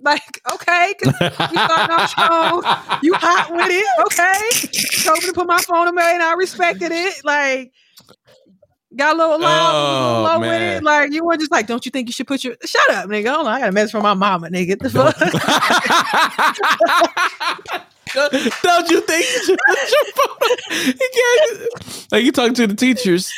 [0.00, 2.62] Like, okay, 'cause we starting off strong.
[3.02, 5.02] You hot with it, okay?
[5.02, 7.24] Told me to put my phone away, and I respected it.
[7.24, 7.72] Like,
[8.96, 10.82] got a little loud, Oh, a little oh, low with it.
[10.82, 13.34] Like, you were just like, don't you think you should put your shut up, nigga?
[13.34, 14.78] Hold on, I got a message from my mama, nigga.
[14.78, 15.16] The fuck.
[18.14, 20.86] Don't you think you should put your phone?
[20.86, 23.32] You can't, like you talking to the teachers.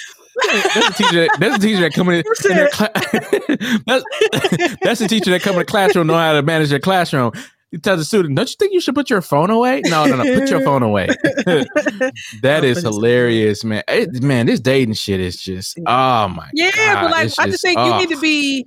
[0.46, 1.26] That's a teacher.
[1.26, 2.24] That, that's a teacher that coming in.
[2.50, 6.70] in cla- that's, that's a teacher that come in the classroom know how to manage
[6.70, 7.32] their classroom.
[7.70, 10.16] You tell the student, "Don't you think you should put your phone away?" No, no,
[10.16, 10.38] no.
[10.38, 11.06] Put your phone away.
[12.42, 13.84] that is hilarious, man.
[13.86, 15.78] It- man, this dating shit is just.
[15.86, 16.50] Oh my.
[16.52, 17.98] Yeah, God, but like I just think you oh.
[17.98, 18.66] need to be.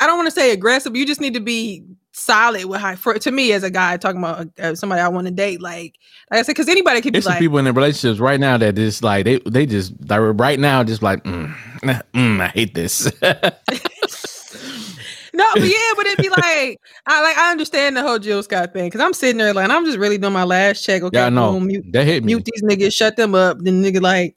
[0.00, 0.96] I don't want to say aggressive.
[0.96, 2.96] You just need to be solid with how.
[2.96, 5.96] For to me, as a guy talking about uh, somebody I want to date, like
[6.30, 8.56] like I said, because anybody could be some like, people in their relationships right now
[8.56, 12.74] that just like they they just like right now just like mm, mm, I hate
[12.74, 13.12] this.
[15.38, 18.72] No, but yeah, but it'd be like I like I understand the whole Jill Scott
[18.72, 21.02] thing because I'm sitting there like I'm just really doing my last check.
[21.02, 22.34] Okay, yeah, I know boom, mute, that hit me.
[22.34, 23.58] mute these niggas, shut them up.
[23.60, 24.34] Then nigga like,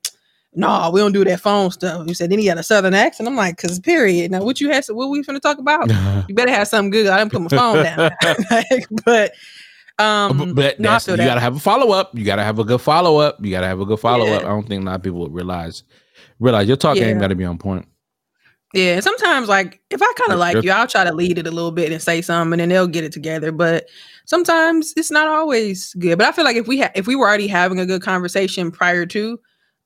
[0.53, 2.07] no, we don't do that phone stuff.
[2.07, 3.28] You said then he had a southern accent.
[3.28, 4.30] I'm like, cause period.
[4.30, 4.86] Now what you had?
[4.90, 5.90] What we finna talk about?
[6.30, 7.07] You better have something good.
[7.07, 8.11] I didn't put my phone down.
[8.52, 9.34] Like, but
[9.97, 11.26] um, but but no, I that's, feel you that.
[11.26, 12.15] gotta have a follow up.
[12.15, 13.44] You gotta have a good follow up.
[13.44, 14.44] You gotta have a good follow up.
[14.44, 14.47] Yeah.
[14.47, 15.84] I don't think a lot of people would realize
[16.39, 17.12] realize your talk Yeah.
[17.13, 17.88] got to be on point.
[18.74, 21.52] Yeah, sometimes like if I kind of like you, I'll try to lead it a
[21.52, 23.52] little bit and say something, and then they'll get it together.
[23.52, 23.88] But
[24.26, 26.18] sometimes it's not always good.
[26.18, 28.72] But I feel like if we ha- if we were already having a good conversation
[28.72, 29.40] prior to,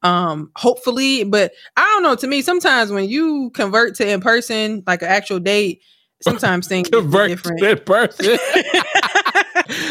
[0.03, 1.23] um, hopefully.
[1.23, 2.15] But I don't know.
[2.15, 5.81] To me, sometimes when you convert to in person, like an actual date,
[6.21, 7.59] sometimes things get Convert different.
[7.59, 8.37] to that person.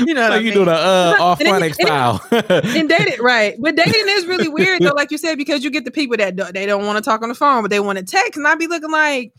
[0.07, 0.55] you know, like you mean?
[0.59, 2.77] do the uh, off And then- phonics and then- style.
[2.79, 5.85] and dating right but dating is really weird though like you said because you get
[5.85, 7.99] the people that do, they don't want to talk on the phone but they want
[7.99, 9.33] to text and i'd be looking like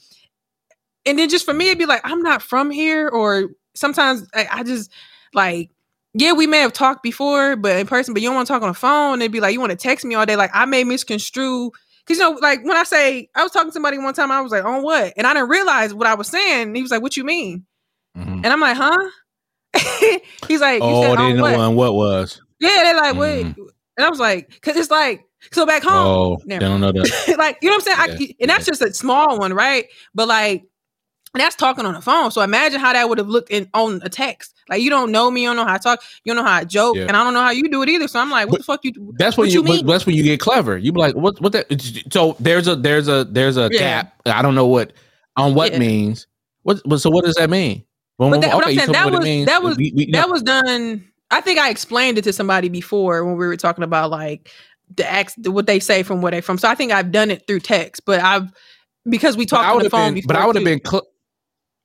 [1.05, 4.47] and then just for me it'd be like i'm not from here or sometimes i,
[4.51, 4.91] I just
[5.33, 5.69] like
[6.13, 8.61] yeah we may have talked before but in person but you don't want to talk
[8.63, 10.65] on the phone it'd be like you want to text me all day like i
[10.65, 11.71] may misconstrue
[12.05, 14.41] because you know like when i say i was talking to somebody one time i
[14.41, 16.91] was like on what and i didn't realize what i was saying and he was
[16.91, 17.65] like what you mean
[18.17, 18.37] Mhm.
[18.43, 19.09] and i'm like huh
[20.47, 21.51] he's like you Oh, said they what?
[21.51, 22.41] know on what was.
[22.59, 23.45] Yeah, they're like, wait.
[23.47, 23.67] Mhm.
[23.97, 27.35] And I was like, because it's like, so back home, Oh, they don't know that.
[27.37, 28.19] like, you know what I'm saying?
[28.19, 29.85] I, Yeah, and that's just a small one, right?
[30.13, 30.63] But like,
[31.33, 32.31] and that's talking on the phone.
[32.31, 34.53] So imagine how that would have looked in on a text.
[34.69, 36.57] Like, you don't know me, you don't know how I talk, you don't know how
[36.57, 37.03] I joke, Yeah.
[37.03, 38.07] and I don't know how you do it either.
[38.07, 39.13] So I'm like, what But the fuck you?
[39.17, 39.85] That's when what you, you mean?
[39.85, 40.77] that's when you get clever.
[40.77, 41.67] You be like, what what that
[42.11, 43.79] so there's a there's a there's a Yeah.
[43.79, 44.21] gap.
[44.25, 44.93] I don't know what
[45.37, 45.79] on what Yeah.
[45.79, 46.27] means.
[46.63, 47.84] What but so what does that mean?
[48.17, 49.45] But that- but I'm saying that was- means.
[49.47, 50.31] that was- We- we- that no.
[50.31, 51.03] was done.
[51.31, 54.49] I think I explained it to somebody before when we were talking about like
[54.95, 56.57] the acts, what they say from where they from.
[56.57, 58.51] So I think I've done it through text, but I've
[59.09, 60.27] because we talked on the phone been, before.
[60.27, 61.07] but I would have been, cl-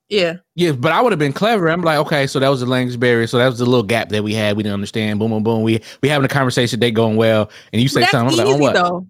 [0.09, 0.35] Yeah.
[0.57, 1.69] Yeah, but I would have been clever.
[1.71, 3.27] I'm like, okay, so that was the language barrier.
[3.27, 4.57] So that was the little gap that we had.
[4.57, 5.19] We didn't understand.
[5.19, 5.63] Boom, boom, boom.
[5.63, 6.81] We we having a conversation.
[6.81, 8.21] They going well, and you say something.
[8.21, 8.75] I'm easy like, oh what?
[8.75, 9.07] though.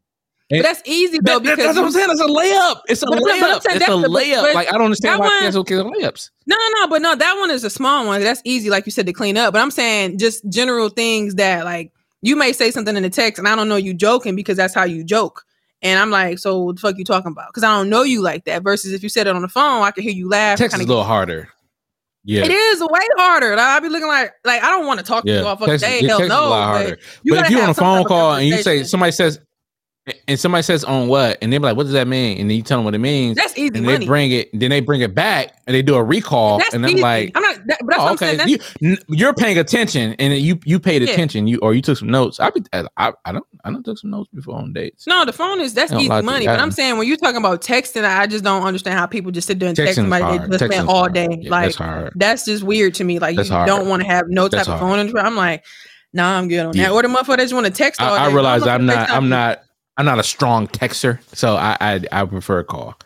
[0.51, 2.09] But that's easy though That- because that's what I'm saying.
[2.11, 2.81] It's a layup.
[2.89, 3.63] It's a But- but- but layup.
[3.63, 4.43] saying It's a but- layup.
[4.43, 6.31] but like I don't understand why one- don't layups.
[6.47, 8.21] No, no, no, but no, that one is a small one.
[8.23, 9.53] That's easy, like you said, to clean up.
[9.53, 13.39] But I'm saying just general things that like you may say something in the text
[13.39, 15.43] and I don't know you joking because that's how you joke.
[15.83, 17.47] And I'm like, so what the fuck you talking about?
[17.49, 18.63] Because I don't know you like that.
[18.63, 20.59] Versus if you said it on the phone, I can hear you laugh.
[20.59, 21.49] Text is a little harder.
[22.23, 22.45] Yeah.
[22.45, 23.57] It is way harder.
[23.57, 25.79] Like, I'll be looking like like I don't want to talk to you all fucking
[25.79, 26.01] text, day.
[26.03, 26.49] yeah, Hell text is a no.
[26.51, 29.41] but you but if you're on a phone call and you say somebody says,
[30.27, 32.63] and somebody says on what, and they're like, "What does that mean?" And then you
[32.63, 33.99] tell them what it means, that's easy and money.
[33.99, 36.85] they bring it, then they bring it back, and they do a recall, that's and
[36.85, 37.03] I'm easy.
[37.03, 37.57] like, I'm not.
[37.67, 38.59] That, but that's oh, what I'm okay, saying.
[38.59, 41.11] That's, you, you're paying attention, and you you paid Yeah.
[41.13, 42.41] attention, you or you took some notes.
[42.41, 45.07] I be, I, I don't, I don't took some notes before on dates.
[45.07, 46.47] no, the phone is that's easy money.
[46.47, 49.47] But I'm saying when you're talking about texting, I just don't understand how people just
[49.47, 51.13] sit there and text somebody they just spend all hard.
[51.15, 51.29] day.
[51.41, 53.19] Yeah, like that's that's just weird to me.
[53.19, 53.67] Like That's you hard.
[53.69, 55.11] don't want to have no type That's of hard.
[55.13, 55.19] phone.
[55.25, 55.65] I'm like,
[56.15, 56.85] nah, I'm good on Yeah.
[56.89, 56.93] that.
[56.93, 58.33] Or the motherfucker that just want to text all I, day.
[58.33, 59.63] I realize Don't I'm not, I'm not,
[60.01, 62.99] I'm not a strong texter, so I, I, I prefer a call.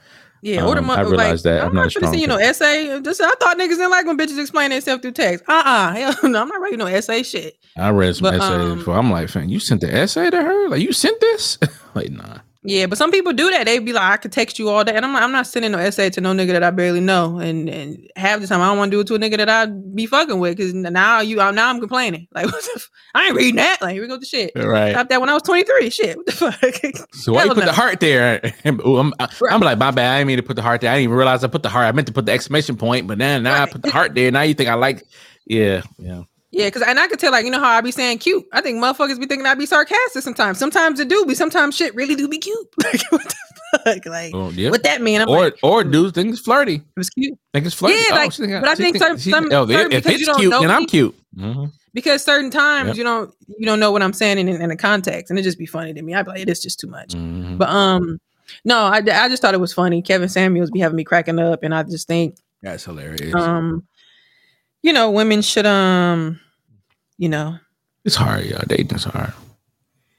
[0.43, 1.65] Yeah, or the um, I realize like, that.
[1.65, 3.01] I'm, not not to you know essay.
[3.01, 5.43] Just I thought niggas didn't like when bitches explain themselves through text.
[5.49, 7.57] Uh uh hell no, I'm not writing no essay shit.
[7.77, 8.97] I read some But, essays um, before.
[8.97, 10.69] I'm like, fam, you sent the essay to her?
[10.69, 11.59] Like, you sent this?
[11.97, 12.39] like, nah.
[12.67, 13.65] Yeah, but some people do that.
[13.67, 15.73] They be like, I could text you all day, and I'm like, I'm not sending
[15.73, 18.69] no essay to no nigga that I barely know, and and half the time I
[18.69, 21.21] don't want to do it to a nigga that I be fucking with, because now
[21.21, 22.27] you, now I'm complaining.
[22.33, 23.83] Like, what the f- I ain't reading that.
[23.83, 24.53] Like, here we go to shit.
[24.57, 24.93] Right.
[24.93, 25.91] Stopped that when I was 23.
[25.91, 27.09] Shit, what the fuck?
[27.13, 27.67] So why you put no.
[27.67, 28.41] the heart there?
[28.67, 29.53] Ooh, I'm, I- Right.
[29.53, 30.15] I'm like, my bad.
[30.15, 30.91] I didn't mean to put the heart there.
[30.91, 31.85] I didn't even realize I put the heart.
[31.87, 33.73] I meant to put the exclamation point, but then now I Right.
[33.73, 34.31] put the heart there.
[34.31, 35.03] Now you think I like,
[35.47, 36.23] yeah, yeah.
[36.57, 38.45] Yeah, because and I could tell, like, you know how I be saying cute.
[38.53, 40.57] I think motherfuckers be thinking I be sarcastic sometimes.
[40.59, 41.35] Sometimes it do be.
[41.35, 42.69] Sometimes shit really do be cute.
[42.85, 44.07] like, what the fuck?
[44.07, 44.71] Like, Oh, yeah.
[44.71, 45.21] what that mean?
[45.21, 46.77] I'm or like, or dudes think it's flirty.
[46.77, 47.37] it was cute.
[47.53, 47.97] Think it's flirty.
[48.09, 50.37] Yeah, like, she think but I think some- she- some- oh, certain- if because it's
[50.39, 51.15] cute, then I'm cute.
[51.37, 51.73] Mhm.
[51.93, 52.97] because certain times Yep.
[52.99, 55.59] you don't you don't know what I'm saying in, in the context, and it just
[55.59, 56.15] be funny to me.
[56.15, 57.09] I'd be like, it is just too much.
[57.09, 57.59] Mhm.
[57.59, 58.21] But um,
[58.65, 60.03] no, I, I just thought it was funny.
[60.03, 63.35] Kevin Samuels be having me cracking up, and I just think That's hilarious.
[63.35, 63.83] um,
[64.83, 66.39] you know, women should um,
[67.19, 67.57] you know,
[68.05, 68.63] it's hard, y'all.
[68.67, 69.33] Dating's hard.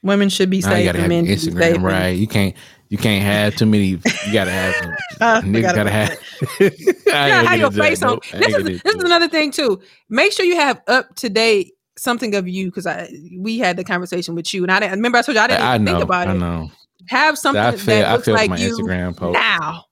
[0.04, 1.82] women should be Now you safe gotta have men your should be Instagram safe.
[1.84, 2.10] right.
[2.18, 2.56] You can't
[2.90, 3.86] you can't have too many.
[3.88, 4.00] You
[4.32, 4.76] gotta have.
[4.76, 6.20] Some, I niggas forgot gotta have.
[6.60, 8.10] I You gotta have your face on.
[8.12, 9.82] Nope, This is this is another thing too.
[10.10, 13.10] Make sure you have up to date something of you because I
[13.40, 15.62] we had the conversation with you, and I didn't remember I told you I didn't
[15.64, 15.92] I know.
[15.94, 16.38] think about I it.
[16.38, 16.72] know.
[17.10, 17.86] Have something I feel.
[17.98, 19.34] that I looks feel like my you Instagram post.
[19.34, 19.86] now.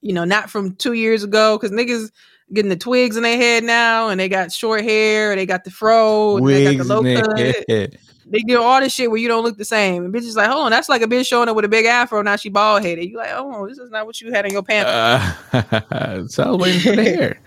[0.00, 2.10] You know, not from two years ago, because niggas
[2.52, 5.64] getting the twigs in their head now, and they got short hair, and they got
[5.64, 7.94] the fro, and they got the low cut.
[8.30, 10.04] They do all this shit where you don't look the same.
[10.04, 12.20] And bitches like, hold on, that's like a bitch showing up with a big afro.
[12.20, 13.08] Now she bald headed.
[13.08, 14.90] You like, oh, this is not what you had in your pants.
[14.90, 17.40] Uh, so I was waiting for the hair.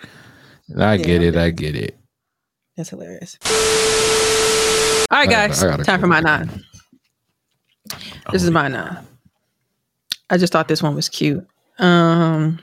[0.78, 1.36] I get it.
[1.36, 1.98] I get it.
[2.76, 3.38] That's hilarious.
[5.12, 6.64] All right, guys, I gotta time for my nine.
[8.32, 9.06] This is Oh, my nine.
[10.30, 11.46] I just thought this one was cute.
[11.78, 12.60] Um,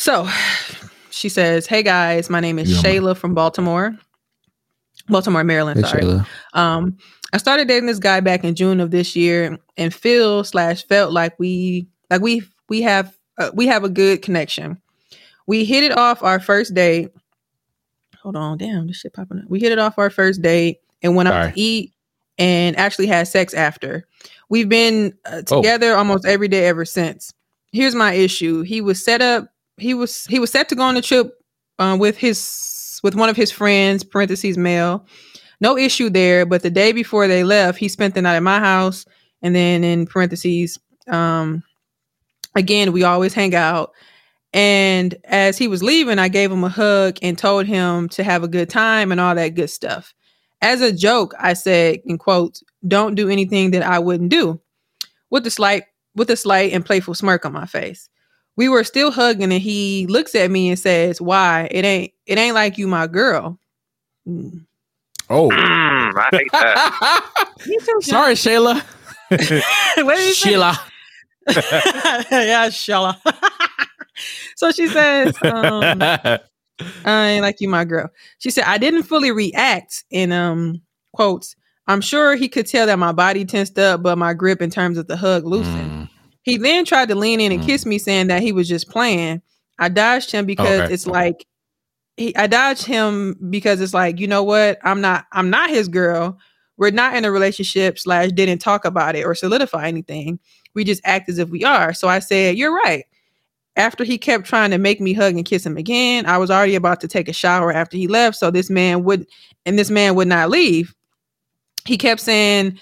[0.00, 0.26] so
[1.10, 2.82] she says, "Hey guys, my name is man.
[2.82, 3.94] Shayla from Baltimore,
[5.08, 5.84] Baltimore, Maryland.
[5.84, 6.02] Hey, sorry.
[6.02, 6.26] Shayla.
[6.54, 6.96] Um,
[7.32, 11.12] I started dating this guy back in June of this year, and feel slash felt
[11.12, 14.80] like we like we we have uh, we have a good connection.
[15.46, 17.10] We hit it off our first date.
[18.22, 19.44] Hold on, damn, this shit popping up.
[19.48, 21.92] We hit it off our first date and went out to eat
[22.38, 24.06] and actually had sex after.
[24.48, 25.60] We've been uh, Oh.
[25.62, 27.32] together almost every day ever since.
[27.72, 28.62] Here's my issue.
[28.62, 29.48] He was set up.
[29.76, 31.32] He was he was set to go on a trip
[31.78, 34.04] uh, with his with one of his friends.
[34.04, 35.06] Parentheses male.
[35.60, 36.46] No issue there.
[36.46, 39.04] But the day before they left, he spent the night at my house,
[39.42, 41.62] and then in parentheses, um,
[42.54, 43.92] again we always hang out.
[44.52, 48.42] And as he was leaving, I gave him a hug and told him to have
[48.42, 50.12] a good time and all that good stuff.
[50.60, 54.60] As a joke, I said, in quotes, "Don't do anything that I wouldn't do,"
[55.30, 55.84] with a slight
[56.16, 58.08] with a slight and playful smirk on my face.
[58.60, 61.66] We were still hugging, and he looks at me and says, "Why?
[61.70, 63.58] It ain't it ain't like you, my girl."
[64.28, 64.66] Mm.
[65.30, 65.48] Oh.
[65.48, 67.24] Mm, I hate that.
[68.02, 68.82] Sorry, Shayla.
[69.30, 70.34] what did he?
[70.34, 70.78] Sheila.
[71.48, 73.16] yeah, Shayla.
[74.56, 76.02] so she says, um,
[77.06, 78.10] I ain't like you, my girl.
[78.40, 80.82] She said, I didn't fully react in um
[81.14, 81.56] quotes.
[81.86, 84.98] I'm sure he could tell that my body tensed up, but my grip in terms
[84.98, 85.89] of the hug loosened.
[85.89, 85.89] Mm.
[86.50, 87.66] He then tried to lean in and Mm.
[87.66, 89.40] kiss me, saying that he was just playing.
[89.78, 90.92] I dodged him because Okay.
[90.92, 91.46] it's like
[92.16, 94.78] he, I dodged him because it's like, you know what?
[94.84, 96.38] I'm not I'm not his girl.
[96.76, 100.38] We're not in a relationship slash didn't talk about it or solidify anything.
[100.74, 101.92] We just act as if we are.
[101.94, 103.04] So I said, You're right.
[103.76, 106.74] After he kept trying to make me hug and kiss him again, I was already
[106.74, 108.36] about to take a shower after he left.
[108.36, 109.26] So this man would,
[109.64, 110.94] and this man would not leave.
[111.86, 112.78] He kept saying,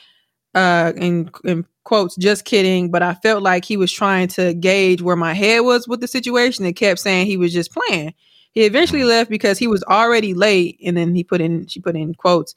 [0.54, 2.90] uh, and, in quotes, just kidding.
[2.90, 6.06] But I felt like he was trying to gauge where my head was with the
[6.06, 8.14] situation and kept saying he was just playing.
[8.52, 10.78] He eventually left because he was already late.
[10.84, 12.54] And then he put in, she put in quotes,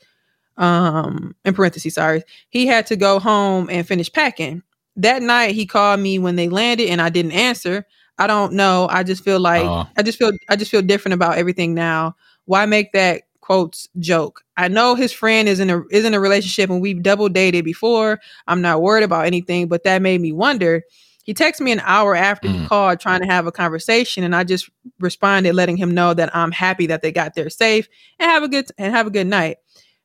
[0.57, 2.23] um, in parentheses, sorry.
[2.49, 4.63] He had to go home and finish packing.
[4.97, 7.85] That night he called me when they landed and I didn't answer.
[8.17, 8.87] I don't know.
[8.91, 9.87] I just feel like Oh.
[9.97, 12.15] I just feel I just feel different about everything now.
[12.45, 14.43] Why make that quotes joke?
[14.57, 17.65] I know his friend is in a is in a relationship and we've double dated
[17.65, 18.19] before.
[18.47, 20.83] I'm not worried about anything, but that made me wonder.
[21.23, 22.67] He texted me an hour after he Mm.
[22.67, 26.51] called trying to have a conversation and I just responded letting him know that I'm
[26.51, 27.87] happy that they got there safe
[28.19, 29.57] and have a good and have a good night.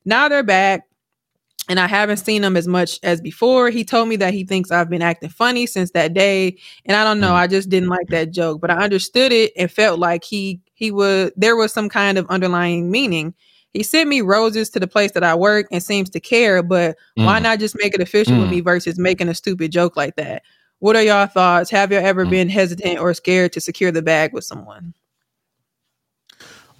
[0.05, 0.83] Now they're back
[1.69, 3.69] and I haven't seen him as much as before.
[3.69, 7.03] He told me that he thinks I've been acting funny since that day, and I
[7.03, 7.31] don't know.
[7.31, 7.35] Mm.
[7.35, 10.91] I just didn't like that joke, but I understood it and felt like he he
[10.91, 13.33] was there was some kind of underlying meaning.
[13.73, 16.95] He sent me roses to the place that I work and seems to care, but
[17.15, 17.43] why Mm.
[17.43, 18.51] not just make it official with Mm.
[18.51, 20.43] me versus making a stupid joke like that?
[20.79, 21.69] What are y'all thoughts?
[21.71, 22.29] Have you ever Mm.
[22.29, 24.93] been hesitant or scared to secure the bag with someone?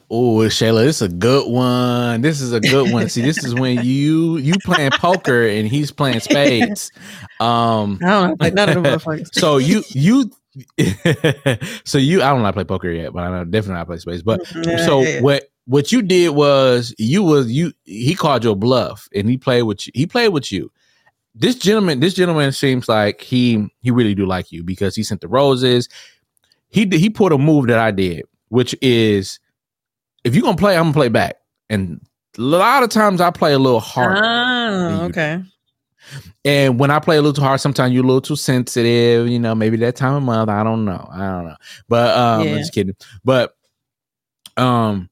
[0.10, 2.22] Oh, Shayla, this is a good one.
[2.22, 3.10] This is a good one.
[3.10, 6.92] See, this is when you you playing poker and he's playing spades.
[7.40, 9.30] Um, I don't know, like none of the motherfuckers.
[9.32, 10.32] so you you
[11.86, 13.86] so you I don't know how to play poker yet, but I know definitely to
[13.86, 14.22] play space.
[14.22, 14.46] But
[14.86, 19.38] so what what you did was you was you he called your bluff and he
[19.38, 19.94] played with you.
[19.96, 20.72] He played with you.
[21.36, 25.22] This gentleman, this gentleman seems like he he really do like you because he sent
[25.22, 25.90] the roses.
[26.70, 29.40] He did, he put a move that I did, which is
[30.24, 31.36] if you're gonna play, I'm gonna play back.
[31.70, 32.02] And
[32.38, 34.18] a lot of times I play a little hard.
[34.18, 35.44] Oh, ah, okay.
[36.46, 39.28] And when I play a little too hard, sometimes you're a little too sensitive.
[39.28, 40.50] You know, maybe that time of month.
[40.50, 41.08] I don't know.
[41.12, 41.56] I don't know.
[41.88, 42.54] But um, Yeah.
[42.54, 42.96] I'm just kidding.
[43.24, 43.54] But
[44.56, 45.10] um,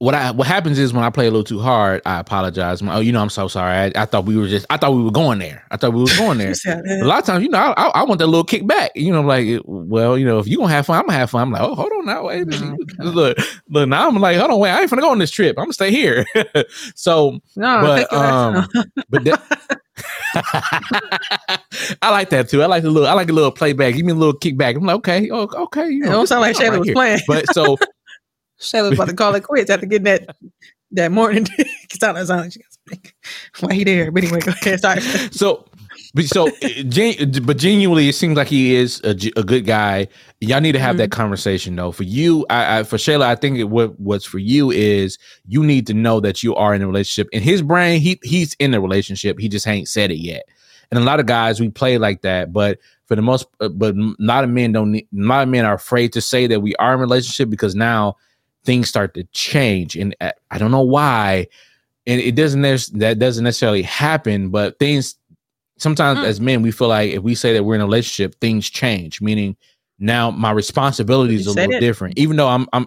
[0.00, 2.80] what I what happens is when I play a little too hard, I apologize.
[2.80, 3.76] I'm oh, you know, I'm so sorry.
[3.76, 4.64] I, I thought we were just.
[4.70, 5.62] I thought we were going there.
[5.70, 6.54] I thought we were going there.
[6.66, 8.88] a lot of times, you know, I, I, I want that little kickback.
[8.94, 11.42] You know, like, well, you know, if you gonna have fun, I'm gonna have fun.
[11.42, 12.48] I'm like, oh, hold on now, wait.
[12.48, 12.76] a.
[13.04, 13.36] Look,
[13.68, 13.88] look.
[13.90, 14.70] Now I'm like, hold on, wait.
[14.70, 15.56] I ain't gonna go on this trip.
[15.58, 16.24] I'm gonna stay here.
[16.94, 19.68] so No, But, take your ass um, but that,
[22.02, 22.62] I like that too.
[22.62, 23.06] I like the little.
[23.06, 23.94] I like a little playback.
[23.94, 24.76] Give me a little kickback.
[24.76, 25.90] I'm like, okay, oh, okay.
[25.90, 26.94] You It know, don't this sound like Shayla right was here.
[26.94, 27.20] playing.
[27.26, 27.76] But so
[28.60, 30.36] Shayla was about to call it quits after getting that
[30.92, 31.46] that morning.
[31.58, 33.12] like, like she got something.
[33.60, 34.10] Why he there?
[34.10, 34.80] But anyway, go ahead.
[34.80, 35.00] Sorry.
[35.30, 35.66] so
[36.14, 36.48] but so
[37.42, 40.08] but genuinely it seems like he is a, a good guy
[40.40, 41.20] y'all need to have that mm-hmm.
[41.20, 44.70] conversation though for you I, I for shayla i think it, what what's for you
[44.70, 48.18] is you need to know that you are in a relationship in his brain he
[48.22, 50.44] he's in a relationship he just ain't said it yet
[50.90, 54.14] and a lot of guys we play like that but for the most but a
[54.18, 56.74] lot of men don't need, a lot of men are afraid to say that we
[56.76, 58.16] are in a relationship because now
[58.64, 59.96] things start to change.
[59.96, 61.46] And uh, i don't know why.
[62.06, 62.62] And it doesn't
[62.98, 65.16] that doesn't necessarily happen but things
[65.78, 66.24] sometimes Mm.
[66.24, 69.20] as men we feel like if we say that we're in a relationship things change.
[69.20, 69.56] Meaning
[69.98, 71.80] now my responsibilities are a little it.
[71.80, 72.18] different.
[72.18, 72.86] Even though i'm i'm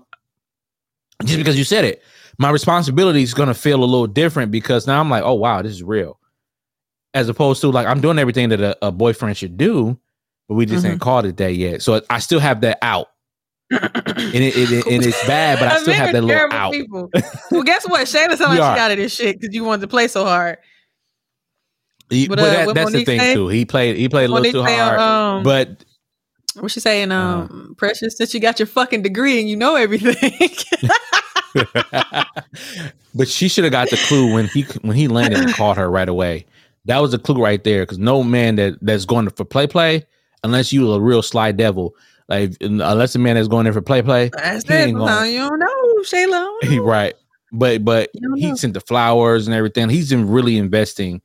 [1.26, 2.02] just because you said it
[2.40, 5.62] my responsibility is going to feel a little different because now i'm like oh wow
[5.62, 6.20] this is real.
[7.14, 9.98] As opposed to like i'm doing everything that a, a boyfriend should do
[10.50, 10.92] but we just Mhm.
[10.94, 11.82] ain't called it that yet.
[11.82, 13.08] So i still have that out
[13.72, 13.82] and
[14.36, 17.10] it, it, it- and it's bad but i still have that little out people.
[17.52, 18.02] Well, guess what?
[18.08, 18.76] Shayla sounded We like are.
[18.76, 20.58] she got it this shit because you wanted to play so hard.
[22.10, 23.34] He- But, but uh, that- what that's the thing say?
[23.34, 25.84] too he played he played a little Monique too hard um, but
[26.60, 27.12] What's she saying?
[27.12, 27.48] Uh-huh.
[27.52, 30.50] Um, Precious, since you got your fucking degree and you know everything.
[33.16, 35.90] but she should have got the clue when he when he landed and called her
[35.90, 36.46] right away.
[36.86, 40.06] That was a clue right there because no man that that's going for play play,
[40.44, 41.96] unless you a real sly devil,
[42.30, 44.92] like unless a man that's going there for play play, That's He it.
[44.94, 46.32] gonna- you don't know, Shayla.
[46.32, 47.14] Don't he right.
[47.52, 48.20] But but he
[48.50, 48.56] know.
[48.56, 49.90] sent the flowers and everything.
[49.90, 51.22] He's been really investing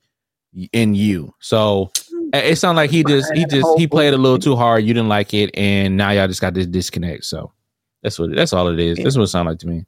[0.72, 1.34] in you.
[1.40, 1.90] So
[2.34, 4.84] it sounds like he just he just he played a little too hard.
[4.84, 7.24] You didn't like it, and now y'all just got this disconnect.
[7.24, 7.52] So
[8.02, 8.98] that's what that's all it is.
[8.98, 9.86] That's what it sounds like to me.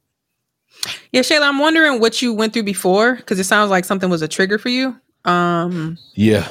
[1.12, 4.22] Yeah, Shayla, I'm wondering what you went through before because it sounds like something was
[4.22, 4.96] a trigger for you.
[5.26, 6.48] Um, Yeah,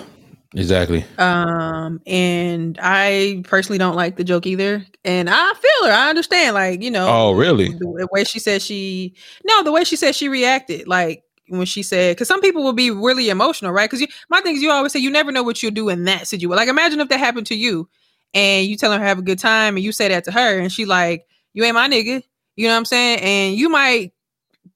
[0.56, 1.06] exactly.
[1.18, 4.86] um, and I personally don't like the joke either.
[5.06, 5.94] And I feel her.
[5.94, 7.08] I understand, like you know.
[7.08, 7.70] Oh, really?
[7.70, 9.14] The way she said she,
[9.46, 12.74] no, the way she said she reacted, like when she said, because some people will
[12.74, 13.90] be really emotional, right?
[13.90, 16.28] Because my thing is, you always say you never know what you'll do in that
[16.28, 16.56] situation.
[16.56, 17.90] Like, imagine if that happened to you,
[18.34, 20.72] and you tell her have a good time, and you say that to her, and
[20.72, 22.22] she like, you ain't my nigga.
[22.56, 23.20] You know what I'm saying?
[23.22, 24.14] And you might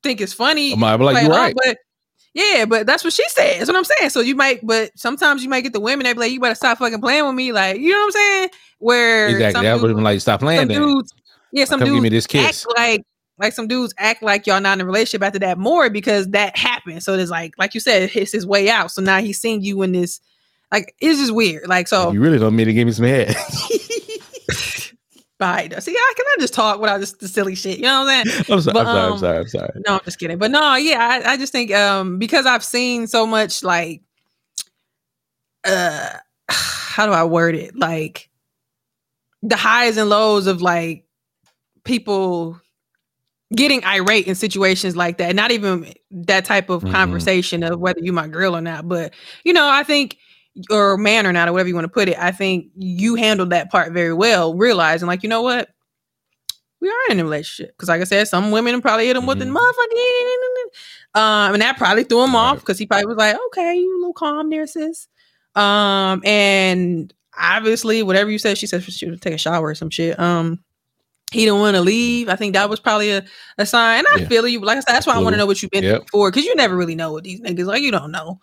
[0.02, 1.56] think it's funny, I'm like, like, you're along, right.
[1.64, 1.78] But
[2.34, 3.60] Yeah, but that's what she said.
[3.60, 4.10] That's what I'm saying.
[4.10, 6.06] So you might, but sometimes you might get the women.
[6.06, 8.12] They be like, "You better stop fucking playing with me." Like, you know what I'm
[8.12, 8.50] saying?
[8.80, 9.64] Where Exactly.
[9.64, 10.82] That would like, stop playing some then.
[10.82, 11.14] dudes,
[11.52, 12.66] yeah, some dudes give me this kiss.
[12.66, 13.06] act like
[13.38, 16.58] like some dudes act like y'all not in a relationship after that more because that
[16.58, 17.04] happened.
[17.04, 18.90] So it's like like you said, it's his way out.
[18.92, 20.20] So now he's seeing you in this
[20.72, 21.68] like it's just weird.
[21.68, 23.36] Like so You really don't mean to give me some head.
[25.40, 25.68] bye.
[25.80, 27.78] See, I can I just talk without just the silly shit.
[27.78, 28.46] You know what I'm saying?
[28.50, 28.74] I'm sorry.
[28.74, 29.00] But, I'm sorry.
[29.08, 29.38] um, I'm sorry.
[29.40, 29.82] I'm sorry.
[29.88, 30.38] No, I'm just kidding.
[30.38, 34.02] But no, yeah, I, I just think um because I've seen so much like
[35.66, 36.10] uh
[36.50, 37.76] how do I word it?
[37.76, 38.30] Like
[39.42, 41.06] the highs and lows of like
[41.84, 42.60] people
[43.54, 45.36] getting irate in situations like that.
[45.36, 46.92] Not even that type of Mhm.
[46.92, 49.14] conversation of whether you my girl or not, but
[49.44, 50.18] you know, I think
[50.70, 53.50] or man or not, or whatever you want to put it, I think you handled
[53.52, 55.70] that part very well, realizing like, you know what?
[56.80, 57.76] We are in a relationship.
[57.76, 59.56] Because like I said, some women probably hit him with the Mhm.
[59.56, 62.40] motherfucking um, and that probably threw him Right.
[62.40, 65.08] off because he probably was like, okay, you a little calm there, sis.
[65.56, 69.90] Um, and obviously, whatever you said, she said she would take a shower or some
[69.92, 70.20] shit.
[70.20, 70.64] Um,
[71.32, 72.30] he didn't want to leave.
[72.30, 73.24] I think that was probably a,
[73.58, 74.00] a sign.
[74.00, 74.28] And I Yeah.
[74.28, 74.60] feel you.
[74.60, 76.06] Like I said, that's why I want to know what you've been through Yep.
[76.06, 77.82] before because you never really know what these niggas like.
[77.84, 78.40] You don't know.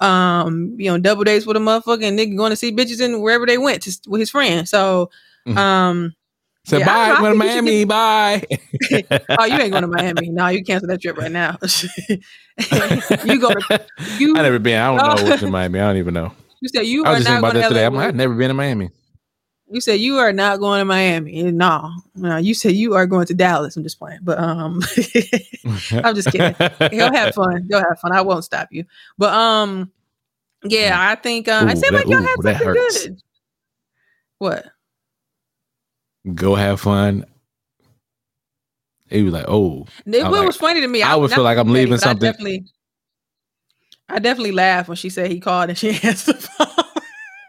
[0.00, 3.46] Um, you know, double dates with a motherfucking nigga going to see bitches in wherever
[3.46, 4.68] they went to, with his friend.
[4.68, 5.10] So,
[5.46, 5.56] Mhm.
[5.56, 6.14] um,
[6.64, 7.08] So Yeah, bye.
[7.08, 7.20] don't.
[7.20, 7.84] Going to I you Miami.
[7.84, 8.42] Bye.
[9.38, 10.28] oh, you ain't going to Miami.
[10.30, 11.58] No, you cancel that trip right now.
[13.24, 13.80] you go to
[14.18, 14.36] you.
[14.38, 14.78] I never been.
[14.80, 15.16] I don't Oh.
[15.16, 15.80] know what's in Miami.
[15.80, 16.32] I don't even know.
[16.60, 17.84] You said you I are was just thinking about that today.
[17.84, 18.90] I'm, I've never been to Miami.
[19.72, 21.42] You said you are not going to Miami.
[21.50, 22.36] No, no.
[22.36, 23.74] You said you are going to Dallas.
[23.74, 24.82] I'm just playing, but um,
[25.92, 26.54] I'm just kidding.
[26.90, 27.66] He'll have fun.
[27.70, 28.12] He'll have fun.
[28.12, 28.84] I won't stop you.
[29.16, 29.90] But um,
[30.62, 33.06] yeah, I think uh, I Ooh, said like y'all had something hurts.
[33.06, 33.22] good.
[34.38, 34.66] What?
[36.34, 37.24] Go have fun.
[39.08, 41.02] It was like, oh, It, like- was funny to me.
[41.02, 42.30] I would feel like I'm leaving I something.
[42.30, 42.66] definitely,
[44.08, 46.81] I definitely laughed when she said he called and she answered the phone.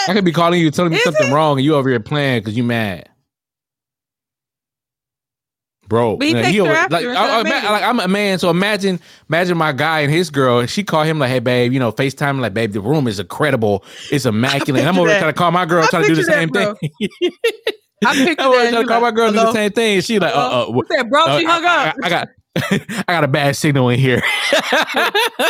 [0.08, 1.32] I could be calling you, telling me Is something it?
[1.32, 3.08] wrong, and you over here playing because you mad,
[5.88, 6.16] bro.
[6.16, 7.70] But he man, over- her like, I, I, it made ima- it.
[7.70, 10.60] like I'm a man, so imagine, imagine my guy and his girl.
[10.60, 13.20] and She called him like, "Hey, babe, you know, Facetime, like, babe, the room is
[13.20, 15.20] incredible, it's immaculate." And I'm over here that.
[15.20, 16.74] trying to call my girl, trying to do the that, same bro.
[16.74, 16.90] thing.
[18.04, 18.70] I picture I'm that.
[18.70, 19.94] Trying to call like, my girl, do the same thing.
[19.96, 21.24] And she like, uh, uh, Who said, bro?
[21.38, 21.96] She uh, hung I, up.
[22.02, 24.22] I, I got, I got a bad signal in here.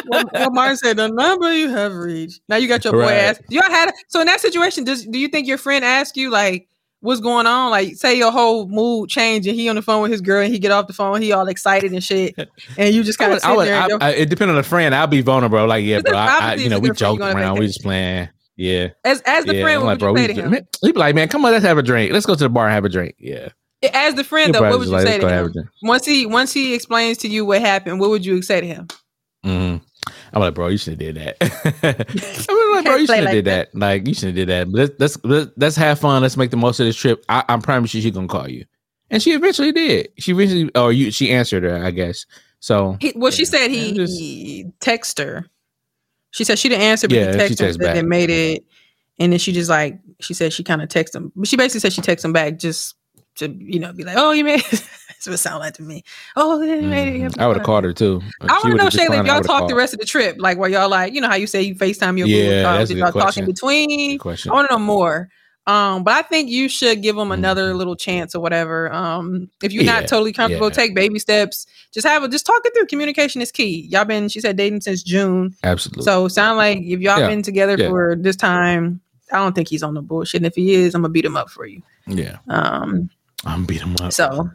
[0.08, 2.40] well, well, Martin said the number you have reached.
[2.48, 3.14] Now you got your boy Right.
[3.14, 3.40] ass.
[3.48, 4.84] Y'all had so in that situation.
[4.84, 6.68] Does do you think your friend asked you like
[7.00, 7.70] what's going on?
[7.70, 10.52] Like say your whole mood change and he on the phone with his girl and
[10.52, 12.34] he get off the phone, he all excited and shit,
[12.78, 14.02] and you just kind of would, I would.
[14.02, 14.94] I, it depends on the friend.
[14.94, 15.66] I'll be vulnerable.
[15.66, 16.16] Like, yeah, bro.
[16.16, 17.58] I, you know, we joke around.
[17.58, 18.28] We just playing.
[18.56, 18.88] Yeah.
[19.04, 19.62] as as the yeah.
[19.62, 21.64] friend, I'm like, would bro, we just, man, he'd be like, man, come on, let's
[21.64, 22.12] have a drink.
[22.12, 23.16] Let's go to the bar and have a drink.
[23.18, 23.48] Yeah.
[23.92, 25.52] As the friend though, what would you like, say to go have a him?
[25.52, 25.68] drink.
[25.82, 28.88] Once he once he explains to you what happened, what would you say to him?
[29.44, 29.76] hmm
[30.34, 31.36] I'm like, bro, you should have did that.
[32.48, 33.74] I'm like, bro, you should have like did that.
[33.74, 34.68] Like, you should have did that.
[34.68, 36.22] Let's, let's let's let's have fun.
[36.22, 37.24] Let's make the most of this trip.
[37.28, 38.64] I, I promise you, she's gonna call you,
[39.10, 40.08] and she eventually did.
[40.18, 42.24] She eventually, or you, she answered her, I guess.
[42.60, 45.46] So He, well, she said he, just- he text her.
[46.30, 48.30] She said she didn't answer, but Yeah, he she texted her texted that they made
[48.30, 48.64] it.
[49.18, 51.80] And then she just like she said she kind of texted him, but she basically
[51.80, 52.94] said she texted him back just
[53.36, 54.70] to you know be like, oh, you made it.
[55.08, 56.02] That's what it sounded like to me.
[56.34, 57.32] Oh, yeah, you made it.
[57.32, 57.40] mhm.
[57.40, 58.20] I would have called her too.
[58.40, 60.68] I want to know, Shayla, if y'all talked the rest of the trip, like where
[60.68, 63.36] y'all like, you know how you say you Facetime your Yeah, Google did y'all talk
[63.36, 64.18] in between?
[64.18, 64.50] question.
[64.50, 65.28] I want to know more.
[65.68, 67.76] Um, but I think you should give them another Mhm.
[67.76, 68.92] little chance or whatever.
[68.92, 70.74] Um, if you're Yeah, not totally comfortable, yeah.
[70.74, 71.66] take baby steps.
[71.92, 72.86] Just have a just talk it through.
[72.86, 73.86] Communication is key.
[73.88, 75.54] Y'all been, she said, dating since June.
[75.62, 76.02] Absolutely.
[76.02, 79.84] So sound like if y'all Yeah, been together for this time, I don't think he's
[79.84, 80.40] on the bullshit.
[80.40, 81.80] And if he is, I'm gonna beat him up for you.
[82.08, 83.08] yeah, Um,
[83.44, 84.12] I'm beat him up.
[84.12, 84.50] so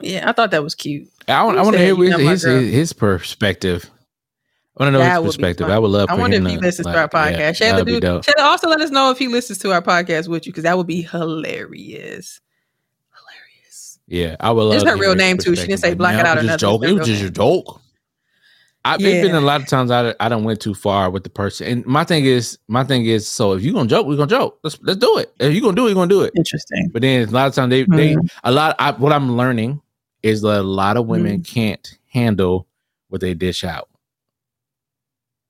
[0.00, 1.08] yeah, I thought that was cute.
[1.28, 3.90] I want, I want to hear his his, his perspective.
[4.76, 5.68] I want to know That his perspective.
[5.68, 6.08] I would love.
[6.08, 7.60] I wonder if he to, listens like, to our yeah, podcast.
[7.60, 8.24] Shayla, be do, dope.
[8.24, 10.78] Shayla, also let us know if he listens to our podcast with you because that
[10.78, 12.40] would be hilarious.
[13.14, 13.98] Hilarious.
[14.08, 14.74] Yeah, I would love.
[14.76, 15.54] It's her real name, too.
[15.54, 16.58] She didn't say black it out or nothing.
[16.58, 16.88] joking.
[16.88, 17.82] It was just a joke.
[18.84, 19.38] I, It's been Yeah.
[19.38, 22.02] a lot of times I I don't went too far with the person, and my
[22.04, 24.58] thing is my thing is so if you're gonna joke, we're gonna joke.
[24.64, 25.32] Let's let's do it.
[25.38, 26.32] If you're gonna do it, you're gonna do it.
[26.36, 26.88] Interesting.
[26.92, 28.74] But then a lot of times they they a lot.
[28.80, 29.80] I, what I'm learning
[30.22, 32.66] is that a lot of women can't handle
[33.08, 33.88] what they dish out.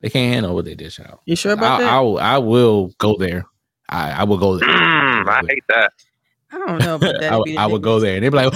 [0.02, 1.20] They can't handle what they dish out.
[1.26, 1.92] You sure about I, that?
[1.92, 3.44] I, will- I will go there.
[3.88, 4.68] I, I will go there.
[4.68, 5.92] Mm, I hate that.
[6.52, 7.32] I don't know about that.
[7.32, 8.52] I, It'd I would go there, and they'd be like,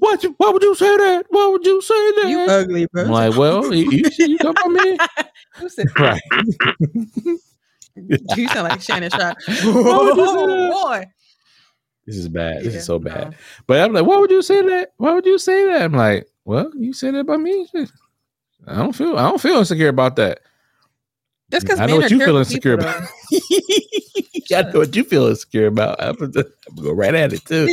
[0.00, 0.22] "What?
[0.24, 1.26] you- Why would you say that?
[1.30, 3.04] Why would you say that?" You ugly, bro.
[3.04, 4.98] I'm like, "Well, you, you, you come from me,
[5.56, 6.20] Who said that?
[6.34, 7.38] right?"
[8.36, 9.36] You sound like Shannon Sharpe.
[9.46, 9.64] would that?
[9.66, 11.04] Oh, boy.
[12.06, 12.64] This is bad.
[12.64, 13.30] This Yeah, is so bad.
[13.30, 13.36] no.
[13.66, 14.92] But I'm like, why would you say that?
[14.96, 15.82] Why would you say that?
[15.82, 17.68] I'm like, well, you said it about me.
[18.66, 19.16] I don't feel.
[19.16, 20.40] I don't feel insecure about that.
[21.52, 23.02] That's because I know what you feel insecure about.
[24.54, 26.02] I know what you feel insecure about.
[26.02, 26.32] I'm gonna
[26.68, 27.68] I'm gonna go right at it too.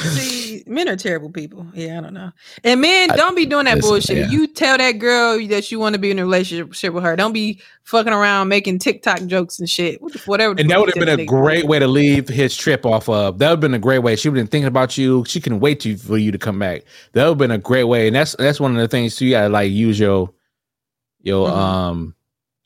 [0.00, 1.66] See, men are terrible people.
[1.74, 2.32] Yeah, I don't know.
[2.64, 4.16] And men, don't be doing that listen, bullshit.
[4.18, 4.28] yeah.
[4.30, 7.14] You tell that girl that you want to be in a relationship with her.
[7.16, 10.00] Don't be fucking around making TikTok jokes and shit.
[10.26, 10.54] Whatever.
[10.58, 13.38] And that would have been a great way to leave his trip off of.
[13.38, 14.16] That would have been a great way.
[14.16, 15.24] She would have been thinking about you.
[15.26, 16.82] She can wait to, for you to come back.
[17.12, 18.06] That would have been a great way.
[18.06, 19.26] And that's that's one of the things too.
[19.26, 20.30] You gotta like use your
[21.20, 21.52] your Mhm.
[21.56, 22.14] um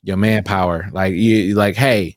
[0.03, 0.89] your manpower.
[0.91, 2.15] Like you like, hey,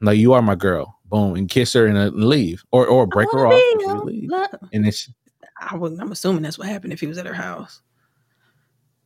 [0.00, 0.98] like you are my girl.
[1.06, 3.60] Boom, and kiss her and, uh, leave, or or break her off.
[4.04, 4.30] leave.
[4.72, 5.10] And it's
[5.60, 7.82] I was, I'm assuming that's what happened if he was at her house.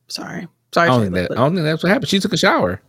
[0.08, 0.48] Sorry.
[0.73, 0.89] Sorry.
[0.89, 1.32] I don't think that.
[1.32, 2.08] I don't think that's what happened.
[2.08, 2.81] She took a shower.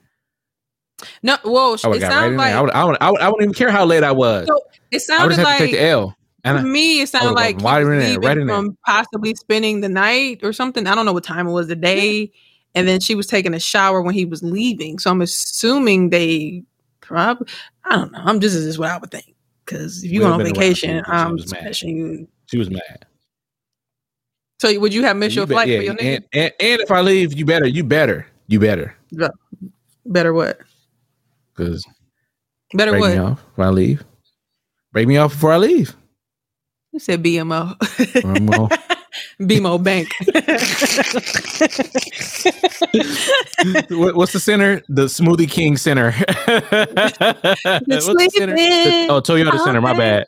[1.22, 2.54] no, well, it got right sounds like.
[2.54, 4.48] I would, I would, I would, I wouldn't even care how late I was.
[4.48, 4.60] So,
[4.92, 6.16] it sounded like to take the L.
[6.44, 8.64] And to me, it sounded like right was in there, right in there.
[8.86, 10.88] possibly spending the night or something.
[10.88, 12.32] I don't know what time it was, the day,
[12.78, 15.00] and then she was taking a shower when he was leaving.
[15.00, 16.64] So I'm assuming they
[17.02, 17.48] probably.
[17.86, 18.20] I don't know.
[18.24, 19.36] I'm just this is what I would think.
[19.66, 22.28] Because if you go on vacation, I'm smashing you.
[22.46, 23.06] she was mad.
[24.60, 26.16] So would you have missed You your bet- flight yeah, for your nigga?
[26.16, 28.96] and, and, and if I leave, you better, you better, you better,
[30.06, 30.60] Better what?
[31.56, 31.86] because
[32.74, 33.32] Better break me what?
[33.34, 34.04] off when I leave.
[34.94, 35.96] Break me off before I leave.
[36.94, 37.78] You said BMO.
[38.24, 38.70] Gonna-
[39.42, 40.10] BMO Bank.
[43.90, 44.82] what, what's the center?
[44.90, 46.12] The Smoothie King Center.
[46.18, 48.56] the center?
[48.56, 49.82] The- oh, Toyota Center.
[49.82, 50.26] My bad.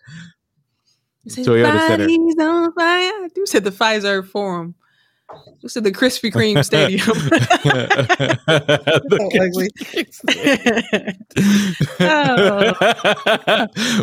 [1.27, 2.06] Toyota Center.
[2.42, 3.27] On fire.
[3.35, 4.76] You said the Fiserv Forum.
[5.61, 7.06] You said the Krispy Kreme Stadium.
[11.99, 12.74] Oh.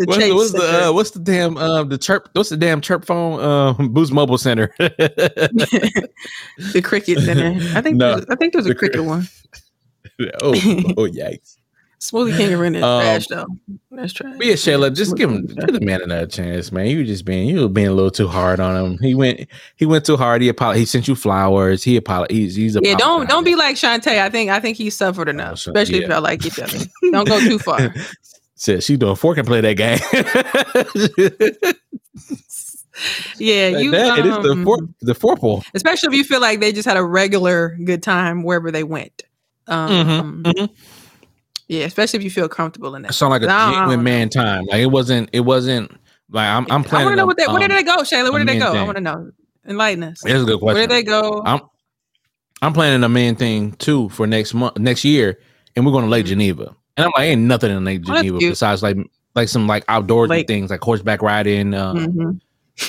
[0.05, 2.29] what's, Chase the, what's the uh, what's the damn uh, the chirp?
[2.33, 3.41] What's the damn chirp phone?
[3.41, 4.73] Um, Boost Mobile Center.
[4.79, 6.11] the
[6.85, 7.59] Cricket Center.
[7.77, 7.97] I think.
[7.97, 8.17] No.
[8.17, 9.29] there's, I think there's a The Cricket Cri- one.
[10.43, 11.57] oh, oh, yikes!
[12.01, 13.47] Smoothie King Arena is Um, trash though.
[13.91, 14.37] That's trash.
[14.41, 16.87] Yeah, Shayla, just give him give the man another chance, man.
[16.89, 18.99] You were just being you were being a little too hard on him.
[18.99, 20.43] He went he went too hard.
[20.43, 20.81] He apologized.
[20.81, 21.83] He sent you flowers.
[21.83, 22.33] He apologized.
[22.39, 24.21] He's, he's Yeah, don't don't be like Shantae.
[24.21, 26.15] I think I think he suffered enough, Sha- especially if yeah.
[26.17, 26.79] y'all like each other.
[27.13, 27.95] Don't go too far.
[28.59, 29.99] Shit, she doing fork and play that game.
[33.39, 33.91] Yeah, Like you.
[33.91, 35.63] that, it is the um, four the fourple.
[35.75, 39.23] especially if you feel like they just had a regular good time wherever they went.
[39.67, 40.71] Um, mhm.
[41.69, 43.11] Yeah, especially if you feel comfortable in that.
[43.11, 44.65] It sounded like a genuine man time.
[44.67, 45.31] Like it wasn't.
[45.33, 45.91] It wasn't.
[46.31, 46.67] Like I'm.
[46.71, 47.07] I'm planning.
[47.07, 47.47] I want to know what they.
[47.47, 48.31] Where did um, they go, Shayla?
[48.31, 48.69] Where did they go?
[48.69, 48.87] I thing.
[48.87, 49.31] want to know.
[49.67, 50.21] Enlighten us.
[50.23, 50.77] That's a good question.
[50.77, 51.43] Where did they go?
[51.45, 51.61] I'm.
[52.63, 55.39] I'm planning a man thing too for next month, next year,
[55.75, 56.31] and we're going to Lake Mhm.
[56.31, 56.75] Geneva.
[56.97, 58.53] And I'm like, ain't nothing in Lake Oh, Geneva cute.
[58.53, 58.97] besides like
[59.35, 60.47] like some like outdoorsy Lake.
[60.47, 62.41] things like horseback riding, uh, Mhm.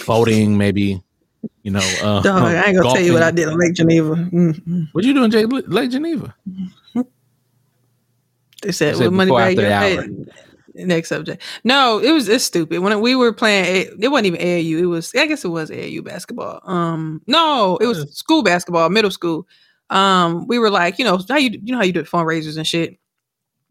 [0.06, 1.04] boating, maybe.
[1.64, 4.16] You know, uh, Dog, I ain't gonna tell you what I did on Lake Geneva.
[4.16, 4.88] Mhm.
[4.94, 5.46] What you doing, Jay?
[5.46, 6.34] Lake Geneva?
[8.62, 10.86] They said, I said "What money before bag after the hour.
[10.86, 11.42] Next subject.
[11.64, 12.80] No, it was it's stupid.
[12.80, 14.80] When we were playing, it, it wasn't even AAU.
[14.80, 16.62] It was I guess it was AAU basketball.
[16.64, 19.48] Um, no, it was school basketball, middle school.
[19.90, 22.68] Um, we were like, you know, how you you know how you do fundraisers and
[22.68, 23.00] shit.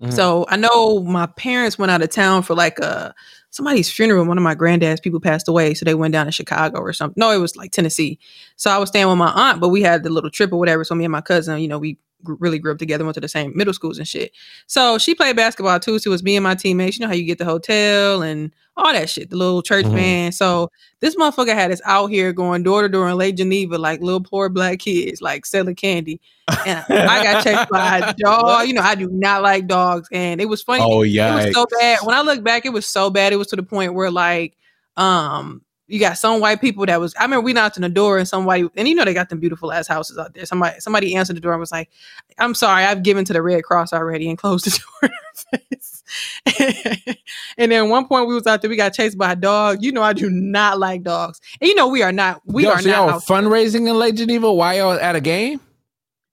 [0.03, 0.13] Mhm.
[0.13, 3.15] So I know my parents went out of town for like a
[3.51, 4.25] somebody's funeral.
[4.27, 7.15] One of my granddad's people passed away, so they went down to Chicago or something.
[7.17, 8.19] No, it was like Tennessee.
[8.57, 10.83] So I was staying with my aunt, but we had the little trip or whatever.
[10.85, 13.21] So me and my cousin, you know, we gr- really grew up together, went to
[13.21, 14.33] the same middle schools and shit.
[14.67, 15.99] So she played basketball too.
[15.99, 16.99] So it was me and my teammates.
[16.99, 19.95] You know how you get the hotel and all that shit, the little church Mhm.
[19.95, 20.33] van.
[20.33, 24.01] So this motherfucker had us out here going door to door in Lake Geneva like
[24.03, 26.21] little poor black kids, like selling candy.
[26.67, 28.69] And I got chased by a dog.
[28.69, 30.09] You know, I do not like dogs.
[30.13, 30.83] And it was funny.
[30.85, 31.33] Oh yeah.
[31.41, 32.01] It was so bad.
[32.03, 33.33] When I look back, it was so bad.
[33.33, 34.57] It was to the point where like,
[34.97, 37.15] um, you got some white people that was.
[37.17, 39.39] I remember we knocked on the door and somebody, and you know they got them
[39.39, 40.45] beautiful ass houses out there.
[40.45, 41.91] Somebody, somebody answered the door and was like,
[42.39, 45.59] "I'm sorry, I've given to the Red Cross already," and closed the door in her
[45.59, 46.03] face.
[47.59, 49.83] and then one point we was out there, we got chased by a dog.
[49.83, 52.43] You know, I do not like dogs, and you know we are not.
[52.47, 53.09] We Yo, are so not.
[53.09, 55.61] y'all fundraising in Lake Geneva while y'all at a game.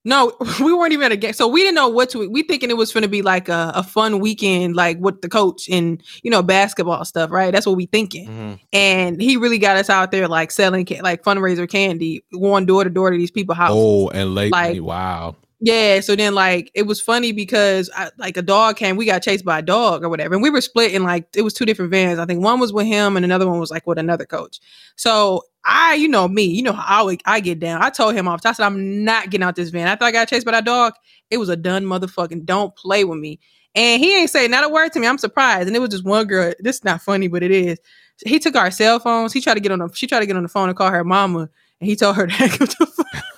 [0.05, 1.33] No, we weren't even at a game.
[1.33, 3.83] So we didn't know what to we thinking it was gonna be like a, a
[3.83, 7.51] fun weekend, like with the coach and you know, basketball stuff, right?
[7.51, 8.27] That's what we thinking.
[8.27, 8.53] Mm-hmm.
[8.73, 12.83] And he really got us out there like selling ca- like fundraiser candy, going door
[12.83, 13.77] to door to these people houses.
[13.79, 14.33] Oh, and.
[14.35, 15.35] Like- wow.
[15.65, 19.23] Yeah, so then like it was funny because I, like a dog came, we got
[19.23, 21.65] chased by a dog or whatever, and we were split in like it was two
[21.65, 22.19] different vans.
[22.19, 24.59] I think one was with him and another one was like with another coach.
[24.97, 27.83] So I, you know me, you know how I, I get down.
[27.83, 28.41] I told him off.
[28.45, 29.87] I said I'm not getting out this van.
[29.87, 30.93] After I got chased by that dog,
[31.31, 32.45] it was a done motherfucking.
[32.45, 33.39] Don't play with me.
[33.75, 35.07] And he ain't say not a word to me.
[35.07, 35.67] I'm surprised.
[35.67, 36.53] And it was just one girl.
[36.61, 37.79] This is not funny, but it is.
[38.25, 39.33] he took our cell phones.
[39.33, 40.91] He tried to get on the she tried to get on the phone and call
[40.91, 41.49] her mama,
[41.81, 43.32] and he told her to hang up the phone.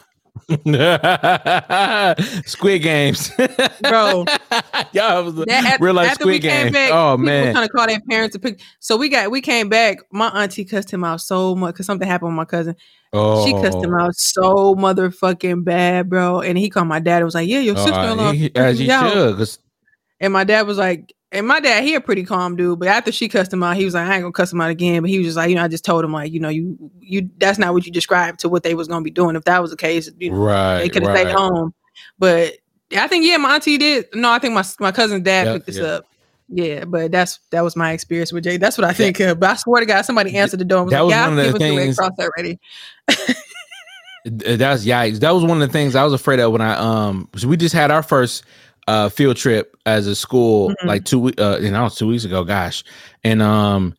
[2.46, 3.32] Squid Games,
[3.82, 4.26] Bro.
[4.94, 6.74] Y'all was That- at- real life Squid came Game.
[6.74, 8.60] back, Oh man, trying to call their parents to pick.
[8.80, 9.98] So we got we came back.
[10.12, 12.76] My auntie cussed him out so much because something happened with my cousin.
[13.14, 14.02] oh, She cussed him oh.
[14.04, 16.42] out so motherfucking bad, bro.
[16.42, 17.18] And he called my dad.
[17.18, 19.60] and was like, "Yeah, your Oh, sister in law." as you should, 'cause-
[20.20, 23.12] And my dad was like, and my dad, he a pretty calm dude, but after
[23.12, 25.02] she cussed him out, he was like, I ain't gonna cuss him out again.
[25.02, 26.78] But he was just like, you know, I just told him like, you know, you
[27.00, 29.36] you that's not what you described to what they was gonna be doing.
[29.36, 31.22] If that was the case, you know, right, they could have right.
[31.28, 31.74] stayed home.
[32.18, 32.54] But
[32.98, 34.08] I think yeah, my auntie did.
[34.14, 35.84] No, I think my my cousin's dad Yeah, picked this yeah.
[35.84, 36.06] up.
[36.48, 38.58] Yeah, but that's that was my experience with Jay.
[38.58, 39.40] That's what I think of.
[39.40, 41.28] But I swear to God, somebody answered the door and was That like, was "Yeah,
[41.28, 42.60] one of the given to Red things- Cross already."
[44.26, 45.20] That's yikes.
[45.20, 47.30] That was one of the things I was afraid of when I um.
[47.36, 48.44] So we just had our first
[48.88, 50.86] uh field trip as a school Mhm.
[50.86, 52.44] like two weeks uh, and that was two weeks ago.
[52.44, 52.84] Gosh,
[53.24, 53.96] and um.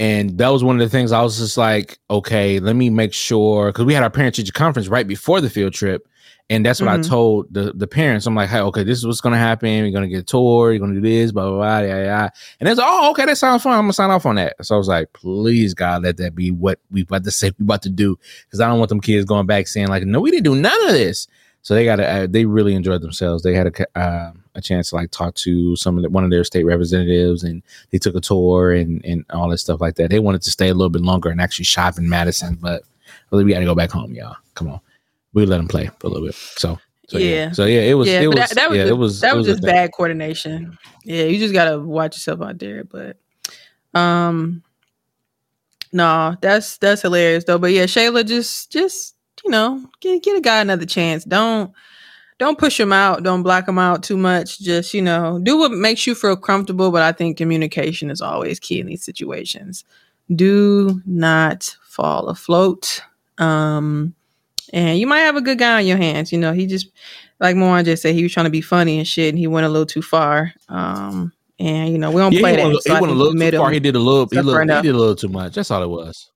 [0.00, 3.12] And that was one of the things I was just like, okay, let me make
[3.12, 6.06] sure because we had our parent teacher conference right before the field trip,
[6.48, 7.04] and that's what Mhm.
[7.04, 8.24] I told the the parents.
[8.24, 9.68] I'm like, hey, okay, this is what's gonna happen.
[9.68, 10.70] You're gonna get a tour.
[10.70, 12.28] You're gonna do this, blah blah blah, yeah, yeah.
[12.60, 13.72] And it's oh, okay, that sounds fun.
[13.72, 14.54] I'm gonna sign off on that.
[14.64, 17.64] So I was like, please, God, let that be what we about to say we
[17.64, 18.16] about to do
[18.46, 20.80] because I don't want them kids going back saying like, no, we didn't do none
[20.86, 21.26] of this.
[21.62, 23.42] So they got uh, they really enjoyed themselves.
[23.42, 26.30] They had a uh, a chance to like talk to some of the, one of
[26.30, 30.10] their state representatives, and they took a tour and and all this stuff like that.
[30.10, 32.82] They wanted to stay a little bit longer and actually shop in Madison, but
[33.30, 34.36] really we got to go back home, y'all.
[34.54, 34.80] Come on,
[35.32, 36.34] we let them play for a little bit.
[36.34, 36.78] So.
[37.08, 37.34] So yeah.
[37.34, 37.52] Yeah.
[37.52, 38.06] So yeah, it was.
[38.06, 38.36] yeah, it was.
[38.36, 39.20] that, that was yeah, just, it was.
[39.20, 40.76] that was, just bad coordination.
[41.04, 42.84] Yeah, you just gotta watch yourself out there.
[42.84, 43.16] But
[43.94, 44.62] um,
[45.90, 47.56] no, that's that's hilarious though.
[47.56, 51.24] But yeah, Shayla, just just you know, get get a guy another chance.
[51.24, 51.72] Don't
[52.38, 53.22] don't push him out.
[53.22, 54.60] Don't block him out too much.
[54.60, 56.90] Just you know, do what makes you feel comfortable.
[56.90, 59.84] But I think communication is always key in these situations.
[60.34, 63.02] Do not fall afloat.
[63.38, 64.14] Um,
[64.72, 66.32] and you might have a good guy on your hands.
[66.32, 66.88] You know, he just
[67.40, 69.66] like Moran just said, he was trying to be funny and shit, and he went
[69.66, 70.52] a little too far.
[70.68, 72.64] Um, and you know, we don't Yeah, play he that.
[72.64, 73.70] went, so he went a little too far.
[73.70, 74.28] He did a little.
[74.30, 75.54] He, little, he did a little too much.
[75.54, 76.30] That's all it was.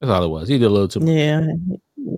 [0.00, 0.48] That's all it was.
[0.48, 1.08] He did a little too much.
[1.08, 1.46] Yeah,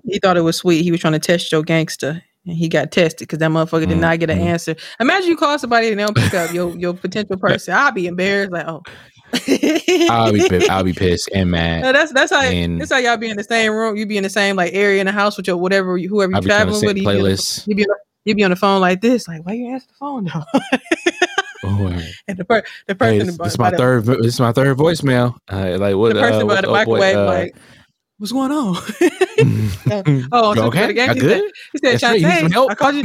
[0.05, 0.83] he thought it was sweet.
[0.83, 3.97] He was trying to test your gangster, and he got tested because that motherfucker did
[3.97, 4.43] not get an Mhm.
[4.45, 4.75] answer.
[4.99, 7.73] Imagine you call somebody and they don't pick up your your potential person.
[7.73, 8.51] I'll be embarrassed.
[8.51, 8.81] Like, oh,
[10.09, 11.81] I'll be pi- I'll be pissed and mad.
[11.83, 13.95] No, that's that's how And- that's how y'all be in the same room.
[13.97, 16.31] You be in the same like area in the house with your whatever you- whoever
[16.31, 16.97] you I'll be trying to traveling with.
[16.97, 19.27] You be, on the, you be on the- you be on the phone like this.
[19.27, 20.43] Like, why you answer the phone though?
[21.63, 21.87] Oh,
[22.27, 24.03] and the per, the Hey, person this, by- this is my the- third.
[24.03, 25.35] vo- This is my third voicemail.
[25.51, 26.13] Uh, like what?
[26.13, 27.55] the person uh, by the microwave, uh, like,
[28.17, 28.75] what's going on?
[30.31, 30.89] oh, so okay?
[30.89, 31.51] again, he said, good?
[31.73, 32.69] he said, That's right?
[32.71, 33.03] I called you.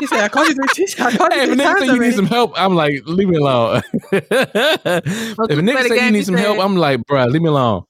[0.00, 0.86] He said, I called you three.
[0.98, 3.02] I called you Hey, if three nigga times say you need some help, I'm like,
[3.06, 3.82] leave me alone.
[4.12, 7.84] if a play nigga say you need some help, I'm like, bruh, leave me alone.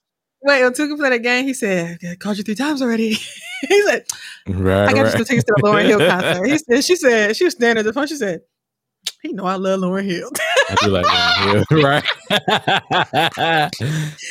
[0.44, 3.10] Wait, until he played that game, he said, I called you three times already.
[3.12, 4.04] he said,
[4.48, 6.46] Right, I got you some tickets to the Lauryn Hill concert.
[6.46, 8.08] He said, she said, she was standing at the phone.
[8.08, 8.40] She said,
[9.22, 10.30] he know I love Lauryn Hill.
[10.70, 11.66] I do like that.
[11.70, 12.04] Right.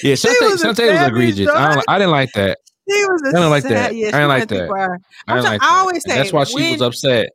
[0.03, 1.49] yeah, Shantae, was Shantae was egregious.
[1.49, 2.57] I, don't, I didn't like that.
[2.87, 3.95] he was a I don't like sad- that.
[3.95, 4.99] Yeah, I didn't like that.
[5.27, 5.79] I didn't like I that.
[5.79, 7.29] always And that's say why she was upset.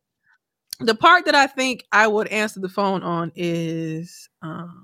[0.81, 4.83] the part that I think I would answer the phone on is um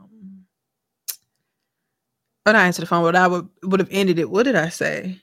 [2.44, 4.28] I answered the phone, but I would would have ended it.
[4.31, 5.18] What did I say?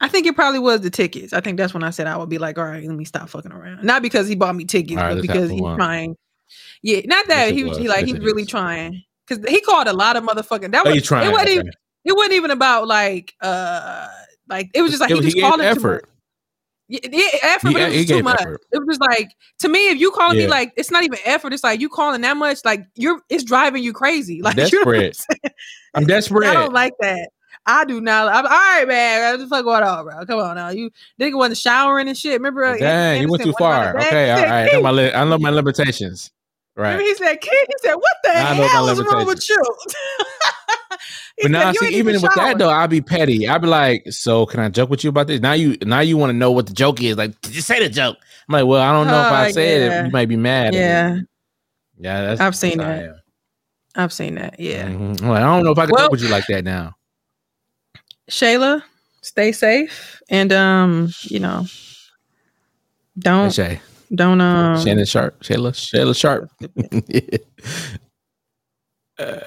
[0.00, 1.32] I think it probably was the tickets.
[1.32, 3.28] I think that's when I said I would be like, all right, let me stop
[3.28, 3.82] fucking around.
[3.82, 6.16] Not because he bought me tickets, right, but because he's trying.
[6.82, 7.78] Yeah, not that Yes, he was, was.
[7.78, 8.48] he like Yes, he's it really is.
[8.48, 10.72] trying because he called a lot of motherfucking.
[10.72, 11.28] That Oh, was trying?
[11.28, 11.58] It wasn't okay.
[11.58, 11.70] even.
[12.04, 14.08] It wasn't even about like uh
[14.48, 16.02] like it was just like It he was- just called it too effort.
[16.04, 16.10] much.
[16.90, 18.40] Yeah, yeah, effort, He- but it was he just too much.
[18.40, 18.60] effort.
[18.72, 21.52] It was just like to me, if you calling me like it's not even effort.
[21.52, 24.40] It's like you calling that much, like you're it's driving you crazy.
[24.42, 25.26] Like you know I'm desperate.
[25.94, 26.48] I'm desperate.
[26.48, 27.28] I don't like that.
[27.66, 28.28] I do not.
[28.32, 29.32] I'm all right, man.
[29.32, 30.24] What the fuck going on, bro?
[30.24, 30.70] Come on now.
[30.70, 32.32] You nigga wasn't showering and shit.
[32.32, 32.64] Remember?
[32.64, 33.94] uh, Dang, you went too far.
[34.00, 34.68] Okay, all He right.
[34.70, 36.30] I know my li- I know my limitations.
[36.78, 37.06] Remember Right.
[37.08, 39.56] he said, "Kid," he said, "What the my hell is wrong with you?"
[41.42, 43.46] But now, "You see, even with showered." that though, I'll be petty.
[43.48, 46.16] I'll be like, "So, can I joke with you about this?" Now you, now you
[46.16, 47.16] want to know what the joke is.
[47.16, 48.16] Like, just say the joke.
[48.48, 50.02] I'm like, "Well, I don't know if I say yeah.
[50.02, 51.18] it, you might be mad." Yeah,
[51.98, 52.22] yeah.
[52.22, 53.16] That's, I've seen that's that.
[54.02, 54.58] I've seen that.
[54.58, 55.20] Yeah, Mhm.
[55.22, 56.94] Like, I don't know if I can Well- joke with you like that now.
[58.30, 58.82] Shayla,
[59.22, 61.66] stay safe and um, you know,
[63.18, 63.80] don't Shay,
[64.14, 64.82] don't um.
[64.82, 66.50] Shannon Sharpe, Shayla, Shayla Sharp.
[69.18, 69.40] uh,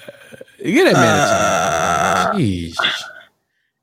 [0.64, 2.34] get that man.
[2.34, 2.38] chance.
[2.38, 2.76] Jeez.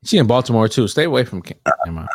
[0.05, 0.87] She in Baltimore too.
[0.89, 1.43] Stay away from.
[1.43, 2.09] Cam-.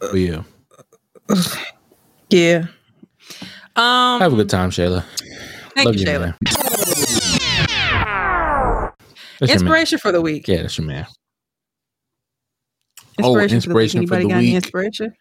[0.00, 0.44] For you.
[2.30, 2.66] Yeah.
[3.76, 4.20] Um.
[4.20, 5.04] Have a good time, Shayla.
[5.74, 6.36] Thank Love you, Shayla.
[9.40, 9.52] That's.
[9.52, 10.46] Inspiration for the week.
[10.46, 11.06] Yeah, that's your man.
[13.22, 14.22] Oh, Inspiration, inspiration for the week.
[14.22, 14.56] Anybody the got any week.
[14.56, 15.14] inspiration?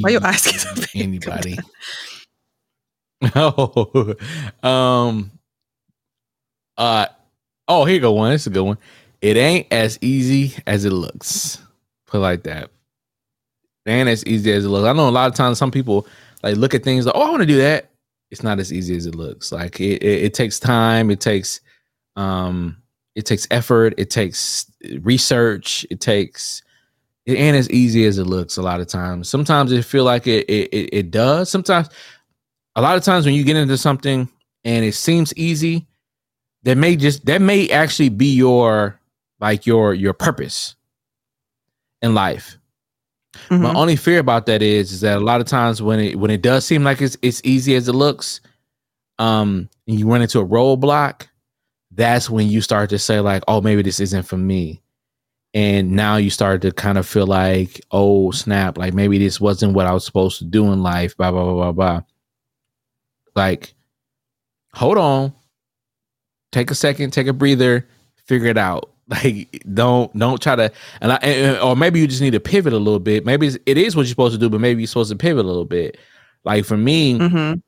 [0.00, 0.84] Why eyes get so?
[0.94, 1.58] Anybody?
[3.34, 4.14] oh,
[4.62, 5.30] um,
[6.76, 7.06] uh,
[7.66, 8.32] oh, here you go one.
[8.32, 8.78] It's a good one.
[9.22, 11.58] It ain't as easy as it looks.
[12.06, 12.70] Put it like that.
[13.86, 14.86] It ain't as easy as it looks.
[14.86, 16.06] I know a lot of times some people
[16.42, 17.90] like look at things like, oh, I want to do that.
[18.30, 19.50] It's not as easy as it looks.
[19.50, 21.10] Like it, it, it takes time.
[21.10, 21.60] It takes,
[22.14, 22.76] um,
[23.14, 23.94] it takes effort.
[23.96, 25.86] It takes research.
[25.90, 26.62] It takes.
[27.28, 28.56] It ain't as easy as it looks.
[28.56, 29.28] A lot of times.
[29.28, 31.50] Sometimes it feel like it, it, it, it does.
[31.50, 31.90] Sometimes,
[32.74, 34.30] a lot of times when you get into something
[34.64, 35.86] and it seems easy,
[36.62, 38.98] that may just that may actually be your
[39.40, 40.74] like your your purpose
[42.00, 42.56] in life.
[43.50, 43.60] Mhm.
[43.60, 46.30] My only fear about that is is that a lot of times when it when
[46.30, 48.40] it does seem like it's it's easy as it looks,
[49.18, 51.26] um, and you run into a roadblock,
[51.90, 54.80] that's when you start to say like, oh, maybe this isn't for me.
[55.54, 59.72] And now you start to kind of feel like, oh snap, like maybe this wasn't
[59.72, 62.00] what I was supposed to do in life, blah blah blah blah blah.
[63.34, 63.74] Like,
[64.74, 65.32] hold on,
[66.52, 67.86] take a second, take a breather,
[68.26, 68.92] figure it out.
[69.10, 70.70] Like, don't don't try to,
[71.00, 73.24] and I, and- or maybe you just need to pivot a little bit.
[73.24, 73.56] Maybe it's,
[73.96, 75.96] what you're supposed to do, but maybe you're supposed to pivot a little bit.
[76.44, 77.62] Like for me, Mhm.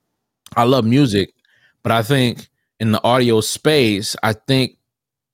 [0.55, 1.33] I love music,
[1.83, 4.76] but I think in the audio space, I think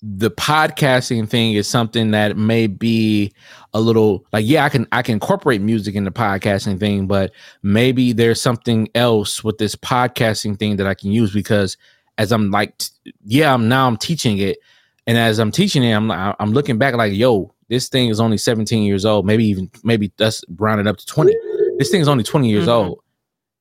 [0.02, 3.32] the podcasting thing is something that may be
[3.72, 7.32] a little like yeah, I can I can incorporate music in the podcasting thing, but
[7.62, 11.76] maybe there's something else with this podcasting thing that I can use because
[12.18, 14.58] as I'm like t- yeah, I'm now I'm teaching it
[15.06, 18.38] and as I'm teaching it, I'm I'm looking back like yo, this thing is only
[18.38, 21.34] 17 years old, maybe even maybe that's rounded up to 20.
[21.78, 22.72] This thing is only 20 years Mhm.
[22.72, 22.98] old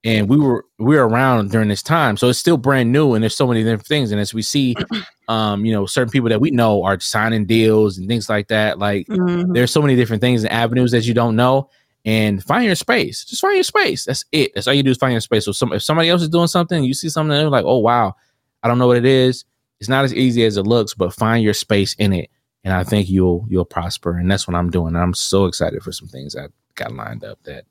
[0.06, 2.16] and we were we were around during this time.
[2.16, 4.12] So it's still brand new and there's so many different things.
[4.12, 4.76] And as we see
[5.28, 8.78] um you know certain people that we know are signing deals and things like that
[8.80, 9.54] like Mhm.
[9.56, 11.70] there's so many different things and avenues that you don't know.
[12.08, 13.26] And find your space.
[13.26, 14.06] Just find your space.
[14.06, 14.52] That's it.
[14.54, 15.44] That's all you do is find your space.
[15.46, 18.16] So some, if somebody else is doing something you see something they're like oh wow.
[18.64, 19.44] I don't know what it is.
[19.80, 22.30] It's not as easy as it looks but find your space in it.
[22.64, 24.18] And i think you'll you'll prosper.
[24.18, 24.94] And that's what i'm doing.
[24.96, 27.66] And i'm so excited for some things i got lined up that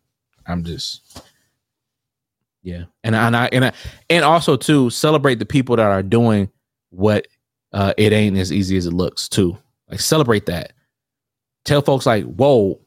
[0.46, 1.20] i'm just
[2.64, 3.72] yeah, and and I and I,
[4.08, 6.50] and also too celebrate the people that are doing
[6.88, 7.28] what
[7.72, 9.56] uh, it ain't as easy as it looks too.
[9.90, 10.72] Like celebrate that.
[11.66, 12.80] Tell folks like, whoa,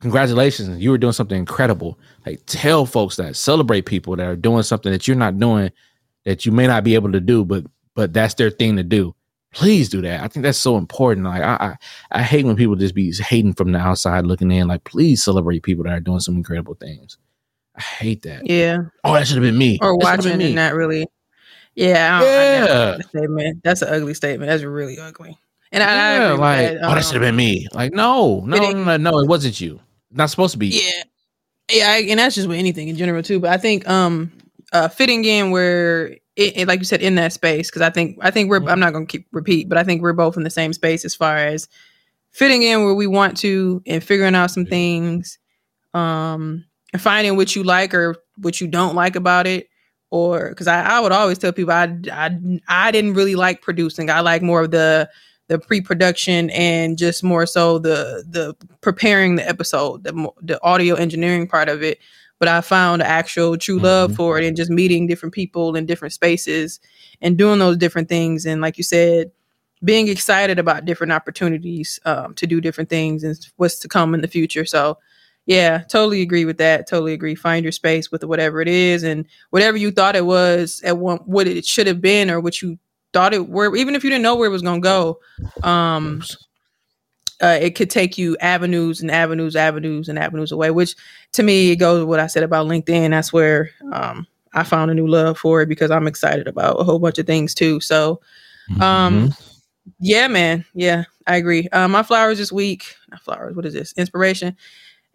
[0.00, 1.98] congratulations, you were doing something incredible.
[2.24, 5.72] Like tell folks that celebrate people that are doing something that you're not doing
[6.24, 7.64] that you may not be able to do, but
[7.96, 9.12] but that's their thing to do.
[9.52, 10.22] Please do that.
[10.22, 11.26] I think that's so important.
[11.26, 11.76] Like I, I
[12.20, 14.68] I hate when people just be hating from the outside looking in.
[14.68, 17.18] Like please celebrate people that are doing some incredible things.
[17.76, 18.46] I hate that.
[18.48, 18.78] Yeah.
[19.04, 19.78] Oh, that should have been me.
[19.82, 20.46] Or That watching me.
[20.46, 21.06] and not really.
[21.74, 22.20] Yeah.
[22.22, 22.66] I Yeah.
[22.96, 23.62] that statement.
[23.62, 24.48] That's an ugly statement.
[24.50, 25.36] That's really ugly.
[25.72, 26.84] And I, I yeah, agree like that.
[26.84, 27.66] oh, that should have Um, been me.
[27.72, 29.80] Like no, no, it no, no, no, it wasn't you.
[30.10, 30.68] Not supposed to be.
[30.68, 31.02] Yeah.
[31.70, 33.40] Yeah, I, and that's just with anything in general too.
[33.40, 34.32] But I think um
[34.72, 36.06] uh fitting in where
[36.36, 38.80] it, it- like you said in that space because I think I think we're I'm
[38.80, 41.36] not gonna keep repeat, but I think we're both in the same space as far
[41.36, 41.68] as
[42.30, 45.38] fitting in where we want to and figuring out some things,
[45.92, 46.64] um
[46.96, 49.68] and finding what you like or what you don't like about it.
[50.10, 54.08] Or because I, I would always tell people I, I I didn't really like producing.
[54.08, 55.10] I like more of the
[55.48, 61.46] the pre-production and just more so the the preparing the episode, the the audio engineering
[61.46, 61.98] part of it.
[62.38, 64.16] But I found actual true love Mhm.
[64.16, 66.80] for it and just meeting different people in different spaces
[67.20, 68.46] and doing those different things.
[68.46, 69.32] And like you said,
[69.84, 74.20] being excited about different opportunities um, to do different things and what's to come in
[74.22, 74.64] the future.
[74.64, 74.98] So
[75.46, 76.86] yeah, totally agree with that.
[76.88, 77.34] Totally agree.
[77.34, 81.18] Find your space with whatever it is and whatever you thought it was at one,
[81.18, 82.78] what it should have been or what you
[83.12, 85.20] thought it were, even if you didn't know where it was going to go.
[85.62, 86.22] Um,
[87.42, 90.70] uh, it could take you avenues and avenues, avenues and avenues away.
[90.70, 90.96] Which
[91.32, 93.10] to me, it goes with what I said about LinkedIn.
[93.10, 96.84] That's where um, I found a new love for it because I'm excited about a
[96.84, 97.78] whole bunch of things too.
[97.80, 98.20] So,
[98.80, 99.38] um, Mhm.
[100.00, 101.68] yeah, man, yeah, I agree.
[101.68, 103.54] Uh, my flowers this week, not flowers.
[103.54, 103.92] What is this?
[103.96, 104.56] Inspiration.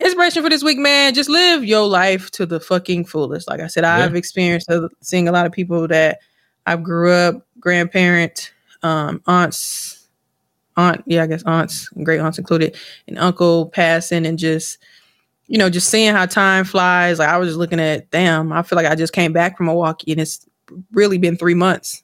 [0.03, 1.13] Inspiration for this week, man.
[1.13, 3.47] Just live your life to the fucking fullest.
[3.47, 3.97] Like I said, Yeah.
[3.97, 6.19] I've experienced uh, seeing a lot of people that
[6.65, 8.51] I grew up, grandparent,
[8.83, 10.07] um, aunts,
[10.77, 12.75] aunt, yeah, I guess aunts, and great aunts included,
[13.07, 14.77] and uncle passing, and just
[15.47, 17.19] you know, just seeing how time flies.
[17.19, 19.65] Like I was just looking at, damn, I feel like I just came back from
[19.65, 20.47] Milwaukee, and it's
[20.93, 22.03] really been three months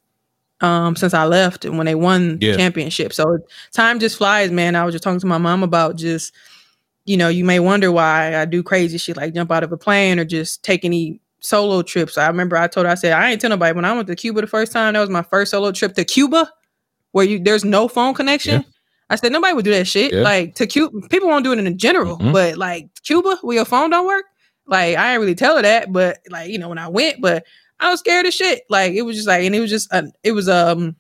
[0.62, 2.52] um since I left and when they won Yeah.
[2.54, 3.14] the championship.
[3.14, 3.38] So
[3.74, 4.76] time just flies, man.
[4.76, 6.34] I was just talking to my mom about just,
[7.08, 9.78] you know, you may wonder why I do crazy shit like jump out of a
[9.78, 12.18] plane or just take any solo trips.
[12.18, 14.16] I remember I told her, I said, I ain't tell nobody when I went to
[14.16, 16.52] Cuba the first time, that was my first solo trip to Cuba,
[17.14, 18.64] where you there's no phone connection.
[19.10, 20.14] I said nobody would do that shit.
[20.14, 20.22] Yeah.
[20.22, 22.34] Like to Cuba, people won't do it in general, Mhm.
[22.34, 24.26] but like Cuba, where your phone don't work.
[24.68, 27.46] Like I didn't really tell her that, but like you know when I went, but
[27.80, 28.64] I was scared as shit.
[28.70, 30.96] Like it was just like, and it was just, uh, it was um,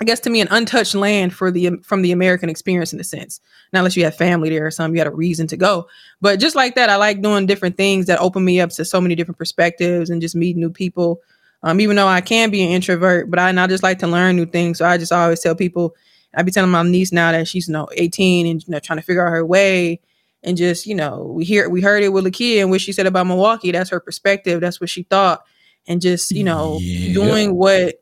[0.00, 3.04] I guess to me an untouched land for the from the American experience in a
[3.04, 3.40] sense.
[3.72, 5.88] Not unless you have family there or something, you had a reason to go.
[6.20, 9.00] But just like that, I like doing different things that open me up to so
[9.00, 11.20] many different perspectives and just meet new people.
[11.62, 14.06] Um, even though I can be an introvert, but I, and I just like to
[14.06, 14.78] learn new things.
[14.78, 15.94] So I just always tell people,
[16.34, 18.98] I be telling my niece now that she's you know 18 and you know trying
[18.98, 20.00] to figure out her way
[20.42, 23.06] and just you know we hear we heard it with Lakia and what she said
[23.06, 23.72] about Milwaukee.
[23.72, 24.62] That's her perspective.
[24.62, 25.44] That's what she thought,
[25.86, 27.12] and just you know Yeah.
[27.12, 27.96] doing what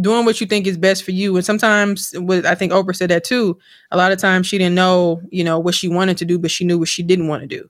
[0.00, 1.36] doing what you think is best for you.
[1.36, 3.58] And sometimes, what I think Oprah said that too.
[3.90, 6.50] A lot of times she didn't know you know what she wanted to do, but
[6.50, 7.68] she knew what she didn't want to do.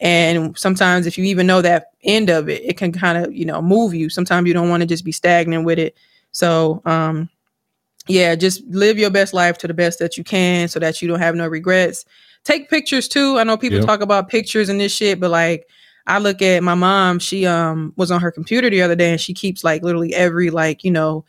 [0.00, 3.44] And sometimes, if you even know that end of it, it can kind of you
[3.44, 4.08] know move you.
[4.10, 5.96] Sometimes you don't want to just be stagnant with it.
[6.32, 7.30] So, um,
[8.06, 11.08] yeah, just live your best life to the best that you can so that you
[11.08, 12.04] don't have no regrets.
[12.44, 13.38] Take pictures too.
[13.38, 13.86] I know people Yep.
[13.86, 15.66] talk about pictures and this shit, but like
[16.06, 19.20] I look at my mom, she um was on her computer the other day and
[19.20, 21.24] she keeps like literally every like, you know,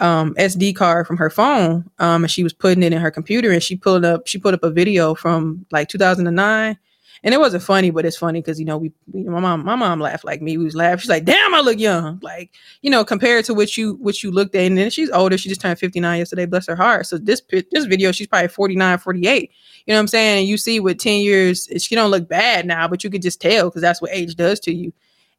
[0.00, 1.90] um SD card from her phone.
[1.98, 4.54] Um and she was putting it in her computer and she pulled up she put
[4.54, 6.78] up a video from like 2009
[7.24, 9.74] and it wasn't funny, but it's funny because you know we, we my mom my
[9.76, 10.58] mom laughed like me.
[10.58, 10.98] We was laughing.
[10.98, 12.50] She's like, "Damn, I look young." Like
[12.82, 15.38] you know, compared to what you what you looked at, and then she's older.
[15.38, 16.44] She just turned fifty nine yesterday.
[16.44, 17.06] Bless her heart.
[17.06, 17.40] So this
[17.72, 19.42] this video, she's probably 49, 48.
[19.42, 19.48] You
[19.92, 20.40] know what I'm saying?
[20.40, 23.40] And you see, with ten years, she don't look bad now, but you could just
[23.40, 24.92] tell because that's what age does to you.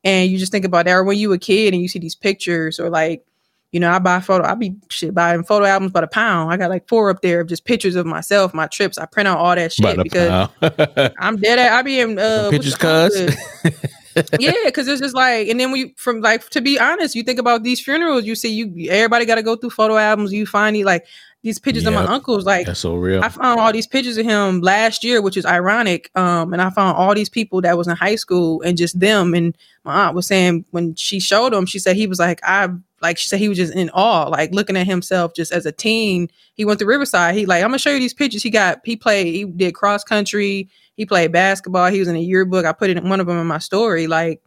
[0.03, 2.15] And you just think about that, or when you a kid and you see these
[2.15, 3.23] pictures, or like
[3.75, 6.49] you know, I buy photo, I be shit buying photo albums by the pound.
[6.49, 8.97] I got like four up there of just pictures of myself, my trips.
[8.97, 10.49] I print out all that shit because.
[11.19, 13.19] I'm dead at I be in uh Pictures, cuz.
[14.39, 17.37] yeah, because it's just like, and then we from like to be honest, you think
[17.37, 20.31] about these funerals, you see you everybody got to go through photo albums.
[20.31, 21.05] You find these like
[21.41, 23.21] these pictures of my uncles, like That's so real.
[23.25, 26.09] I found all these pictures of him last year, which is ironic.
[26.15, 29.33] Um, and I found all these people that was in high school and just them.
[29.33, 32.69] And my aunt was saying when she showed him, she said he was like, I
[33.01, 35.71] like she said he was just in awe, like looking at himself just as a
[35.71, 36.29] teen.
[36.53, 37.35] He went to Riverside.
[37.35, 38.43] He like, I'm gonna show you these pictures.
[38.43, 42.19] He got he played, he did cross country, he played basketball, he was in a
[42.19, 42.65] yearbook.
[42.65, 44.41] I put it in one of them in my story, like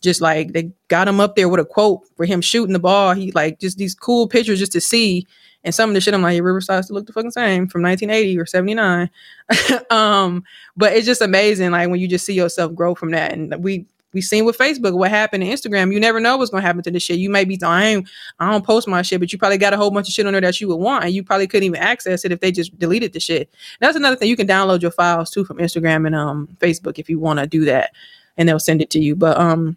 [0.00, 3.14] just like they got him up there with a quote for him shooting the ball.
[3.14, 5.26] He like just these cool pictures just to see.
[5.62, 7.82] And some of the shit I'm like, yeah, Riverside still look the fucking same from
[7.82, 9.10] 1980 or 79.
[9.90, 10.42] um,
[10.74, 13.32] but it's just amazing, like when you just see yourself grow from that.
[13.32, 15.92] And we we seen with Facebook what happened to Instagram.
[15.92, 17.18] You never know what's gonna happen to this shit.
[17.18, 18.08] You may be I ain't
[18.38, 20.32] I don't post my shit, but you probably got a whole bunch of shit on
[20.32, 22.76] there that you would want, and you probably couldn't even access it if they just
[22.78, 23.50] deleted the shit.
[23.80, 24.28] That's another thing.
[24.28, 27.46] You can download your files too from Instagram and um Facebook if you want to
[27.46, 27.92] do that,
[28.36, 29.14] and they'll send it to you.
[29.16, 29.76] But um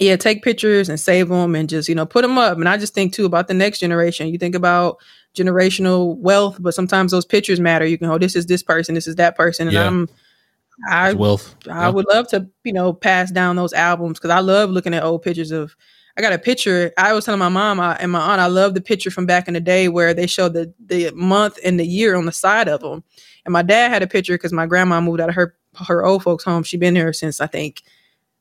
[0.00, 2.56] yeah, take pictures and save them and just, you know, put them up.
[2.56, 4.28] And I just think too about the next generation.
[4.28, 4.98] You think about
[5.34, 7.84] generational wealth, but sometimes those pictures matter.
[7.84, 9.68] You can, oh, this is this person, this is that person.
[9.68, 9.86] And Yeah.
[9.86, 10.08] I'm,
[10.90, 11.54] I, wealth.
[11.70, 15.04] I would love to, you know, pass down those albums because I love looking at
[15.04, 15.74] old pictures of.
[16.14, 16.92] I got a picture.
[16.98, 19.48] I was telling my mom I, and my aunt, I love the picture from back
[19.48, 22.68] in the day where they showed the the month and the year on the side
[22.68, 23.02] of them.
[23.46, 26.22] And my dad had a picture because my grandma moved out of her her old
[26.22, 26.64] folks' home.
[26.64, 27.80] She'd been there since I think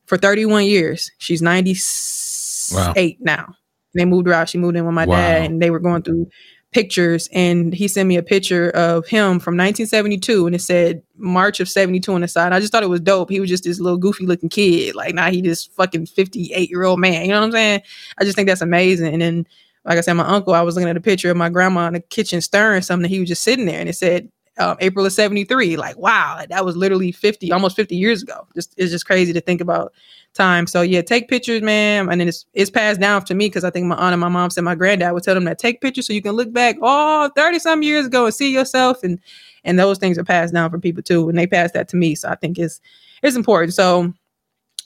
[0.06, 1.12] for 31 years.
[1.18, 2.94] She's 98 Wow.
[3.22, 3.56] now.
[3.94, 4.50] They moved her out.
[4.50, 5.16] She moved in with my Wow.
[5.16, 6.28] dad, and they were going through
[6.72, 7.28] pictures.
[7.34, 11.70] And he sent me a picture of him from 1972, and it said March of
[11.70, 12.54] 72 on the side.
[12.54, 13.30] I just thought it was dope.
[13.30, 14.96] He was just this little goofy looking kid.
[14.96, 17.24] Like now he just fucking 58 year old man.
[17.24, 17.82] You know what I'm saying?
[18.18, 19.14] I just think that's amazing.
[19.14, 19.48] And then,
[19.84, 21.94] like I said, my uncle, I was looking at a picture of my grandma in
[21.94, 23.10] the kitchen stirring something.
[23.10, 25.76] He was just sitting there, and it said um, April of 73.
[25.76, 28.48] Like, wow, that was literally 50, almost 50 years ago.
[28.56, 29.94] Just it's just crazy to think about
[30.34, 30.66] time.
[30.68, 32.10] So yeah, take pictures, man.
[32.10, 34.30] And then it's it's passed down to me because I think my aunt and my
[34.30, 36.78] mom said my granddad would tell them that take pictures so you can look back
[36.82, 39.20] oh 30 some years ago and see yourself and
[39.64, 41.28] and those things are passed down from people too.
[41.30, 42.16] And they passed that to me.
[42.16, 42.80] So I think it's
[43.22, 43.74] it's important.
[43.74, 44.14] So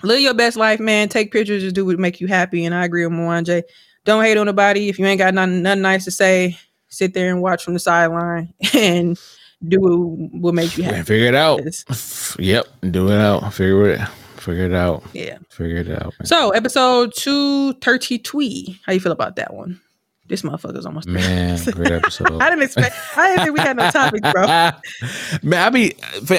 [0.04, 1.10] live your best life, man.
[1.10, 2.66] Take pictures, just do what make you happy.
[2.66, 3.64] And I agree with Mwanje.
[4.04, 4.90] Don't hate on nobody.
[4.90, 6.58] If you ain't got nothing, nothing nice to say,
[6.90, 9.18] sit there and watch from the sideline and
[9.68, 9.92] do what,
[10.42, 11.04] what makes you Yeah, happy.
[11.06, 11.60] figure it out.
[11.62, 13.54] It's- Yep, do it out.
[13.54, 14.02] Figure it.
[14.46, 15.04] Figure it out.
[15.14, 15.40] Yeah.
[15.50, 16.14] Figure it out.
[16.20, 16.26] man.
[16.26, 18.76] So, So episode two thirty two.
[18.86, 19.82] How you feel about that one?
[20.28, 21.08] This motherfucker's almost.
[21.08, 22.42] Man, great episode.
[22.42, 22.96] I didn't expect.
[23.18, 24.46] I didn't think we had no topics, bro.
[25.44, 25.96] Man, I be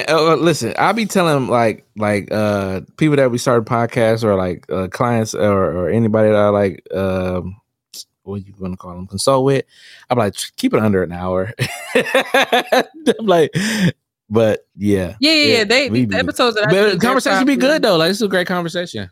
[0.07, 0.73] uh, listen.
[0.77, 5.33] I be telling like like uh people that we started podcasts or like uh, clients
[5.35, 7.59] or, or anybody that I like um
[8.23, 9.65] what you gonna call them consult with.
[10.09, 11.53] I'm like keep it under an hour.
[11.95, 13.51] I'm like,
[14.29, 15.63] but yeah, Yeah, yeah, yeah.
[15.63, 17.97] They the episodes that I but they're conversation be good though.
[17.97, 19.09] Like this is a great conversation.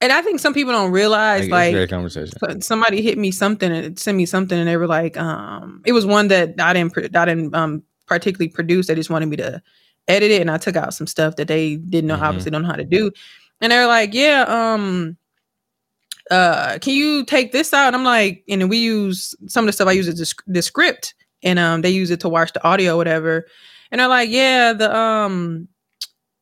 [0.00, 2.60] And I think some people don't realize, Like, it's a great conversation.
[2.60, 6.04] somebody hit me something and sent me something, and they were like, um, it was
[6.04, 8.88] one that I didn't, I didn't um particularly produce.
[8.88, 9.62] They just wanted me to
[10.08, 12.22] edit it, and I took out some stuff that they didn't know Mhm.
[12.22, 13.12] obviously don't know how to do.
[13.60, 15.16] And they're like, "Yeah, um,
[16.32, 19.66] uh, can you take this out?" And I'm like, and then we use some of
[19.66, 22.52] the stuff I use is the, the script, and um, they use it to watch
[22.52, 23.46] the audio, whatever.
[23.92, 25.68] And they're like, "Yeah, the um."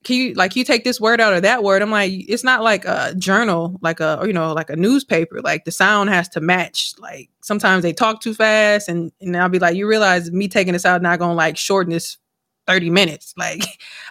[0.05, 1.83] Can you like you take this word out or that word?
[1.83, 5.43] I'm like, it's not like a journal, like a or, you know, like a newspaper.
[5.43, 6.95] Like the sound has to match.
[6.99, 10.73] Like sometimes they talk too fast, and and I'll be like, you realize me taking
[10.73, 12.17] this out not gonna like shorten this
[12.67, 13.35] 30 minutes.
[13.39, 13.63] Like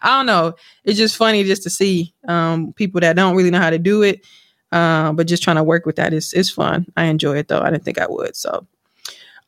[0.03, 0.53] I don't know.
[0.83, 4.03] It's just funny just to see um people that don't really know how to do
[4.03, 4.21] it,
[4.71, 6.85] uh, but just trying to work with that is is fun.
[6.97, 7.61] I enjoy it though.
[7.61, 8.35] I didn't think I would.
[8.35, 8.67] So,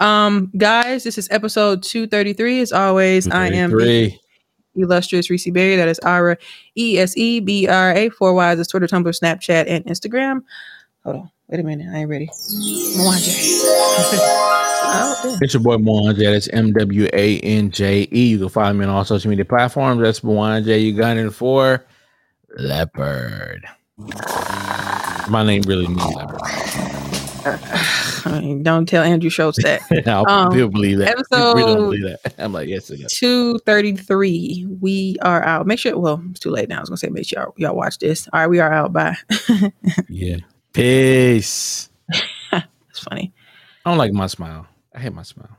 [0.02, 2.62] um, guys, this is episode 233.
[2.62, 4.14] As always, I am the
[4.76, 5.76] illustrious Reese Berry.
[5.76, 6.38] That is Ira
[6.76, 8.10] E S E B R A.
[8.10, 10.42] Four Ys is Twitter, Tumblr, Snapchat, and Instagram.
[11.04, 11.32] Hold on.
[11.48, 11.88] Wait a minute.
[11.94, 12.28] I ain't ready.
[12.28, 13.60] Mwanje.
[14.84, 15.38] oh.
[15.42, 16.32] It's your boy Mwanje.
[16.32, 18.30] That's M W A N J E.
[18.30, 20.02] You can find me on all social media platforms.
[20.02, 20.24] That's.
[20.24, 21.86] You got it for
[22.58, 23.66] Leopard.
[25.30, 26.40] My name really means leopard.
[28.64, 29.82] Don't tell Andrew Schulz that.
[30.08, 31.18] I'll Um, people believe that.
[31.18, 32.36] People really don't episode- believe that.
[32.44, 33.14] I'm like, yes, it is.
[33.14, 34.68] 233.
[34.80, 35.66] We are out.
[35.68, 36.78] Make sure, well, it's too late now.
[36.78, 38.28] I was going to say, make sure y'all, y'all watch this.
[38.32, 38.94] All right, we are out.
[38.94, 39.16] Bye.
[40.10, 40.38] Yeah.
[40.74, 41.90] Peace.
[42.10, 43.34] it's funny.
[43.86, 44.68] I don't like my smile.
[44.94, 45.58] I hate my smile.